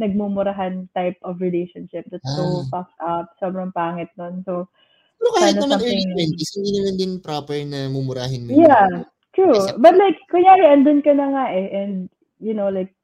nagmumurahan 0.00 0.88
type 0.96 1.20
of 1.20 1.44
relationship 1.44 2.08
that's 2.08 2.24
so 2.32 2.64
ah. 2.64 2.66
fucked 2.72 2.98
up. 3.04 3.36
Sobrang 3.36 3.76
pangit 3.76 4.08
nun. 4.16 4.40
So, 4.48 4.72
Pero 5.20 5.30
kahit 5.36 5.60
naman 5.60 5.84
early 5.84 6.06
20s, 6.16 6.50
hindi 6.56 6.70
naman 6.80 6.94
din 6.96 7.12
proper 7.20 7.60
na 7.68 7.92
mumurahin 7.92 8.48
mo. 8.48 8.56
Yeah, 8.56 9.04
true. 9.36 9.58
But 9.76 10.00
like, 10.00 10.16
kunyari, 10.32 10.64
andun 10.64 11.04
ka 11.04 11.12
na 11.12 11.28
nga 11.28 11.44
eh. 11.52 11.68
And, 11.84 12.08
you 12.40 12.56
know, 12.56 12.72
like, 12.72 12.94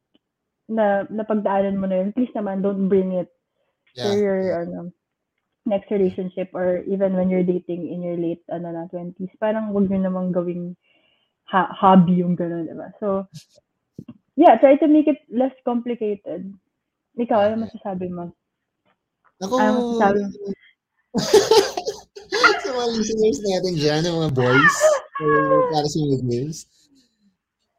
na 0.65 1.05
napagdaanan 1.13 1.77
mo 1.77 1.91
na 1.91 2.01
yun, 2.01 2.17
please 2.17 2.33
naman, 2.33 2.65
don't 2.65 2.89
bring 2.89 3.13
it 3.13 3.29
yeah. 3.93 4.09
to 4.09 4.17
your, 4.17 4.41
yeah. 4.41 4.63
ano, 4.65 4.95
next 5.65 5.91
relationship 5.91 6.53
or 6.53 6.85
even 6.85 7.17
when 7.17 7.33
you're 7.33 7.47
dating 7.47 7.89
in 7.89 8.05
your 8.05 8.17
late 8.21 8.45
ano 8.53 8.69
na 8.71 8.85
20s, 8.93 9.33
parang 9.41 9.73
wag 9.73 9.89
niyo 9.89 10.05
namang 10.05 10.33
gawing 10.33 10.77
ha- 11.49 11.73
hobby 11.73 12.21
yung 12.21 12.37
gano'n, 12.37 12.69
diba? 12.69 12.93
So, 13.01 13.29
yeah, 14.37 14.57
try 14.61 14.77
to 14.77 14.89
make 14.89 15.09
it 15.09 15.25
less 15.33 15.55
complicated. 15.65 16.53
Ikaw, 17.17 17.39
ano 17.49 17.65
masasabi 17.65 18.13
mo? 18.13 18.33
Ako, 19.41 19.55
ano 19.57 19.71
masasabi 19.81 20.19
mo? 20.25 20.31
sa 22.65 22.71
mga 22.75 22.91
listeners 22.99 23.41
natin 23.45 23.75
dyan, 23.79 24.01
ng 24.05 24.17
mga 24.19 24.33
boys, 24.35 24.77
or 25.23 25.71
para 25.71 25.87
sa 25.87 25.99
mga 26.03 26.19
girls, 26.27 26.59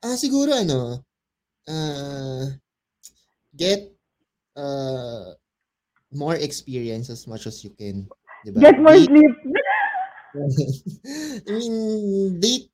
ah, 0.06 0.16
siguro 0.16 0.56
ano, 0.56 1.04
uh, 1.68 2.46
get 3.52 3.92
uh, 4.56 5.36
more 6.16 6.40
experience 6.40 7.12
as 7.12 7.28
much 7.28 7.46
as 7.46 7.62
you 7.62 7.76
can. 7.76 8.08
Diba? 8.48 8.64
Get 8.64 8.80
more 8.80 8.96
date, 8.96 9.12
sleep. 9.12 9.36
I 11.48 11.52
mean, 11.52 11.76
date 12.40 12.72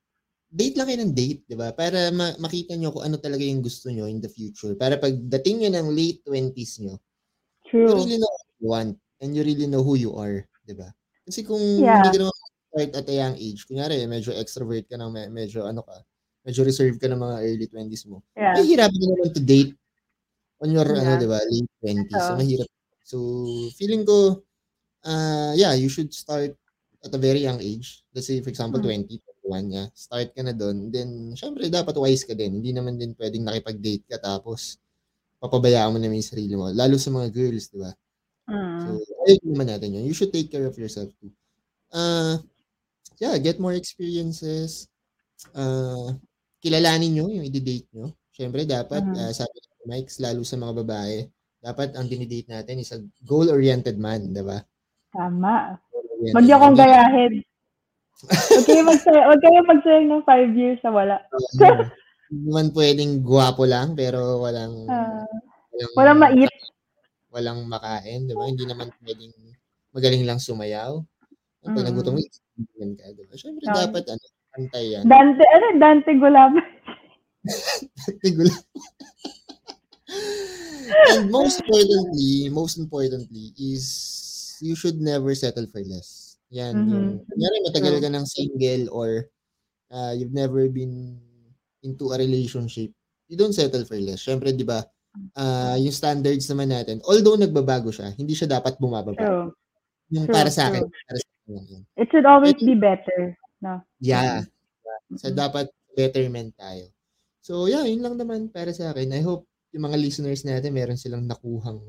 date 0.52 0.76
lang 0.76 0.88
kayo 0.92 1.00
ng 1.00 1.16
date, 1.16 1.42
di 1.48 1.56
ba? 1.56 1.72
Para 1.72 2.12
ma- 2.12 2.36
makita 2.36 2.76
nyo 2.76 2.92
kung 2.92 3.08
ano 3.08 3.16
talaga 3.16 3.42
yung 3.42 3.64
gusto 3.64 3.88
nyo 3.88 4.06
in 4.06 4.20
the 4.20 4.28
future. 4.28 4.76
Para 4.76 5.00
pag 5.00 5.16
dating 5.16 5.64
nyo 5.64 5.70
ng 5.80 5.88
late 5.96 6.20
20s 6.28 6.84
nyo, 6.84 7.00
True. 7.72 7.88
you 7.88 7.96
really 7.96 8.20
know 8.20 8.28
what 8.28 8.52
you 8.60 8.68
want 8.68 8.92
and 9.24 9.32
you 9.32 9.48
really 9.48 9.66
know 9.66 9.80
who 9.80 9.96
you 9.96 10.12
are, 10.20 10.44
di 10.68 10.76
ba? 10.76 10.92
Kasi 11.24 11.48
kung 11.48 11.64
yeah. 11.80 12.04
hindi 12.04 12.20
ka 12.20 12.20
naman 12.28 12.36
start 12.72 12.92
at 13.00 13.08
a 13.08 13.16
young 13.16 13.36
age, 13.40 13.64
kunyari, 13.64 14.04
medyo 14.12 14.36
extrovert 14.36 14.84
ka 14.92 15.00
ng 15.00 15.32
medyo 15.32 15.64
ano 15.64 15.88
ka, 15.88 16.04
medyo 16.44 16.68
reserved 16.68 17.00
ka 17.00 17.08
ng 17.08 17.20
mga 17.20 17.36
early 17.48 17.68
20s 17.72 18.04
mo, 18.12 18.20
yeah. 18.36 18.60
mahirap 18.60 18.92
ka 18.92 19.06
naman 19.08 19.32
to 19.32 19.44
date 19.44 19.74
on 20.60 20.70
your, 20.76 20.84
ano, 20.84 21.00
yeah. 21.00 21.16
ano, 21.16 21.22
di 21.24 21.30
ba, 21.32 21.40
late 21.40 21.72
20s. 21.80 22.12
So, 22.12 22.36
mahirap 22.36 22.70
So, 23.04 23.18
feeling 23.76 24.06
ko, 24.06 24.42
uh, 25.06 25.54
yeah, 25.58 25.74
you 25.74 25.90
should 25.90 26.14
start 26.14 26.54
at 27.02 27.14
a 27.14 27.20
very 27.22 27.42
young 27.42 27.60
age. 27.60 28.06
Let's 28.14 28.28
say, 28.28 28.42
for 28.42 28.50
example, 28.50 28.80
mm. 28.80 29.10
20, 29.10 29.22
21, 29.46 29.74
yeah. 29.74 29.88
Start 29.94 30.34
ka 30.38 30.42
na 30.46 30.54
doon. 30.54 30.94
Then, 30.94 31.34
syempre, 31.34 31.68
dapat 31.68 31.98
wise 31.98 32.24
ka 32.24 32.38
din. 32.38 32.62
Hindi 32.62 32.72
naman 32.72 33.02
din 33.02 33.18
pwedeng 33.18 33.46
nakipag-date 33.46 34.06
ka 34.06 34.18
tapos 34.22 34.78
papabayaan 35.42 35.92
mo 35.94 35.98
na 35.98 36.14
yung 36.14 36.22
sarili 36.22 36.54
mo. 36.54 36.70
Lalo 36.70 37.02
sa 37.02 37.10
mga 37.10 37.34
girls, 37.34 37.74
di 37.74 37.82
ba? 37.82 37.92
Mm. 38.46 38.80
So, 38.86 38.90
ayun 39.26 39.46
naman 39.50 39.68
natin 39.74 39.96
yun. 39.98 40.06
You 40.06 40.14
should 40.14 40.30
take 40.30 40.54
care 40.54 40.70
of 40.70 40.78
yourself 40.78 41.10
too. 41.18 41.34
Uh, 41.90 42.38
yeah, 43.18 43.34
get 43.42 43.58
more 43.58 43.74
experiences. 43.74 44.86
Uh, 45.58 46.14
kilalanin 46.62 47.18
nyo 47.18 47.26
yung 47.34 47.46
i-date 47.50 47.90
nyo. 47.98 48.14
Syempre, 48.30 48.70
dapat, 48.70 49.02
mm. 49.02 49.18
uh, 49.18 49.32
sabi 49.34 49.58
ni 49.58 49.86
Mike, 49.90 50.14
lalo 50.22 50.46
sa 50.46 50.62
mga 50.62 50.74
babae, 50.86 51.26
dapat 51.62 51.94
ang 51.94 52.10
dinidate 52.10 52.50
natin 52.50 52.82
is 52.82 52.90
a 52.90 53.00
goal-oriented 53.30 54.02
man, 54.02 54.34
di 54.34 54.42
ba? 54.42 54.58
Tama. 55.14 55.78
Huwag 56.34 56.46
niyo 56.46 56.58
akong 56.58 56.78
gayahin. 56.78 57.34
Huwag 58.26 58.66
kayo 58.66 58.82
magsayang, 58.86 59.26
huwag 59.30 59.42
kayo 59.42 59.62
magsayang 59.70 60.08
ng 60.10 60.24
five 60.26 60.52
years 60.58 60.82
sa 60.82 60.90
wala. 60.90 61.22
Hindi 62.32 62.50
man 62.50 62.74
pwedeng 62.74 63.22
guwapo 63.22 63.70
lang, 63.70 63.94
pero 63.94 64.42
walang, 64.42 64.74
uh, 64.90 65.26
walang, 65.70 65.94
walang 65.98 66.20
mait. 66.20 66.54
Walang 67.32 67.60
makain, 67.70 68.26
di 68.26 68.34
ba? 68.34 68.46
Hindi 68.50 68.66
naman 68.66 68.90
pwedeng 69.06 69.34
magaling 69.94 70.24
lang 70.26 70.42
sumayaw. 70.42 70.98
Pag 71.62 71.78
mm. 71.78 71.86
nagutom, 71.86 72.18
yan 72.82 72.92
ka, 72.98 73.06
di 73.14 73.24
ba? 73.30 73.34
Siyempre, 73.38 73.66
no. 73.70 73.78
dapat, 73.78 74.04
ano, 74.10 74.26
pantay 74.56 74.86
yan. 74.98 75.04
Dante, 75.06 75.44
ano, 75.46 75.68
Dante 75.78 76.12
Gulabay. 76.18 76.66
Dante 78.02 78.28
Gulabay 78.34 79.41
and 81.16 81.32
most 81.32 81.62
importantly, 81.62 82.50
most 82.52 82.78
importantly 82.78 83.54
is 83.58 84.58
you 84.62 84.76
should 84.76 85.02
never 85.02 85.34
settle 85.36 85.66
for 85.68 85.82
less. 85.82 86.38
Yan, 86.52 86.76
mm-hmm. 86.76 86.92
yung, 86.92 87.08
kunyari 87.26 87.58
matagal 87.64 87.96
ka 88.04 88.10
ng 88.12 88.26
single 88.28 88.84
or 88.92 89.32
uh, 89.90 90.12
you've 90.12 90.36
never 90.36 90.68
been 90.68 91.16
into 91.82 92.12
a 92.12 92.18
relationship, 92.20 92.92
you 93.32 93.40
don't 93.40 93.56
settle 93.56 93.88
for 93.88 93.96
less. 93.98 94.22
Syempre, 94.22 94.52
di 94.52 94.68
ba, 94.68 94.84
uh, 95.40 95.76
yung 95.80 95.96
standards 95.96 96.48
naman 96.52 96.70
natin, 96.70 97.00
although 97.08 97.40
nagbabago 97.40 97.90
siya, 97.90 98.12
hindi 98.16 98.36
siya 98.36 98.60
dapat 98.60 98.78
bumababa. 98.78 99.18
True. 99.18 99.48
Yung 100.12 100.28
true, 100.28 100.36
para 100.36 100.52
sa 100.52 100.68
akin. 100.70 100.84
Para 100.84 101.18
sa 101.20 101.30
akin. 101.56 101.82
It 101.98 102.08
should 102.12 102.28
always 102.28 102.60
It, 102.60 102.68
be 102.68 102.76
better. 102.76 103.36
No? 103.64 103.80
Yeah. 104.04 104.46
Mm-hmm. 104.46 105.18
So, 105.20 105.32
dapat 105.32 105.72
betterment 105.96 106.56
tayo. 106.56 106.88
So, 107.42 107.66
yeah, 107.68 107.84
yun 107.84 108.04
lang 108.04 108.16
naman 108.16 108.52
para 108.54 108.72
sa 108.72 108.92
akin. 108.92 109.12
I 109.12 109.24
hope 109.24 109.48
yung 109.72 109.84
mga 109.88 109.98
listeners 110.00 110.44
natin, 110.44 110.76
meron 110.76 111.00
silang 111.00 111.24
nakuhang 111.24 111.80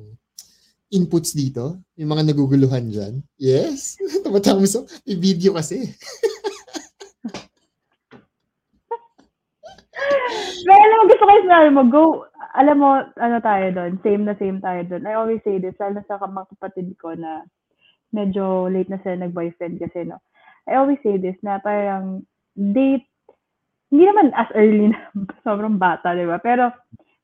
inputs 0.92 1.34
dito. 1.34 1.82
Yung 1.98 2.10
mga 2.14 2.30
naguguluhan 2.30 2.86
dyan. 2.92 3.14
Yes. 3.40 3.98
Tumatangos 4.24 4.76
so, 4.76 4.86
May 5.08 5.18
video 5.18 5.58
kasi. 5.58 5.82
Pero 10.62 10.78
alam 10.78 10.96
mo, 11.02 11.04
gusto 11.10 11.24
ko 11.26 11.32
yung 11.34 11.46
sinabi 11.50 11.68
mo, 11.74 11.82
go, 11.90 12.04
alam 12.54 12.76
mo, 12.78 12.90
ano 13.18 13.36
tayo 13.42 13.66
doon, 13.74 13.98
same 14.04 14.22
na 14.22 14.38
same 14.38 14.62
tayo 14.62 14.84
doon. 14.86 15.08
I 15.08 15.18
always 15.18 15.42
say 15.42 15.58
this, 15.58 15.74
lalo 15.80 16.04
sa 16.06 16.22
mga 16.22 16.48
kapatid 16.54 16.94
ko 17.02 17.16
na 17.18 17.42
medyo 18.14 18.68
late 18.70 18.92
na 18.92 19.00
sila 19.02 19.26
nag-boyfriend 19.26 19.82
kasi, 19.82 20.06
no. 20.06 20.22
I 20.70 20.78
always 20.78 21.02
say 21.02 21.18
this, 21.18 21.34
na 21.42 21.58
parang 21.58 22.22
date, 22.54 23.08
hindi 23.90 24.04
naman 24.06 24.30
as 24.38 24.48
early 24.54 24.94
na, 24.94 25.00
sobrang 25.46 25.80
bata, 25.80 26.14
di 26.14 26.28
ba? 26.28 26.38
Pero, 26.38 26.70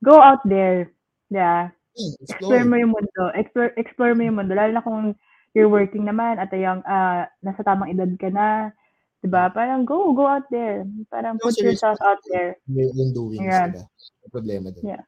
go 0.05 0.19
out 0.20 0.43
there. 0.45 0.93
Yeah. 1.31 1.70
Hmm, 1.99 2.15
explore. 2.23 2.65
mo 2.65 2.77
yung 2.79 2.93
mundo. 2.95 3.23
Explore, 3.35 3.70
explore 3.75 4.15
mo 4.15 4.23
yung 4.23 4.39
mundo. 4.39 4.55
Lalo 4.55 4.70
na 4.70 4.85
kung 4.85 5.19
you're 5.57 5.70
working 5.73 6.07
naman 6.07 6.39
at 6.39 6.53
yung, 6.55 6.81
uh, 6.87 7.27
nasa 7.43 7.62
tamang 7.66 7.91
edad 7.91 8.11
ka 8.19 8.31
na. 8.31 8.70
Diba? 9.19 9.51
Parang 9.51 9.83
go, 9.83 10.15
go 10.15 10.31
out 10.31 10.47
there. 10.47 10.87
Parang 11.11 11.35
no, 11.43 11.51
put 11.51 11.59
yourself 11.59 11.99
out 12.07 12.23
there. 12.31 12.55
Own 12.70 13.11
doings, 13.11 13.43
yeah. 13.43 13.66
diba? 13.66 13.83
May 14.23 14.31
problema 14.31 14.69
din. 14.70 14.95
Yeah. 14.95 15.03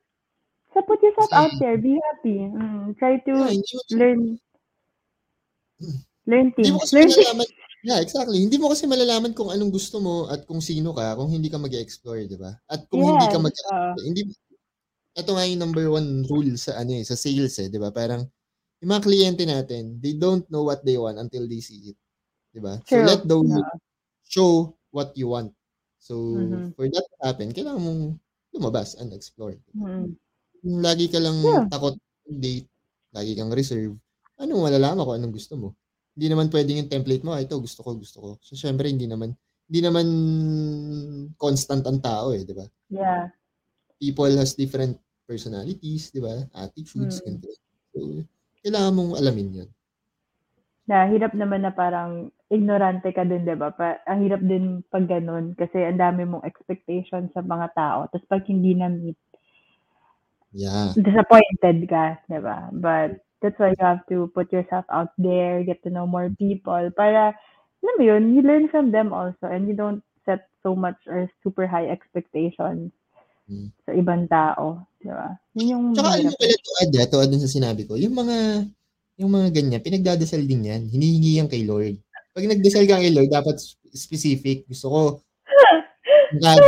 So 0.75 0.83
put 0.83 0.99
yourself 1.03 1.31
out 1.31 1.51
there. 1.63 1.79
Be 1.79 1.99
happy. 2.11 2.47
Mm, 2.47 2.95
try 2.99 3.19
to 3.23 3.33
Yeah, 3.35 3.59
learn 3.95 4.39
learn 6.27 6.47
hindi 6.55 6.63
things. 6.63 6.75
mo 6.75 6.79
kasi 6.83 6.95
Learn 6.95 7.11
things. 7.11 7.51
yeah, 7.83 7.99
exactly. 7.99 8.39
Hindi 8.39 8.59
mo 8.59 8.71
kasi 8.71 8.87
malalaman 8.87 9.35
kung 9.35 9.51
anong 9.51 9.75
gusto 9.75 9.99
mo 9.99 10.31
at 10.31 10.47
kung 10.47 10.63
sino 10.63 10.95
ka 10.95 11.19
kung 11.19 11.31
hindi 11.31 11.51
ka 11.51 11.59
mag-explore, 11.59 12.23
di 12.27 12.39
ba? 12.39 12.55
At 12.71 12.87
kung 12.87 13.03
hindi 13.03 13.27
ka 13.31 13.39
Yes. 13.39 13.45
mag 13.47 13.55
Uh, 13.71 13.95
hindi 14.03 14.23
ito 15.17 15.31
nga 15.35 15.45
yung 15.47 15.61
number 15.63 15.87
one 15.91 16.23
rule 16.31 16.55
sa 16.59 16.79
ano 16.81 16.93
eh, 16.97 17.05
sa 17.07 17.17
sales 17.19 17.55
eh, 17.63 17.69
'di 17.71 17.79
ba? 17.83 17.91
Parang 17.95 18.23
yung 18.83 18.91
mga 18.93 19.05
kliyente 19.07 19.45
natin, 19.49 19.99
they 20.03 20.15
don't 20.19 20.47
know 20.53 20.65
what 20.67 20.83
they 20.87 20.97
want 21.01 21.19
until 21.21 21.47
they 21.49 21.61
see 21.65 21.93
it. 21.95 21.99
'Di 22.55 22.61
ba? 22.65 22.81
So 22.87 23.01
let 23.03 23.25
the 23.29 23.39
No. 23.41 23.81
show 24.27 24.77
what 24.95 25.15
you 25.19 25.29
want. 25.33 25.55
So 26.01 26.15
Mhm. 26.31 26.75
for 26.77 26.87
that 26.91 27.05
to 27.07 27.17
happen, 27.25 27.53
kailangan 27.55 27.83
mong 27.83 28.03
lumabas 28.57 28.97
and 28.99 29.13
explore. 29.15 29.59
mm, 29.75 30.17
Kung 30.61 30.81
lagi 30.85 31.07
ka 31.13 31.19
lang 31.21 31.39
Yeah. 31.43 31.71
takot 31.73 31.97
date, 32.29 32.69
lagi 33.17 33.33
kang 33.39 33.53
reserve, 33.53 33.97
ano 34.41 34.53
malalaman 34.61 35.05
ko 35.07 35.13
anong 35.17 35.35
gusto 35.37 35.55
mo? 35.57 35.69
Hindi 36.17 36.27
naman 36.33 36.49
pwedeng 36.53 36.79
yung 36.85 36.93
template 36.93 37.25
mo, 37.25 37.33
ah, 37.37 37.41
ito 37.45 37.57
gusto 37.61 37.81
ko, 37.85 37.97
gusto 37.97 38.19
ko. 38.21 38.31
So 38.45 38.53
syempre 38.59 38.89
hindi 38.93 39.09
naman 39.09 39.33
hindi 39.71 39.81
naman 39.87 40.07
constant 41.39 41.85
ang 41.87 41.99
tao 42.03 42.33
eh, 42.37 42.43
'di 42.45 42.55
ba? 42.57 42.67
yeah. 42.91 43.29
People 44.01 44.33
has 44.41 44.57
different 44.57 44.99
personalities, 45.29 46.11
di 46.11 46.21
ba? 46.25 46.43
Attitudes, 46.57 47.21
Mm. 47.21 47.25
ganito. 47.25 47.49
So, 47.95 47.99
kailangan 48.65 48.93
mong 48.97 49.13
alamin 49.21 49.49
yun. 49.63 49.71
Na 50.91 51.07
hirap 51.07 51.33
naman 51.37 51.63
na 51.63 51.71
parang 51.71 52.35
ignorante 52.51 53.15
ka 53.15 53.23
din, 53.23 53.47
'di 53.47 53.55
ba? 53.55 53.71
Pa, 53.71 54.01
ang 54.11 54.27
hirap 54.27 54.43
din 54.43 54.83
pag 54.91 55.07
ganun 55.07 55.55
kasi 55.55 55.79
ang 55.87 56.01
dami 56.01 56.27
mong 56.27 56.43
expectations 56.43 57.31
sa 57.31 57.45
mga 57.45 57.69
tao. 57.79 57.99
Tapos 58.11 58.27
pag 58.27 58.43
hindi 58.51 58.75
na 58.75 58.91
meet, 58.91 59.17
Yeah. 60.53 60.99
disappointed 60.99 61.87
ka, 61.87 62.19
'di 62.27 62.41
ba? 62.43 62.69
But 62.75 63.23
that's 63.41 63.57
why 63.61 63.71
you 63.73 63.85
have 63.85 64.03
to 64.11 64.29
put 64.35 64.51
yourself 64.53 64.85
out 64.91 65.15
there, 65.17 65.63
get 65.63 65.81
to 65.87 65.91
know 65.95 66.07
more 66.11 66.29
people 66.37 66.91
para 66.97 67.33
alam 67.81 67.95
mo 67.97 68.05
yun, 68.05 68.37
you 68.37 68.43
learn 68.45 68.69
from 68.69 68.93
them 68.93 69.15
also 69.15 69.49
and 69.49 69.65
you 69.65 69.73
don't 69.73 70.05
set 70.29 70.51
so 70.61 70.77
much 70.77 71.01
or 71.09 71.25
super 71.41 71.65
high 71.65 71.89
expectations. 71.89 72.93
Sa 73.85 73.93
ibang 73.95 74.25
tao, 74.31 74.87
'di 75.01 75.11
ba? 75.11 75.29
Yun 75.59 75.67
yung 75.71 75.85
Tsaka 75.95 76.23
mo 76.23 76.31
pala 76.35 76.55
to 76.57 76.73
add, 76.83 76.95
ah, 76.97 77.09
to 77.09 77.17
add 77.23 77.33
sa 77.41 77.51
sinabi 77.51 77.83
ko, 77.85 77.99
yung 77.99 78.15
mga 78.15 78.69
yung 79.21 79.31
mga 79.37 79.49
ganyan, 79.53 79.85
pinagdadasal 79.85 80.41
din 80.49 80.65
yan. 80.65 80.83
Hinihingi 80.89 81.43
yan 81.43 81.49
kay 81.51 81.69
Lord. 81.69 82.01
Pag 82.33 82.49
nagdasal 82.49 82.89
ka 82.89 83.03
kay 83.05 83.13
Lord, 83.13 83.29
dapat 83.29 83.61
specific. 83.93 84.65
Gusto 84.65 84.87
ko, 84.89 85.01
God, 86.43 86.63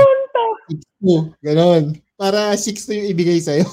six 0.68 0.80
to, 1.00 1.14
ganon. 1.40 1.84
Para 2.20 2.52
six 2.60 2.84
to 2.84 2.92
yung 2.92 3.08
ibigay 3.08 3.40
sa'yo. 3.40 3.64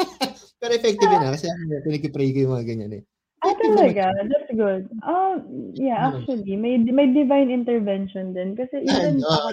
Pero 0.60 0.72
effective 0.72 1.12
yun 1.12 1.20
ah, 1.20 1.36
kasi 1.36 1.52
ano, 1.52 1.84
pinag-pray 1.84 2.32
ko 2.32 2.38
yung 2.48 2.54
mga 2.56 2.66
ganyan 2.66 2.92
eh. 2.96 3.02
Ah, 3.44 3.52
talaga? 3.60 4.08
That's 4.24 4.52
good. 4.56 4.88
Oh, 5.04 5.36
yeah, 5.76 6.08
Ano? 6.08 6.24
actually, 6.24 6.56
may 6.56 6.80
may 6.80 7.12
divine 7.12 7.52
intervention 7.52 8.32
din. 8.32 8.56
Kasi 8.56 8.80
even 8.88 9.20
ako 9.20 9.52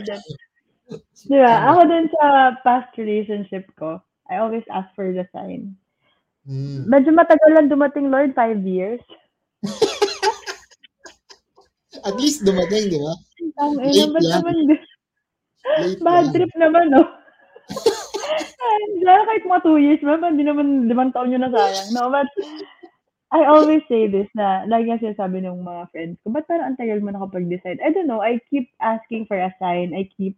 di 1.25 1.37
ba, 1.39 1.53
Ano? 1.61 1.67
ako 1.73 1.81
din 1.87 2.05
sa 2.11 2.25
past 2.61 2.89
relationship 2.97 3.65
ko, 3.75 3.99
I 4.27 4.39
always 4.39 4.65
ask 4.71 4.87
for 4.95 5.11
the 5.11 5.23
sign. 5.31 5.75
mm. 6.43 6.87
Medyo 6.87 7.11
matagal 7.15 7.51
lang 7.55 7.67
dumating, 7.71 8.11
Lord, 8.11 8.35
five 8.35 8.59
years. 8.63 8.99
At 12.07 12.15
least 12.17 12.47
dumating, 12.47 12.89
di 12.89 12.97
ba? 12.97 13.13
Ang 13.61 13.73
ina, 13.83 14.07
lang. 14.17 14.41
naman, 14.41 14.55
bad 16.01 16.25
lang. 16.25 16.33
trip 16.33 16.51
naman, 16.57 16.85
no? 16.89 17.03
Ay, 18.61 18.81
Diyan, 19.01 19.25
kahit 19.27 19.43
mga 19.45 19.63
two 19.65 19.77
years, 19.77 20.01
man, 20.01 20.23
hindi 20.23 20.45
naman 20.47 20.87
limang 20.87 21.11
taon 21.11 21.33
yun 21.33 21.43
na 21.43 21.51
sayang. 21.51 21.89
No, 21.93 22.09
but 22.09 22.25
I 23.31 23.47
always 23.47 23.83
say 23.87 24.07
this 24.11 24.27
na, 24.35 24.63
lagi 24.67 24.91
nga 24.91 24.99
sinasabi 24.99 25.43
ng 25.43 25.61
mga 25.63 25.83
friends 25.93 26.17
ko, 26.23 26.31
ba't 26.35 26.47
parang 26.47 26.73
ang 26.73 26.79
tagal 26.79 26.99
mo 26.99 27.11
nakapag-decide? 27.11 27.79
I 27.79 27.91
don't 27.91 28.07
know, 28.09 28.19
I 28.23 28.39
keep 28.51 28.71
asking 28.81 29.27
for 29.27 29.37
a 29.39 29.51
sign. 29.59 29.93
I 29.95 30.07
keep, 30.15 30.35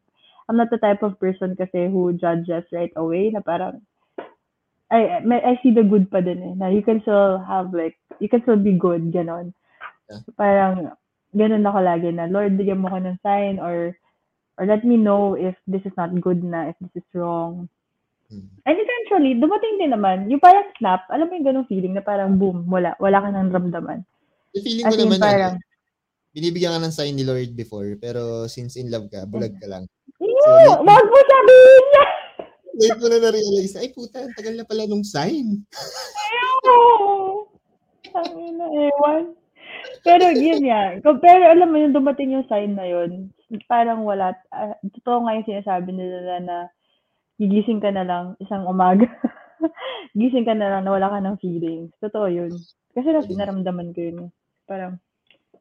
I'm 0.50 0.60
not 0.60 0.70
the 0.70 0.78
type 0.78 1.04
of 1.04 1.20
person 1.20 1.56
kasi 1.56 1.88
who 1.88 2.14
judges 2.20 2.68
right 2.72 2.92
away 2.96 3.32
na 3.32 3.40
parang, 3.40 3.80
I, 4.92 5.24
may, 5.26 5.42
I 5.42 5.58
see 5.64 5.72
the 5.74 5.82
good 5.82 6.12
pa 6.12 6.22
din 6.22 6.44
eh, 6.44 6.54
na 6.54 6.70
you 6.70 6.86
can 6.86 7.02
still 7.02 7.42
have 7.42 7.74
like, 7.74 7.98
you 8.20 8.30
can 8.30 8.44
still 8.44 8.60
be 8.60 8.78
good, 8.78 9.10
ganon. 9.10 9.56
Yeah. 10.12 10.22
Parang, 10.38 10.94
ganon 11.34 11.66
ako 11.66 11.80
lagi 11.82 12.14
na, 12.14 12.30
Lord, 12.30 12.60
bigyan 12.60 12.84
mo 12.84 12.94
ko 12.94 13.02
ng 13.02 13.18
sign 13.26 13.58
or, 13.58 13.98
or 14.60 14.64
let 14.70 14.86
me 14.86 15.00
know 15.00 15.34
if 15.34 15.58
this 15.66 15.82
is 15.88 15.96
not 15.98 16.14
good 16.22 16.46
na, 16.46 16.70
if 16.70 16.78
this 16.78 17.02
is 17.02 17.10
wrong. 17.18 17.66
Mm. 18.30 18.54
And 18.70 18.78
eventually, 18.78 19.34
dumating 19.40 19.82
din 19.82 19.92
naman, 19.98 20.30
yung 20.30 20.44
parang 20.44 20.70
snap, 20.78 21.10
alam 21.10 21.26
mo 21.26 21.34
yung 21.40 21.48
ganong 21.48 21.70
feeling 21.72 21.98
na 21.98 22.06
parang 22.06 22.38
boom, 22.38 22.70
wala, 22.70 22.94
wala 23.02 23.18
ka 23.18 23.30
nang 23.34 23.50
ramdaman. 23.50 24.06
The 24.54 24.62
feeling 24.62 24.86
ko 24.86 24.96
naman, 25.00 25.20
parang, 25.24 25.56
ano, 25.58 25.72
binibigyan 26.34 26.78
ka 26.78 26.86
ng 26.86 26.94
sign 26.94 27.18
ni 27.18 27.26
Lord 27.26 27.54
before, 27.58 27.98
pero 27.98 28.46
since 28.46 28.78
in 28.78 28.94
love 28.94 29.10
ka, 29.10 29.26
bulag 29.26 29.58
ka 29.58 29.70
lang. 29.70 29.90
Ew, 30.34 30.82
wag 30.82 31.06
mo 31.06 31.20
sabihin 31.22 31.86
na! 31.94 32.04
Late 32.74 32.98
mo 32.98 33.06
na 33.06 33.20
na-realize, 33.22 33.74
ay 33.78 33.94
puta, 33.94 34.26
ang 34.26 34.34
tagal 34.34 34.58
na 34.58 34.66
pala 34.66 34.90
nung 34.90 35.06
sign. 35.06 35.62
Ew! 36.34 37.46
Ang 38.14 38.32
ina, 38.34 38.66
ewan. 38.90 39.24
Pero 40.02 40.26
yun 40.34 40.64
kung- 41.02 41.22
pero 41.22 41.44
alam 41.48 41.70
mo 41.70 41.78
yung 41.78 41.96
dumating 41.96 42.34
yung 42.34 42.48
sign 42.50 42.74
na 42.74 42.86
yun, 42.90 43.30
parang 43.70 44.02
wala, 44.02 44.34
ah, 44.50 44.74
totoo 45.00 45.24
nga 45.24 45.38
yung 45.38 45.48
sinasabi 45.48 45.94
nila 45.94 46.42
na 46.42 46.58
gigising 47.38 47.82
ka 47.82 47.94
na 47.94 48.04
lang 48.06 48.26
isang 48.42 48.66
umaga. 48.66 49.06
Gising 50.20 50.46
ka 50.46 50.54
na 50.54 50.70
lang 50.78 50.82
na 50.86 50.94
wala 50.94 51.10
ka 51.10 51.20
ng 51.22 51.40
feelings. 51.42 51.90
Totoo 51.98 52.30
yun. 52.30 52.54
Kasi 52.94 53.10
nas 53.10 53.26
naramdaman 53.30 53.94
ko 53.96 54.00
yun. 54.02 54.18
eh. 54.28 54.30
Parang, 54.70 55.02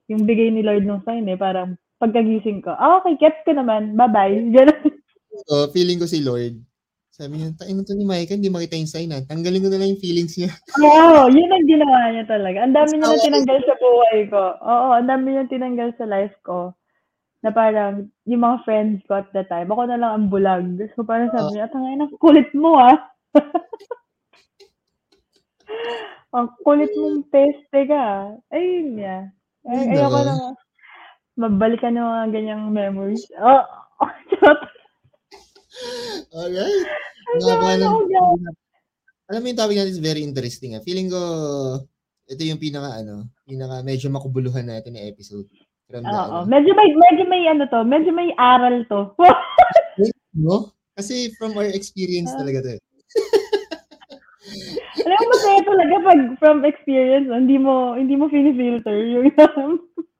yung 0.08 0.28
bigay 0.28 0.52
ni 0.52 0.60
Lord 0.60 0.84
ng 0.84 1.04
sign 1.08 1.24
eh, 1.28 1.38
parang 1.38 1.76
pagkagising 2.02 2.66
ko, 2.66 2.74
ah, 2.74 2.98
okay, 2.98 3.14
kept 3.14 3.46
ka 3.46 3.54
naman, 3.54 3.94
bye-bye. 3.94 4.34
Ganun. 4.58 4.90
So, 5.46 5.70
feeling 5.70 6.02
ko 6.02 6.10
si 6.10 6.18
Lord, 6.18 6.58
sabi 7.14 7.38
niya, 7.38 7.54
tain 7.54 7.78
to 7.86 7.94
ni 7.94 8.02
Micah, 8.02 8.34
hindi 8.34 8.50
makita 8.50 8.74
yung 8.74 8.90
sign 8.90 9.14
ha. 9.14 9.22
Tanggalin 9.22 9.62
ko 9.62 9.70
na 9.70 9.78
lang 9.78 9.94
yung 9.94 10.02
feelings 10.02 10.34
niya. 10.34 10.50
Oo, 10.82 11.30
yun 11.30 11.52
ang 11.52 11.66
ginawa 11.70 12.10
niya 12.10 12.26
talaga. 12.26 12.58
Ang 12.66 12.74
dami 12.74 12.98
niya 12.98 13.12
na 13.12 13.22
tinanggal 13.22 13.60
sa 13.62 13.76
buhay 13.78 14.20
ko. 14.26 14.42
Oo, 14.58 14.86
ang 14.98 15.06
dami 15.06 15.26
niya 15.30 15.46
tinanggal 15.46 15.94
sa 15.94 16.08
life 16.08 16.34
ko. 16.42 16.74
Na 17.44 17.54
parang, 17.54 18.08
yung 18.26 18.42
mga 18.42 18.64
friends 18.64 19.04
ko 19.06 19.20
at 19.20 19.28
the 19.36 19.44
time, 19.46 19.70
ako 19.70 19.86
na 19.86 20.00
lang 20.00 20.12
ang 20.16 20.26
bulag. 20.32 20.66
So 20.96 21.04
parang 21.04 21.28
sabi 21.30 21.60
niya, 21.60 21.70
tangay 21.70 22.00
na, 22.00 22.08
kulit 22.16 22.48
mo 22.56 22.80
ah. 22.80 22.96
ang 26.36 26.48
kulit 26.64 26.90
mong 26.96 27.28
peste 27.28 27.78
ka. 27.86 28.34
Ayun 28.50 28.96
niya. 28.96 29.28
Ay, 29.68 29.84
Ay, 29.84 30.00
ayoko 30.00 30.20
na. 30.24 30.56
Mabalikan 31.36 31.96
ng 31.96 32.04
mga 32.04 32.26
ganyang 32.28 32.64
memories. 32.68 33.24
Oh, 33.40 33.64
charot. 34.36 34.60
Alright. 36.32 36.84
Nga 37.40 37.54
ano, 37.56 38.04
God. 38.04 38.40
Alam 39.32 39.40
mo 39.40 39.46
yung 39.48 39.60
topic 39.60 39.76
natin 39.80 39.96
is 39.96 40.02
very 40.02 40.20
interesting. 40.20 40.76
Ah. 40.76 40.84
Feeling 40.84 41.08
ko, 41.08 41.20
ito 42.28 42.42
yung 42.44 42.60
pinaka, 42.60 43.00
ano, 43.00 43.32
pinaka 43.48 43.80
medyo 43.80 44.12
makubuluhan 44.12 44.68
natin 44.68 44.92
na 44.92 45.08
episode. 45.08 45.48
From 45.88 46.04
the, 46.04 46.12
Oo, 46.12 46.44
ano, 46.44 46.48
medyo 46.48 46.76
may, 46.76 46.88
medyo 46.92 47.24
may 47.24 47.42
ano 47.48 47.64
to, 47.64 47.80
medyo 47.80 48.12
may 48.12 48.36
aral 48.36 48.84
to. 48.92 49.16
no? 50.36 50.76
Kasi 50.92 51.32
from 51.40 51.56
our 51.56 51.72
experience 51.72 52.28
talaga 52.36 52.60
to 52.60 52.70
eh. 52.76 52.82
Alam 55.02 55.16
mo, 55.16 55.26
masaya 55.32 55.60
talaga 55.64 55.94
pag 56.04 56.20
from 56.36 56.58
experience, 56.68 57.28
hindi 57.32 57.56
mo, 57.56 57.96
hindi 57.96 58.12
mo 58.20 58.28
filter 58.28 58.98
yung 59.08 59.32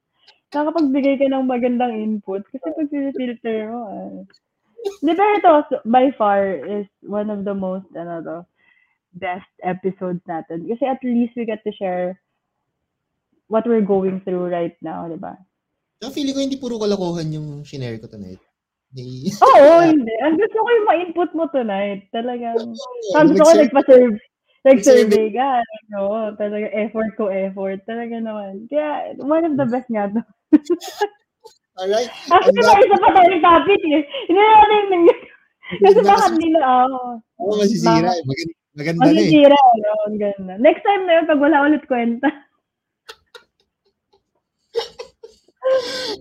nakapagbigay 0.53 1.19
ka 1.19 1.27
ng 1.29 1.49
magandang 1.49 1.97
input. 1.97 2.45
Kasi 2.53 2.61
pag 2.61 2.89
filter 2.89 3.59
mo, 3.73 3.81
ah. 3.89 4.13
Di 5.03 5.15
ba 5.15 5.27
ito, 5.39 5.53
by 5.87 6.11
far, 6.19 6.59
is 6.67 6.87
one 7.07 7.31
of 7.31 7.47
the 7.47 7.55
most, 7.55 7.87
ano 7.95 8.21
to, 8.23 8.39
best 9.17 9.49
episodes 9.63 10.21
natin. 10.27 10.67
Kasi 10.67 10.85
at 10.85 11.01
least 11.05 11.35
we 11.37 11.47
get 11.47 11.63
to 11.65 11.73
share 11.75 12.19
what 13.47 13.67
we're 13.69 13.85
going 13.85 14.21
through 14.25 14.49
right 14.49 14.77
now, 14.81 15.07
di 15.07 15.21
ba? 15.21 15.37
So, 16.03 16.11
feeling 16.11 16.35
ko 16.35 16.41
hindi 16.43 16.59
puro 16.59 16.83
kalokohan 16.83 17.31
yung 17.31 17.63
shinare 17.63 18.03
ko 18.03 18.11
tonight. 18.11 18.43
Oo, 19.49 19.73
hindi. 19.81 20.13
Ang 20.21 20.37
gusto 20.37 20.59
ko 20.59 20.69
yung 20.69 20.89
ma-input 20.89 21.31
mo 21.33 21.45
tonight. 21.49 22.11
Talagang, 22.13 22.77
Ang 23.17 23.27
gusto 23.33 23.45
ko 23.49 23.53
nagpa-serve. 23.57 24.19
Nag-survey 24.63 25.35
ka. 25.35 25.59
No, 25.91 26.35
talaga 26.39 26.71
effort 26.71 27.11
ko 27.19 27.27
effort. 27.33 27.83
Talaga 27.83 28.15
naman. 28.21 28.71
Kaya, 28.71 29.17
one 29.19 29.47
of 29.47 29.59
the 29.59 29.67
best 29.67 29.89
nga 29.91 30.07
to. 30.13 30.23
Alright. 31.73 32.11
Actually, 32.29 32.61
may 32.61 32.85
isa 32.85 32.97
pa 33.01 33.09
tayong 33.17 33.43
topic 33.43 33.81
eh. 33.89 34.03
Hindi 34.29 34.41
na 34.41 34.55
natin 34.61 34.89
yung... 34.93 35.21
Kasi 35.73 35.99
baka 36.05 36.27
hindi 36.37 36.49
na 36.53 36.61
ako. 36.85 37.01
Ako 37.41 37.51
masisira. 37.57 38.11
eh. 38.13 38.23
Maganda, 38.29 38.53
maganda 38.77 39.01
na 39.01 39.09
eh. 39.09 39.17
Masisira. 39.17 39.59
Ano, 39.59 39.89
ang 40.05 40.19
ganda. 40.21 40.53
Next 40.61 40.83
time 40.85 41.03
na 41.09 41.13
yun, 41.17 41.27
pag 41.29 41.41
wala 41.41 41.57
ulit 41.65 41.85
kwenta. 41.89 42.29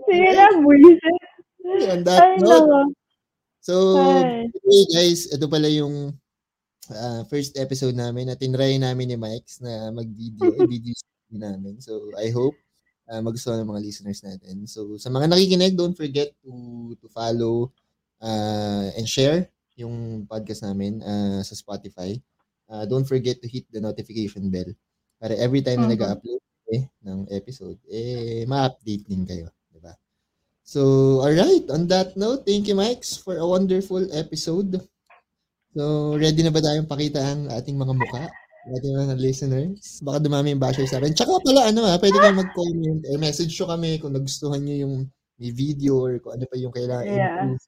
Sige 0.08 0.30
na, 0.34 0.46
buwisit. 0.56 1.20
On 1.92 2.02
that 2.04 2.20
Ay, 2.26 2.42
note, 2.42 2.90
so, 3.62 4.02
Ay. 4.02 4.50
anyway 4.50 4.86
guys, 4.90 5.30
ito 5.30 5.46
pala 5.46 5.70
yung 5.70 6.10
uh, 6.90 7.22
first 7.30 7.54
episode 7.54 7.94
namin 7.94 8.28
na 8.28 8.36
tinry 8.36 8.82
namin 8.82 9.14
ni 9.14 9.18
Mike's 9.18 9.62
na 9.62 9.94
mag-video, 9.94 10.58
video 10.74 10.96
namin. 11.30 11.78
So, 11.78 12.10
I 12.18 12.34
hope 12.34 12.58
uh, 13.12 13.20
magustuhan 13.20 13.60
ng 13.60 13.72
mga 13.76 13.84
listeners 13.84 14.24
natin. 14.24 14.64
So, 14.66 14.96
sa 14.96 15.12
mga 15.12 15.28
nakikinig, 15.28 15.76
don't 15.76 15.96
forget 15.96 16.32
to 16.48 16.52
to 16.96 17.06
follow 17.12 17.76
uh, 18.24 18.88
and 18.96 19.04
share 19.04 19.52
yung 19.76 20.24
podcast 20.24 20.64
namin 20.64 21.04
uh, 21.04 21.44
sa 21.44 21.54
Spotify. 21.60 22.16
Uh, 22.72 22.88
don't 22.88 23.04
forget 23.04 23.44
to 23.44 23.52
hit 23.52 23.68
the 23.76 23.84
notification 23.84 24.48
bell 24.48 24.72
para 25.20 25.36
every 25.36 25.60
time 25.60 25.84
na 25.84 25.92
mm-hmm. 25.92 26.00
nag-upload 26.00 26.42
eh, 26.72 26.88
ng 27.04 27.28
episode, 27.36 27.76
eh, 27.92 28.48
ma-update 28.48 29.04
din 29.04 29.28
kayo. 29.28 29.52
Diba? 29.68 29.92
So, 30.64 31.20
alright. 31.20 31.68
On 31.68 31.84
that 31.92 32.16
note, 32.16 32.48
thank 32.48 32.72
you, 32.72 32.80
Mikes, 32.80 33.20
for 33.20 33.36
a 33.36 33.44
wonderful 33.44 34.02
episode. 34.16 34.80
So, 35.76 36.16
ready 36.16 36.48
na 36.48 36.52
ba 36.52 36.64
tayong 36.64 36.88
pakita 36.88 37.20
ang 37.20 37.52
ating 37.52 37.76
mga 37.76 37.92
mukha? 37.92 38.24
Ating 38.70 38.94
mga 38.94 39.18
listeners? 39.18 40.06
Baka 40.06 40.22
dumami 40.22 40.54
yung 40.54 40.62
basher 40.62 40.86
sa 40.86 41.02
akin. 41.02 41.18
Tsaka 41.18 41.42
pala, 41.42 41.74
ano 41.74 41.82
ha, 41.90 41.98
ah, 41.98 42.00
pwede 42.02 42.18
kayo 42.22 42.34
mag-comment 42.38 43.02
or 43.10 43.18
message 43.18 43.58
nyo 43.58 43.66
kami 43.74 43.98
kung 43.98 44.14
nagustuhan 44.14 44.62
nyo 44.62 44.76
yung 44.86 44.96
may 45.42 45.50
video 45.50 45.98
or 45.98 46.22
kung 46.22 46.38
ano 46.38 46.46
pa 46.46 46.56
yung 46.62 46.74
kailangan 46.74 47.10
yeah. 47.10 47.42
improve. 47.42 47.66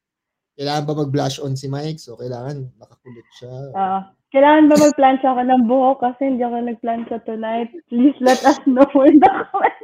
Kailangan 0.53 0.83
ba 0.85 0.93
mag-blush 1.01 1.41
on 1.41 1.57
si 1.57 1.65
Mike? 1.65 1.97
So, 1.97 2.13
kailangan 2.13 2.69
makakulit 2.77 3.27
siya. 3.41 3.53
Uh, 3.73 4.01
kailangan 4.29 4.69
ba 4.69 4.75
mag-plancha 4.85 5.27
ako 5.33 5.41
ng 5.41 5.63
buhok 5.65 5.97
kasi 6.05 6.21
hindi 6.29 6.45
ako 6.45 6.57
nag-plancha 6.61 7.17
tonight? 7.25 7.73
Please 7.89 8.17
let 8.21 8.37
us 8.45 8.61
know 8.69 8.85
in 9.09 9.17
the 9.17 9.31
comments. 9.49 9.81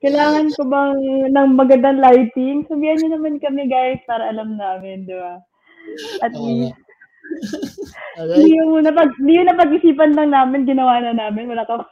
Kailangan 0.00 0.48
ko 0.56 0.62
bang 0.68 0.96
ng 1.28 1.48
magandang 1.56 2.00
lighting? 2.00 2.64
Sabihan 2.68 3.00
niyo 3.00 3.16
naman 3.16 3.36
kami 3.40 3.68
guys 3.68 4.00
para 4.08 4.32
alam 4.32 4.56
namin, 4.56 5.08
di 5.08 5.12
ba? 5.12 5.40
At 6.24 6.32
uh, 6.32 6.40
least. 6.40 6.85
Alright. 8.18 8.38
Hindi 8.40 8.56
yung, 8.56 8.72
napag, 8.80 9.12
hindi 9.20 9.32
yung 9.36 9.50
napag-isipan 9.52 10.12
lang 10.16 10.30
namin, 10.32 10.68
ginawa 10.68 11.00
na 11.04 11.12
namin. 11.12 11.52
Wala 11.52 11.68
ka. 11.68 11.84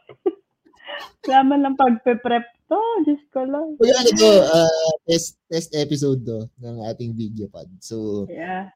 Kailangan 1.25 1.61
lang 1.65 1.77
pagpe-prep 1.77 2.47
to. 2.69 2.81
Diyos 3.05 3.23
ko 3.31 3.45
lang. 3.45 3.77
Kaya 3.77 3.95
ano 4.01 4.11
to, 4.17 4.31
uh, 4.49 4.93
test, 5.05 5.37
test 5.53 5.71
episode 5.77 6.25
to 6.25 6.49
ng 6.65 6.81
ating 6.89 7.13
video 7.13 7.47
pod. 7.49 7.69
So, 7.85 8.27
yeah. 8.33 8.73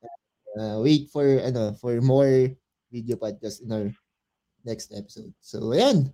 Uh, 0.58 0.82
wait 0.84 1.08
for, 1.08 1.24
ano, 1.24 1.72
for 1.76 2.00
more 2.04 2.52
video 2.92 3.16
podcast 3.16 3.64
in 3.64 3.72
our 3.72 3.88
next 4.64 4.92
episode. 4.92 5.32
So, 5.40 5.72
ayan. 5.72 6.12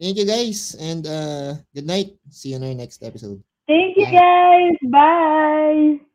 Thank 0.00 0.16
you 0.16 0.24
guys 0.24 0.80
and 0.80 1.04
uh, 1.04 1.60
good 1.76 1.84
night. 1.84 2.16
See 2.32 2.50
you 2.50 2.56
in 2.56 2.64
our 2.64 2.72
next 2.72 3.04
episode. 3.04 3.44
Thank 3.68 4.00
you 4.00 4.08
Bye. 4.08 4.16
guys. 4.16 4.76
Bye. 4.88 6.09